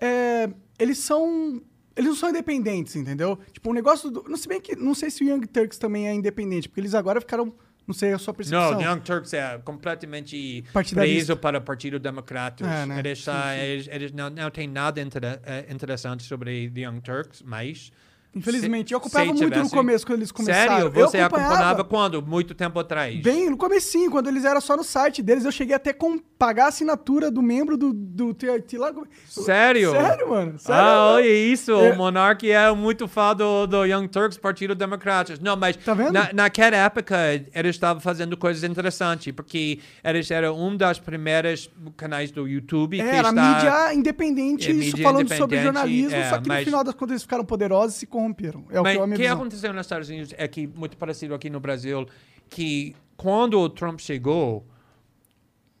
é, 0.00 0.48
eles 0.78 0.98
são. 0.98 1.60
Eles 1.98 2.08
não 2.10 2.16
são 2.16 2.30
independentes, 2.30 2.94
entendeu? 2.96 3.38
Tipo, 3.52 3.70
o 3.70 3.74
negócio 3.74 4.08
do. 4.10 4.24
Não 4.28 4.36
sei 4.36 4.48
bem 4.48 4.60
que. 4.60 4.76
Não 4.76 4.94
sei 4.94 5.10
se 5.10 5.24
o 5.24 5.28
Young 5.28 5.44
Turks 5.46 5.76
também 5.78 6.06
é 6.08 6.14
independente, 6.14 6.68
porque 6.68 6.80
eles 6.80 6.94
agora 6.94 7.20
ficaram 7.20 7.52
Não 7.86 7.92
sei 7.94 8.12
a 8.12 8.18
sua 8.18 8.32
percepção. 8.32 8.72
Não, 8.72 8.80
Young 8.82 9.00
Turks 9.00 9.32
é 9.32 9.58
completamente 9.64 10.62
preso 10.94 11.36
para 11.36 11.58
o 11.58 11.60
Partido 11.60 11.98
Democrata. 11.98 12.64
É, 12.64 12.86
né? 12.86 12.98
Eles, 13.00 13.26
ah, 13.28 13.56
eles, 13.56 13.88
eles 13.90 14.12
não, 14.12 14.30
não 14.30 14.50
têm 14.50 14.68
nada 14.68 15.00
inter- 15.00 15.40
eh, 15.44 15.66
interessante 15.70 16.22
sobre 16.22 16.70
The 16.70 16.80
Young 16.82 17.00
Turks, 17.00 17.42
mas... 17.44 17.90
Infelizmente, 18.34 18.92
eu 18.92 18.98
acompanhava 18.98 19.32
muito 19.32 19.58
no 19.58 19.70
começo, 19.70 20.06
quando 20.06 20.18
eles 20.20 20.30
começaram. 20.30 20.70
Sério? 20.72 20.86
Eu 20.86 21.08
Você 21.08 21.18
acompanhava. 21.18 21.54
acompanhava 21.54 21.84
quando? 21.84 22.22
Muito 22.22 22.54
tempo 22.54 22.78
atrás? 22.78 23.20
Bem, 23.22 23.50
no 23.50 23.56
comecinho, 23.56 24.10
quando 24.10 24.28
eles 24.28 24.44
eram 24.44 24.60
só 24.60 24.76
no 24.76 24.84
site 24.84 25.22
deles, 25.22 25.44
eu 25.44 25.50
cheguei 25.50 25.74
até 25.74 25.92
com 25.92 26.18
pagar 26.38 26.66
a 26.66 26.68
assinatura 26.68 27.30
do 27.32 27.42
membro 27.42 27.76
do, 27.76 27.92
do 27.92 28.32
TRT 28.32 28.78
lá. 28.78 28.92
Sério? 29.26 29.90
Sério, 29.90 30.28
mano? 30.30 30.58
Sério, 30.58 30.80
ah, 30.80 31.12
olha 31.14 31.26
isso. 31.28 31.72
É. 31.72 31.90
O 31.92 31.96
Monark 31.96 32.48
é 32.48 32.70
muito 32.72 33.08
fã 33.08 33.34
do, 33.34 33.66
do 33.66 33.84
Young 33.84 34.06
Turks, 34.06 34.38
Partido 34.38 34.74
Democrata. 34.74 35.34
Não, 35.40 35.56
mas 35.56 35.76
Tá 35.76 35.94
vendo? 35.94 36.12
Na, 36.12 36.30
naquela 36.32 36.76
época 36.76 37.16
eles 37.52 37.74
estavam 37.74 38.00
fazendo 38.00 38.36
coisas 38.36 38.62
interessantes, 38.62 39.32
porque 39.32 39.80
eles 40.04 40.30
eram 40.30 40.56
um 40.56 40.76
das 40.76 41.00
primeiras 41.00 41.68
canais 41.96 42.30
do 42.30 42.46
YouTube 42.46 42.98
que 42.98 43.02
Era 43.02 43.30
está... 43.30 43.32
mídia 43.32 43.94
independente, 43.94 44.68
É, 44.68 44.70
isso 44.70 44.96
mídia 44.96 45.02
falando 45.02 45.28
sobre 45.34 45.56
independente, 45.56 45.64
jornalismo, 45.64 46.14
é, 46.16 46.30
só 46.30 46.36
que 46.38 46.48
no 46.48 46.54
mas- 46.54 46.64
final 46.64 46.84
das 46.84 46.94
contas 46.94 47.10
eles 47.12 47.22
ficaram 47.22 47.44
poderosos 47.44 47.96
e 47.96 47.98
se 48.00 48.06
corromperam. 48.06 48.27
É 48.70 48.80
o 48.80 48.82
Mas 48.82 48.96
que 48.96 49.02
o 49.02 49.08
que 49.10 49.16
visão. 49.16 49.36
aconteceu 49.36 49.72
nos 49.72 49.86
Estados 49.86 50.08
Unidos 50.08 50.34
é 50.36 50.46
que, 50.48 50.66
muito 50.66 50.96
parecido 50.96 51.34
aqui 51.34 51.48
no 51.50 51.60
Brasil, 51.60 52.06
que 52.48 52.94
quando 53.16 53.58
o 53.58 53.68
Trump 53.68 54.00
chegou, 54.00 54.66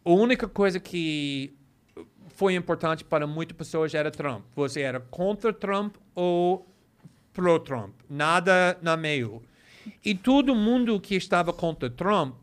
a 0.04 0.10
única 0.10 0.48
coisa 0.48 0.80
que 0.80 1.54
foi 2.28 2.54
importante 2.54 3.04
para 3.04 3.26
muitas 3.26 3.56
pessoas 3.56 3.92
era 3.94 4.10
Trump. 4.10 4.44
Você 4.54 4.80
era 4.80 5.00
contra 5.00 5.52
Trump 5.52 5.96
ou 6.14 6.66
pro-Trump. 7.32 7.94
Nada 8.08 8.78
na 8.80 8.96
meio. 8.96 9.42
E 10.04 10.14
todo 10.14 10.54
mundo 10.54 11.00
que 11.00 11.14
estava 11.14 11.52
contra 11.52 11.88
Trump 11.90 12.34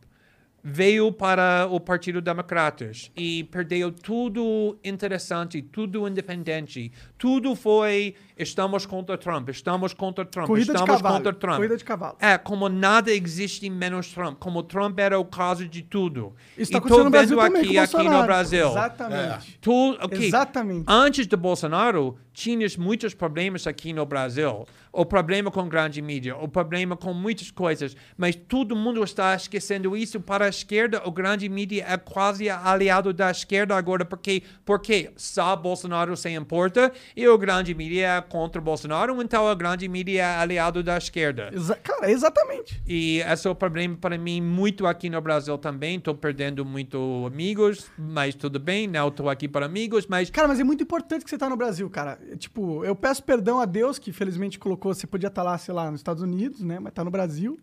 veio 0.68 1.12
para 1.12 1.68
o 1.70 1.80
Partido 1.80 2.20
Democratas 2.20 3.12
e 3.16 3.44
perdeu 3.46 3.92
tudo 3.92 4.76
interessante, 4.84 5.62
tudo 5.62 6.08
independente. 6.08 6.92
Tudo 7.18 7.56
foi 7.56 8.16
estamos 8.38 8.86
contra 8.86 9.18
Trump, 9.18 9.50
estamos 9.50 9.94
contra 9.94 10.26
Trump, 10.26 10.48
Corrida 10.48 10.74
estamos 10.74 11.02
contra 11.02 11.34
Trump. 11.34 11.56
corrida 11.56 11.78
de 11.78 11.84
cavalo. 11.84 12.18
É, 12.20 12.38
como 12.38 12.68
nada 12.70 13.12
existe 13.12 13.70
menos 13.70 14.12
Trump, 14.12 14.38
como 14.40 14.64
Trump 14.64 15.00
era 15.00 15.18
o 15.20 15.26
caso 15.26 15.68
de 15.68 15.82
tudo. 15.82 16.34
Isso 16.58 16.72
e 16.72 16.74
tá 16.74 16.82
tô 16.82 17.04
no 17.04 17.10
Brasil 17.10 17.42
vendo 17.42 17.58
aqui, 17.58 17.78
aqui 17.78 18.04
no. 18.04 18.24
Brasil. 18.24 18.70
Exatamente. 18.70 19.58
Tu, 19.62 19.98
ok, 20.02 20.28
Exatamente. 20.28 20.86
Antes 20.88 21.28
do 21.28 21.38
Bolsonaro, 21.38 22.18
tinha 22.34 22.68
muitos 22.78 23.14
problemas 23.14 23.66
aqui 23.66 23.94
no 23.94 24.06
Brasil. 24.06 24.66
O 24.92 25.06
problema 25.06 25.50
com 25.50 25.68
grande 25.68 26.02
mídia, 26.02 26.36
o 26.36 26.48
problema 26.48 26.96
com 26.96 27.14
muitas 27.14 27.50
coisas. 27.50 27.96
Mas 28.18 28.36
todo 28.36 28.76
mundo 28.76 29.04
está 29.04 29.34
esquecendo 29.36 29.96
isso. 29.96 30.20
Para 30.20 30.46
a 30.46 30.50
esquerda, 30.50 31.02
o 31.06 31.12
grande 31.12 31.48
mídia 31.48 31.86
é 31.88 31.98
quase 31.98 32.50
aliado 32.50 33.14
da 33.14 33.32
esquerda 33.32 33.76
agora. 33.76 34.04
Porque, 34.06 34.44
porque 34.66 35.12
só 35.16 35.56
Bolsonaro 35.56 36.16
se 36.16 36.30
importa 36.30 36.92
e 37.16 37.28
o 37.28 37.38
grande 37.38 37.74
mídia 37.74 38.08
é 38.08 38.22
contra 38.26 38.60
Bolsonaro. 38.62 39.22
Então, 39.22 39.50
o 39.50 39.56
grande 39.56 39.88
mídia 39.88 40.22
é 40.22 40.36
aliado 40.38 40.84
da 40.84 40.98
esquerda. 40.98 41.50
Exa- 41.54 41.76
cara, 41.76 42.12
exatamente. 42.12 42.82
E 42.88 43.20
esse 43.22 43.48
é 43.48 43.50
o 43.50 43.56
problema 43.56 43.96
para 43.96 44.18
mim 44.18 44.42
muito 44.42 44.86
aqui 44.86 45.10
no 45.10 45.22
Brasil 45.22 45.58
também. 45.58 45.98
Estou 45.98 46.14
perdendo 46.16 46.66
muito 46.66 47.24
amigos, 47.26 47.90
mas 47.98 48.36
tudo 48.36 48.60
bem, 48.60 48.88
não 48.88 49.08
estou 49.08 49.30
aqui 49.30 49.48
para 49.48 49.66
amigos, 49.66 50.06
mas 50.08 50.30
Cara, 50.30 50.48
mas 50.48 50.60
é 50.60 50.64
muito 50.64 50.84
importante 50.84 51.24
que 51.24 51.30
você 51.30 51.38
tá 51.38 51.50
no 51.50 51.56
Brasil, 51.56 51.90
cara. 51.90 52.20
Tipo, 52.38 52.84
eu 52.84 52.96
peço 52.96 53.24
perdão 53.24 53.60
a 53.60 53.66
Deus, 53.66 53.98
que 53.98 54.12
felizmente 54.12 54.60
colocou, 54.60 54.94
você 54.94 55.08
podia 55.08 55.28
estar 55.28 55.44
lá, 55.44 55.58
sei 55.58 55.74
lá, 55.74 55.90
nos 55.90 56.00
Estados 56.02 56.22
Unidos, 56.22 56.62
né? 56.62 56.78
Mas 56.80 56.92
tá 56.94 57.04
no 57.04 57.12
Brasil. 57.12 57.58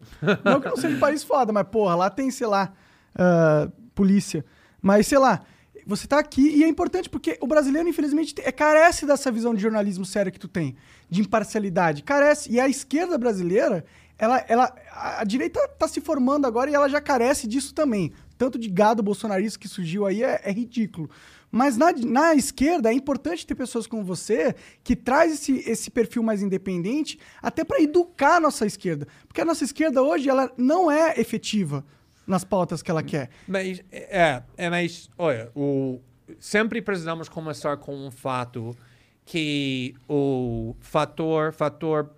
Não 0.45 0.61
que 0.61 0.69
não 0.69 0.77
seja 0.77 0.97
um 0.97 1.01
país 1.01 1.23
foda, 1.23 1.53
mas, 1.53 1.67
porra, 1.69 1.95
lá 1.95 2.09
tem, 2.09 2.31
sei 2.31 2.47
lá, 2.47 2.73
ah, 3.15 3.69
polícia. 3.95 4.45
Mas, 4.81 5.07
sei 5.07 5.19
lá, 5.19 5.43
você 5.87 6.07
tá 6.07 6.19
aqui 6.19 6.43
e 6.43 6.65
é 6.65 6.69
importante 6.69 7.09
porque 7.09 7.37
o 7.41 7.47
brasileiro, 7.47 7.89
infelizmente, 7.89 8.35
te- 8.35 8.43
é, 8.43 8.53
carece 8.53 9.07
dessa 9.07 9.31
visão 9.31 9.55
de 9.55 9.61
jornalismo 9.61 10.05
sério 10.05 10.31
que 10.33 10.39
tu 10.39 10.49
tem, 10.49 10.77
de 11.09 11.21
imparcialidade. 11.21 12.03
Carece. 12.03 12.51
E 12.51 12.61
a 12.61 12.69
esquerda 12.69 13.19
brasileira, 13.19 13.85
ela, 14.19 14.45
ela, 14.49 14.75
a, 14.93 15.25
direita 15.25 15.67
tá 15.79 15.89
se 15.89 16.01
formando 16.01 16.47
agora 16.47 16.71
e 16.71 16.75
ela 16.75 16.89
já 16.89 17.01
carece 17.01 17.47
disso 17.47 17.75
também. 17.75 18.13
Tanto 18.39 18.59
de 18.59 18.69
gado 18.69 19.03
bolsonarista 19.03 19.59
que 19.59 19.69
surgiu 19.69 20.07
aí 20.07 20.23
é, 20.23 20.41
é 20.45 20.53
ridículo. 20.53 21.11
Mas 21.51 21.77
na, 21.77 21.93
na 21.93 22.35
esquerda 22.35 22.91
é 22.91 22.95
importante 22.95 23.47
ter 23.47 23.55
pessoas 23.55 23.87
como 23.87 24.03
você 24.03 24.55
que 24.83 24.97
traz 24.97 25.35
esse, 25.35 25.59
esse 25.69 25.91
perfil 25.91 26.23
mais 26.23 26.43
independente 26.43 27.19
até 27.43 27.63
para 27.63 27.83
educar 27.83 28.37
a 28.37 28.41
nossa 28.41 28.65
esquerda. 28.65 29.07
Porque 29.27 29.41
a 29.41 29.45
nossa 29.45 29.63
esquerda 29.65 30.03
hoje 30.03 30.31
ela 30.31 30.51
não 30.57 30.91
é 30.91 31.21
efetiva 31.21 31.85
nas 32.27 32.45
pautas 32.45 32.83
que 32.83 32.91
ela 32.91 33.03
quer. 33.03 33.31
Mas, 33.47 33.83
é, 33.91 34.43
é, 34.57 34.71
mas, 34.71 35.11
olha, 35.19 35.51
o, 35.55 36.01
sempre 36.39 36.81
precisamos 36.81 37.29
começar 37.29 37.77
com 37.77 37.95
um 37.95 38.11
fato 38.11 38.77
que 39.25 39.95
o 40.09 40.75
fator, 40.81 41.53
fator 41.53 42.11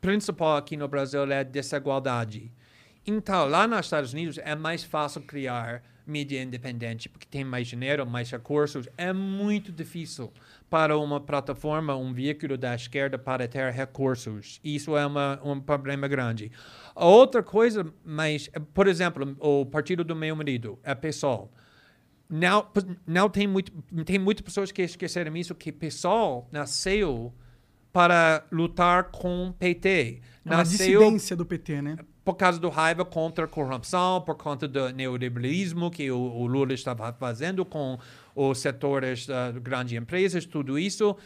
principal 0.00 0.56
aqui 0.56 0.76
no 0.76 0.88
Brasil 0.88 1.24
é 1.30 1.40
a 1.40 1.42
desigualdade. 1.42 2.52
Então, 3.06 3.46
lá 3.46 3.66
nos 3.66 3.80
Estados 3.80 4.12
Unidos 4.12 4.38
é 4.38 4.54
mais 4.54 4.82
fácil 4.82 5.20
criar 5.22 5.82
mídia 6.06 6.42
independente, 6.42 7.08
porque 7.08 7.26
tem 7.26 7.44
mais 7.44 7.68
dinheiro, 7.68 8.06
mais 8.06 8.30
recursos. 8.30 8.88
É 8.96 9.12
muito 9.12 9.72
difícil 9.72 10.32
para 10.68 10.98
uma 10.98 11.20
plataforma, 11.20 11.96
um 11.96 12.12
veículo 12.12 12.56
da 12.56 12.74
esquerda 12.74 13.18
para 13.18 13.46
ter 13.48 13.72
recursos. 13.72 14.60
Isso 14.62 14.96
é 14.96 15.06
uma, 15.06 15.40
um 15.44 15.60
problema 15.60 16.06
grande. 16.08 16.50
A 16.94 17.06
outra 17.06 17.42
coisa, 17.42 17.92
mas, 18.04 18.50
por 18.72 18.86
exemplo, 18.86 19.36
o 19.40 19.66
partido 19.66 20.04
do 20.04 20.14
meu 20.14 20.34
marido, 20.36 20.78
é 20.82 20.94
PSOL. 20.94 21.50
Não, 22.28 22.66
não 23.06 23.28
tem, 23.28 23.46
muito, 23.46 23.70
tem 24.04 24.18
muitas 24.18 24.42
pessoas 24.42 24.72
que 24.72 24.82
esqueceram 24.82 25.36
isso, 25.36 25.54
que 25.54 25.70
PSOL 25.70 26.48
nasceu 26.50 27.32
para 27.92 28.44
lutar 28.50 29.10
com 29.10 29.54
PT. 29.56 30.20
É 30.44 30.48
uma 30.48 30.56
Nasceu 30.58 31.00
dissidência 31.00 31.36
do 31.36 31.46
PT, 31.46 31.80
né? 31.80 31.96
Por 32.24 32.34
causa 32.34 32.58
do 32.58 32.70
raiva 32.70 33.04
contra 33.04 33.44
a 33.44 33.48
corrupção, 33.48 34.20
por 34.22 34.36
conta 34.36 34.66
do 34.66 34.90
neoliberalismo 34.90 35.90
que 35.90 36.10
o, 36.10 36.18
o 36.18 36.46
Lula 36.46 36.72
estava 36.72 37.12
fazendo 37.12 37.64
com 37.64 37.98
os 38.34 38.58
setores 38.58 39.26
das 39.26 39.56
grandes 39.58 39.92
empresas, 39.98 40.46
tudo 40.46 40.78
isso. 40.78 41.16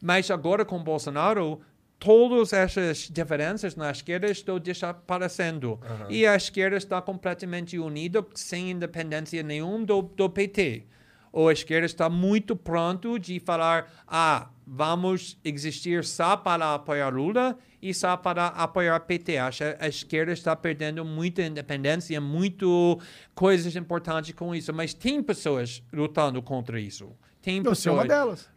Mas 0.00 0.30
agora 0.30 0.64
com 0.64 0.82
Bolsonaro, 0.82 1.60
todas 1.98 2.52
essas 2.52 3.08
diferenças 3.08 3.76
na 3.76 3.90
esquerda 3.90 4.28
estão 4.28 4.58
desaparecendo. 4.58 5.80
E 6.10 6.26
a 6.26 6.36
esquerda 6.36 6.76
está 6.76 7.00
completamente 7.00 7.78
unida, 7.78 8.24
sem 8.34 8.72
independência 8.72 9.42
nenhuma 9.42 9.86
do, 9.86 10.02
do 10.02 10.28
PT. 10.28 10.84
Ou 11.32 11.48
a 11.48 11.52
esquerda 11.52 11.86
está 11.86 12.10
muito 12.10 12.54
pronto 12.54 13.18
de 13.18 13.40
falar, 13.40 13.90
ah, 14.06 14.50
vamos 14.66 15.38
existir 15.42 16.04
só 16.04 16.36
para 16.36 16.74
apoiar 16.74 17.08
Lula 17.08 17.58
e 17.80 17.92
só 17.94 18.16
para 18.16 18.48
apoiar 18.48 19.00
PT. 19.00 19.38
Acho 19.38 19.58
que 19.58 19.76
a 19.84 19.88
esquerda 19.88 20.32
está 20.32 20.54
perdendo 20.54 21.04
muita 21.04 21.42
independência, 21.42 22.20
muito 22.20 23.00
coisas 23.34 23.74
importantes 23.74 24.32
com 24.34 24.54
isso. 24.54 24.72
Mas 24.72 24.92
tem 24.94 25.22
pessoas 25.22 25.82
lutando 25.92 26.40
contra 26.42 26.78
isso. 26.78 27.10
Tem 27.40 27.62
Você 27.62 27.88
é 27.88 27.92
uma 27.92 28.02
pessoas. 28.02 28.08
delas. 28.08 28.52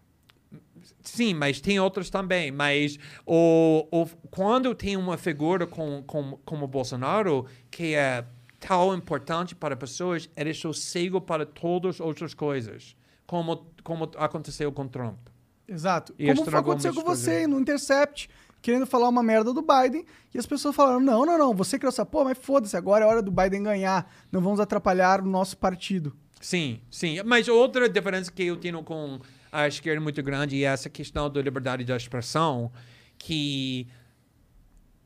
Sim, 1.01 1.33
mas 1.33 1.59
tem 1.59 1.79
outros 1.79 2.09
também. 2.09 2.51
Mas 2.51 2.99
o, 3.25 3.87
o, 3.91 4.05
quando 4.29 4.75
tem 4.75 4.95
uma 4.97 5.17
figura 5.17 5.65
com, 5.65 6.03
com, 6.03 6.37
como 6.45 6.67
Bolsonaro, 6.67 7.45
que 7.71 7.95
é 7.95 8.25
tão 8.67 8.95
importante 8.95 9.55
para 9.55 9.75
pessoas, 9.75 10.29
ele 10.35 10.53
sossego 10.53 11.21
para 11.21 11.45
todas 11.45 11.95
as 11.95 12.01
outras 12.01 12.33
coisas, 12.33 12.95
como, 13.27 13.65
como 13.83 14.09
aconteceu 14.17 14.71
com 14.71 14.87
Trump. 14.87 15.19
Exato. 15.67 16.13
E 16.17 16.33
Como 16.33 16.57
aconteceu 16.57 16.93
com 16.93 17.01
você 17.01 17.31
coisas. 17.31 17.49
no 17.49 17.59
Intercept, 17.59 18.29
querendo 18.61 18.85
falar 18.85 19.09
uma 19.09 19.23
merda 19.23 19.51
do 19.53 19.61
Biden, 19.61 20.05
e 20.33 20.37
as 20.37 20.45
pessoas 20.45 20.75
falaram: 20.75 20.99
não, 20.99 21.25
não, 21.25 21.37
não, 21.37 21.53
você 21.53 21.77
criou 21.77 21.89
essa 21.89 22.05
porra, 22.05 22.25
mas 22.25 22.37
foda-se, 22.37 22.77
agora 22.77 23.05
é 23.05 23.07
hora 23.07 23.21
do 23.21 23.31
Biden 23.31 23.63
ganhar, 23.63 24.11
não 24.31 24.41
vamos 24.41 24.59
atrapalhar 24.59 25.21
o 25.21 25.25
nosso 25.25 25.57
partido. 25.57 26.15
Sim, 26.39 26.81
sim. 26.91 27.21
Mas 27.23 27.47
outra 27.47 27.89
diferença 27.89 28.31
que 28.31 28.43
eu 28.43 28.57
tenho 28.57 28.83
com 28.83 29.19
a 29.51 29.67
esquerda 29.67 29.99
muito 29.99 30.21
grande 30.21 30.63
é 30.63 30.67
essa 30.67 30.89
questão 30.89 31.29
da 31.29 31.41
liberdade 31.41 31.83
de 31.83 31.91
expressão, 31.91 32.71
que 33.17 33.87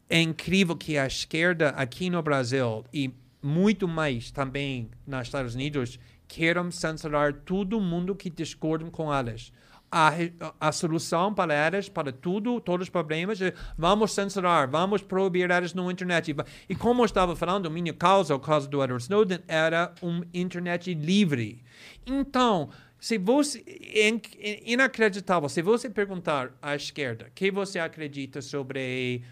é 0.10 0.22
incrível 0.22 0.76
que 0.76 0.98
a 0.98 1.06
esquerda 1.06 1.70
aqui 1.70 2.10
no 2.10 2.22
Brasil 2.22 2.84
e 2.92 3.14
muito 3.42 3.88
mais 3.88 4.32
também 4.32 4.90
nos 5.06 5.28
Estados 5.28 5.56
Unidos 5.56 6.00
queiram 6.28 6.70
censurar 6.72 7.34
todo 7.34 7.80
mundo 7.82 8.16
que 8.16 8.30
discorda 8.30 8.90
com 8.92 9.14
elas. 9.14 9.52
A, 9.92 10.12
a 10.60 10.72
solução 10.72 11.34
para 11.34 11.52
elas, 11.52 11.90
para 11.90 12.12
tudo, 12.12 12.62
todos 12.62 12.86
os 12.86 12.90
problemas, 12.92 13.42
é 13.42 13.52
vamos 13.76 14.12
censurar, 14.12 14.70
vamos 14.70 15.02
proibir 15.02 15.50
elas 15.50 15.74
na 15.74 15.92
internet. 15.92 16.36
E 16.70 16.76
como 16.76 17.02
eu 17.02 17.06
estava 17.06 17.36
falando, 17.36 17.72
minha 17.72 17.92
causa, 17.92 18.36
o 18.36 18.40
caso 18.40 18.70
do 18.70 18.84
Edward 18.84 19.02
Snowden, 19.02 19.40
era 19.48 19.92
uma 20.00 20.24
internet 20.32 20.94
livre. 20.94 21.64
Então, 22.06 22.70
se 23.00 23.18
você 23.18 23.64
é 23.68 24.10
é 24.38 24.72
inacreditável, 24.72 25.50
se 25.50 25.64
você 25.64 25.90
perguntar 25.90 26.52
à 26.62 26.76
esquerda, 26.76 27.26
o 27.28 27.32
que 27.34 27.50
você 27.50 27.80
acredita 27.80 28.44
sobre 28.44 29.24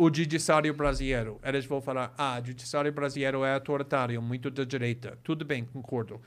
o 0.00 0.06
judiciário 0.14 0.72
brasileiro. 0.72 1.38
Eles 1.44 1.66
vão 1.66 1.80
falar, 1.80 2.14
ah, 2.16 2.40
o 2.42 2.46
judiciário 2.46 2.90
brasileiro 2.90 3.44
é 3.44 3.52
autoritário, 3.54 4.20
muito 4.22 4.50
da 4.50 4.64
direita. 4.64 5.18
Tudo 5.22 5.44
bem, 5.44 5.64
concordo. 5.64 6.14
O 6.14 6.20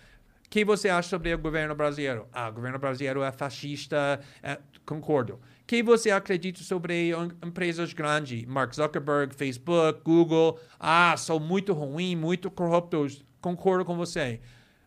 que 0.50 0.64
você 0.64 0.90
acha 0.90 1.10
sobre 1.10 1.34
o 1.34 1.38
governo 1.40 1.74
brasileiro? 1.74 2.28
Ah, 2.32 2.50
o 2.50 2.54
governo 2.54 2.78
brasileiro 2.78 3.24
é 3.24 3.32
fascista, 3.32 4.20
é, 4.44 4.60
concordo. 4.86 5.34
O 5.34 5.40
que 5.66 5.82
você 5.82 6.12
acredita 6.12 6.62
sobre 6.62 7.10
em- 7.12 7.32
empresas 7.48 7.92
grandes? 7.94 8.46
Mark 8.46 8.76
Zuckerberg, 8.76 9.34
Facebook, 9.34 10.02
Google. 10.04 10.60
Ah, 10.80 11.16
são 11.18 11.40
muito 11.40 11.74
ruins, 11.74 12.16
muito 12.16 12.52
corruptos. 12.52 13.26
Concordo 13.42 13.84
com 13.84 13.98
você. 13.98 14.40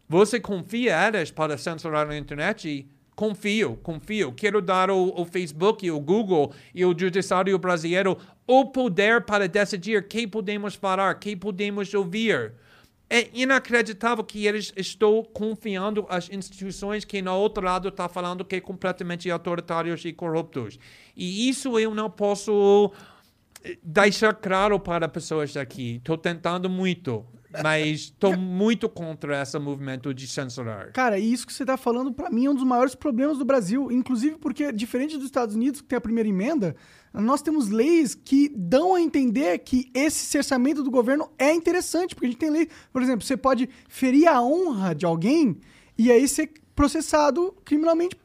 Você 0.08 0.38
confia 0.38 1.08
eles 1.08 1.32
para 1.32 1.58
censurar 1.58 2.06
na 2.06 2.16
internet? 2.16 2.86
Confio, 3.16 3.76
confio. 3.82 4.30
Quero 4.30 4.60
dar 4.60 4.90
ao, 4.90 5.18
ao 5.18 5.24
Facebook, 5.24 5.88
ao 5.88 5.98
Google 5.98 6.52
e 6.74 6.82
ao 6.82 6.96
Judiciário 6.96 7.58
Brasileiro 7.58 8.18
o 8.46 8.66
poder 8.66 9.22
para 9.22 9.48
decidir 9.48 10.06
quem 10.06 10.28
podemos 10.28 10.74
falar, 10.74 11.18
quem 11.18 11.36
podemos 11.36 11.92
ouvir. 11.92 12.52
É 13.08 13.28
inacreditável 13.32 14.24
que 14.24 14.46
eles 14.46 14.72
estão 14.76 15.22
confiando 15.32 16.04
as 16.08 16.28
instituições 16.28 17.04
que 17.04 17.22
no 17.22 17.32
outro 17.34 17.64
lado 17.64 17.88
está 17.88 18.08
falando 18.08 18.44
que 18.44 18.56
é 18.56 18.60
completamente 18.60 19.30
autoritários 19.30 20.04
e 20.04 20.12
corruptos. 20.12 20.78
E 21.16 21.48
isso 21.48 21.78
eu 21.78 21.94
não 21.94 22.10
posso 22.10 22.92
eh, 23.62 23.78
deixar 23.80 24.34
claro 24.34 24.80
para 24.80 25.08
pessoas 25.08 25.52
daqui. 25.52 25.96
Estou 25.96 26.18
tentando 26.18 26.68
muito, 26.68 27.24
mas 27.62 28.00
estou 28.00 28.36
muito 28.36 28.88
contra 28.88 29.40
esse 29.42 29.58
movimento 29.58 30.12
de 30.12 30.26
censurar. 30.26 30.92
Cara, 30.92 31.18
e 31.18 31.32
isso 31.32 31.46
que 31.46 31.52
você 31.52 31.64
tá 31.64 31.76
falando, 31.76 32.12
pra 32.12 32.30
mim, 32.30 32.46
é 32.46 32.50
um 32.50 32.54
dos 32.54 32.64
maiores 32.64 32.94
problemas 32.94 33.38
do 33.38 33.44
Brasil. 33.44 33.90
Inclusive 33.90 34.36
porque, 34.36 34.72
diferente 34.72 35.16
dos 35.16 35.26
Estados 35.26 35.54
Unidos, 35.54 35.80
que 35.80 35.88
tem 35.88 35.96
a 35.96 36.00
primeira 36.00 36.28
emenda, 36.28 36.76
nós 37.12 37.42
temos 37.42 37.68
leis 37.68 38.14
que 38.14 38.48
dão 38.54 38.94
a 38.94 39.00
entender 39.00 39.58
que 39.60 39.90
esse 39.94 40.26
cerceamento 40.26 40.82
do 40.82 40.90
governo 40.90 41.30
é 41.38 41.52
interessante. 41.52 42.14
Porque 42.14 42.26
a 42.26 42.30
gente 42.30 42.38
tem 42.38 42.50
lei, 42.50 42.68
por 42.92 43.02
exemplo, 43.02 43.24
você 43.24 43.36
pode 43.36 43.68
ferir 43.88 44.26
a 44.28 44.42
honra 44.42 44.94
de 44.94 45.06
alguém 45.06 45.58
e 45.98 46.10
aí 46.10 46.28
ser 46.28 46.52
processado 46.74 47.54
criminalmente 47.64 48.16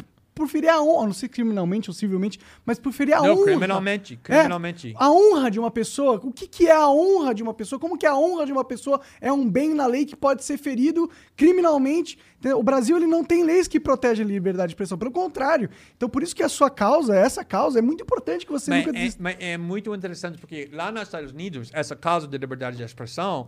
por 0.42 0.48
ferir 0.48 0.70
a 0.70 0.82
honra. 0.82 1.06
Não 1.06 1.14
sei 1.14 1.30
criminalmente 1.30 1.88
ou 1.90 1.94
civilmente, 1.94 2.40
mas 2.66 2.80
por 2.80 2.92
ferir 2.92 3.14
a 3.14 3.22
Não, 3.22 3.34
honra. 3.36 3.44
criminalmente, 3.44 4.14
É, 4.16 4.18
criminalmente. 4.18 4.94
a 4.98 5.12
honra 5.12 5.52
de 5.52 5.60
uma 5.60 5.70
pessoa, 5.70 6.20
o 6.24 6.32
que, 6.32 6.48
que 6.48 6.68
é 6.68 6.72
a 6.72 6.88
honra 6.90 7.32
de 7.36 7.44
uma 7.44 7.54
pessoa? 7.54 7.80
Como 7.80 7.96
que 7.96 8.08
a 8.08 8.16
honra 8.16 8.46
de 8.48 8.52
uma 8.52 8.64
pessoa 8.64 9.00
é 9.20 9.32
um 9.32 9.48
bem 9.48 9.76
na 9.76 9.86
lei 9.86 10.04
que 10.04 10.16
pode 10.16 10.44
ser 10.44 10.58
ferido 10.58 11.08
criminalmente? 11.36 12.18
O 12.56 12.64
Brasil 12.64 12.98
ele 12.98 13.06
não 13.06 13.24
tem 13.24 13.44
leis 13.44 13.68
que 13.68 13.80
protegem 13.80 14.26
a 14.26 14.28
liberdade 14.28 14.70
de 14.70 14.74
expressão, 14.74 14.98
pelo 14.98 15.12
contrário. 15.12 15.70
Então 15.96 16.10
por 16.10 16.24
isso 16.24 16.36
que 16.36 16.42
a 16.42 16.50
sua 16.50 16.72
causa, 16.72 17.16
essa 17.16 17.46
causa, 17.46 17.78
é 17.78 17.82
muito 17.84 18.02
importante 18.02 18.44
que 18.48 18.52
você 18.52 18.72
Mas 18.72 18.86
nunca 18.88 18.98
é, 18.98 19.10
mas 19.20 19.36
é 19.40 19.58
muito 19.60 19.94
interessante 19.94 20.40
porque 20.40 20.68
lá 20.74 20.92
nos 20.92 21.04
Estados 21.04 21.32
Unidos, 21.32 21.70
essa 21.72 21.96
causa 21.96 22.28
de 22.28 22.36
liberdade 22.36 22.78
de 22.78 22.84
expressão 22.84 23.48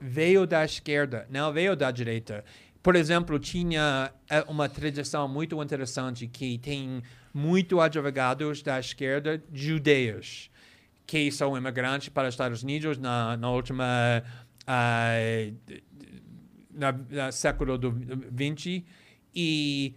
veio 0.00 0.46
da 0.46 0.64
esquerda, 0.64 1.26
não 1.28 1.52
veio 1.52 1.76
da 1.76 1.90
direita. 1.90 2.42
Por 2.82 2.96
exemplo, 2.96 3.38
tinha 3.38 4.12
é, 4.28 4.42
uma 4.48 4.68
tradição 4.68 5.28
muito 5.28 5.62
interessante 5.62 6.26
que 6.26 6.58
tem 6.58 7.02
muito 7.32 7.80
advogados 7.80 8.62
da 8.62 8.80
esquerda 8.80 9.42
judeios 9.52 10.50
que 11.06 11.30
são 11.32 11.56
imigrantes 11.58 12.08
para 12.08 12.28
os 12.28 12.34
Estados 12.34 12.62
Unidos 12.62 12.96
na, 12.96 13.36
na 13.36 13.50
última 13.50 14.22
ah, 14.64 15.12
na, 16.70 16.92
na 17.10 17.32
século 17.32 17.76
do 17.76 17.90
20 17.90 18.86
e 19.34 19.94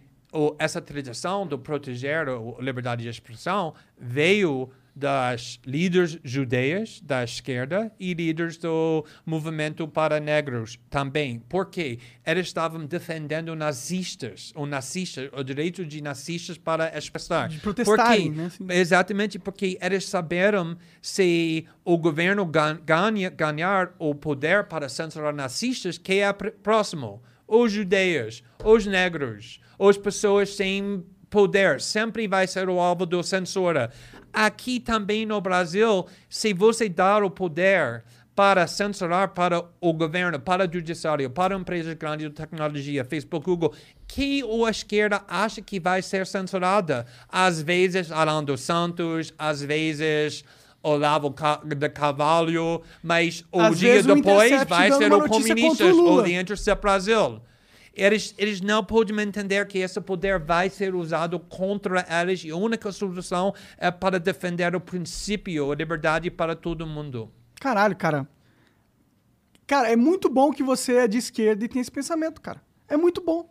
essa 0.58 0.80
tradição 0.80 1.46
de 1.46 1.56
proteger 1.56 2.28
a 2.28 2.60
liberdade 2.60 3.02
de 3.02 3.08
expressão 3.08 3.74
veio 3.96 4.70
das 4.94 5.58
líderes 5.66 6.18
judeias 6.22 7.00
da 7.00 7.24
esquerda 7.24 7.90
e 7.98 8.14
líderes 8.14 8.56
do 8.56 9.04
movimento 9.26 9.88
para 9.88 10.20
negros 10.20 10.78
também. 10.88 11.40
Porque 11.48 11.98
eles 12.24 12.46
estavam 12.46 12.86
defendendo 12.86 13.54
nazistas, 13.56 14.52
ou 14.54 14.66
nazistas, 14.66 15.28
o 15.32 15.42
direito 15.42 15.84
de 15.84 16.00
nazistas 16.00 16.56
para 16.56 16.96
expressar. 16.96 17.48
De 17.48 17.58
protestarem, 17.58 18.26
Porque- 18.32 18.40
né? 18.42 18.50
Sim. 18.50 18.66
Exatamente, 18.70 19.38
porque 19.38 19.78
eles 19.80 20.04
saberam 20.06 20.76
se 21.02 21.66
o 21.84 21.98
governo 21.98 22.46
gan- 22.46 22.78
ganha, 22.84 23.30
ganhar 23.30 23.92
o 23.98 24.14
poder 24.14 24.64
para 24.64 24.88
censurar 24.88 25.34
nazistas, 25.34 25.98
que 25.98 26.20
é 26.20 26.32
pr- 26.32 26.50
próximo. 26.62 27.22
Os 27.46 27.72
judeus, 27.72 28.42
os 28.64 28.86
negros, 28.86 29.60
as 29.78 29.98
pessoas 29.98 30.54
sem 30.56 31.04
poder, 31.28 31.80
sempre 31.80 32.28
vai 32.28 32.46
ser 32.46 32.68
o 32.68 32.78
alvo 32.78 33.04
da 33.04 33.20
censura. 33.22 33.90
Aqui 34.34 34.80
também 34.80 35.24
no 35.24 35.40
Brasil, 35.40 36.06
se 36.28 36.52
você 36.52 36.88
dar 36.88 37.22
o 37.22 37.30
poder 37.30 38.02
para 38.34 38.66
censurar 38.66 39.28
para 39.28 39.64
o 39.80 39.92
governo, 39.92 40.40
para 40.40 40.68
o 40.68 40.72
judiciário, 40.72 41.30
para 41.30 41.54
empresas 41.54 41.94
grandes 41.94 42.28
de 42.28 42.34
tecnologia, 42.34 43.04
Facebook, 43.04 43.46
Google, 43.46 43.72
que 44.08 44.42
a 44.66 44.70
esquerda 44.70 45.22
acha 45.28 45.62
que 45.62 45.78
vai 45.78 46.02
ser 46.02 46.26
censurada. 46.26 47.06
Às 47.28 47.62
vezes, 47.62 48.10
Alan 48.10 48.42
dos 48.42 48.60
Santos, 48.60 49.32
às 49.38 49.62
vezes, 49.62 50.44
Olavo 50.82 51.32
de 51.64 51.88
Carvalho, 51.88 52.82
mas 53.02 53.44
o 53.52 53.60
Às 53.60 53.78
dia 53.78 54.02
depois 54.02 54.64
vai 54.64 54.90
ser 54.92 55.12
o 55.12 55.28
Comunistas 55.28 55.96
ou. 55.96 56.22
The 56.22 56.40
Intercept 56.40 56.82
Brasil. 56.82 57.40
Eles, 57.96 58.34
eles 58.36 58.60
não 58.60 58.84
podem 58.84 59.18
entender 59.20 59.66
que 59.66 59.78
esse 59.78 60.00
poder 60.00 60.38
vai 60.38 60.68
ser 60.68 60.94
usado 60.94 61.38
contra 61.38 62.04
eles 62.20 62.44
e 62.44 62.50
a 62.50 62.56
única 62.56 62.90
solução 62.90 63.54
é 63.78 63.90
para 63.90 64.18
defender 64.18 64.74
o 64.74 64.80
princípio, 64.80 65.70
a 65.70 65.74
liberdade 65.74 66.30
para 66.30 66.56
todo 66.56 66.86
mundo. 66.86 67.30
Caralho, 67.60 67.96
cara. 67.96 68.28
Cara, 69.66 69.90
é 69.90 69.96
muito 69.96 70.28
bom 70.28 70.50
que 70.50 70.62
você 70.62 70.96
é 70.96 71.08
de 71.08 71.18
esquerda 71.18 71.64
e 71.64 71.68
tem 71.68 71.80
esse 71.80 71.90
pensamento, 71.90 72.40
cara. 72.40 72.60
É 72.88 72.96
muito 72.96 73.20
bom. 73.20 73.48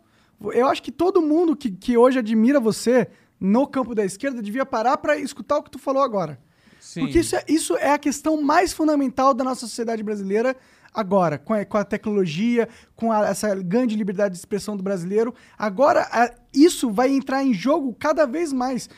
Eu 0.52 0.68
acho 0.68 0.82
que 0.82 0.92
todo 0.92 1.22
mundo 1.22 1.56
que, 1.56 1.70
que 1.70 1.96
hoje 1.96 2.18
admira 2.18 2.60
você 2.60 3.08
no 3.40 3.66
campo 3.66 3.94
da 3.94 4.04
esquerda 4.04 4.42
devia 4.42 4.64
parar 4.64 4.96
pra 4.98 5.16
escutar 5.16 5.58
o 5.58 5.62
que 5.62 5.70
tu 5.70 5.78
falou 5.78 6.02
agora. 6.02 6.38
Sim. 6.80 7.00
Porque 7.00 7.20
isso 7.20 7.34
é, 7.34 7.44
isso 7.48 7.76
é 7.76 7.92
a 7.92 7.98
questão 7.98 8.40
mais 8.42 8.72
fundamental 8.72 9.32
da 9.32 9.42
nossa 9.42 9.60
sociedade 9.60 10.02
brasileira 10.02 10.54
agora, 10.94 11.36
com 11.36 11.52
a, 11.52 11.64
com 11.64 11.76
a 11.76 11.84
tecnologia, 11.84 12.68
com 12.94 13.10
a- 13.10 13.26
essa 13.28 13.54
grande 13.56 13.96
liberdade 13.96 14.32
de 14.34 14.38
expressão 14.38 14.76
do 14.76 14.82
brasileiro. 14.82 15.34
Agora, 15.58 16.02
a- 16.10 16.32
isso 16.54 16.90
vai 16.90 17.10
entrar 17.10 17.42
em 17.42 17.52
jogo 17.52 17.92
cada 17.98 18.24
vez 18.26 18.52
mais. 18.52 18.88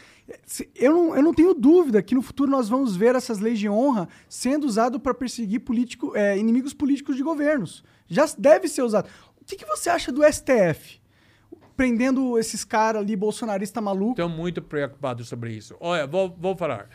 Eu 0.75 0.93
não, 0.93 1.17
eu 1.17 1.23
não 1.23 1.33
tenho 1.33 1.55
dúvida 1.55 2.03
que 2.03 2.15
no 2.15 2.21
futuro 2.21 2.51
nós 2.51 2.69
vamos 2.69 2.95
ver 2.97 3.15
essas 3.15 3.39
leis 3.39 3.59
de 3.59 3.69
honra 3.69 4.09
sendo 4.29 4.67
usado 4.67 4.99
para 5.01 5.15
perseguir 5.15 5.61
político, 5.61 6.15
é, 6.17 6.37
inimigos 6.37 6.75
políticos 6.75 7.17
de 7.17 7.23
governos. 7.23 7.83
Já 8.09 8.27
deve 8.37 8.69
ser 8.69 8.83
usado. 8.83 9.09
O 9.41 9.45
que, 9.45 9.57
que 9.57 9.65
você 9.65 9.89
acha 9.89 10.11
do 10.13 10.23
STF? 10.25 11.01
Prendendo 11.77 12.39
esses 12.39 12.65
caras 12.65 13.03
ali, 13.03 13.15
bolsonarista 13.15 13.81
maluco. 13.81 14.13
Estou 14.21 14.29
muito 14.29 14.61
preocupado 14.63 15.25
sobre 15.25 15.53
isso. 15.53 15.77
Olha, 15.79 16.07
vou, 16.07 16.35
vou 16.37 16.57
falar. 16.57 16.89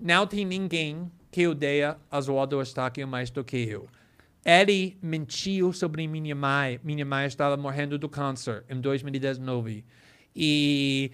Não 0.00 0.26
tem 0.26 0.44
ninguém 0.44 1.10
que 1.34 1.48
odeia 1.48 1.96
Oswaldo 2.12 2.60
Eustáquio 2.60 3.08
mais 3.08 3.28
do 3.28 3.42
que 3.42 3.56
eu. 3.56 3.88
Ele 4.44 4.96
mentiu 5.02 5.72
sobre 5.72 6.06
minha 6.06 6.32
mãe. 6.32 6.78
Minha 6.84 7.04
mãe 7.04 7.26
estava 7.26 7.56
morrendo 7.56 7.98
do 7.98 8.08
câncer 8.08 8.62
em 8.70 8.80
2019. 8.80 9.84
E 10.36 11.10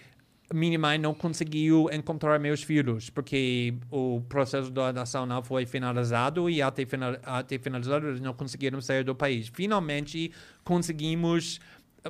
minha 0.52 0.78
mãe 0.78 0.98
não 0.98 1.14
conseguiu 1.14 1.88
encontrar 1.90 2.38
meus 2.38 2.62
filhos, 2.62 3.08
porque 3.08 3.72
o 3.90 4.20
processo 4.28 4.70
da 4.70 4.88
adoção 4.88 5.24
não 5.24 5.42
foi 5.42 5.64
finalizado 5.64 6.50
e 6.50 6.60
até, 6.60 6.84
final, 6.84 7.16
até 7.22 7.58
finalizado 7.58 8.06
eles 8.08 8.20
não 8.20 8.34
conseguiram 8.34 8.78
sair 8.82 9.02
do 9.02 9.14
país. 9.14 9.48
Finalmente 9.48 10.32
conseguimos 10.62 11.60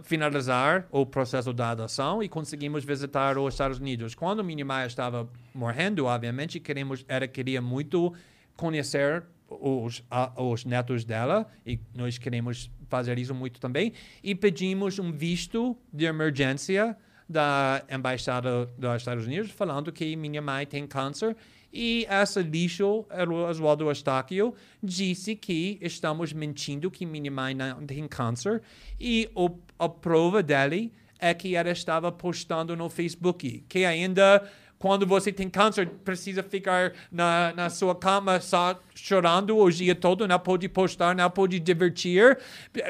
finalizar 0.02 0.86
o 0.90 1.04
processo 1.04 1.52
da 1.52 1.70
adoção 1.70 2.22
e 2.22 2.28
conseguimos 2.28 2.84
visitar 2.84 3.36
os 3.38 3.54
Estados 3.54 3.78
Unidos. 3.78 4.14
Quando 4.14 4.44
minha 4.44 4.64
mãe 4.64 4.86
estava 4.86 5.28
morrendo, 5.54 6.04
obviamente, 6.06 6.60
queremos, 6.60 7.04
ela 7.08 7.26
queria 7.26 7.60
muito 7.60 8.12
conhecer 8.56 9.24
os, 9.48 10.02
a- 10.10 10.32
os 10.42 10.64
netos 10.64 11.04
dela 11.04 11.46
e 11.66 11.80
nós 11.94 12.18
queremos 12.18 12.70
fazer 12.88 13.18
isso 13.18 13.34
muito 13.34 13.58
também 13.60 13.92
e 14.22 14.34
pedimos 14.34 14.98
um 14.98 15.10
visto 15.10 15.76
de 15.92 16.04
emergência 16.04 16.96
da 17.28 17.82
embaixada 17.88 18.66
dos 18.76 18.96
Estados 18.96 19.26
Unidos 19.26 19.50
falando 19.50 19.90
que 19.92 20.14
minha 20.16 20.42
mãe 20.42 20.66
tem 20.66 20.86
câncer 20.86 21.36
e 21.72 22.06
essa 22.08 22.40
lixo, 22.40 23.06
Oswaldo 23.48 23.88
Eustáquio, 23.88 24.54
disse 24.82 25.36
que 25.36 25.78
estamos 25.80 26.32
mentindo 26.32 26.90
que 26.90 27.06
minha 27.06 27.30
mãe 27.30 27.54
não 27.54 27.86
tem 27.86 28.06
câncer 28.08 28.62
e 28.98 29.30
o, 29.34 29.50
a 29.78 29.88
prova 29.88 30.42
dele 30.42 30.92
é 31.18 31.34
que 31.34 31.54
ela 31.54 31.70
estava 31.70 32.10
postando 32.10 32.74
no 32.74 32.88
Facebook 32.88 33.64
que 33.68 33.84
ainda 33.84 34.42
quando 34.80 35.06
você 35.06 35.30
tem 35.30 35.48
câncer 35.50 35.86
precisa 35.86 36.42
ficar 36.42 36.94
na, 37.12 37.52
na 37.54 37.68
sua 37.68 37.94
cama 37.94 38.40
só 38.40 38.80
chorando 38.94 39.58
o 39.58 39.70
dia 39.70 39.94
todo, 39.94 40.26
não 40.26 40.38
pode 40.38 40.66
postar, 40.70 41.14
não 41.14 41.30
pode 41.30 41.60
divertir, 41.60 42.38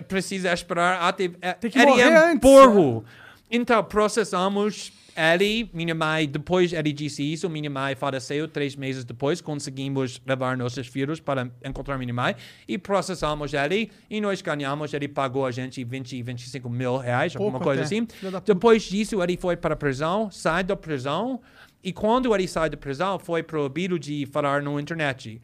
precisa 0.06 0.52
esperar 0.52 1.02
até... 1.02 1.26
Tem 1.28 1.68
que 1.68 1.76
ele 1.76 1.86
morrer 1.86 2.02
é 2.02 2.30
antes. 2.30 2.40
burro. 2.40 3.04
Então, 3.50 3.82
processamos 3.82 4.92
ele, 5.16 5.68
minha 5.72 5.94
mãe, 5.94 6.28
depois 6.28 6.72
ele 6.72 6.92
disse 6.92 7.22
isso, 7.22 7.48
minha 7.48 7.70
mãe 7.70 7.94
faleceu 7.94 8.46
três 8.48 8.76
meses 8.76 9.04
depois, 9.04 9.40
conseguimos 9.40 10.20
levar 10.26 10.56
nossos 10.56 10.86
filhos 10.86 11.20
para 11.20 11.50
encontrar 11.64 11.98
minha 11.98 12.12
mãe 12.14 12.34
e 12.66 12.78
processamos 12.78 13.52
ele 13.52 13.90
e 14.08 14.20
nós 14.20 14.40
ganhamos, 14.42 14.92
ele 14.94 15.08
pagou 15.08 15.46
a 15.46 15.50
gente 15.50 15.82
20, 15.82 16.22
25 16.22 16.68
mil 16.70 16.96
reais, 16.96 17.34
alguma 17.34 17.52
Pouco 17.58 17.64
coisa 17.64 17.82
até. 17.82 17.96
assim. 17.96 18.06
Depois 18.44 18.82
disso, 18.82 19.22
ele 19.22 19.36
foi 19.36 19.56
para 19.56 19.74
a 19.74 19.76
prisão, 19.76 20.30
sai 20.30 20.64
da 20.64 20.76
prisão 20.76 21.40
e 21.82 21.92
quando 21.92 22.34
ele 22.34 22.46
sai 22.46 22.70
da 22.70 22.76
prisão, 22.76 23.18
foi 23.18 23.42
proibido 23.42 23.98
de 23.98 24.26
falar 24.26 24.62
na 24.62 24.80
internet. 24.80 25.40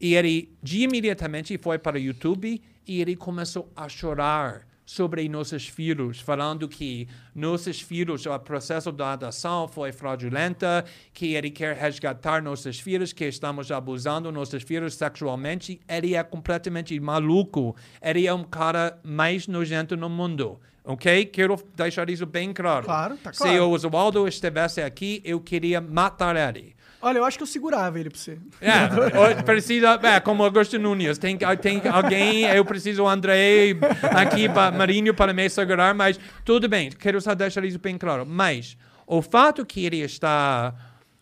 E 0.00 0.14
ele, 0.14 0.52
de 0.62 0.82
imediatamente, 0.82 1.56
foi 1.58 1.78
para 1.78 1.96
o 1.96 2.00
YouTube 2.00 2.60
e 2.86 3.00
ele 3.00 3.14
começou 3.14 3.70
a 3.76 3.88
chorar 3.88 4.66
sobre 4.84 5.28
nossos 5.28 5.68
filhos, 5.68 6.20
falando 6.20 6.68
que 6.68 7.08
nossos 7.34 7.80
filhos, 7.80 8.26
o 8.26 8.38
processo 8.38 8.92
da 8.92 9.12
adoção 9.12 9.68
foi 9.68 9.92
fraudulenta, 9.92 10.84
que 11.12 11.34
ele 11.34 11.50
quer 11.50 11.76
resgatar 11.76 12.42
nossos 12.42 12.80
filhos, 12.80 13.12
que 13.12 13.24
estamos 13.24 13.70
abusando 13.70 14.30
nossos 14.32 14.62
filhos 14.62 14.94
sexualmente. 14.94 15.80
Ele 15.88 16.14
é 16.14 16.22
completamente 16.22 16.98
maluco. 17.00 17.74
Ele 18.00 18.26
é 18.26 18.34
um 18.34 18.44
cara 18.44 18.98
mais 19.02 19.46
nojento 19.46 19.96
no 19.96 20.08
mundo. 20.08 20.60
Ok? 20.84 21.26
Quero 21.26 21.56
deixar 21.76 22.10
isso 22.10 22.26
bem 22.26 22.52
claro. 22.52 22.84
Claro, 22.84 23.16
tá 23.16 23.32
Se 23.32 23.38
claro. 23.38 23.66
o 23.66 23.70
Oswaldo 23.70 24.26
estivesse 24.26 24.82
aqui, 24.82 25.22
eu 25.24 25.40
queria 25.40 25.80
matar 25.80 26.36
ele. 26.36 26.74
Olha, 27.02 27.18
eu 27.18 27.24
acho 27.24 27.36
que 27.36 27.42
eu 27.42 27.46
segurava 27.48 27.98
ele 27.98 28.08
pra 28.08 28.18
você. 28.18 28.38
É, 28.60 29.40
o- 29.40 29.44
precisa, 29.44 29.98
é, 30.02 30.20
como 30.20 30.44
Augusto 30.44 30.78
Nunes, 30.78 31.18
tem, 31.18 31.36
tem 31.60 31.82
alguém, 31.92 32.42
eu 32.44 32.64
preciso 32.64 33.06
André 33.08 33.74
aqui, 34.16 34.46
Marinho, 34.48 35.12
para 35.12 35.32
me 35.32 35.48
segurar, 35.50 35.94
mas 35.94 36.18
tudo 36.44 36.68
bem, 36.68 36.90
quero 36.90 37.20
só 37.20 37.34
deixar 37.34 37.64
isso 37.64 37.78
bem 37.80 37.98
claro. 37.98 38.24
Mas 38.24 38.76
o 39.06 39.20
fato 39.20 39.66
que 39.66 39.84
ele 39.84 39.98
está 39.98 40.72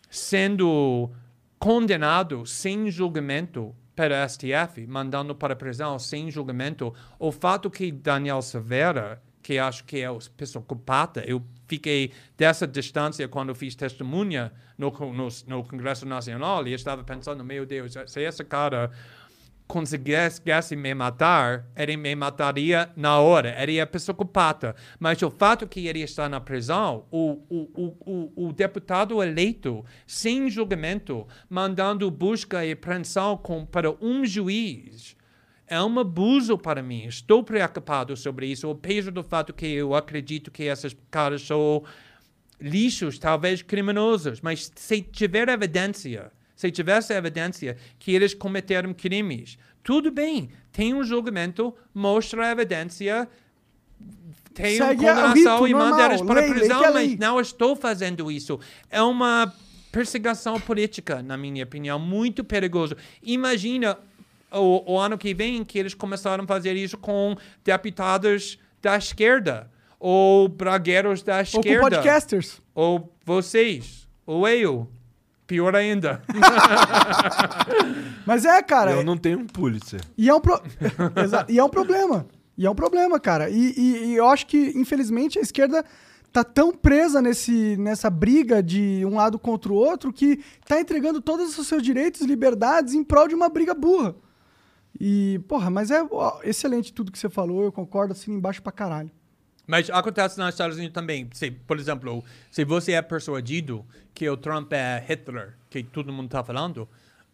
sendo 0.09 1.09
condenado 1.57 2.45
sem 2.45 2.89
julgamento 2.91 3.73
para 3.95 4.27
STF, 4.27 4.85
mandando 4.87 5.33
para 5.35 5.53
a 5.53 5.55
prisão 5.55 5.97
sem 5.97 6.29
julgamento, 6.31 6.93
o 7.19 7.31
fato 7.31 7.69
que 7.69 7.91
Daniel 7.91 8.41
Severa, 8.41 9.21
que 9.41 9.57
acho 9.57 9.83
que 9.83 9.99
é 9.99 10.09
o 10.09 10.19
psicopata, 10.37 11.23
eu 11.25 11.41
fiquei 11.71 12.11
dessa 12.37 12.67
distância 12.67 13.25
quando 13.29 13.55
fiz 13.55 13.75
testemunha 13.75 14.51
no, 14.77 14.91
no, 14.91 15.27
no 15.47 15.63
Congresso 15.63 16.05
Nacional 16.05 16.67
e 16.67 16.73
estava 16.73 17.01
pensando, 17.01 17.45
meu 17.45 17.65
Deus, 17.65 17.93
se 18.07 18.21
esse 18.21 18.43
cara 18.43 18.91
conseguisse 19.65 20.75
me 20.75 20.93
matar, 20.93 21.65
ele 21.77 21.95
me 21.95 22.13
mataria 22.13 22.89
na 22.93 23.19
hora. 23.19 23.55
Ele 23.57 23.77
é 23.77 23.85
psicopata. 23.85 24.75
Mas 24.99 25.21
o 25.21 25.31
fato 25.31 25.65
que 25.65 25.87
ele 25.87 26.01
está 26.01 26.27
na 26.27 26.41
prisão, 26.41 27.05
o, 27.09 27.39
o, 27.49 27.69
o, 27.73 28.33
o, 28.35 28.47
o 28.47 28.53
deputado 28.53 29.23
eleito, 29.23 29.85
sem 30.05 30.49
julgamento, 30.49 31.25
mandando 31.49 32.11
busca 32.11 32.65
e 32.65 32.73
apreensão 32.73 33.37
com, 33.37 33.65
para 33.65 33.89
um 34.03 34.25
juiz, 34.25 35.15
é 35.71 35.81
um 35.81 35.97
abuso 35.99 36.57
para 36.57 36.83
mim. 36.83 37.05
Estou 37.05 37.41
preocupado 37.43 38.15
sobre 38.17 38.45
isso, 38.47 38.69
o 38.69 38.75
peso 38.75 39.09
do 39.09 39.23
fato 39.23 39.53
que 39.53 39.65
eu 39.65 39.95
acredito 39.95 40.51
que 40.51 40.63
esses 40.63 40.93
caras 41.09 41.41
são 41.43 41.81
lixos, 42.59 43.17
talvez 43.17 43.61
criminosos, 43.61 44.41
mas 44.41 44.69
se 44.75 45.01
tiver 45.01 45.47
evidência, 45.47 46.29
se 46.55 46.69
tivesse 46.69 47.13
evidência 47.13 47.77
que 47.97 48.11
eles 48.13 48.33
cometeram 48.33 48.93
crimes, 48.93 49.57
tudo 49.81 50.11
bem, 50.11 50.49
tem 50.73 50.93
um 50.93 51.03
julgamento, 51.05 51.73
mostra 51.93 52.47
a 52.47 52.51
evidência, 52.51 53.27
tem 54.53 54.75
uma 54.77 54.87
Segue 54.89 55.07
a- 55.07 55.13
o 55.13 55.15
condenação 55.29 55.67
e 55.67 55.73
manda 55.73 56.05
eles 56.05 56.21
para 56.21 56.39
a 56.41 56.43
lei, 56.43 56.49
lei 56.49 56.59
prisão, 56.59 56.83
é 56.83 56.91
mas 56.91 56.93
lei. 56.95 57.17
não 57.17 57.39
estou 57.39 57.75
fazendo 57.77 58.29
isso. 58.29 58.59
É 58.89 59.01
uma 59.01 59.51
perseguição 59.91 60.59
política, 60.59 61.23
na 61.23 61.37
minha 61.37 61.63
opinião, 61.63 61.97
muito 61.97 62.43
perigoso. 62.43 62.95
Imagina 63.23 63.97
o, 64.51 64.93
o 64.93 64.99
ano 64.99 65.17
que 65.17 65.33
vem 65.33 65.63
que 65.63 65.77
eles 65.79 65.93
começaram 65.93 66.43
a 66.43 66.47
fazer 66.47 66.75
isso 66.75 66.97
com 66.97 67.35
deputados 67.63 68.57
da 68.81 68.97
esquerda 68.97 69.69
ou 69.99 70.47
bragueiros 70.47 71.21
da 71.23 71.37
Ou 71.39 71.43
com 71.43 71.59
esquerda 71.59 71.81
podcasters. 71.89 72.61
ou 72.73 73.13
vocês 73.25 74.07
ou 74.25 74.47
eu. 74.47 74.89
Pior 75.47 75.75
ainda. 75.75 76.21
Mas 78.25 78.45
é, 78.45 78.61
cara. 78.61 78.91
Eu 78.91 79.03
não 79.03 79.17
tenho 79.17 79.39
um 79.39 79.45
Pulitzer. 79.47 80.01
E 80.17 80.29
é 80.29 80.33
um, 80.33 80.39
pro... 80.39 80.61
E 81.49 81.59
é 81.59 81.63
um 81.63 81.69
problema. 81.69 82.25
E 82.57 82.65
é 82.65 82.69
um 82.69 82.75
problema, 82.75 83.19
cara. 83.19 83.49
E, 83.49 83.73
e- 83.77 84.05
e 84.07 84.15
eu 84.15 84.27
acho 84.27 84.47
que, 84.47 84.71
infelizmente, 84.75 85.39
a 85.39 85.41
esquerda 85.41 85.83
tá 86.31 86.43
tão 86.43 86.71
presa 86.71 87.21
nesse, 87.21 87.75
nessa 87.77 88.09
briga 88.09 88.63
de 88.63 89.03
um 89.05 89.15
lado 89.15 89.37
contra 89.37 89.71
o 89.71 89.75
outro 89.75 90.13
que 90.13 90.39
tá 90.65 90.79
entregando 90.79 91.19
todos 91.19 91.57
os 91.57 91.67
seus 91.67 91.83
direitos 91.83 92.21
e 92.21 92.25
liberdades 92.25 92.93
em 92.93 93.03
prol 93.03 93.27
de 93.27 93.35
uma 93.35 93.49
briga 93.49 93.73
burra. 93.73 94.15
E, 95.03 95.39
porra, 95.47 95.71
mas 95.71 95.89
é 95.89 95.99
excelente 96.43 96.93
tudo 96.93 97.11
que 97.11 97.17
você 97.17 97.27
falou, 97.27 97.63
eu 97.63 97.71
concordo, 97.71 98.13
assim 98.13 98.33
embaixo 98.33 98.61
pra 98.61 98.71
caralho. 98.71 99.09
Mas 99.65 99.89
acontece 99.89 100.37
nos 100.37 100.49
Estados 100.49 100.77
Unidos 100.77 100.93
também. 100.93 101.27
Se, 101.33 101.49
por 101.49 101.79
exemplo, 101.79 102.23
se 102.51 102.63
você 102.63 102.91
é 102.91 103.01
persuadido 103.01 103.83
que 104.13 104.29
o 104.29 104.37
Trump 104.37 104.71
é 104.73 105.03
Hitler, 105.03 105.57
que 105.71 105.81
todo 105.81 106.13
mundo 106.13 106.25
está 106.25 106.43
falando, 106.43 106.87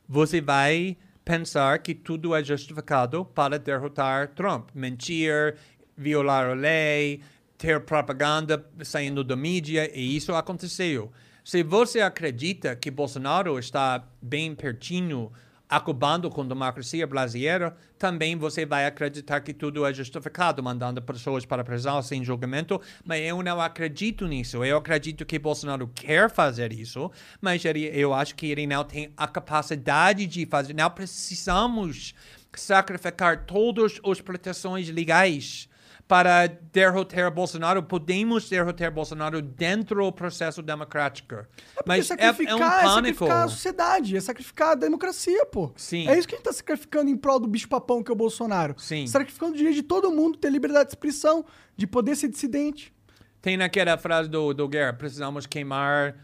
você 0.08 0.40
vai 0.40 0.96
pensar 1.26 1.80
que 1.80 1.94
tudo 1.94 2.34
é 2.34 2.42
justificado 2.42 3.26
para 3.26 3.60
derrotar 3.60 4.30
Trump. 4.30 4.70
Mentir, 4.74 5.58
violar 5.98 6.52
a 6.52 6.54
lei, 6.54 7.20
ter 7.58 7.82
propaganda 7.82 8.66
saindo 8.82 9.26
da 9.26 9.36
mídia, 9.36 9.92
e 9.94 10.16
isso 10.16 10.34
aconteceu. 10.34 11.12
Se 11.44 11.64
você 11.64 12.00
acredita 12.00 12.78
que 12.78 12.90
Bolsonaro 12.90 13.60
está 13.60 14.08
bem 14.22 14.56
pertinho 14.56 15.34
acabando 15.70 16.30
com 16.30 16.42
a 16.42 16.46
democracia 16.46 17.06
brasileira, 17.06 17.76
também 18.00 18.36
você 18.36 18.66
vai 18.66 18.86
acreditar 18.86 19.42
que 19.42 19.54
tudo 19.54 19.86
é 19.86 19.94
justificado, 19.94 20.64
mandando 20.64 21.02
pessoas 21.02 21.46
para 21.46 21.62
a 21.62 21.66
prisão 21.66 22.02
sem 22.02 22.24
julgamento, 22.24 22.80
mas 23.04 23.22
eu 23.22 23.42
não 23.44 23.60
acredito 23.60 24.28
nisso. 24.28 24.64
Eu 24.64 24.78
acredito 24.78 25.26
que 25.26 25.38
Bolsonaro 25.38 25.88
quer 25.94 26.30
fazer 26.30 26.72
isso, 26.72 27.12
mas 27.42 27.66
ele, 27.66 27.86
eu 27.86 28.14
acho 28.14 28.36
que 28.36 28.48
ele 28.48 28.66
não 28.66 28.84
tem 28.84 29.12
a 29.18 29.28
capacidade 29.28 30.26
de 30.26 30.46
fazer. 30.46 30.74
Não 30.74 30.90
precisamos 30.90 32.14
sacrificar 32.56 33.46
todas 33.46 34.00
as 34.04 34.22
proteções 34.22 34.90
legais 34.90 35.68
para 36.08 36.48
derrotar 36.48 37.30
Bolsonaro. 37.30 37.84
Podemos 37.84 38.50
derrotar 38.50 38.92
Bolsonaro 38.92 39.42
dentro 39.42 40.04
do 40.04 40.12
processo 40.12 40.62
democrático. 40.62 41.46
Mas 41.86 42.10
é, 42.10 42.16
é 42.20 42.32
um 42.32 42.60
pânico. 42.60 43.26
sacrificar 43.26 43.44
a 43.44 43.48
sociedade, 43.48 44.16
é 44.16 44.22
sacrificar 44.22 44.72
a 44.72 44.76
democracia, 44.76 45.46
pô. 45.48 45.72
Sim. 45.76 46.08
É 46.08 46.18
isso 46.18 46.28
que 46.28 46.36
a 46.36 46.38
gente 46.38 46.46
tá 46.46 46.54
sacrificando 46.54 47.10
em 47.10 47.18
prol 47.18 47.40
do 47.40 47.48
bicho-papão 47.48 48.02
que 48.02 48.10
é 48.10 48.14
o 48.14 48.16
Bolsonaro. 48.16 48.76
Sim. 48.78 49.06
Sacrificando 49.06 49.54
o 49.54 49.58
direito 49.58 49.76
de 49.76 49.84
todo 49.84 50.10
mundo 50.10 50.38
ter 50.38 50.50
liberdade 50.50 50.86
de 50.86 50.92
expressão, 50.92 51.46
de 51.76 51.86
poder 51.86 52.16
ser 52.16 52.30
dissidente. 52.30 52.94
Tem 53.42 53.58
naquela 53.58 53.98
frase 53.98 54.30
do, 54.30 54.54
do 54.54 54.68
Guerra, 54.68 54.94
precisamos 54.94 55.46
queimar 55.46 56.16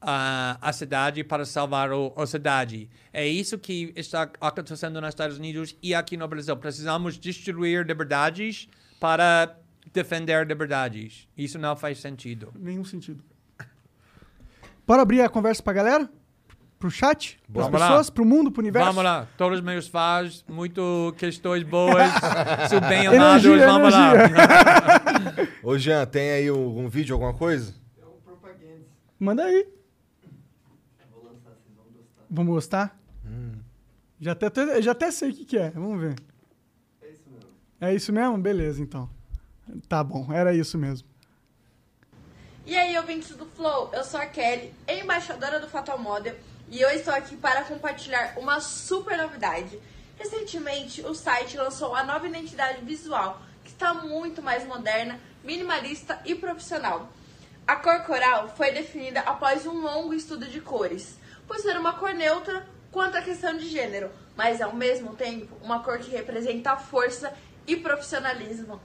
ah, 0.00 0.58
a 0.60 0.72
cidade 0.72 1.24
para 1.24 1.44
salvar 1.44 1.92
o, 1.92 2.12
a 2.16 2.26
cidade. 2.26 2.88
É 3.12 3.26
isso 3.26 3.58
que 3.58 3.92
está 3.96 4.30
acontecendo 4.40 5.00
nos 5.00 5.08
Estados 5.08 5.38
Unidos 5.38 5.76
e 5.82 5.92
aqui 5.92 6.16
no 6.16 6.26
Brasil. 6.28 6.56
Precisamos 6.56 7.18
destruir 7.18 7.84
liberdades 7.84 8.68
para 9.00 9.56
defender 9.92 10.46
liberdades. 10.46 11.28
Isso 11.36 11.58
não 11.58 11.76
faz 11.76 11.98
sentido. 12.00 12.52
Nenhum 12.58 12.84
sentido. 12.84 13.22
Bora 14.86 15.02
abrir 15.02 15.20
a 15.22 15.28
conversa 15.28 15.62
pra 15.62 15.72
galera? 15.72 16.08
Pro 16.78 16.90
chat? 16.90 17.40
Pras 17.50 17.64
Vamos 17.66 17.80
lá. 17.80 17.86
pessoas? 17.88 18.10
Pro 18.10 18.24
mundo? 18.26 18.50
Pro 18.52 18.60
universo? 18.60 18.86
Vamos 18.88 19.02
lá, 19.04 19.26
todos 19.38 19.58
os 19.60 19.64
meus 19.64 19.88
fãs, 19.88 20.44
muito 20.46 21.14
questões 21.16 21.62
boas, 21.62 22.10
sou 22.68 22.80
bem 22.82 23.06
amados, 23.06 23.44
Energia, 23.46 23.66
vamos 23.66 23.90
lá. 23.94 24.12
Ô, 25.62 25.78
Jean, 25.78 26.04
tem 26.04 26.30
aí 26.30 26.50
um, 26.50 26.80
um 26.80 26.88
vídeo, 26.88 27.14
alguma 27.14 27.32
coisa? 27.32 27.74
Manda 29.18 29.44
aí. 29.44 29.66
Vamos 32.28 32.52
gostar? 32.54 32.98
Já, 34.20 34.32
até, 34.32 34.46
até- 34.46 34.82
já 34.82 34.92
até 34.92 35.10
sei 35.10 35.30
o 35.30 35.34
que, 35.34 35.44
que 35.44 35.56
é. 35.58 35.70
Vamos 35.70 36.00
ver. 36.00 36.16
É 37.80 37.94
isso 37.94 38.12
mesmo. 38.12 38.38
Beleza, 38.38 38.82
então. 38.82 39.08
Tá 39.88 40.02
bom, 40.02 40.32
era 40.32 40.54
isso 40.54 40.76
mesmo. 40.78 41.08
E 42.66 42.76
aí, 42.76 42.96
ouvintes 42.96 43.36
do 43.36 43.44
Flow, 43.46 43.90
eu 43.92 44.02
sou 44.04 44.18
a 44.18 44.26
Kelly, 44.26 44.72
embaixadora 44.88 45.60
do 45.60 45.68
Fatal 45.68 45.98
Model, 45.98 46.34
e 46.68 46.80
eu 46.80 46.88
estou 46.90 47.12
aqui 47.12 47.36
para 47.36 47.62
compartilhar 47.64 48.34
uma 48.38 48.58
super 48.60 49.18
novidade. 49.18 49.78
Recentemente, 50.16 51.02
o 51.02 51.14
site 51.14 51.58
lançou 51.58 51.94
a 51.94 52.02
nova 52.02 52.26
identidade 52.26 52.82
visual, 52.82 53.42
que 53.62 53.70
está 53.70 53.92
muito 53.92 54.40
mais 54.40 54.66
moderna, 54.66 55.20
minimalista 55.42 56.18
e 56.24 56.34
profissional. 56.34 57.12
A 57.66 57.76
cor 57.76 58.00
coral 58.04 58.48
foi 58.56 58.72
definida 58.72 59.20
após 59.20 59.66
um 59.66 59.80
longo 59.80 60.14
estudo 60.14 60.46
de 60.46 60.60
cores, 60.60 61.18
por 61.46 61.58
ser 61.58 61.76
uma 61.76 61.94
cor 61.94 62.14
neutra 62.14 62.66
quanto 62.90 63.16
à 63.16 63.22
questão 63.22 63.56
de 63.56 63.68
gênero, 63.68 64.10
mas 64.36 64.62
ao 64.62 64.74
mesmo 64.74 65.14
tempo 65.14 65.54
uma 65.62 65.80
cor 65.80 65.98
que 65.98 66.10
representa 66.10 66.72
a 66.72 66.76
força 66.76 67.34
e 67.66 67.76
profissionalismo. 67.76 68.80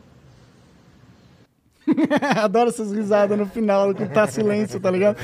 Adoro 2.37 2.69
essas 2.69 2.91
risadas 2.91 3.35
no 3.37 3.45
final, 3.47 3.93
que 3.95 4.05
tá 4.07 4.27
silêncio, 4.27 4.79
tá 4.79 4.91
ligado? 4.91 5.17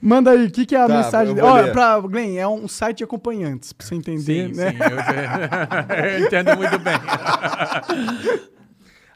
Manda 0.00 0.30
aí, 0.32 0.46
o 0.46 0.50
que, 0.50 0.66
que 0.66 0.74
é 0.76 0.80
a 0.80 0.86
Tá, 0.86 0.96
mensagem? 0.96 1.34
ler. 1.34 1.72
pra, 1.72 1.98
Glenn, 2.00 2.36
é 2.36 2.46
um 2.46 2.68
site 2.68 2.98
de 2.98 3.04
acompanhantes, 3.04 3.72
pra 3.72 3.86
você 3.86 3.94
entender, 3.94 4.48
Sim, 4.50 4.54
né? 4.54 4.72
sim, 4.72 4.78
eu, 4.78 5.96
eu 6.20 6.26
entendo 6.26 6.54
muito 6.56 6.78
bem. 6.78 6.94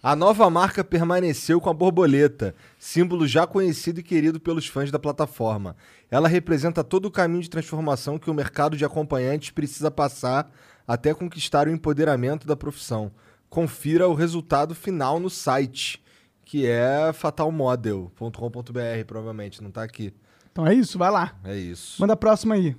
A 0.03 0.17
nova 0.17 0.49
marca 0.49 0.83
permaneceu 0.83 1.61
com 1.61 1.69
a 1.69 1.75
borboleta, 1.75 2.55
símbolo 2.79 3.27
já 3.27 3.47
conhecido 3.47 4.01
e 4.01 4.03
querido 4.03 4.41
pelos 4.41 4.67
fãs 4.67 4.91
da 4.91 4.99
plataforma. 4.99 5.77
Ela 6.11 6.27
representa 6.29 6.83
todo 6.83 7.05
o 7.07 7.11
caminho 7.11 7.43
de 7.43 7.51
transformação 7.51 8.19
que 8.19 8.31
o 8.31 8.35
mercado 8.35 8.77
de 8.79 8.85
acompanhantes 8.87 9.51
precisa 9.51 9.91
passar 9.91 10.51
até 10.93 11.15
conquistar 11.15 11.69
o 11.69 11.71
empoderamento 11.71 12.49
da 12.49 12.57
profissão. 12.57 13.13
Confira 13.49 14.09
o 14.09 14.15
resultado 14.15 14.75
final 14.75 15.21
no 15.21 15.31
site, 15.31 16.03
que 16.45 16.67
é 16.67 17.13
fatalmodel.com.br, 17.13 19.05
provavelmente, 19.07 19.63
não 19.63 19.71
tá 19.71 19.85
aqui. 19.85 20.13
Então 20.51 20.67
é 20.67 20.75
isso, 20.75 20.99
vai 20.99 21.13
lá. 21.13 21.37
É 21.45 21.57
isso. 21.57 22.01
Manda 22.01 22.15
a 22.15 22.17
próxima 22.17 22.57
aí. 22.57 22.75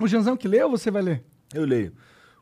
O 0.00 0.08
Janzão 0.08 0.38
que 0.38 0.48
lê 0.48 0.62
ou 0.62 0.70
você 0.70 0.90
vai 0.90 1.02
ler? 1.02 1.22
Eu 1.52 1.66
leio. 1.66 1.92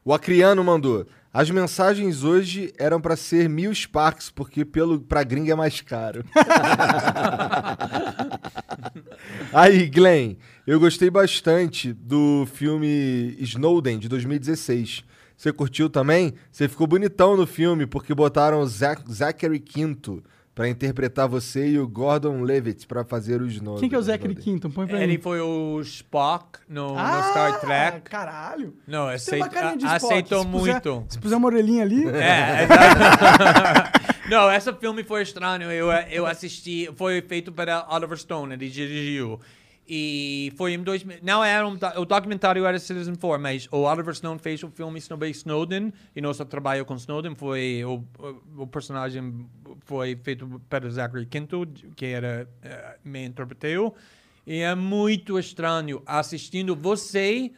O 0.04 0.14
Acriano 0.14 0.62
mandou. 0.62 1.04
As 1.32 1.50
mensagens 1.50 2.22
hoje 2.22 2.72
eram 2.78 3.00
pra 3.00 3.16
ser 3.16 3.48
mil 3.48 3.74
Sparks, 3.74 4.30
porque 4.30 4.64
pelo, 4.64 5.00
pra 5.00 5.24
gringa 5.24 5.52
é 5.52 5.56
mais 5.56 5.80
caro. 5.80 6.24
Aí, 9.52 9.88
Glenn, 9.88 10.36
eu 10.66 10.80
gostei 10.80 11.10
bastante 11.10 11.92
do 11.92 12.46
filme 12.52 13.36
Snowden, 13.40 13.98
de 13.98 14.08
2016. 14.08 15.04
Você 15.36 15.52
curtiu 15.52 15.90
também? 15.90 16.32
Você 16.50 16.68
ficou 16.68 16.86
bonitão 16.86 17.36
no 17.36 17.46
filme, 17.46 17.86
porque 17.86 18.14
botaram 18.14 18.60
o 18.60 18.66
Zac- 18.66 19.02
Zachary 19.12 19.58
Quinto 19.58 20.22
pra 20.54 20.68
interpretar 20.68 21.28
você 21.28 21.68
e 21.70 21.78
o 21.80 21.88
Gordon 21.88 22.42
Levitt 22.42 22.86
pra 22.86 23.04
fazer 23.04 23.42
o 23.42 23.46
Snowden. 23.48 23.80
Quem 23.80 23.88
que 23.88 23.94
é 23.96 23.98
o 23.98 24.02
Zachary. 24.02 24.36
Quinton? 24.36 24.70
Põe 24.70 24.86
pra 24.86 25.02
Ele 25.02 25.16
mim. 25.16 25.20
foi 25.20 25.40
o 25.40 25.80
Spock 25.80 26.60
no, 26.68 26.96
Ah, 26.96 27.16
no 27.16 27.30
Star 27.30 27.60
Trek. 27.60 28.00
caralho. 28.08 28.72
Não, 28.86 29.06
Tem 29.06 29.14
aceita, 29.16 29.44
uma 29.44 29.48
carinha 29.52 29.76
de 29.76 29.84
a- 29.86 29.96
Spock. 29.96 30.12
aceitou 30.14 30.42
Se 30.42 30.48
puser- 30.48 30.72
muito. 30.74 31.04
Se 31.12 31.18
puser 31.18 31.36
uma 31.36 31.48
orelhinha 31.48 31.82
ali... 31.82 32.06
É, 32.06 32.62
exato. 32.64 34.04
Não, 34.30 34.50
esse 34.52 34.72
filme 34.74 35.02
foi 35.02 35.22
estranho. 35.22 35.70
Eu, 35.70 35.90
eu 35.90 36.24
assisti, 36.24 36.88
foi 36.96 37.20
feito 37.20 37.50
para 37.52 37.84
Oliver 37.90 38.16
Stone, 38.16 38.54
ele 38.54 38.70
dirigiu. 38.70 39.40
E 39.86 40.52
foi 40.56 40.72
em 40.72 40.82
2000. 40.82 41.18
Não 41.22 41.44
era 41.44 41.66
um, 41.66 41.76
o 41.96 42.04
documentário 42.04 42.64
era 42.64 42.78
Citizen 42.78 43.14
4, 43.14 43.42
mas 43.42 43.68
o 43.70 43.82
Oliver 43.82 44.14
Stone 44.14 44.38
fez 44.38 44.62
o 44.62 44.70
filme 44.70 44.98
Snowden 44.98 45.92
e 46.16 46.20
nosso 46.20 46.44
trabalho 46.46 46.84
com 46.86 46.94
Snowden 46.94 47.34
foi 47.34 47.84
o, 47.84 48.02
o, 48.18 48.62
o 48.62 48.66
personagem 48.66 49.46
foi 49.84 50.16
feito 50.16 50.60
para 50.68 50.88
Zachary 50.88 51.26
Quinto, 51.26 51.66
que 51.94 52.06
era 52.06 52.48
eh, 52.62 52.98
me 53.04 53.26
interpretou. 53.26 53.94
E 54.46 54.60
é 54.60 54.74
muito 54.74 55.38
estranho 55.38 56.02
assistindo 56.06 56.74
você 56.74 57.52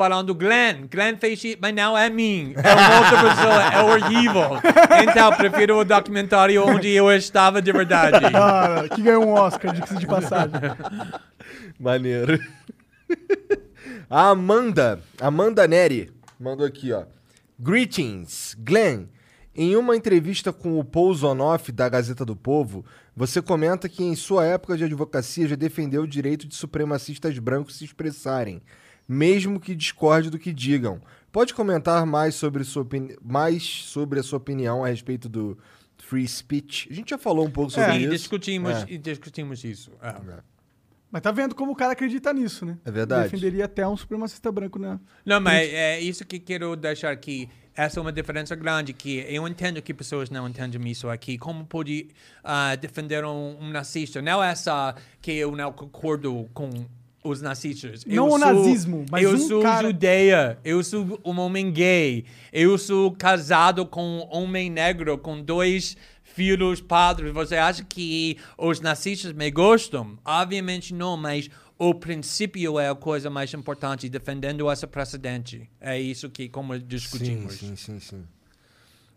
falando 0.00 0.34
Glenn, 0.34 0.86
Glenn 0.90 1.18
fez 1.18 1.44
isso, 1.44 1.58
mas 1.60 1.74
não 1.74 1.96
é 1.96 2.08
mim, 2.08 2.54
é 2.56 2.72
uma 2.72 3.00
outra 3.00 3.28
pessoa, 3.28 3.62
é 3.64 3.82
horrível. 3.82 4.50
Então, 5.06 5.30
prefiro 5.36 5.78
o 5.78 5.84
documentário 5.84 6.66
onde 6.66 6.88
eu 6.88 7.12
estava 7.12 7.60
de 7.60 7.70
verdade. 7.70 8.16
Ah, 8.32 8.84
que 8.94 9.02
ganhou 9.02 9.26
um 9.26 9.32
Oscar, 9.32 9.74
de, 9.74 9.98
de 9.98 10.06
passagem. 10.06 10.54
Maneiro. 11.78 12.38
A 14.08 14.28
Amanda, 14.28 15.00
Amanda 15.20 15.66
Neri, 15.68 16.10
mandou 16.38 16.64
aqui, 16.64 16.92
ó. 16.92 17.04
Greetings, 17.58 18.56
Glenn. 18.58 19.04
Em 19.54 19.76
uma 19.76 19.94
entrevista 19.94 20.50
com 20.50 20.78
o 20.78 20.84
Paul 20.84 21.12
Zonoff, 21.12 21.70
da 21.70 21.88
Gazeta 21.88 22.24
do 22.24 22.34
Povo, 22.34 22.84
você 23.14 23.42
comenta 23.42 23.88
que 23.88 24.02
em 24.02 24.16
sua 24.16 24.46
época 24.46 24.78
de 24.78 24.84
advocacia 24.84 25.46
já 25.46 25.56
defendeu 25.56 26.02
o 26.02 26.08
direito 26.08 26.48
de 26.48 26.54
supremacistas 26.54 27.38
brancos 27.38 27.76
se 27.76 27.84
expressarem, 27.84 28.62
mesmo 29.10 29.58
que 29.58 29.74
discorde 29.74 30.30
do 30.30 30.38
que 30.38 30.52
digam. 30.52 31.00
Pode 31.32 31.52
comentar 31.52 32.06
mais 32.06 32.36
sobre, 32.36 32.62
sua 32.62 32.86
mais 33.20 33.64
sobre 33.64 34.20
a 34.20 34.22
sua 34.22 34.36
opinião 34.36 34.84
a 34.84 34.88
respeito 34.88 35.28
do 35.28 35.58
free 35.98 36.28
speech? 36.28 36.88
A 36.88 36.94
gente 36.94 37.10
já 37.10 37.18
falou 37.18 37.44
um 37.44 37.50
pouco 37.50 37.72
sobre 37.72 37.92
Sim, 37.92 37.98
isso. 38.02 38.10
discutimos, 38.10 38.70
É. 38.70 38.86
e 38.88 38.98
discutimos 38.98 39.64
isso. 39.64 39.90
É. 40.00 40.14
Mas 41.10 41.22
tá 41.22 41.32
vendo 41.32 41.56
como 41.56 41.72
o 41.72 41.74
cara 41.76 41.92
acredita 41.92 42.32
nisso, 42.32 42.64
né? 42.64 42.78
É 42.84 42.90
verdade. 42.92 43.24
Defenderia 43.24 43.64
até 43.64 43.86
um 43.86 43.96
supremacista 43.96 44.52
branco, 44.52 44.78
né? 44.78 45.00
Não, 45.26 45.40
mas 45.40 45.68
é 45.68 45.98
isso 46.00 46.24
que 46.24 46.38
quero 46.38 46.76
deixar 46.76 47.10
aqui. 47.10 47.48
Essa 47.74 47.98
é 47.98 48.00
uma 48.00 48.12
diferença 48.12 48.54
grande 48.54 48.92
que 48.92 49.24
eu 49.28 49.46
entendo 49.48 49.82
que 49.82 49.92
pessoas 49.92 50.30
não 50.30 50.46
entendem 50.48 50.88
isso 50.88 51.08
aqui. 51.08 51.36
Como 51.36 51.64
pode 51.66 52.10
ah, 52.44 52.76
defender 52.76 53.24
um, 53.24 53.56
um 53.60 53.70
nazista? 53.70 54.22
Não 54.22 54.40
essa 54.40 54.94
que 55.20 55.32
eu 55.32 55.50
não 55.56 55.72
concordo 55.72 56.48
com 56.54 56.70
os 57.22 57.42
nazistas. 57.42 58.04
Não 58.04 58.28
eu 58.28 58.32
o 58.32 58.38
nazismo, 58.38 59.04
mas 59.10 59.22
eu 59.22 59.34
um 59.34 59.38
sou 59.38 59.62
cara- 59.62 59.86
judeia, 59.88 60.58
eu 60.64 60.82
sou 60.82 61.20
um 61.24 61.38
homem 61.38 61.70
gay, 61.72 62.24
eu 62.52 62.76
sou 62.78 63.12
casado 63.12 63.84
com 63.86 64.02
um 64.02 64.36
homem 64.36 64.70
negro, 64.70 65.16
com 65.18 65.42
dois 65.42 65.96
filhos 66.22 66.80
padres. 66.80 67.32
Você 67.32 67.56
acha 67.56 67.84
que 67.84 68.38
os 68.56 68.80
nazistas 68.80 69.32
me 69.32 69.50
gostam? 69.50 70.18
Obviamente 70.24 70.94
não, 70.94 71.16
mas 71.16 71.50
o 71.78 71.94
princípio 71.94 72.78
é 72.78 72.88
a 72.88 72.94
coisa 72.94 73.28
mais 73.28 73.52
importante, 73.54 74.08
defendendo 74.08 74.70
essa 74.70 74.86
precedente. 74.86 75.68
É 75.80 75.98
isso 76.00 76.30
que 76.30 76.48
como 76.48 76.78
discutimos. 76.78 77.54
Sim, 77.54 77.74
sim, 77.74 77.98
sim, 77.98 78.00
sim. 78.00 78.24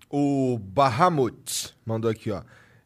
O 0.09 0.59
Bahamut 0.59 1.73
mandou 1.85 2.09
aqui, 2.09 2.31
ó. 2.31 2.41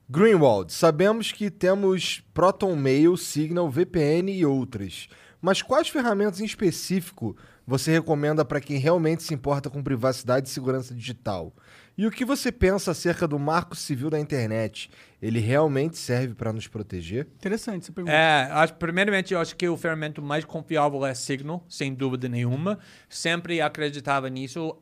Greenwald, 0.09 0.71
sabemos 0.71 1.33
que 1.33 1.51
temos 1.51 2.23
Proton 2.33 2.77
Mail, 2.77 3.17
Signal, 3.17 3.69
VPN 3.69 4.31
e 4.31 4.45
outras. 4.45 5.09
Mas 5.41 5.61
quais 5.61 5.89
ferramentas 5.89 6.39
em 6.39 6.45
específico 6.45 7.35
você 7.65 7.91
recomenda 7.91 8.45
para 8.45 8.61
quem 8.61 8.77
realmente 8.77 9.21
se 9.21 9.33
importa 9.33 9.69
com 9.69 9.83
privacidade 9.83 10.47
e 10.47 10.51
segurança 10.51 10.95
digital? 10.95 11.53
E 11.97 12.07
o 12.07 12.11
que 12.11 12.23
você 12.23 12.53
pensa 12.53 12.91
acerca 12.91 13.27
do 13.27 13.37
Marco 13.37 13.75
Civil 13.75 14.09
da 14.09 14.17
Internet? 14.17 14.89
Ele 15.21 15.39
realmente 15.39 15.97
serve 15.97 16.33
para 16.35 16.53
nos 16.53 16.67
proteger? 16.67 17.27
Interessante 17.35 17.83
essa 17.83 17.91
pergunta. 17.91 18.15
É, 18.15 18.49
acho, 18.51 18.75
primeiramente, 18.75 19.33
eu 19.33 19.41
acho 19.41 19.57
que 19.57 19.67
o 19.67 19.75
ferramenta 19.75 20.21
mais 20.21 20.45
confiável 20.45 21.05
é 21.05 21.13
Signal, 21.13 21.65
sem 21.67 21.93
dúvida 21.93 22.29
nenhuma. 22.29 22.79
Sempre 23.09 23.59
acreditava 23.59 24.29
nisso, 24.29 24.77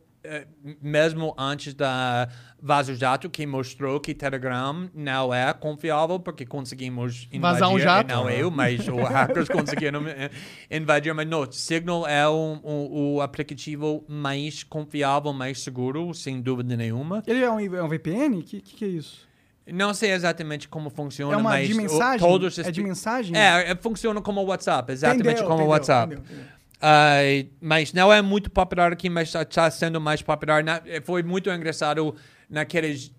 mesmo 0.81 1.33
antes 1.37 1.73
da 1.73 2.27
Vaso 2.61 2.95
Jato, 2.95 3.29
que 3.29 3.45
mostrou 3.45 3.99
que 3.99 4.13
Telegram 4.13 4.89
não 4.93 5.33
é 5.33 5.53
confiável, 5.53 6.19
porque 6.19 6.45
conseguimos 6.45 7.27
invadir. 7.31 7.59
Vazar 7.59 7.69
um 7.69 7.79
jato? 7.79 8.09
Não 8.13 8.29
eu, 8.29 8.49
mas 8.49 8.79
os 8.79 8.87
hackers 9.09 9.47
conseguiram 9.49 10.07
eh, 10.07 10.29
invadir. 10.71 11.13
Mas 11.13 11.27
não, 11.27 11.49
Signal 11.51 12.07
é 12.07 12.27
o, 12.27 12.59
o, 12.63 13.13
o 13.15 13.21
aplicativo 13.21 14.03
mais 14.07 14.63
confiável, 14.63 15.31
mais 15.33 15.61
seguro, 15.61 16.13
sem 16.13 16.41
dúvida 16.41 16.75
nenhuma. 16.75 17.23
Ele 17.27 17.43
é 17.43 17.49
um, 17.51 17.59
é 17.59 17.83
um 17.83 17.87
VPN? 17.89 18.39
O 18.39 18.43
que, 18.43 18.61
que, 18.61 18.75
que 18.75 18.85
é 18.85 18.87
isso? 18.89 19.25
Não 19.67 19.95
sei 19.95 20.11
exatamente 20.11 20.67
como 20.67 20.91
funciona, 20.91 21.33
É 21.33 21.37
uma 21.37 21.49
mas 21.49 21.67
de 21.67 21.73
o- 21.73 21.77
mensagem? 21.77 22.19
todos 22.19 22.59
É 22.59 22.69
de 22.71 22.83
mensagem? 22.83 23.35
É, 23.35 23.71
é, 23.71 23.75
funciona 23.75 24.21
como 24.21 24.39
o 24.41 24.45
WhatsApp, 24.45 24.91
exatamente 24.91 25.25
Entendeu, 25.27 25.45
como 25.47 25.63
o 25.63 25.67
WhatsApp. 25.69 26.13
entendeu, 26.13 26.23
entendeu. 26.35 26.54
Ah, 26.87 27.17
mas 27.59 27.91
não 27.93 28.13
é 28.13 28.21
muito 28.21 28.51
popular 28.51 28.93
aqui, 28.93 29.09
mas 29.09 29.33
está 29.33 29.71
sendo 29.71 29.99
mais 29.99 30.21
popular. 30.21 30.63
Na- 30.63 30.81
eh, 30.85 31.01
foi 31.01 31.23
muito 31.23 31.49
engraçado 31.49 32.15
naqueles 32.47 33.11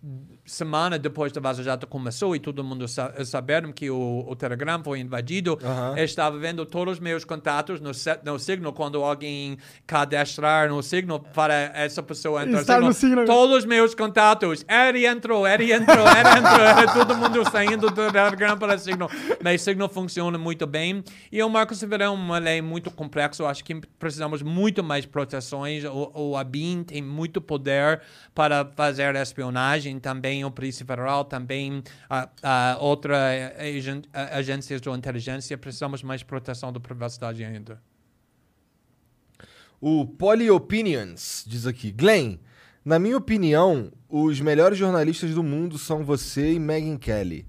semana 0.46 0.98
depois 0.98 1.32
da 1.32 1.40
Vaza 1.40 1.62
Jato 1.62 1.86
começou 1.86 2.36
e 2.36 2.38
todo 2.38 2.62
mundo 2.62 2.86
sa 2.86 3.12
saberam 3.24 3.72
que 3.72 3.90
o, 3.90 4.24
o 4.26 4.36
Telegram 4.36 4.82
foi 4.82 5.00
invadido. 5.00 5.58
Eu 5.96 6.04
estava 6.04 6.38
vendo 6.38 6.64
todos 6.64 6.94
os 6.94 7.00
meus 7.00 7.24
contatos 7.24 7.80
no, 7.80 7.90
no 8.24 8.38
Signal 8.38 8.72
quando 8.72 9.02
alguém 9.02 9.58
cadastrar 9.86 10.68
no 10.68 10.82
Signal 10.82 11.20
para 11.20 11.54
essa 11.74 12.02
pessoa 12.02 12.44
entrar 12.44 12.60
Estar 12.60 12.80
no 12.80 12.92
Signal. 12.92 13.24
Todos 13.24 13.58
os 13.58 13.64
meus 13.64 13.94
contatos, 13.94 14.64
ele 14.68 15.06
entrou, 15.06 15.46
ele 15.46 15.72
entrou, 15.72 16.06
ele 16.06 16.28
entrou, 16.38 16.94
todo 16.94 17.16
mundo 17.16 17.50
saindo 17.50 17.90
do 17.90 18.12
Telegram 18.12 18.56
para 18.56 18.78
Signal. 18.78 19.10
Mas 19.42 19.62
Signal 19.62 19.88
funciona 19.88 20.38
muito 20.38 20.66
bem. 20.66 21.02
E 21.30 21.42
o 21.42 21.48
Marco 21.48 21.74
Civil 21.74 21.98
é 22.02 22.08
uma 22.08 22.38
lei 22.38 22.62
muito 22.62 22.90
complexa. 22.90 23.42
Eu 23.42 23.46
acho 23.46 23.64
que 23.64 23.74
precisamos 23.98 24.42
muito 24.42 24.82
mais 24.84 25.04
proteções. 25.06 25.84
O, 25.84 26.12
o 26.14 26.36
ABIN 26.36 26.84
tem 26.84 27.02
muito 27.02 27.40
poder 27.40 28.00
para 28.34 28.64
fazer 28.76 29.16
espionagem. 29.16 29.98
Também 29.98 30.35
o 30.44 30.50
Polícia 30.50 30.84
Federal, 30.84 31.24
também 31.24 31.82
a, 32.08 32.28
a 32.42 32.78
outra 32.80 33.16
agen, 33.58 34.02
a- 34.12 34.36
agências 34.38 34.80
de 34.80 34.88
inteligência. 34.90 35.56
Precisamos 35.58 36.02
mais 36.02 36.22
proteção 36.22 36.72
da 36.72 36.80
privacidade 36.80 37.44
ainda. 37.44 37.80
O 39.80 40.06
Polyopinions 40.06 41.44
diz 41.46 41.66
aqui: 41.66 41.90
Glenn, 41.92 42.38
na 42.84 42.98
minha 42.98 43.16
opinião, 43.16 43.92
os 44.08 44.40
melhores 44.40 44.78
jornalistas 44.78 45.34
do 45.34 45.42
mundo 45.42 45.78
são 45.78 46.04
você 46.04 46.52
e 46.54 46.58
Megyn 46.58 46.96
Kelly. 46.96 47.46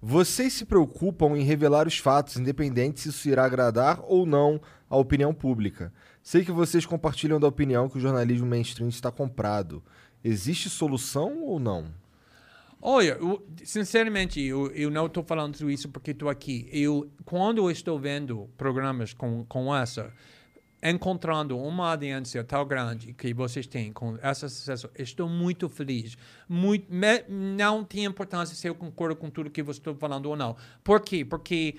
Vocês 0.00 0.52
se 0.52 0.64
preocupam 0.64 1.36
em 1.38 1.44
revelar 1.44 1.86
os 1.86 1.96
fatos, 1.98 2.36
independente 2.36 3.00
se 3.00 3.08
isso 3.10 3.28
irá 3.28 3.44
agradar 3.44 4.00
ou 4.02 4.26
não 4.26 4.60
à 4.90 4.96
opinião 4.96 5.32
pública. 5.32 5.92
Sei 6.22 6.44
que 6.44 6.50
vocês 6.52 6.84
compartilham 6.84 7.38
da 7.38 7.46
opinião 7.46 7.88
que 7.88 7.98
o 7.98 8.00
jornalismo 8.00 8.46
mainstream 8.46 8.88
está 8.88 9.10
comprado. 9.12 9.82
Existe 10.24 10.68
solução 10.68 11.42
ou 11.44 11.58
não? 11.60 11.86
Olha, 12.84 13.12
eu- 13.20 13.46
sinceramente, 13.64 14.40
eu, 14.40 14.66
eu 14.72 14.90
não 14.90 15.06
estou 15.06 15.22
falando 15.22 15.70
isso 15.70 15.88
porque 15.88 16.10
estou 16.10 16.28
aqui. 16.28 16.68
Eu, 16.72 17.08
quando 17.24 17.58
eu 17.58 17.70
estou 17.70 17.96
vendo 17.98 18.50
programas 18.58 19.14
com, 19.14 19.44
com 19.44 19.74
essa, 19.74 20.12
encontrando 20.82 21.56
uma 21.56 21.90
audiência 21.92 22.42
tão 22.42 22.66
grande 22.66 23.12
que 23.12 23.32
vocês 23.32 23.68
têm 23.68 23.92
com 23.92 24.16
esse 24.20 24.48
sucesso, 24.50 24.90
estou 24.98 25.28
muito 25.28 25.68
feliz. 25.68 26.16
Muito, 26.48 26.92
me- 26.92 27.22
não 27.28 27.84
tem 27.84 28.04
importância 28.04 28.56
se 28.56 28.66
eu 28.66 28.74
concordo 28.74 29.14
com 29.14 29.30
tudo 29.30 29.48
que 29.48 29.62
você 29.62 29.78
está 29.78 29.94
falando 29.94 30.26
ou 30.26 30.34
não. 30.36 30.56
Por 30.82 31.00
quê? 31.00 31.24
Porque 31.24 31.76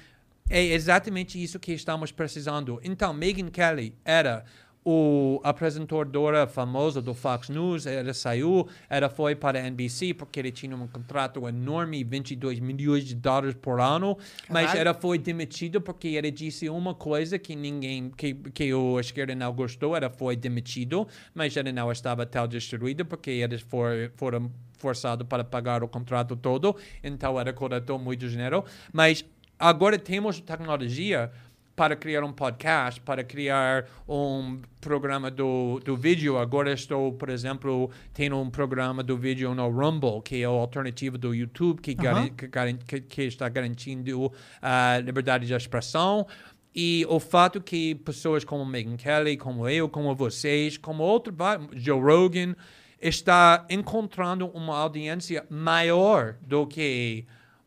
é 0.50 0.64
exatamente 0.68 1.42
isso 1.42 1.60
que 1.60 1.74
estamos 1.74 2.14
precisando. 2.14 2.80
Então, 2.82 3.14
Megyn 3.14 3.50
Kelly 3.50 3.94
era 4.06 4.46
o 4.86 5.40
apresentadora 5.44 6.46
famosa 6.46 7.02
do 7.02 7.14
Fox 7.14 7.50
News, 7.50 7.86
ela 7.86 8.14
saiu, 8.14 8.68
ela 8.90 9.10
foi 9.10 9.36
para 9.36 9.60
a 9.60 9.68
NBC 9.68 10.14
porque 10.14 10.40
ele 10.40 10.52
tinha 10.52 10.76
um 10.76 10.88
contrato 10.88 11.48
enorme, 11.48 12.04
22 12.04 12.60
milhões 12.60 13.06
de 13.06 13.16
dólares 13.16 13.56
por 13.56 13.80
ano, 13.80 14.18
mas 14.50 14.76
ela 14.76 14.94
foi 14.94 15.18
demitida 15.18 15.80
porque 15.80 16.10
ela 16.10 16.30
disse 16.30 16.68
uma 16.70 16.94
coisa 16.94 17.40
que 17.40 17.56
ninguém, 17.56 18.10
que, 18.10 18.34
que 18.34 18.74
o 18.74 19.00
esquerda 19.00 19.34
não 19.34 19.54
gostou, 19.54 19.96
ela 19.96 20.10
foi 20.10 20.36
demitido, 20.36 21.08
mas 21.34 21.56
ela 21.56 21.72
não 21.72 21.92
estava 21.92 22.26
tão 22.26 22.48
destruída 22.48 23.06
porque 23.06 23.32
eles 23.32 23.62
for, 23.62 24.12
foram 24.16 24.52
forçados 24.78 25.26
para 25.28 25.46
pagar 25.46 25.82
o 25.82 25.88
contrato 25.88 26.36
todo, 26.36 26.76
então 27.02 27.40
ela 27.40 27.54
coletou 27.54 27.98
muito 27.98 28.28
dinheiro, 28.28 28.66
mas 28.92 29.24
agora 29.58 29.98
temos 29.98 30.42
tecnologia 30.42 31.32
para 31.76 31.96
criar 31.96 32.24
um 32.24 32.32
podcast, 32.32 33.02
para 33.02 33.24
criar 33.24 33.86
um 34.08 34.62
programa 34.80 35.32
do, 35.32 35.80
do 35.84 35.96
vídeo. 35.98 36.38
Agora 36.38 36.72
estou, 36.72 37.14
por 37.14 37.30
exemplo, 37.30 37.90
tendo 38.14 38.40
um 38.40 38.50
programa 38.50 39.02
do 39.02 39.18
vídeo 39.18 39.54
no 39.56 39.70
Rumble, 39.70 40.22
que 40.24 40.42
é 40.42 40.46
a 40.46 40.50
alternativa 40.50 41.18
do 41.18 41.34
YouTube, 41.34 41.82
que, 41.82 41.96
que, 41.96 43.02
que- 43.02 43.22
está 43.24 43.50
garantindo 43.50 44.32
a 44.62 45.00
liberdade 45.04 45.48
de 45.48 45.54
expressão. 45.54 46.28
E 46.76 47.06
o 47.10 47.20
fato 47.20 47.62
que 47.62 47.96
pessoas 47.96 48.44
como 48.44 48.66
Megyn 48.66 48.96
Kelly, 48.98 49.38
como 49.38 49.68
eu, 49.68 49.88
como 49.90 50.16
vocês, 50.16 50.78
como 50.78 51.04
outro, 51.04 51.36
Joe 51.74 52.00
Rogan, 52.02 52.56
está 53.00 53.66
encontrando 53.70 54.48
uma 54.48 54.78
audiência 54.78 55.46
maior 55.50 56.36
do 56.42 56.66
que 56.66 57.26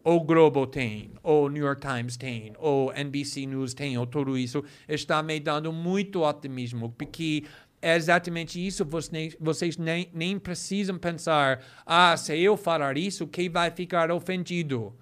o 0.08 0.20
Globo 0.20 0.68
tem, 0.68 1.10
ou 1.20 1.50
New 1.50 1.64
York 1.64 1.80
Times 1.80 2.16
tem, 2.16 2.52
ou 2.60 2.92
NBC 2.94 3.44
News 3.44 3.74
tem, 3.74 3.98
ou 3.98 4.06
tudo 4.06 4.38
isso, 4.38 4.62
está 4.88 5.20
me 5.20 5.40
dando 5.40 5.72
muito 5.72 6.22
otimismo, 6.22 6.94
porque 6.96 7.42
é 7.82 7.96
exatamente 7.96 8.64
isso, 8.64 8.84
vocês, 8.84 9.36
vocês 9.40 9.76
nem, 9.76 10.08
nem 10.14 10.38
precisam 10.38 10.96
pensar, 10.96 11.60
ah, 11.84 12.16
se 12.16 12.38
eu 12.38 12.56
falar 12.56 12.96
isso, 12.96 13.26
quem 13.26 13.50
vai 13.50 13.68
ficar 13.72 14.12
ofendido? 14.12 14.94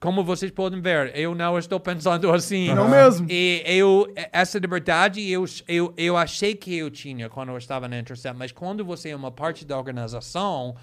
Como 0.00 0.24
vocês 0.24 0.50
podem 0.50 0.80
ver, 0.80 1.14
eu 1.14 1.34
não 1.34 1.58
estou 1.58 1.78
pensando 1.78 2.32
assim. 2.32 2.74
Não 2.74 2.88
mesmo. 2.88 3.26
E 3.30 3.62
eu, 3.66 4.10
essa 4.32 4.58
liberdade 4.58 5.20
eu, 5.30 5.44
eu, 5.68 5.92
eu 5.98 6.16
achei 6.16 6.54
que 6.54 6.74
eu 6.74 6.90
tinha 6.90 7.28
quando 7.28 7.50
eu 7.50 7.58
estava 7.58 7.86
na 7.88 7.98
Intercept, 7.98 8.38
mas 8.38 8.52
quando 8.52 8.82
você 8.86 9.10
é 9.10 9.16
uma 9.16 9.30
parte 9.30 9.66
da 9.66 9.76
organização, 9.76 10.74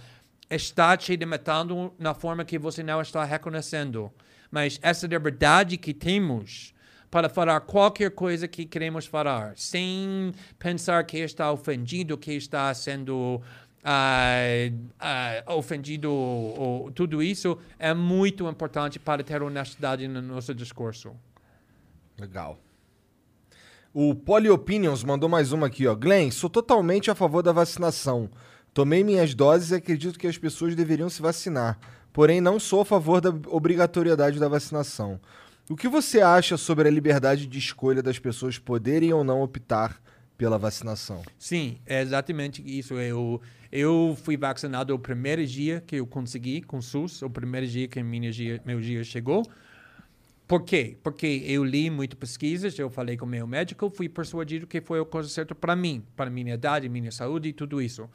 está 0.55 0.95
te 0.95 1.15
limitando 1.15 1.93
na 1.97 2.13
forma 2.13 2.45
que 2.45 2.57
você 2.57 2.84
não 2.84 3.01
está 3.01 3.23
reconhecendo. 3.23 4.11
Mas 4.51 4.80
essa 4.81 5.07
liberdade 5.07 5.77
que 5.77 5.93
temos 5.93 6.73
para 7.09 7.30
falar 7.30 7.59
qualquer 7.61 8.11
coisa 8.11 8.47
que 8.47 8.65
queremos 8.65 9.05
falar, 9.05 9.53
sem 9.55 10.34
pensar 10.57 11.03
que 11.03 11.19
está 11.19 11.51
ofendido, 11.51 12.17
que 12.17 12.34
está 12.34 12.73
sendo 12.73 13.39
ah, 13.84 14.41
ah, 14.99 15.43
ofendido, 15.53 16.11
ou, 16.11 16.91
tudo 16.91 17.21
isso 17.21 17.57
é 17.77 17.93
muito 17.93 18.47
importante 18.47 18.97
para 18.97 19.23
ter 19.23 19.43
honestidade 19.43 20.07
no 20.07 20.21
nosso 20.21 20.55
discurso. 20.55 21.15
Legal. 22.17 22.57
O 23.93 24.15
Polyopinions 24.15 25.03
mandou 25.03 25.30
mais 25.30 25.51
uma 25.51 25.67
aqui, 25.67 25.85
ó. 25.85 25.93
Glenn, 25.93 26.31
sou 26.31 26.49
totalmente 26.49 27.11
a 27.11 27.15
favor 27.15 27.43
da 27.43 27.51
vacinação. 27.51 28.27
Tomei 28.74 29.04
minhas 29.04 29.36
doses 29.36 29.72
e 29.72 29.76
acredito 29.76 30.18
que 30.18 30.28
as 30.28 30.38
pessoas 30.38 30.76
deveriam 30.76 31.10
se 31.10 31.22
vacinar. 31.22 31.78
Porém, 32.12 32.41
não 32.41 32.60
sou 32.60 32.82
a 32.82 32.86
favor 32.86 33.22
da 33.22 33.30
obrigatoriedade 33.48 34.40
da 34.40 34.48
vacinação. 34.48 35.20
O 35.70 35.76
que 35.76 35.88
você 35.88 36.22
acha 36.22 36.58
sobre 36.58 36.88
a 36.88 36.91
liberdade 36.91 37.48
de 37.48 37.58
escolha 37.58 38.02
das 38.02 38.20
pessoas 38.20 38.58
poderem 38.58 39.14
ou 39.14 39.24
não 39.24 39.41
optar 39.41 40.02
pela 40.38 40.58
vacinação? 40.58 41.22
Sim, 41.38 41.78
é 41.86 42.02
exatamente 42.02 42.64
isso. 42.66 42.95
Eu, 42.95 43.40
eu 43.72 44.18
fui 44.24 44.36
vacinado 44.36 44.94
o 44.94 45.00
primeiro 45.00 45.45
dia 45.45 45.82
que 45.86 45.95
eu 45.95 46.06
consegui 46.06 46.62
com 46.62 46.78
o 46.78 46.82
SUS, 46.82 47.22
o 47.22 47.30
primeiro 47.30 47.66
dia 47.68 47.88
que 47.88 48.02
minha 48.04 48.32
meu 48.66 48.82
dia 48.82 49.04
chegou. 49.04 49.44
Por 50.48 50.64
quê? 50.64 50.98
Porque 51.02 51.44
eu 51.45 51.64
li 51.64 51.90
muitas 51.90 52.20
pesquisas, 52.20 52.78
eu 52.78 52.90
falei 52.90 53.16
com 53.16 53.26
o 53.26 53.30
meu 53.30 53.48
médico, 53.48 53.90
fui 53.90 54.10
persuadido 54.10 54.68
que 54.68 54.82
foi 54.82 55.00
a 55.00 55.06
coisa 55.06 55.30
certa 55.30 55.56
para 55.56 55.76
mim, 55.76 56.04
para 56.16 56.30
minha 56.30 56.56
idade, 56.56 56.90
minha 56.90 57.12
saúde 57.12 57.50
e 57.50 57.54
tudo 57.54 57.82
isso. 57.82 58.10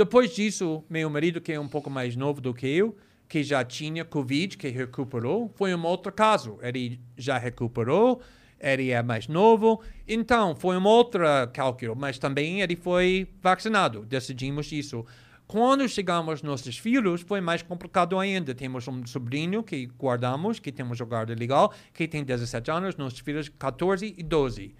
Depois 0.00 0.34
disso, 0.34 0.82
meu 0.88 1.10
marido, 1.10 1.42
que 1.42 1.52
é 1.52 1.60
um 1.60 1.68
pouco 1.68 1.90
mais 1.90 2.16
novo 2.16 2.40
do 2.40 2.54
que 2.54 2.66
eu, 2.66 2.96
que 3.28 3.42
já 3.42 3.62
tinha 3.62 4.02
Covid, 4.02 4.56
que 4.56 4.68
recuperou, 4.68 5.52
foi 5.54 5.74
um 5.74 5.84
outro 5.84 6.10
caso. 6.10 6.58
Ele 6.62 6.98
já 7.18 7.36
recuperou, 7.36 8.22
ele 8.58 8.92
é 8.92 9.02
mais 9.02 9.28
novo, 9.28 9.82
então 10.08 10.56
foi 10.56 10.78
um 10.78 10.84
outro 10.84 11.22
cálculo, 11.52 11.94
mas 11.94 12.18
também 12.18 12.62
ele 12.62 12.76
foi 12.76 13.28
vacinado. 13.42 14.06
Decidimos 14.06 14.72
isso. 14.72 15.04
Quando 15.46 15.86
chegamos 15.86 16.40
nossos 16.40 16.78
filhos, 16.78 17.20
foi 17.20 17.42
mais 17.42 17.60
complicado 17.60 18.18
ainda. 18.18 18.54
Temos 18.54 18.88
um 18.88 19.06
sobrinho 19.06 19.62
que 19.62 19.84
guardamos, 19.98 20.58
que 20.58 20.72
temos 20.72 20.98
o 20.98 21.04
guarda 21.04 21.34
legal, 21.34 21.74
que 21.92 22.08
tem 22.08 22.24
17 22.24 22.70
anos, 22.70 22.96
nossos 22.96 23.18
filhos 23.18 23.50
14 23.50 24.14
e 24.16 24.22
12. 24.22 24.74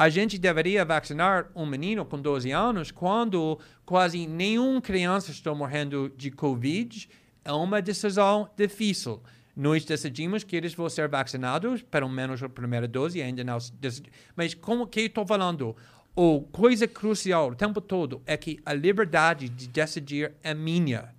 A 0.00 0.08
gente 0.08 0.38
deveria 0.38 0.82
vacinar 0.82 1.50
um 1.54 1.66
menino 1.66 2.06
com 2.06 2.18
12 2.18 2.50
anos 2.50 2.90
quando 2.90 3.60
quase 3.84 4.26
nenhuma 4.26 4.80
criança 4.80 5.30
está 5.30 5.54
morrendo 5.54 6.10
de 6.16 6.30
Covid. 6.30 7.06
É 7.44 7.52
uma 7.52 7.82
decisão 7.82 8.48
difícil. 8.56 9.22
Nós 9.54 9.84
decidimos 9.84 10.42
que 10.42 10.56
eles 10.56 10.72
vão 10.72 10.88
ser 10.88 11.06
vacinados, 11.06 11.82
pelo 11.82 12.08
menos 12.08 12.42
a 12.42 12.48
primeira 12.48 12.88
dose, 12.88 13.20
ainda 13.20 13.44
não 13.44 13.58
decidi- 13.78 14.10
Mas 14.34 14.54
como 14.54 14.86
que 14.86 15.02
estou 15.02 15.26
falando? 15.26 15.76
A 16.16 16.50
coisa 16.50 16.88
crucial 16.88 17.50
o 17.50 17.54
tempo 17.54 17.78
todo 17.78 18.22
é 18.24 18.38
que 18.38 18.58
a 18.64 18.72
liberdade 18.72 19.50
de 19.50 19.68
decidir 19.68 20.32
é 20.42 20.54
minha. 20.54 21.14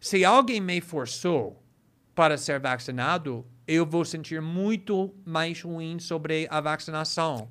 Se 0.00 0.24
alguém 0.24 0.62
me 0.62 0.80
forçou 0.80 1.62
para 2.14 2.38
ser 2.38 2.58
vacinado, 2.58 3.44
eu 3.68 3.84
vou 3.84 4.02
sentir 4.02 4.40
muito 4.40 5.14
mais 5.26 5.60
ruim 5.60 5.98
sobre 5.98 6.48
a 6.50 6.58
vacinação. 6.62 7.50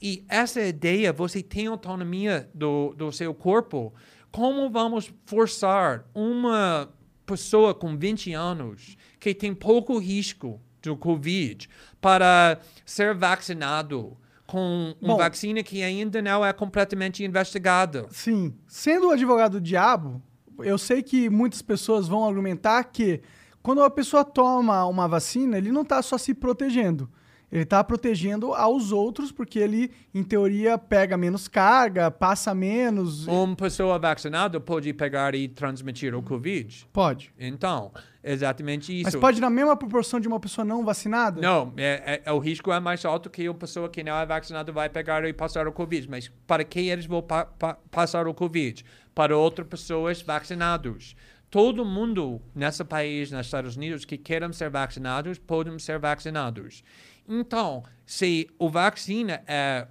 E 0.00 0.24
essa 0.28 0.60
ideia, 0.60 1.12
você 1.12 1.42
tem 1.42 1.66
autonomia 1.66 2.48
do, 2.54 2.94
do 2.96 3.10
seu 3.10 3.34
corpo. 3.34 3.92
Como 4.30 4.70
vamos 4.70 5.12
forçar 5.24 6.04
uma 6.14 6.88
pessoa 7.26 7.74
com 7.74 7.96
20 7.96 8.32
anos 8.32 8.96
que 9.18 9.34
tem 9.34 9.54
pouco 9.54 9.98
risco 9.98 10.60
do 10.82 10.96
Covid 10.96 11.68
para 12.00 12.60
ser 12.84 13.14
vacinado 13.14 14.16
com 14.46 14.94
uma 15.00 15.14
Bom. 15.14 15.18
vacina 15.18 15.62
que 15.62 15.82
ainda 15.82 16.22
não 16.22 16.44
é 16.44 16.52
completamente 16.52 17.22
investigada? 17.22 18.06
Sim. 18.10 18.54
Sendo 18.66 19.08
o 19.08 19.10
advogado 19.10 19.52
do 19.52 19.60
diabo, 19.60 20.22
eu 20.60 20.78
sei 20.78 21.02
que 21.02 21.28
muitas 21.28 21.60
pessoas 21.60 22.08
vão 22.08 22.26
argumentar 22.26 22.82
que 22.84 23.20
quando 23.62 23.82
a 23.82 23.90
pessoa 23.90 24.24
toma 24.24 24.86
uma 24.86 25.06
vacina, 25.06 25.58
ele 25.58 25.70
não 25.70 25.82
está 25.82 26.00
só 26.00 26.16
se 26.16 26.32
protegendo. 26.32 27.10
Ele 27.50 27.62
está 27.62 27.82
protegendo 27.82 28.52
aos 28.52 28.92
outros, 28.92 29.32
porque 29.32 29.58
ele, 29.58 29.90
em 30.14 30.22
teoria, 30.22 30.76
pega 30.76 31.16
menos 31.16 31.48
carga, 31.48 32.10
passa 32.10 32.54
menos. 32.54 33.26
Uma 33.26 33.56
pessoa 33.56 33.98
vacinada 33.98 34.60
pode 34.60 34.92
pegar 34.92 35.34
e 35.34 35.48
transmitir 35.48 36.14
o 36.14 36.22
Covid. 36.22 36.86
Pode. 36.92 37.32
Então, 37.38 37.90
exatamente 38.22 38.92
isso. 38.92 39.04
Mas 39.04 39.16
pode 39.16 39.40
na 39.40 39.48
mesma 39.48 39.74
proporção 39.76 40.20
de 40.20 40.28
uma 40.28 40.38
pessoa 40.38 40.62
não 40.64 40.84
vacinada? 40.84 41.40
Não, 41.40 41.72
é, 41.78 42.20
é- 42.24 42.32
o 42.32 42.38
risco 42.38 42.70
é 42.70 42.78
mais 42.78 43.02
alto 43.04 43.30
que 43.30 43.46
a 43.46 43.54
pessoa 43.54 43.88
que 43.88 44.04
não 44.04 44.16
é 44.16 44.26
vacinada 44.26 44.70
vai 44.70 44.90
pegar 44.90 45.24
e 45.26 45.32
passar 45.32 45.66
o 45.66 45.72
Covid. 45.72 46.06
Mas 46.10 46.30
para 46.46 46.62
que 46.64 46.80
eles 46.88 47.06
vão 47.06 47.22
pa- 47.22 47.46
pa- 47.46 47.78
passar 47.90 48.28
o 48.28 48.34
Covid? 48.34 48.84
Para 49.14 49.34
outras 49.36 49.66
pessoas 49.66 50.20
vacinadas. 50.20 51.16
Todo 51.50 51.82
mundo 51.82 52.42
nesse 52.54 52.84
país, 52.84 53.30
nos 53.30 53.46
Estados 53.46 53.74
Unidos, 53.74 54.04
que 54.04 54.18
queiram 54.18 54.52
ser 54.52 54.68
vacinados, 54.68 55.38
podem 55.38 55.78
ser 55.78 55.98
vacinados. 55.98 56.84
Então, 57.28 57.82
se 58.06 58.48
o 58.58 58.70
vacina 58.70 59.42
é 59.46 59.86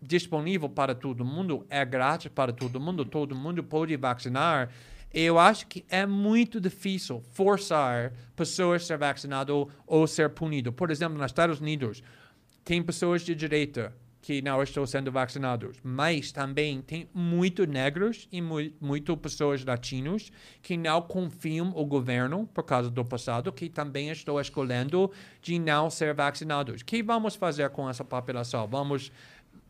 disponível 0.00 0.68
para 0.68 0.94
todo 0.94 1.24
mundo, 1.24 1.64
é 1.70 1.84
grátis 1.84 2.30
para 2.30 2.52
todo 2.52 2.78
mundo, 2.78 3.04
todo 3.04 3.34
mundo 3.34 3.64
pode 3.64 3.96
vacinar, 3.96 4.68
eu 5.14 5.38
acho 5.38 5.66
que 5.66 5.84
é 5.88 6.04
muito 6.04 6.60
difícil 6.60 7.22
forçar 7.32 8.12
pessoas 8.34 8.82
a 8.82 8.86
ser 8.86 8.98
vacinadas 8.98 9.54
ou, 9.54 9.70
ou 9.86 10.06
ser 10.06 10.30
punidas. 10.30 10.74
Por 10.74 10.90
exemplo, 10.90 11.16
nos 11.16 11.26
Estados 11.26 11.60
Unidos, 11.60 12.02
tem 12.64 12.82
pessoas 12.82 13.22
de 13.22 13.34
direita 13.34 13.94
que 14.22 14.40
não 14.40 14.62
estão 14.62 14.86
sendo 14.86 15.10
vacinados, 15.10 15.76
mas 15.82 16.30
também 16.30 16.80
tem 16.80 17.08
muito 17.12 17.66
negros 17.66 18.28
e 18.30 18.40
mu 18.40 18.58
muito 18.80 19.16
pessoas 19.16 19.64
latinos 19.64 20.30
que 20.62 20.76
não 20.76 21.02
confiam 21.02 21.72
o 21.74 21.84
governo 21.84 22.48
por 22.54 22.62
causa 22.62 22.88
do 22.88 23.04
passado, 23.04 23.52
que 23.52 23.68
também 23.68 24.10
estão 24.10 24.40
escolhendo 24.40 25.10
de 25.42 25.58
não 25.58 25.90
ser 25.90 26.14
vacinados. 26.14 26.82
O 26.82 26.84
que 26.84 27.02
vamos 27.02 27.34
fazer 27.34 27.68
com 27.70 27.90
essa 27.90 28.04
população? 28.04 28.68
Vamos 28.68 29.10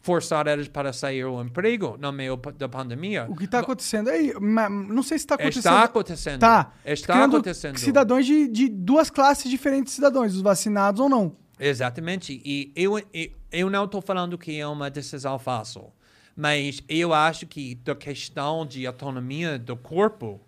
forçar 0.02 0.46
eles 0.46 0.68
para 0.68 0.92
sair 0.92 1.24
o 1.24 1.40
emprego 1.40 1.96
no 1.98 2.12
meio 2.12 2.36
da 2.58 2.68
pandemia? 2.68 3.26
O 3.30 3.36
que 3.36 3.46
tá 3.46 3.60
acontecendo 3.60 4.10
aí, 4.10 4.34
não 4.38 5.02
sei 5.02 5.18
se 5.18 5.26
tá 5.26 5.36
acontecendo. 5.36 5.58
Está 5.60 5.84
acontecendo. 5.84 6.40
Tá. 6.40 6.72
Está 6.84 7.14
Criando 7.14 7.36
acontecendo. 7.36 7.78
Cidadãos 7.78 8.26
de, 8.26 8.48
de 8.48 8.68
duas 8.68 9.08
classes 9.08 9.50
diferentes 9.50 9.92
de 9.92 9.96
cidadãos, 9.96 10.34
os 10.34 10.42
vacinados 10.42 11.00
ou 11.00 11.08
não. 11.08 11.40
Exatamente. 11.64 12.42
E 12.44 12.72
eu, 12.74 12.98
eu, 12.98 13.30
eu 13.52 13.70
não 13.70 13.84
estou 13.84 14.02
falando 14.02 14.36
que 14.36 14.58
é 14.58 14.66
uma 14.66 14.90
decisão 14.90 15.38
fácil, 15.38 15.92
mas 16.34 16.82
eu 16.88 17.14
acho 17.14 17.46
que 17.46 17.76
da 17.76 17.94
questão 17.94 18.66
de 18.66 18.84
autonomia 18.84 19.60
do 19.60 19.76
corpo, 19.76 20.40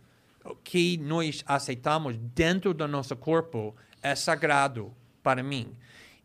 o 0.44 0.56
que 0.56 0.96
nós 0.98 1.44
aceitamos 1.46 2.16
dentro 2.16 2.74
do 2.74 2.88
nosso 2.88 3.14
corpo 3.14 3.76
é 4.02 4.16
sagrado 4.16 4.92
para 5.22 5.40
mim. 5.40 5.76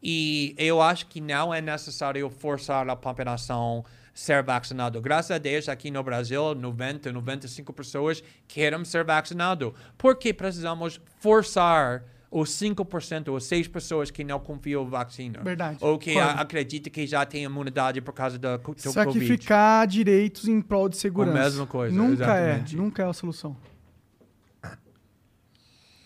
E 0.02 0.56
eu 0.58 0.82
acho 0.82 1.06
que 1.06 1.22
não 1.22 1.54
é 1.54 1.62
necessário 1.62 2.28
forçar 2.28 2.90
a 2.90 2.96
população 2.96 3.86
ser 4.12 4.42
vacinado. 4.42 5.00
Graças 5.00 5.30
a 5.30 5.38
Deus, 5.38 5.70
aqui 5.70 5.92
no 5.92 6.02
Brasil, 6.02 6.56
90, 6.56 7.12
95 7.12 7.72
pessoas 7.74 8.24
querem 8.48 8.84
ser 8.84 9.04
vacinados. 9.04 9.72
Por 10.00 10.16
que 10.16 10.34
precisamos 10.34 11.00
forçar 11.20 12.04
os 12.32 12.50
5% 12.52 13.30
ou 13.30 13.40
6 13.40 13.68
pessoas 13.68 14.12
que 14.12 14.24
não 14.24 14.40
confiam 14.40 14.84
na 14.84 14.90
vacina? 14.90 15.40
Verdade. 15.44 15.78
Ou 15.82 15.98
que 15.98 16.18
a- 16.18 16.34
acreditam 16.34 16.92
que 16.92 17.08
já 17.08 17.26
tem 17.26 17.44
imunidade 17.44 18.02
por 18.02 18.14
causa 18.14 18.38
da 18.38 18.58
do 18.58 18.64
Covid. 18.64 18.90
Sacrificar 18.92 19.88
direitos 19.88 20.48
em 20.48 20.62
prol 20.62 20.88
de 20.90 20.98
segurança. 20.98 21.38
A 21.40 21.44
mesma 21.44 21.66
coisa, 21.68 21.96
Nunca 21.96 22.14
exatamente. 22.24 22.76
é, 22.76 22.78
nunca 22.78 23.04
é 23.04 23.06
a 23.10 23.14
solução. 23.14 23.56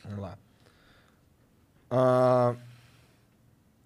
Vamos 0.05 0.19
lá. 0.19 0.37
Ah, 1.89 2.55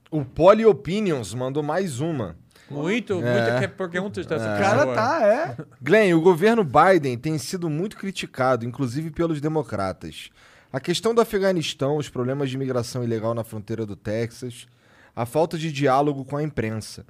o 0.10 0.24
Poly 0.24 0.66
Opinions 0.66 1.34
mandou 1.34 1.62
mais 1.62 2.00
uma. 2.00 2.36
Muito, 2.70 3.22
É. 3.24 3.52
muitas 3.62 3.72
perguntas 3.78 4.26
dessa 4.26 4.44
O 4.44 4.58
pessoa. 4.58 4.86
cara 4.86 4.94
tá, 4.94 5.26
é. 5.26 5.58
Glenn, 5.82 6.14
o 6.16 6.22
governo 6.22 6.64
Biden 6.66 7.18
tem 7.18 7.38
sido 7.38 7.70
muito 7.70 7.96
criticado, 7.98 8.66
inclusive 8.66 9.10
pelos 9.12 9.40
democratas. 9.40 10.30
A 10.78 10.80
questão 10.80 11.16
do 11.16 11.20
Afeganistão, 11.20 11.98
os 11.98 12.08
problemas 12.08 12.52
de 12.52 12.56
imigração 12.56 13.04
ilegal 13.04 13.34
na 13.34 13.44
fronteira 13.44 13.84
do 13.84 13.96
Texas, 13.96 14.68
a 15.16 15.26
falta 15.26 15.58
de 15.58 15.72
diálogo 15.72 16.24
com 16.24 16.38
a 16.38 16.44
imprensa. 16.44 17.04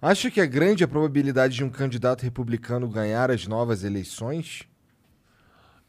Acha 0.00 0.30
que 0.30 0.42
é 0.42 0.46
grande 0.46 0.84
a 0.84 0.88
probabilidade 0.88 1.54
de 1.54 1.64
um 1.64 1.70
candidato 1.70 2.20
republicano 2.20 2.86
ganhar 2.86 3.30
as 3.30 3.46
novas 3.46 3.82
eleições? 3.82 4.64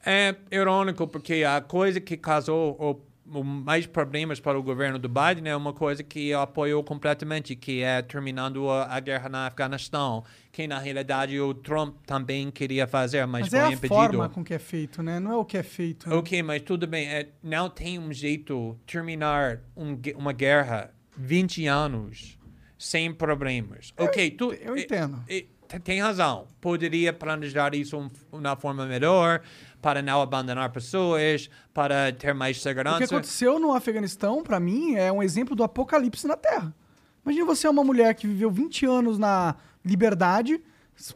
É 0.06 0.34
irônico, 0.50 1.06
porque 1.10 1.44
a 1.44 1.60
coisa 1.60 2.00
que 2.00 2.16
causou 2.16 2.78
o, 2.80 3.38
o 3.38 3.44
mais 3.44 3.86
problemas 3.86 4.40
para 4.40 4.58
o 4.58 4.64
governo 4.64 4.98
do 4.98 5.10
Biden 5.10 5.52
é 5.52 5.58
uma 5.58 5.74
coisa 5.74 6.04
que 6.04 6.34
apoiou 6.34 6.86
completamente, 6.86 7.54
que 7.54 7.82
é 7.82 8.02
terminando 8.02 8.70
a, 8.70 8.96
a 8.96 9.00
guerra 9.02 9.28
no 9.28 9.38
Afeganistão, 9.40 10.24
que 10.56 10.66
na 10.70 10.80
realidade 10.80 11.38
o 11.38 11.54
Trump 11.54 11.98
também 12.06 12.50
queria 12.50 12.88
fazer, 12.88 13.26
mas, 13.28 13.42
Mas 13.42 13.50
foi 13.50 13.60
é 13.60 13.64
a 13.64 13.68
impedido. 13.74 13.88
forma 13.94 14.30
com 14.30 14.42
que 14.42 14.54
é 14.54 14.60
feito, 14.60 15.04
né? 15.04 15.20
Não 15.20 15.34
é 15.34 15.36
o 15.36 15.44
que 15.44 15.58
é 15.58 15.64
feito. 15.64 16.08
né? 16.10 16.16
Ok, 16.16 16.42
mas 16.44 16.62
tudo 16.62 16.88
bem. 16.88 17.08
É, 17.10 17.28
não 17.44 17.70
tem 17.70 18.00
um 18.00 18.14
jeito 18.14 18.80
terminar 18.88 19.60
um 19.76 20.00
uma 20.16 20.32
guerra 20.32 20.94
20 21.18 21.68
anos 21.68 22.38
sem 22.78 23.14
problemas. 23.14 23.94
Ok, 23.98 24.32
tu, 24.32 24.54
eu 24.54 24.78
entendo. 24.78 25.22
te- 25.28 25.50
tem 25.84 26.00
razão. 26.02 26.48
Poderia 26.62 27.12
planejar 27.12 27.76
isso 27.76 27.98
um, 28.32 28.40
na 28.40 28.56
forma 28.56 28.86
melhor 28.86 29.42
para 29.82 30.02
não 30.02 30.22
abandonar 30.22 30.70
pessoas, 30.72 31.50
para 31.74 32.14
ter 32.14 32.34
mais 32.34 32.56
O 32.56 32.60
que 32.60 32.64
segurança. 32.64 33.04
aconteceu 33.04 33.60
no 33.60 33.74
Afeganistão, 33.74 34.42
pra 34.42 34.58
mim, 34.58 34.96
é 34.96 35.12
um 35.12 35.22
exemplo 35.22 35.54
do 35.54 35.66
apocalipse 35.66 36.26
na 36.26 36.38
Terra. 36.38 36.74
Imagina 37.26 37.46
você 37.46 37.68
é 37.68 37.70
uma 37.70 37.84
mulher 37.84 38.16
que 38.16 38.26
viveu 38.26 38.50
20 38.50 38.86
anos 38.86 39.18
na 39.18 39.56
liberdade, 39.86 40.60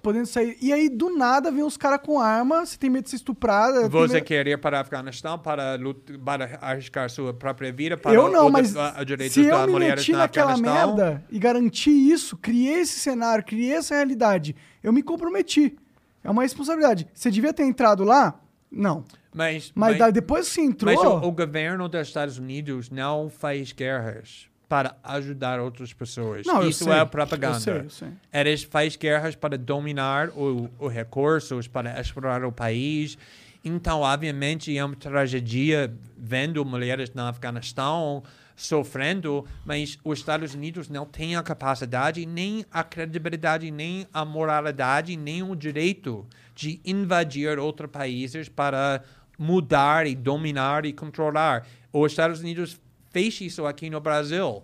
podendo 0.02 0.26
sair. 0.26 0.58
E 0.62 0.72
aí, 0.74 0.90
do 0.90 1.16
nada, 1.16 1.50
vem 1.52 1.64
os 1.64 1.78
caras 1.78 2.02
com 2.04 2.20
arma, 2.20 2.66
você 2.66 2.78
tem 2.78 2.90
medo 2.90 3.06
de 3.06 3.10
ser 3.12 3.16
estuprada. 3.16 3.82
tem 3.82 3.90
Você 3.90 4.16
medo- 4.16 4.26
quer 4.26 4.48
ir 4.48 4.58
para 4.58 4.78
o 4.78 4.82
Afeganistão 4.82 5.40
para, 5.40 5.76
lut- 5.76 6.18
para 6.24 6.58
arriscar 6.62 7.10
sua 7.10 7.34
própria 7.34 7.72
vida 7.72 7.96
para 7.98 8.14
Eu 8.14 8.30
não, 8.32 8.50
mas 8.50 8.76
a, 8.76 9.04
direitos 9.04 9.34
se 9.34 9.46
eu 9.48 9.68
me 9.68 9.80
meti 9.80 10.12
naquela 10.12 10.54
Afeganistão? 10.54 10.96
merda 10.98 11.24
e 11.30 11.40
garanti 11.40 11.90
isso, 11.90 12.36
criei 12.38 12.82
esse 12.82 13.00
cenário, 13.00 13.44
criei 13.44 13.74
essa 13.74 13.96
realidade, 13.96 14.56
eu 14.84 14.92
me 14.94 15.02
comprometi. 15.02 15.78
É 16.22 16.30
uma 16.30 16.42
responsabilidade. 16.44 17.08
Você 17.14 17.32
devia 17.32 17.54
ter 17.54 17.64
entrado 17.64 18.04
lá? 18.04 18.38
Não. 18.70 19.06
Mas, 19.34 19.72
Mas, 19.74 19.98
daí 19.98 20.12
depois 20.12 20.48
que 20.50 20.56
você 20.56 20.62
entrou... 20.62 20.94
Mas 20.94 21.02
o, 21.24 21.28
o 21.28 21.32
governo 21.32 21.88
dos 21.88 22.02
Estados 22.08 22.38
Unidos 22.38 22.90
não 22.90 23.30
faz 23.30 23.72
guerras 23.72 24.50
para 24.70 24.96
ajudar 25.04 25.60
outras 25.60 25.92
pessoas. 25.92 26.46
Não, 26.46 26.62
Isso 26.70 26.84
sei. 26.84 26.94
é 26.94 27.04
propaganda. 27.04 27.56
Eu 27.58 27.60
sei, 27.60 27.78
eu 27.80 27.90
sei. 27.90 28.08
Eles 28.32 28.64
fazem 28.64 29.00
guerras 29.00 29.36
para 29.36 29.58
dominar 29.58 30.30
o- 30.30 30.70
os 30.80 30.94
recursos, 30.94 31.68
para 31.68 32.00
explorar 32.00 32.46
o 32.46 32.52
país. 32.52 33.18
Então, 33.66 34.02
obviamente, 34.02 34.78
é 34.78 34.86
uma 34.86 34.96
tragédia 34.96 35.92
vendo 36.16 36.64
mulheres 36.64 37.12
no 37.14 37.24
Afeganistão 37.24 38.24
sofrendo, 38.56 39.46
mas 39.66 39.98
os 40.04 40.20
Estados 40.20 40.54
Unidos 40.54 40.88
não 40.90 41.06
têm 41.06 41.36
a 41.36 41.42
capacidade, 41.42 42.26
nem 42.26 42.66
a 42.72 42.84
credibilidade, 42.84 43.72
nem 43.72 44.06
a 44.14 44.24
moralidade, 44.24 45.16
nem 45.18 45.42
o 45.42 45.56
direito 45.56 46.28
de 46.54 46.80
invadir 46.86 47.58
outros 47.58 47.90
países 47.90 48.48
para 48.50 49.02
mudar 49.38 50.06
e 50.06 50.14
dominar 50.14 50.86
e 50.86 50.92
controlar. 50.94 51.66
Os 51.92 52.12
Estados 52.12 52.42
Unidos 52.42 52.80
fez 53.10 53.40
isso 53.42 53.66
aqui 53.66 53.90
no 53.90 54.00
Brasil. 54.00 54.64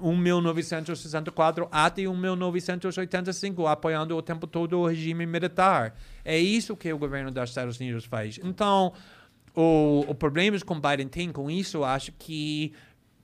1964 0.00 1.68
até 1.70 2.02
1985, 2.02 3.66
apoiando 3.66 4.16
o 4.16 4.22
tempo 4.22 4.46
todo 4.46 4.78
o 4.78 4.86
regime 4.86 5.26
militar. 5.26 5.94
É 6.24 6.38
isso 6.38 6.76
que 6.76 6.90
o 6.92 6.98
governo 6.98 7.30
dos 7.30 7.50
Estados 7.50 7.78
Unidos 7.78 8.06
faz. 8.06 8.40
Então, 8.42 8.94
o, 9.54 10.04
o 10.08 10.14
problemas 10.14 10.62
com 10.62 10.80
Biden 10.80 11.08
tem 11.08 11.30
com 11.30 11.50
isso, 11.50 11.84
acho 11.84 12.12
que 12.12 12.72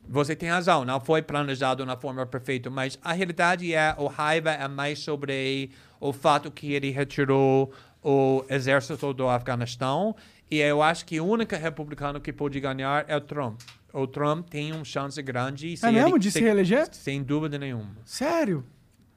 você 0.09 0.37
tem 0.37 0.49
razão, 0.49 0.85
não 0.85 1.01
foi 1.01 1.21
planejado 1.21 1.85
na 1.85 1.97
forma 1.97 2.25
perfeita, 2.27 2.71
mas 2.71 2.99
a 3.03 3.13
realidade 3.13 3.75
é, 3.75 3.95
o 3.99 4.07
raiva 4.07 4.51
é 4.51 4.69
mais 4.69 5.01
sobre 5.01 5.71
o 5.99 6.13
fato 6.13 6.51
que 6.51 6.73
ele 6.73 6.91
retirou 6.91 7.73
o 8.03 8.45
exército 8.49 9.13
do 9.13 9.29
Afeganistão, 9.29 10.15
e 10.49 10.61
eu 10.61 10.81
acho 10.81 11.05
que 11.05 11.21
o 11.21 11.27
único 11.27 11.57
republicano 11.57 12.21
que 12.21 12.33
pode 12.33 12.61
ganhar 12.61 13.05
é 13.09 13.17
o 13.17 13.21
Trump. 13.21 13.61
O 13.93 14.07
Trump 14.07 14.49
tem 14.49 14.73
uma 14.73 14.85
chance 14.85 15.21
grande. 15.23 15.77
se 15.77 15.87
É 15.87 15.91
mesmo? 15.93 16.19
De 16.19 16.31
se 16.31 16.41
reeleger? 16.41 16.89
Sem 16.93 17.23
dúvida 17.23 17.59
nenhuma. 17.59 17.97
Sério? 18.05 18.65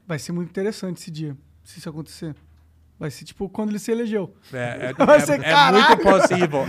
Vai 0.07 0.17
ser 0.19 0.31
muito 0.31 0.49
interessante 0.49 0.97
esse 0.97 1.11
dia, 1.11 1.37
se 1.63 1.79
isso 1.79 1.89
acontecer. 1.89 2.35
Vai 2.99 3.09
ser 3.09 3.23
tipo 3.23 3.47
quando 3.47 3.69
ele 3.69 3.79
se 3.79 3.91
elegeu. 3.91 4.33
É, 4.51 4.91
é- 4.99 5.05
Vai 5.05 5.17
é- 5.17 5.19
ser 5.21 5.39
é 5.39 5.43
caralho. 5.43 5.77
muito 5.87 6.03
possível. 6.03 6.59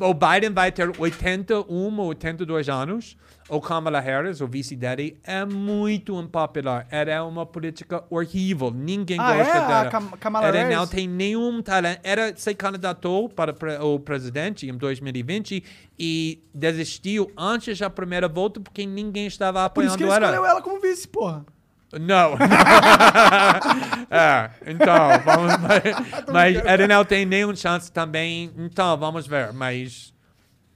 É 0.00 0.04
o 0.06 0.14
Biden 0.14 0.50
vai 0.50 0.72
ter 0.72 0.90
81 0.98 1.98
ou 2.00 2.06
82 2.08 2.68
anos. 2.70 3.16
O 3.50 3.60
Kamala 3.62 3.98
Harris, 4.00 4.40
o 4.42 4.46
vice 4.46 4.76
dele, 4.76 5.18
é 5.24 5.42
muito 5.44 6.18
impopular. 6.20 6.86
Ela 6.90 7.10
é 7.10 7.20
uma 7.22 7.46
política 7.46 8.04
horrível. 8.10 8.70
Ninguém 8.70 9.18
Ah, 9.18 9.34
gosta 9.36 9.56
é? 9.56 9.66
Dela. 9.66 9.90
Kam- 9.90 10.10
Kamala 10.18 10.46
Ela 10.48 10.58
Harris? 10.58 10.76
não 10.76 10.86
tem 10.86 11.08
nenhum 11.08 11.62
talento. 11.62 12.00
Ela 12.02 12.34
se 12.36 12.54
candidatou 12.54 13.28
para 13.28 13.54
o 13.84 13.98
presidente 14.00 14.66
em 14.68 14.76
2020 14.76 15.64
e 15.98 16.42
desistiu 16.54 17.30
antes 17.36 17.78
da 17.78 17.88
primeira 17.88 18.28
volta 18.28 18.60
porque 18.60 18.84
ninguém 18.86 19.26
estava 19.26 19.68
Por 19.70 19.82
isso 19.84 19.96
que 19.96 20.04
apoiando 20.04 20.24
ele 20.26 20.26
ela. 20.26 20.34
escolheu 20.36 20.50
ela 20.50 20.62
como 20.62 20.80
vice, 20.80 21.08
porra. 21.08 21.44
Não. 21.92 22.34
é, 24.10 24.50
então, 24.66 25.08
vamos, 25.24 25.52
mas, 25.62 26.26
mas 26.30 26.64
ele 26.66 26.86
não 26.86 27.04
tem 27.04 27.24
nenhuma 27.24 27.56
chance 27.56 27.90
também. 27.90 28.50
Então, 28.58 28.96
vamos 28.98 29.26
ver. 29.26 29.52
Mas 29.52 30.12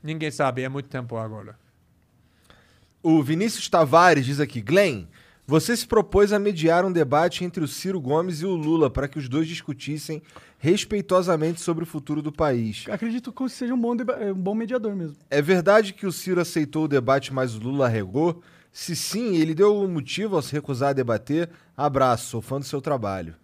ninguém 0.02 0.30
sabe, 0.30 0.62
é 0.62 0.68
muito 0.68 0.88
tempo 0.88 1.16
agora. 1.16 1.56
O 3.02 3.22
Vinícius 3.22 3.68
Tavares 3.68 4.24
diz 4.24 4.40
aqui: 4.40 4.60
Glenn, 4.62 5.04
você 5.46 5.76
se 5.76 5.86
propôs 5.86 6.32
a 6.32 6.38
mediar 6.38 6.84
um 6.84 6.92
debate 6.92 7.44
entre 7.44 7.62
o 7.62 7.68
Ciro 7.68 8.00
Gomes 8.00 8.40
e 8.40 8.46
o 8.46 8.54
Lula 8.54 8.88
para 8.88 9.08
que 9.08 9.18
os 9.18 9.28
dois 9.28 9.46
discutissem 9.48 10.22
respeitosamente 10.58 11.60
sobre 11.60 11.82
o 11.82 11.86
futuro 11.86 12.22
do 12.22 12.30
país. 12.32 12.84
Acredito 12.88 13.32
que 13.32 13.48
seja 13.48 13.74
um 13.74 13.80
bom, 13.80 13.96
deba- 13.96 14.16
um 14.18 14.34
bom 14.34 14.54
mediador 14.54 14.94
mesmo. 14.94 15.16
É 15.28 15.42
verdade 15.42 15.92
que 15.92 16.06
o 16.06 16.12
Ciro 16.12 16.40
aceitou 16.40 16.84
o 16.84 16.88
debate, 16.88 17.34
mas 17.34 17.54
o 17.56 17.58
Lula 17.58 17.88
regou? 17.88 18.40
Se 18.72 18.96
sim, 18.96 19.36
ele 19.36 19.54
deu 19.54 19.68
algum 19.68 19.88
motivo 19.88 20.36
ao 20.36 20.42
se 20.42 20.52
recusar 20.52 20.90
a 20.90 20.92
debater? 20.94 21.50
Abraço, 21.76 22.26
sou 22.30 22.40
fã 22.42 22.58
do 22.58 22.64
seu 22.64 22.80
trabalho. 22.80 23.34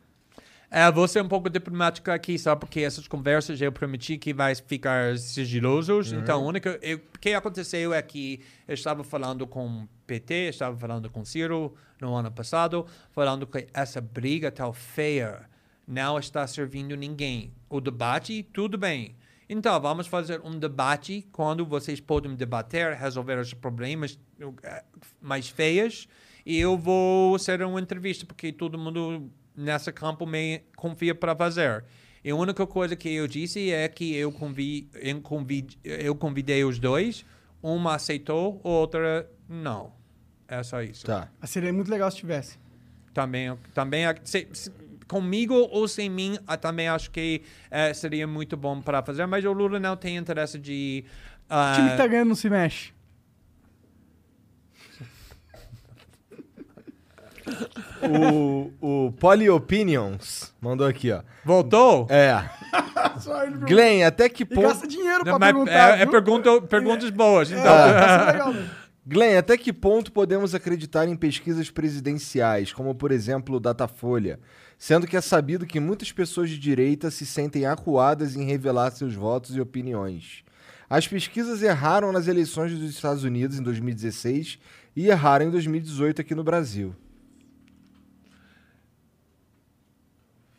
É, 0.70 0.90
vou 0.92 1.08
ser 1.08 1.22
um 1.22 1.28
pouco 1.28 1.48
diplomático 1.48 2.10
aqui, 2.10 2.38
só 2.38 2.54
porque 2.54 2.80
essas 2.80 3.08
conversas 3.08 3.58
eu 3.60 3.72
prometi 3.72 4.18
que 4.18 4.34
vai 4.34 4.54
ficar 4.54 5.16
sigilosos. 5.16 6.12
Então, 6.12 6.42
o 6.42 6.46
único 6.46 6.68
eu- 6.82 6.98
o 6.98 7.18
que 7.18 7.32
aconteceu 7.32 7.92
é 7.94 8.02
que 8.02 8.40
eu 8.66 8.74
estava 8.74 9.02
falando 9.02 9.46
com 9.46 9.66
o 9.66 9.88
PT, 10.06 10.34
estava 10.50 10.76
falando 10.76 11.08
com 11.08 11.20
o 11.20 11.26
Ciro 11.26 11.74
no 12.00 12.14
ano 12.14 12.30
passado, 12.30 12.86
falando 13.12 13.46
que 13.46 13.66
essa 13.72 13.98
briga 14.00 14.50
tal 14.50 14.74
feia 14.74 15.40
não 15.86 16.18
está 16.18 16.46
servindo 16.46 16.94
ninguém. 16.96 17.50
O 17.68 17.80
debate, 17.80 18.42
tudo 18.52 18.76
bem. 18.76 19.16
Então, 19.48 19.80
vamos 19.80 20.06
fazer 20.06 20.40
um 20.44 20.58
debate 20.58 21.26
quando 21.32 21.64
vocês 21.64 22.00
podem 22.00 22.34
debater, 22.34 22.94
resolver 22.94 23.38
os 23.38 23.54
problemas 23.54 24.18
eh, 24.62 24.84
mais 25.20 25.48
feios. 25.48 26.06
E 26.44 26.58
eu 26.58 26.76
vou 26.76 27.38
ser 27.38 27.62
uma 27.62 27.80
entrevista, 27.80 28.26
porque 28.26 28.52
todo 28.52 28.78
mundo 28.78 29.30
nesse 29.56 29.90
campo 29.92 30.26
me 30.26 30.60
confia 30.76 31.14
para 31.14 31.34
fazer. 31.34 31.84
E 32.22 32.30
a 32.30 32.36
única 32.36 32.66
coisa 32.66 32.94
que 32.94 33.08
eu 33.08 33.26
disse 33.26 33.70
é 33.70 33.88
que 33.88 34.14
eu, 34.14 34.30
convi, 34.30 34.88
eu, 34.94 35.20
convid, 35.20 35.78
eu 35.82 36.14
convidei 36.14 36.64
os 36.64 36.78
dois, 36.78 37.24
uma 37.62 37.94
aceitou, 37.94 38.60
outra 38.62 39.30
não. 39.48 39.92
É 40.46 40.62
só 40.62 40.82
isso. 40.82 41.06
Tá. 41.06 41.30
Mas 41.40 41.50
seria 41.50 41.72
muito 41.72 41.90
legal 41.90 42.10
se 42.10 42.18
tivesse. 42.18 42.58
Também, 43.14 43.56
também 43.74 44.04
se- 44.24 44.48
se- 44.52 44.72
comigo 45.08 45.54
ou 45.54 45.88
sem 45.88 46.08
mim, 46.10 46.38
ah, 46.46 46.56
também 46.56 46.86
acho 46.88 47.10
que 47.10 47.42
eh, 47.70 47.92
seria 47.94 48.26
muito 48.26 48.56
bom 48.56 48.80
para 48.80 49.02
fazer, 49.02 49.26
mas 49.26 49.44
o 49.44 49.52
Lula 49.52 49.80
não 49.80 49.96
tem 49.96 50.16
interesse 50.16 50.58
de. 50.58 51.04
ah, 51.48 51.72
O 51.72 51.76
time 51.76 51.90
que 51.90 51.96
tá 51.96 52.06
ganhando 52.06 52.28
não 52.28 52.36
se 52.36 52.48
mexe. 52.50 52.92
O, 58.02 58.72
o 58.80 59.12
Poly 59.12 59.48
Opinions 59.48 60.54
mandou 60.60 60.86
aqui, 60.86 61.10
ó. 61.10 61.22
Voltou? 61.44 62.06
É. 62.10 62.44
Glenn, 63.66 64.04
até 64.06 64.28
que 64.28 64.42
E 64.42 64.46
ponto. 64.46 64.68
gasta 64.68 64.86
dinheiro 64.86 65.24
pra 65.24 65.32
Não, 65.32 65.38
perguntar. 65.40 65.98
é, 65.98 66.02
é 66.02 66.06
pergunta, 66.06 66.60
perguntas 66.62 67.10
boas. 67.10 67.50
Então, 67.50 67.62
É, 67.62 67.92
tá 67.94 68.18
sendo 68.18 68.26
legal. 68.52 68.54
Glenn, 69.06 69.38
até 69.38 69.56
que 69.56 69.72
ponto 69.72 70.12
podemos 70.12 70.54
acreditar 70.54 71.08
em 71.08 71.16
pesquisas 71.16 71.70
presidenciais, 71.70 72.72
como 72.72 72.94
por 72.94 73.10
exemplo 73.10 73.56
o 73.56 73.60
Datafolha, 73.60 74.38
sendo 74.78 75.06
que 75.06 75.16
é 75.16 75.20
sabido 75.20 75.66
que 75.66 75.80
muitas 75.80 76.12
pessoas 76.12 76.48
de 76.48 76.58
direita 76.58 77.10
se 77.10 77.26
sentem 77.26 77.66
acuadas 77.66 78.36
em 78.36 78.44
revelar 78.44 78.90
seus 78.92 79.14
votos 79.14 79.56
e 79.56 79.60
opiniões. 79.60 80.44
As 80.88 81.06
pesquisas 81.06 81.62
erraram 81.62 82.12
nas 82.12 82.28
eleições 82.28 82.72
dos 82.72 82.88
Estados 82.88 83.24
Unidos 83.24 83.58
em 83.58 83.62
2016 83.62 84.58
e 84.96 85.08
erraram 85.08 85.46
em 85.46 85.50
2018 85.50 86.22
aqui 86.22 86.34
no 86.34 86.44
Brasil. 86.44 86.94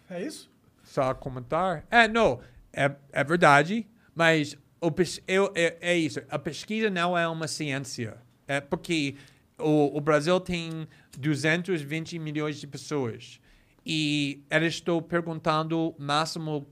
É 0.10 0.24
isso? 0.24 0.50
só 0.90 1.14
comentar. 1.14 1.86
É, 1.90 2.08
não, 2.08 2.40
é, 2.74 2.92
é 3.12 3.24
verdade, 3.24 3.88
mas 4.16 4.58
o, 4.82 4.92
eu, 5.28 5.52
é, 5.56 5.78
é 5.80 5.98
isso. 5.98 6.22
A 6.30 6.40
pesquisa 6.40 6.90
não 6.90 7.18
é 7.18 7.28
uma 7.28 7.48
ciência. 7.48 8.18
É 8.48 8.60
porque 8.60 9.16
o, 9.58 9.96
o 9.98 10.02
Brasil 10.02 10.40
tem 10.40 10.88
220 11.18 12.18
milhões 12.18 12.60
de 12.60 12.66
pessoas 12.66 13.40
e 13.86 14.44
eles 14.50 14.76
estão 14.76 15.02
perguntando 15.02 15.96
máximo 15.98 16.68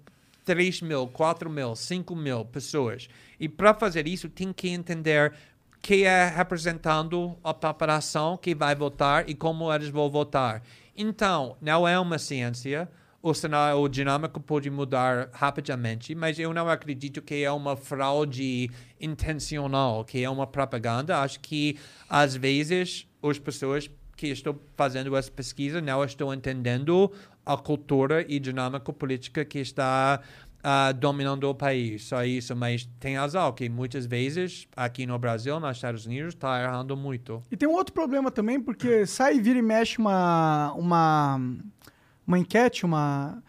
3 0.45 0.81
mil, 0.81 1.07
4 1.07 1.49
mil, 1.49 1.75
5 1.75 2.15
mil 2.15 2.45
pessoas. 2.45 3.09
E 3.39 3.49
para 3.49 3.73
fazer 3.73 4.07
isso, 4.07 4.29
tem 4.29 4.53
que 4.53 4.69
entender 4.69 5.33
que 5.81 6.03
é 6.03 6.27
representando 6.27 7.37
a 7.43 7.53
população 7.53 8.37
que 8.37 8.55
vai 8.55 8.75
votar 8.75 9.29
e 9.29 9.35
como 9.35 9.71
eles 9.73 9.89
vão 9.89 10.09
votar. 10.09 10.63
Então, 10.95 11.57
não 11.61 11.87
é 11.87 11.99
uma 11.99 12.17
ciência. 12.17 12.89
O 13.21 13.33
cenário 13.33 13.87
dinâmico 13.89 14.39
pode 14.39 14.69
mudar 14.69 15.29
rapidamente, 15.33 16.15
mas 16.15 16.39
eu 16.39 16.53
não 16.53 16.69
acredito 16.69 17.21
que 17.21 17.43
é 17.43 17.51
uma 17.51 17.75
fraude 17.75 18.71
intencional, 19.01 20.05
que 20.05 20.23
é 20.23 20.29
uma 20.29 20.47
propaganda. 20.47 21.19
Acho 21.19 21.39
que, 21.39 21.77
às 22.09 22.35
vezes, 22.35 23.07
as 23.21 23.37
pessoas 23.37 23.89
que 24.17 24.27
estão 24.27 24.59
fazendo 24.75 25.15
essa 25.15 25.31
pesquisa 25.31 25.79
não 25.79 26.03
estão 26.03 26.33
entendendo 26.33 27.11
a 27.45 27.55
cultura 27.55 28.25
e 28.27 28.39
dinâmica 28.39 28.91
política 28.91 29.45
que 29.45 29.59
está 29.59 30.19
ah, 30.63 30.91
dominando 30.91 31.45
o 31.45 31.55
país. 31.55 32.03
Só 32.05 32.25
isso, 32.25 32.55
mas 32.55 32.89
tem 32.99 33.15
razão 33.15 33.53
que 33.53 33.69
muitas 33.69 34.05
vezes 34.05 34.67
aqui 34.75 35.05
no 35.05 35.17
Brasil, 35.17 35.59
nos 35.59 35.77
Estados 35.77 36.05
Unidos, 36.05 36.33
está 36.33 36.61
errando 36.61 36.97
muito. 36.97 37.41
E 37.51 37.55
tem 37.55 37.69
um 37.69 37.73
outro 37.73 37.93
problema 37.93 38.31
também, 38.31 38.59
porque 38.59 39.05
sai 39.05 39.39
vira 39.39 39.59
e 39.59 39.61
mexe 39.61 39.99
uma, 39.99 40.73
uma, 40.73 41.39
uma 42.25 42.39
enquete, 42.39 42.85
uma... 42.85 43.41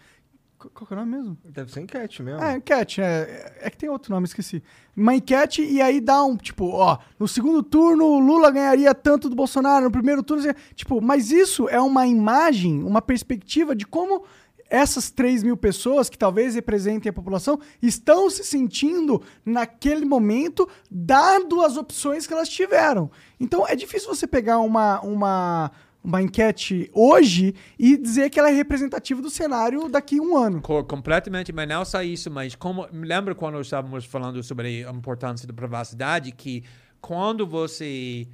Qual 0.58 0.86
que 0.86 0.92
é 0.92 0.96
o 0.96 1.00
nome 1.00 1.16
mesmo? 1.16 1.38
Deve 1.44 1.70
ser 1.70 1.80
enquete 1.80 2.20
mesmo. 2.20 2.42
É, 2.42 2.56
enquete, 2.56 3.00
é, 3.00 3.58
é 3.60 3.70
que 3.70 3.76
tem 3.76 3.88
outro 3.88 4.12
nome, 4.12 4.26
esqueci. 4.26 4.60
Uma 4.96 5.14
enquete 5.14 5.62
e 5.62 5.80
aí 5.80 6.00
dá 6.00 6.24
um, 6.24 6.36
tipo, 6.36 6.66
ó, 6.70 6.98
no 7.16 7.28
segundo 7.28 7.62
turno 7.62 8.04
o 8.04 8.18
Lula 8.18 8.50
ganharia 8.50 8.92
tanto 8.92 9.28
do 9.28 9.36
Bolsonaro, 9.36 9.84
no 9.84 9.90
primeiro 9.90 10.20
turno, 10.20 10.42
tipo, 10.74 11.00
mas 11.00 11.30
isso 11.30 11.68
é 11.68 11.80
uma 11.80 12.08
imagem, 12.08 12.82
uma 12.82 13.00
perspectiva 13.00 13.76
de 13.76 13.86
como 13.86 14.24
essas 14.70 15.10
3 15.10 15.42
mil 15.42 15.56
pessoas, 15.56 16.10
que 16.10 16.18
talvez 16.18 16.54
representem 16.54 17.08
a 17.08 17.12
população, 17.12 17.58
estão 17.80 18.28
se 18.28 18.44
sentindo 18.44 19.22
naquele 19.44 20.04
momento, 20.04 20.68
dado 20.90 21.62
as 21.62 21.76
opções 21.76 22.26
que 22.26 22.32
elas 22.32 22.48
tiveram. 22.48 23.10
Então 23.40 23.66
é 23.66 23.74
difícil 23.74 24.14
você 24.14 24.26
pegar 24.26 24.58
uma, 24.58 25.00
uma, 25.00 25.70
uma 26.08 26.22
enquete 26.22 26.90
hoje 26.94 27.54
e 27.78 27.98
dizer 27.98 28.30
que 28.30 28.38
ela 28.40 28.48
é 28.50 28.54
representativa 28.54 29.20
do 29.20 29.28
cenário 29.28 29.90
daqui 29.90 30.18
a 30.18 30.22
um 30.22 30.34
ano. 30.38 30.62
Co- 30.62 30.82
completamente, 30.82 31.52
mas 31.52 31.68
não 31.68 31.84
só 31.84 32.02
isso, 32.02 32.30
mas 32.30 32.54
como 32.54 32.88
lembra 32.90 33.34
quando 33.34 33.60
estávamos 33.60 34.06
falando 34.06 34.42
sobre 34.42 34.84
a 34.86 34.90
importância 34.90 35.46
da 35.46 35.52
privacidade, 35.52 36.32
que 36.32 36.64
quando 36.98 37.46
você 37.46 38.26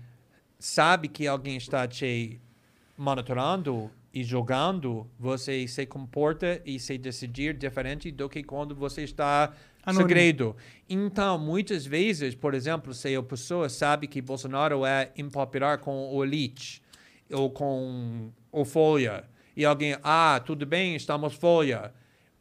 sabe 0.57 1.09
que 1.09 1.27
alguém 1.27 1.57
está 1.57 1.87
te 1.89 2.41
monitorando 2.97 3.91
e 4.13 4.23
julgando, 4.23 5.05
você 5.19 5.67
se 5.67 5.85
comporta 5.85 6.63
e 6.65 6.79
se 6.79 6.97
decidir 6.97 7.55
diferente 7.57 8.13
do 8.13 8.29
que 8.29 8.45
quando 8.45 8.73
você 8.73 9.03
está 9.03 9.53
Anônimo. 9.85 10.09
segredo. 10.09 10.57
Então, 10.89 11.37
muitas 11.37 11.85
vezes, 11.85 12.37
por 12.37 12.55
exemplo, 12.55 12.95
se 12.95 13.17
a 13.17 13.23
pessoa 13.23 13.69
sabe 13.69 14.07
que 14.07 14.23
Bolsonaro 14.23 14.87
é 14.87 15.11
impopular 15.17 15.79
com 15.79 16.15
o 16.15 16.25
elite 16.25 16.84
ou 17.33 17.51
com 17.51 18.31
o 18.53 18.65
Folha, 18.65 19.25
e 19.57 19.65
alguém, 19.65 19.97
ah, 20.03 20.41
tudo 20.45 20.67
bem, 20.67 20.95
estamos 20.97 21.35
Folha. 21.35 21.93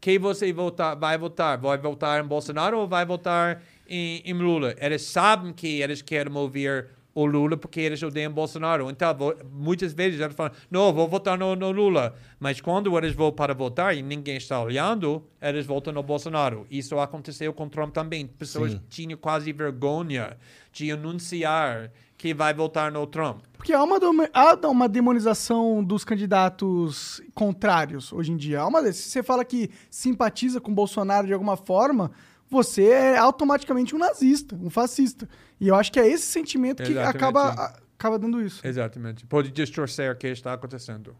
Quem 0.01 0.19
você 0.19 0.51
votar, 0.51 0.95
vai 0.97 1.18
votar? 1.18 1.57
Vai 1.57 1.77
votar 1.77 2.23
em 2.23 2.27
Bolsonaro 2.27 2.77
ou 2.80 2.88
vai 2.88 3.05
votar 3.05 3.61
em, 3.88 4.22
em 4.26 4.34
Lula? 4.34 4.76
Eles 4.77 5.03
sabem 5.03 5.53
que 5.53 5.81
eles 5.81 6.01
querem 6.01 6.35
ouvir 6.35 6.88
o 7.15 7.26
Lula 7.26 7.55
porque 7.55 7.80
eles 7.80 8.01
odeiam 8.03 8.31
Bolsonaro. 8.34 8.89
Então, 8.89 9.14
vo- 9.15 9.35
muitas 9.51 9.93
vezes 9.93 10.19
eles 10.19 10.35
falam, 10.35 10.51
não, 10.69 10.91
vou 10.91 11.07
votar 11.07 11.38
no, 11.38 11.55
no 11.55 11.72
Lula. 11.72 12.15
Mas 12.39 12.60
quando 12.60 12.97
eles 12.97 13.14
vão 13.14 13.31
para 13.31 13.53
votar 13.53 13.95
e 13.95 14.01
ninguém 14.01 14.35
está 14.35 14.61
olhando, 14.61 15.23
eles 15.41 15.65
votam 15.65 15.93
no 15.93 16.03
Bolsonaro. 16.03 16.68
Isso 16.69 16.99
aconteceu 16.99 17.53
com 17.53 17.69
Trump 17.69 17.93
também. 17.93 18.26
Pessoas 18.27 18.73
Sim. 18.73 18.81
tinham 18.89 19.18
quase 19.18 19.53
vergonha 19.53 20.35
de 20.73 20.91
anunciar 20.91 21.91
que 22.23 22.33
vai 22.33 22.53
votar 22.53 22.89
no 22.89 23.05
Trump. 23.05 23.41
Porque 23.57 23.73
há 23.73 23.83
uma, 23.83 23.97
há 24.33 24.67
uma 24.69 24.87
demonização 24.87 25.83
dos 25.83 26.05
candidatos 26.05 27.21
contrários 27.33 28.13
hoje 28.13 28.31
em 28.31 28.37
dia. 28.37 28.61
Há 28.61 28.67
uma, 28.67 28.81
se 28.93 29.09
você 29.09 29.21
fala 29.21 29.43
que 29.43 29.69
simpatiza 29.89 30.61
com 30.61 30.73
Bolsonaro 30.73 31.27
de 31.27 31.33
alguma 31.33 31.57
forma, 31.57 32.11
você 32.49 32.85
é 32.85 33.17
automaticamente 33.17 33.93
um 33.93 33.97
nazista, 33.97 34.55
um 34.55 34.69
fascista. 34.69 35.27
E 35.59 35.67
eu 35.67 35.75
acho 35.75 35.91
que 35.91 35.99
é 35.99 36.07
esse 36.07 36.25
sentimento 36.27 36.81
que 36.81 36.97
acaba, 36.97 37.49
a- 37.49 37.77
acaba 37.99 38.17
dando 38.17 38.41
isso. 38.41 38.65
Exatamente. 38.65 39.25
Pode 39.25 39.51
distorcer 39.51 40.09
o 40.09 40.15
que 40.15 40.27
está 40.29 40.53
acontecendo. 40.53 41.13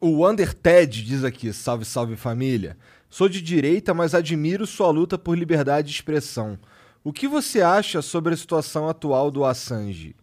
O 0.00 0.28
Under 0.28 0.52
Ted 0.52 1.04
diz 1.04 1.22
aqui: 1.22 1.52
salve, 1.52 1.84
salve 1.84 2.16
família. 2.16 2.76
Sou 3.08 3.28
de 3.28 3.40
direita, 3.40 3.94
mas 3.94 4.16
admiro 4.16 4.66
sua 4.66 4.90
luta 4.90 5.16
por 5.16 5.38
liberdade 5.38 5.86
de 5.86 5.94
expressão. 5.94 6.58
O 7.06 7.12
que 7.12 7.28
você 7.28 7.62
acha 7.62 8.02
sobre 8.02 8.34
a 8.34 8.36
situação 8.36 8.88
atual 8.88 9.30
do 9.30 9.44
Assange? 9.44 10.16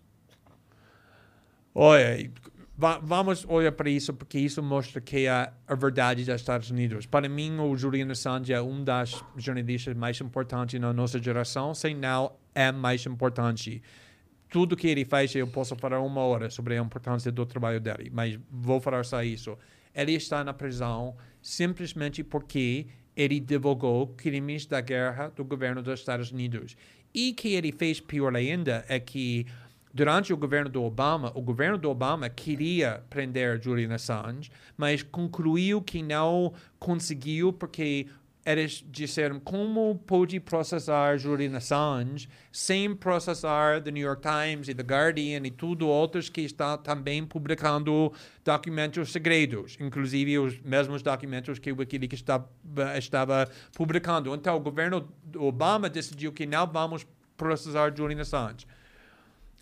Olha, 1.74 2.30
va- 2.78 3.00
vamos 3.02 3.46
olhar 3.48 3.72
para 3.72 3.90
isso 3.90 4.14
porque 4.14 4.38
isso 4.38 4.62
mostra 4.62 5.00
que 5.00 5.26
é 5.26 5.54
a 5.66 5.76
verdade 5.76 6.26
dos 6.26 6.36
Estados 6.36 6.70
Unidos. 6.70 7.06
Para 7.06 7.30
mim, 7.30 7.58
o 7.58 7.74
Julian 7.78 8.12
Assange 8.12 8.52
é 8.52 8.62
um 8.62 8.84
das 8.84 9.24
jornalistas 9.38 9.96
mais 9.96 10.20
importantes 10.20 10.78
na 10.78 10.92
nossa 10.92 11.24
geração, 11.24 11.74
se 11.74 11.94
não 11.94 12.34
é 12.54 12.70
mais 12.70 13.06
importante. 13.06 13.82
Tudo 14.50 14.76
que 14.76 14.88
ele 14.88 15.06
faz, 15.06 15.34
eu 15.34 15.48
posso 15.48 15.78
falar 15.78 16.02
uma 16.02 16.20
hora 16.20 16.50
sobre 16.50 16.78
a 16.78 16.82
importância 16.82 17.32
do 17.32 17.46
trabalho 17.46 17.80
dele, 17.80 18.12
mas 18.14 18.38
vou 18.52 18.82
falar 18.82 19.06
só 19.06 19.24
isso. 19.24 19.58
Ele 19.96 20.12
está 20.12 20.44
na 20.44 20.54
prisão 20.54 21.16
simplesmente 21.42 22.26
porque 22.26 22.88
ele 23.16 23.40
divulgou 23.40 24.08
crimes 24.08 24.66
da 24.66 24.82
guerra 24.82 25.30
do 25.36 25.44
governo 25.44 25.82
dos 25.82 26.00
Estados 26.00 26.32
Unidos. 26.32 26.76
E 27.14 27.34
que 27.34 27.54
ele 27.54 27.72
fez 27.72 28.00
pior 28.00 28.36
ainda 28.36 28.84
é 28.88 29.00
que 29.00 29.46
durante 29.94 30.34
o 30.34 30.38
governo 30.38 30.70
do 30.70 30.84
Obama, 30.84 31.32
o 31.36 31.42
governo 31.42 31.78
do 31.78 31.90
Obama 31.90 32.28
queria 32.28 33.04
prender 33.10 33.62
Julian 33.62 33.94
Assange, 33.94 34.50
mas 34.76 35.04
concluiu 35.04 35.82
que 35.82 36.02
não 36.02 36.54
conseguiu 36.80 37.54
porque 37.54 38.08
eles 38.46 38.84
disseram 38.90 39.40
como 39.40 39.96
pode 40.06 40.40
processar 40.40 41.18
Julian 41.18 41.56
Assange 41.56 42.28
sem 42.52 42.94
processar 42.94 43.82
The 43.82 43.90
New 43.92 44.04
York 44.04 44.22
Times 44.22 44.68
e 44.68 44.76
The 44.76 44.84
Guardian 44.84 45.46
e 45.46 45.52
tudo 45.52 45.88
outros 45.88 46.28
que 46.28 46.42
estão 46.42 46.78
também 46.78 47.26
publicando 47.26 48.12
documentos 48.44 49.12
segredos, 49.12 49.78
inclusive 49.80 50.38
os 50.40 50.60
mesmos 50.60 51.02
documentos 51.02 51.58
que 51.58 51.72
o 51.72 51.78
WikiLeaks 51.78 52.20
está, 52.20 52.44
estava 52.98 53.50
publicando. 53.74 54.34
Então, 54.36 54.58
o 54.58 54.60
governo 54.60 55.08
Obama 55.38 55.90
decidiu 55.90 56.34
que 56.34 56.46
não 56.46 56.68
vamos 56.68 57.08
processar 57.38 57.96
Julian 57.96 58.22
Assange. 58.22 58.68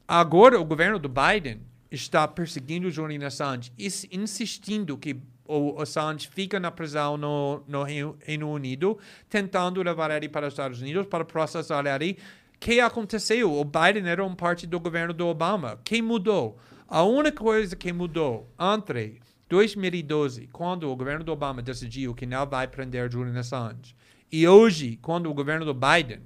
Agora, 0.08 0.60
o 0.60 0.66
governo 0.66 0.98
do 0.99 1.08
Biden 1.08 1.62
está 1.91 2.28
perseguindo 2.28 2.90
Julian 2.90 3.28
Assange, 3.28 3.72
ins- 3.78 4.08
insistindo 4.12 4.98
que 4.98 5.22
o 5.46 5.82
Assange 5.82 6.30
fica 6.30 6.60
na 6.60 6.72
prisão 6.72 7.18
no, 7.18 7.64
no 7.68 7.84
Reino 7.84 8.50
Unido, 8.50 8.98
tentando 9.30 9.82
levar 9.82 10.12
ele 10.12 10.30
para 10.30 10.48
os 10.48 10.54
Estados 10.54 10.82
Unidos 10.82 11.08
para 11.08 11.26
processar 11.26 11.86
ele. 11.86 12.18
O 12.56 12.60
que 12.60 12.80
aconteceu? 12.80 13.52
O 13.52 13.66
Biden 13.66 14.08
era 14.08 14.24
um 14.24 14.36
parte 14.36 14.68
do 14.68 14.80
governo 14.80 15.14
do 15.14 15.28
Obama. 15.28 15.74
O 15.74 15.78
que 15.78 16.02
mudou? 16.02 16.58
A 16.88 17.04
única 17.04 17.44
coisa 17.44 17.76
que 17.76 17.92
mudou 17.92 18.50
entre 18.60 19.20
2012, 19.50 20.48
quando 20.48 20.90
o 20.90 20.96
governo 20.96 21.24
do 21.24 21.32
Obama 21.32 21.62
decidiu 21.62 22.14
que 22.14 22.26
não 22.26 22.46
vai 22.46 22.68
prender 22.68 23.12
Julian 23.12 23.40
Assange, 23.40 23.96
e 24.32 24.48
hoje, 24.48 24.98
quando 25.02 25.30
o 25.30 25.34
governo 25.34 25.66
do 25.66 25.74
Biden 25.74 26.22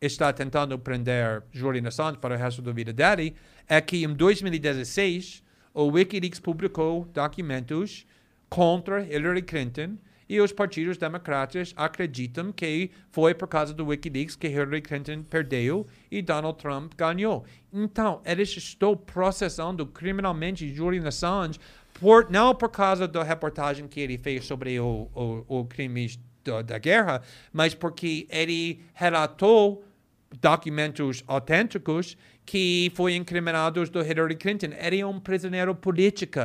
está 0.00 0.32
tentando 0.32 0.78
prender 0.78 1.42
Julian 1.50 1.88
Assange 1.88 2.18
para 2.18 2.34
o 2.34 2.38
resto 2.38 2.60
da 2.60 2.72
vida 2.72 2.92
dele, 2.92 3.34
é 3.66 3.80
que 3.80 4.04
em 4.04 4.12
2016 4.12 5.42
o 5.72 5.86
Wikileaks 5.86 6.40
publicou 6.40 7.06
documentos 7.06 8.06
contra 8.48 9.02
Hillary 9.02 9.42
Clinton 9.42 9.96
e 10.28 10.40
os 10.40 10.52
partidos 10.52 10.98
democratas 10.98 11.72
acreditam 11.76 12.52
que 12.52 12.90
foi 13.10 13.34
por 13.34 13.48
causa 13.48 13.72
do 13.72 13.86
Wikileaks 13.86 14.36
que 14.36 14.46
Hillary 14.46 14.82
Clinton 14.82 15.22
perdeu 15.22 15.86
e 16.10 16.20
Donald 16.20 16.58
Trump 16.58 16.92
ganhou. 16.96 17.44
Então, 17.72 18.20
eles 18.24 18.54
estão 18.56 18.96
processando 18.96 19.86
criminalmente 19.86 20.72
Julian 20.72 21.08
Assange 21.08 21.58
por, 21.94 22.30
não 22.30 22.54
por 22.54 22.68
causa 22.68 23.08
da 23.08 23.22
reportagem 23.22 23.88
que 23.88 24.00
ele 24.00 24.18
fez 24.18 24.44
sobre 24.44 24.78
o, 24.78 25.08
o, 25.14 25.60
o 25.60 25.64
crime 25.64 26.10
da, 26.44 26.62
da 26.62 26.78
guerra, 26.78 27.22
mas 27.52 27.74
porque 27.74 28.26
ele 28.30 28.82
relatou 28.92 29.82
documentos 30.40 31.24
autênticos 31.26 32.16
que 32.44 32.92
foi 32.94 33.14
incriminados 33.14 33.88
do 33.88 34.00
Hillary 34.00 34.36
Clinton. 34.36 34.68
Ele 34.78 35.00
é 35.00 35.06
um 35.06 35.18
prisioneiro 35.18 35.74
político. 35.74 36.40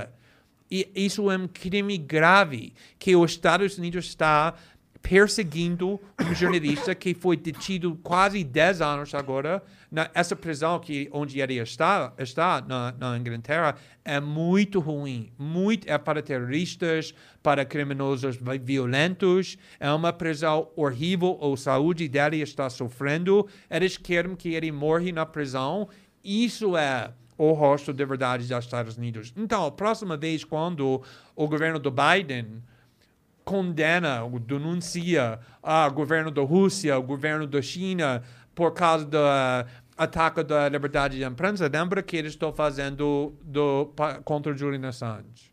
E 0.76 0.90
isso 0.96 1.30
é 1.30 1.38
um 1.38 1.48
crime 1.48 1.96
grave 2.00 2.74
que 2.98 3.16
os 3.16 3.30
Estados 3.30 3.78
Unidos 3.78 4.06
está 4.06 4.56
perseguindo 5.04 6.00
um 6.20 6.34
jornalista 6.34 6.96
que 6.96 7.14
foi 7.14 7.38
detido 7.38 7.96
quase 8.02 8.44
10 8.44 8.82
anos 8.82 9.14
agora. 9.14 9.62
Na, 9.92 10.10
essa 10.16 10.36
prisão 10.36 10.80
que, 10.80 11.08
onde 11.12 11.40
ele 11.40 11.60
está, 11.60 12.12
está 12.18 12.60
na, 12.60 12.92
na 12.98 13.16
Inglaterra 13.16 13.76
é 14.04 14.20
muito 14.20 14.80
ruim. 14.80 15.32
Muito, 15.38 15.88
é 15.88 15.96
para 16.00 16.24
terroristas, 16.24 17.14
para 17.44 17.64
criminosos 17.64 18.38
vi- 18.38 18.58
violentos. 18.58 19.56
É 19.80 19.92
uma 19.92 20.12
prisão 20.12 20.70
horrível. 20.76 21.38
A 21.40 21.56
saúde 21.56 22.08
dele 22.08 22.42
está 22.42 22.68
sofrendo. 22.68 23.48
Eles 23.70 23.96
querem 23.96 24.36
que 24.36 24.56
ele 24.56 24.72
morra 24.72 25.12
na 25.12 25.26
prisão. 25.26 25.88
Isso 26.24 26.76
é 26.76 27.12
o 27.38 27.52
rosto 27.54 27.94
de 27.94 28.06
verdade 28.06 28.48
dos 28.48 28.66
Estados 28.66 28.98
Unidos. 28.98 29.34
Então, 29.36 29.66
a 29.66 29.72
próxima 29.72 30.16
vez 30.18 30.44
quando 30.44 31.02
o 31.36 31.48
governo 31.48 31.80
do 31.80 31.92
Biden 31.92 32.62
condena, 33.44 34.24
ou 34.24 34.40
denuncia 34.40 35.40
o 35.62 35.92
governo 35.92 36.32
da 36.32 36.42
Rússia, 36.42 36.98
o 36.98 37.04
governo 37.04 37.46
da 37.46 37.62
China 37.62 38.24
por 38.56 38.72
causa 38.72 39.06
do 39.06 39.18
ataque 39.98 40.44
da 40.44 40.70
liberdade 40.70 41.18
de 41.18 41.24
imprensa, 41.24 41.68
lembra 41.72 42.02
que 42.04 42.16
eles 42.16 42.34
estão 42.34 42.54
fazendo 42.54 43.34
do, 43.44 43.88
pa- 43.96 44.16
contra 44.24 44.56
Julian 44.56 44.88
Assange. 44.88 45.52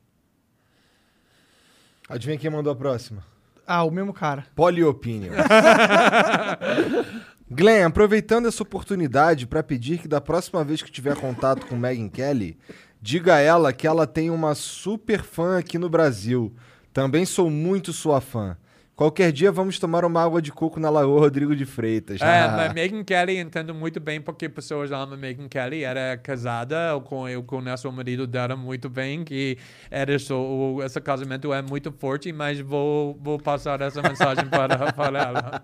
Adivinha 2.08 2.38
quem 2.38 2.50
mandou 2.50 2.72
a 2.72 2.76
próxima? 2.76 3.24
Ah, 3.66 3.84
o 3.84 3.90
mesmo 3.90 4.12
cara. 4.12 4.44
Poliopinion. 4.54 5.32
Glenn, 7.50 7.86
aproveitando 7.86 8.46
essa 8.46 8.62
oportunidade 8.62 9.46
para 9.46 9.62
pedir 9.62 9.98
que 9.98 10.06
da 10.08 10.20
próxima 10.20 10.62
vez 10.62 10.82
que 10.82 10.90
tiver 10.90 11.16
contato 11.16 11.66
com 11.66 11.76
Megan 11.76 12.08
Kelly, 12.08 12.56
diga 13.02 13.34
a 13.34 13.40
ela 13.40 13.72
que 13.72 13.86
ela 13.86 14.06
tem 14.06 14.30
uma 14.30 14.54
super 14.54 15.22
fã 15.22 15.58
aqui 15.58 15.76
no 15.78 15.88
Brasil. 15.90 16.54
Também 16.92 17.24
sou 17.26 17.50
muito 17.50 17.92
sua 17.92 18.20
fã. 18.20 18.56
Qualquer 18.94 19.32
dia 19.32 19.50
vamos 19.50 19.78
tomar 19.78 20.04
uma 20.04 20.22
água 20.22 20.42
de 20.42 20.52
coco 20.52 20.78
na 20.78 20.90
Lagoa 20.90 21.20
Rodrigo 21.20 21.56
de 21.56 21.64
Freitas. 21.64 22.20
É, 22.20 22.46
mas 22.54 22.72
Megyn 22.74 23.02
Kelly 23.02 23.38
entendo 23.38 23.74
muito 23.74 23.98
bem 23.98 24.20
porque 24.20 24.46
pessoas 24.46 24.92
amam 24.92 25.16
Megyn 25.16 25.48
Kelly. 25.48 25.82
Era 25.82 26.18
casada, 26.18 26.76
com, 27.06 27.26
eu 27.26 27.42
conheço 27.42 27.88
o 27.88 27.92
marido 27.92 28.26
dela 28.26 28.54
muito 28.54 28.90
bem, 28.90 29.24
que 29.24 29.56
era 29.90 30.18
só, 30.18 30.38
o- 30.38 30.82
esse 30.84 31.00
casamento 31.00 31.50
é 31.52 31.62
muito 31.62 31.90
forte, 31.90 32.30
mas 32.30 32.60
vou, 32.60 33.18
vou 33.20 33.38
passar 33.38 33.80
essa 33.80 34.02
mensagem 34.02 34.46
para, 34.48 34.76
para 34.92 35.18
ela. 35.18 35.62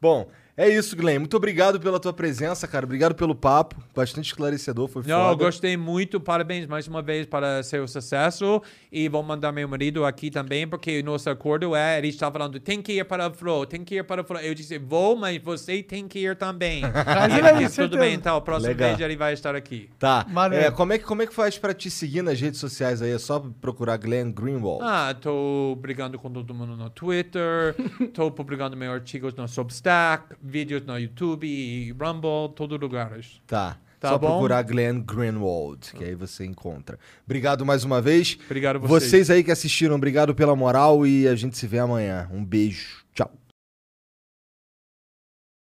Bom, 0.00 0.28
é 0.62 0.68
isso, 0.68 0.96
Glenn. 0.96 1.18
Muito 1.18 1.36
obrigado 1.36 1.80
pela 1.80 1.98
tua 1.98 2.12
presença, 2.12 2.68
cara. 2.68 2.84
Obrigado 2.84 3.14
pelo 3.14 3.34
papo. 3.34 3.76
Bastante 3.94 4.26
esclarecedor, 4.26 4.88
foi 4.88 5.02
Não, 5.06 5.18
eu 5.18 5.28
foda. 5.30 5.44
gostei 5.44 5.76
muito. 5.76 6.20
Parabéns 6.20 6.66
mais 6.66 6.86
uma 6.86 7.02
vez 7.02 7.26
para 7.26 7.62
seu 7.62 7.86
sucesso. 7.88 8.62
E 8.90 9.08
vou 9.08 9.22
mandar 9.22 9.52
meu 9.52 9.66
marido 9.68 10.04
aqui 10.04 10.30
também, 10.30 10.66
porque 10.66 11.00
o 11.00 11.04
nosso 11.04 11.28
acordo 11.28 11.74
é: 11.74 11.98
ele 11.98 12.08
está 12.08 12.30
falando, 12.30 12.60
tem 12.60 12.80
que 12.80 12.92
ir 12.92 13.04
para 13.04 13.28
o 13.28 13.34
Flow, 13.34 13.66
tem 13.66 13.84
que 13.84 13.96
ir 13.96 14.04
para 14.04 14.22
o 14.22 14.24
Flow. 14.24 14.40
Eu 14.40 14.54
disse, 14.54 14.78
vou, 14.78 15.16
mas 15.16 15.40
você 15.42 15.82
tem 15.82 16.06
que 16.06 16.20
ir 16.20 16.36
também. 16.36 16.82
Mas 16.82 17.32
e 17.34 17.38
ele 17.38 17.52
disse, 17.64 17.82
tudo 17.82 17.98
bem, 17.98 18.14
então, 18.14 18.36
a 18.36 18.40
próxima 18.40 18.68
Legal. 18.68 18.88
vez 18.90 19.00
ele 19.00 19.16
vai 19.16 19.32
estar 19.32 19.54
aqui. 19.54 19.88
Tá. 19.98 20.26
É, 20.52 20.70
como, 20.70 20.92
é 20.92 20.98
que, 20.98 21.04
como 21.04 21.22
é 21.22 21.26
que 21.26 21.34
faz 21.34 21.58
pra 21.58 21.74
te 21.74 21.90
seguir 21.90 22.22
nas 22.22 22.40
redes 22.40 22.60
sociais 22.60 23.02
aí? 23.02 23.10
É 23.10 23.18
só 23.18 23.40
procurar 23.60 23.96
Glenn 23.96 24.30
Greenwald. 24.30 24.82
Ah, 24.84 25.14
tô 25.18 25.76
brigando 25.80 26.18
com 26.18 26.30
todo 26.30 26.54
mundo 26.54 26.76
no 26.76 26.90
Twitter, 26.90 27.74
tô 28.12 28.30
publicando 28.30 28.76
meus 28.76 28.92
artigos 28.94 29.34
no 29.34 29.48
Substack, 29.48 30.34
vídeos 30.52 30.84
no 30.84 30.98
YouTube 30.98 31.46
e 31.46 31.90
Rumble, 31.92 32.54
todos 32.54 32.78
lugares. 32.78 33.40
Tá. 33.46 33.78
Tá 33.98 34.08
Só 34.08 34.18
bom? 34.18 34.30
procurar 34.30 34.62
Glenn 34.62 35.00
Greenwald, 35.00 35.92
que 35.94 36.02
aí 36.02 36.16
você 36.16 36.44
encontra. 36.44 36.98
Obrigado 37.24 37.64
mais 37.64 37.84
uma 37.84 38.02
vez. 38.02 38.36
Obrigado 38.46 38.76
a 38.76 38.78
vocês. 38.80 39.10
Vocês 39.10 39.30
aí 39.30 39.44
que 39.44 39.50
assistiram, 39.52 39.94
obrigado 39.94 40.34
pela 40.34 40.56
moral 40.56 41.06
e 41.06 41.28
a 41.28 41.36
gente 41.36 41.56
se 41.56 41.68
vê 41.68 41.78
amanhã. 41.78 42.28
Um 42.32 42.44
beijo. 42.44 43.04
Tchau. 43.14 43.30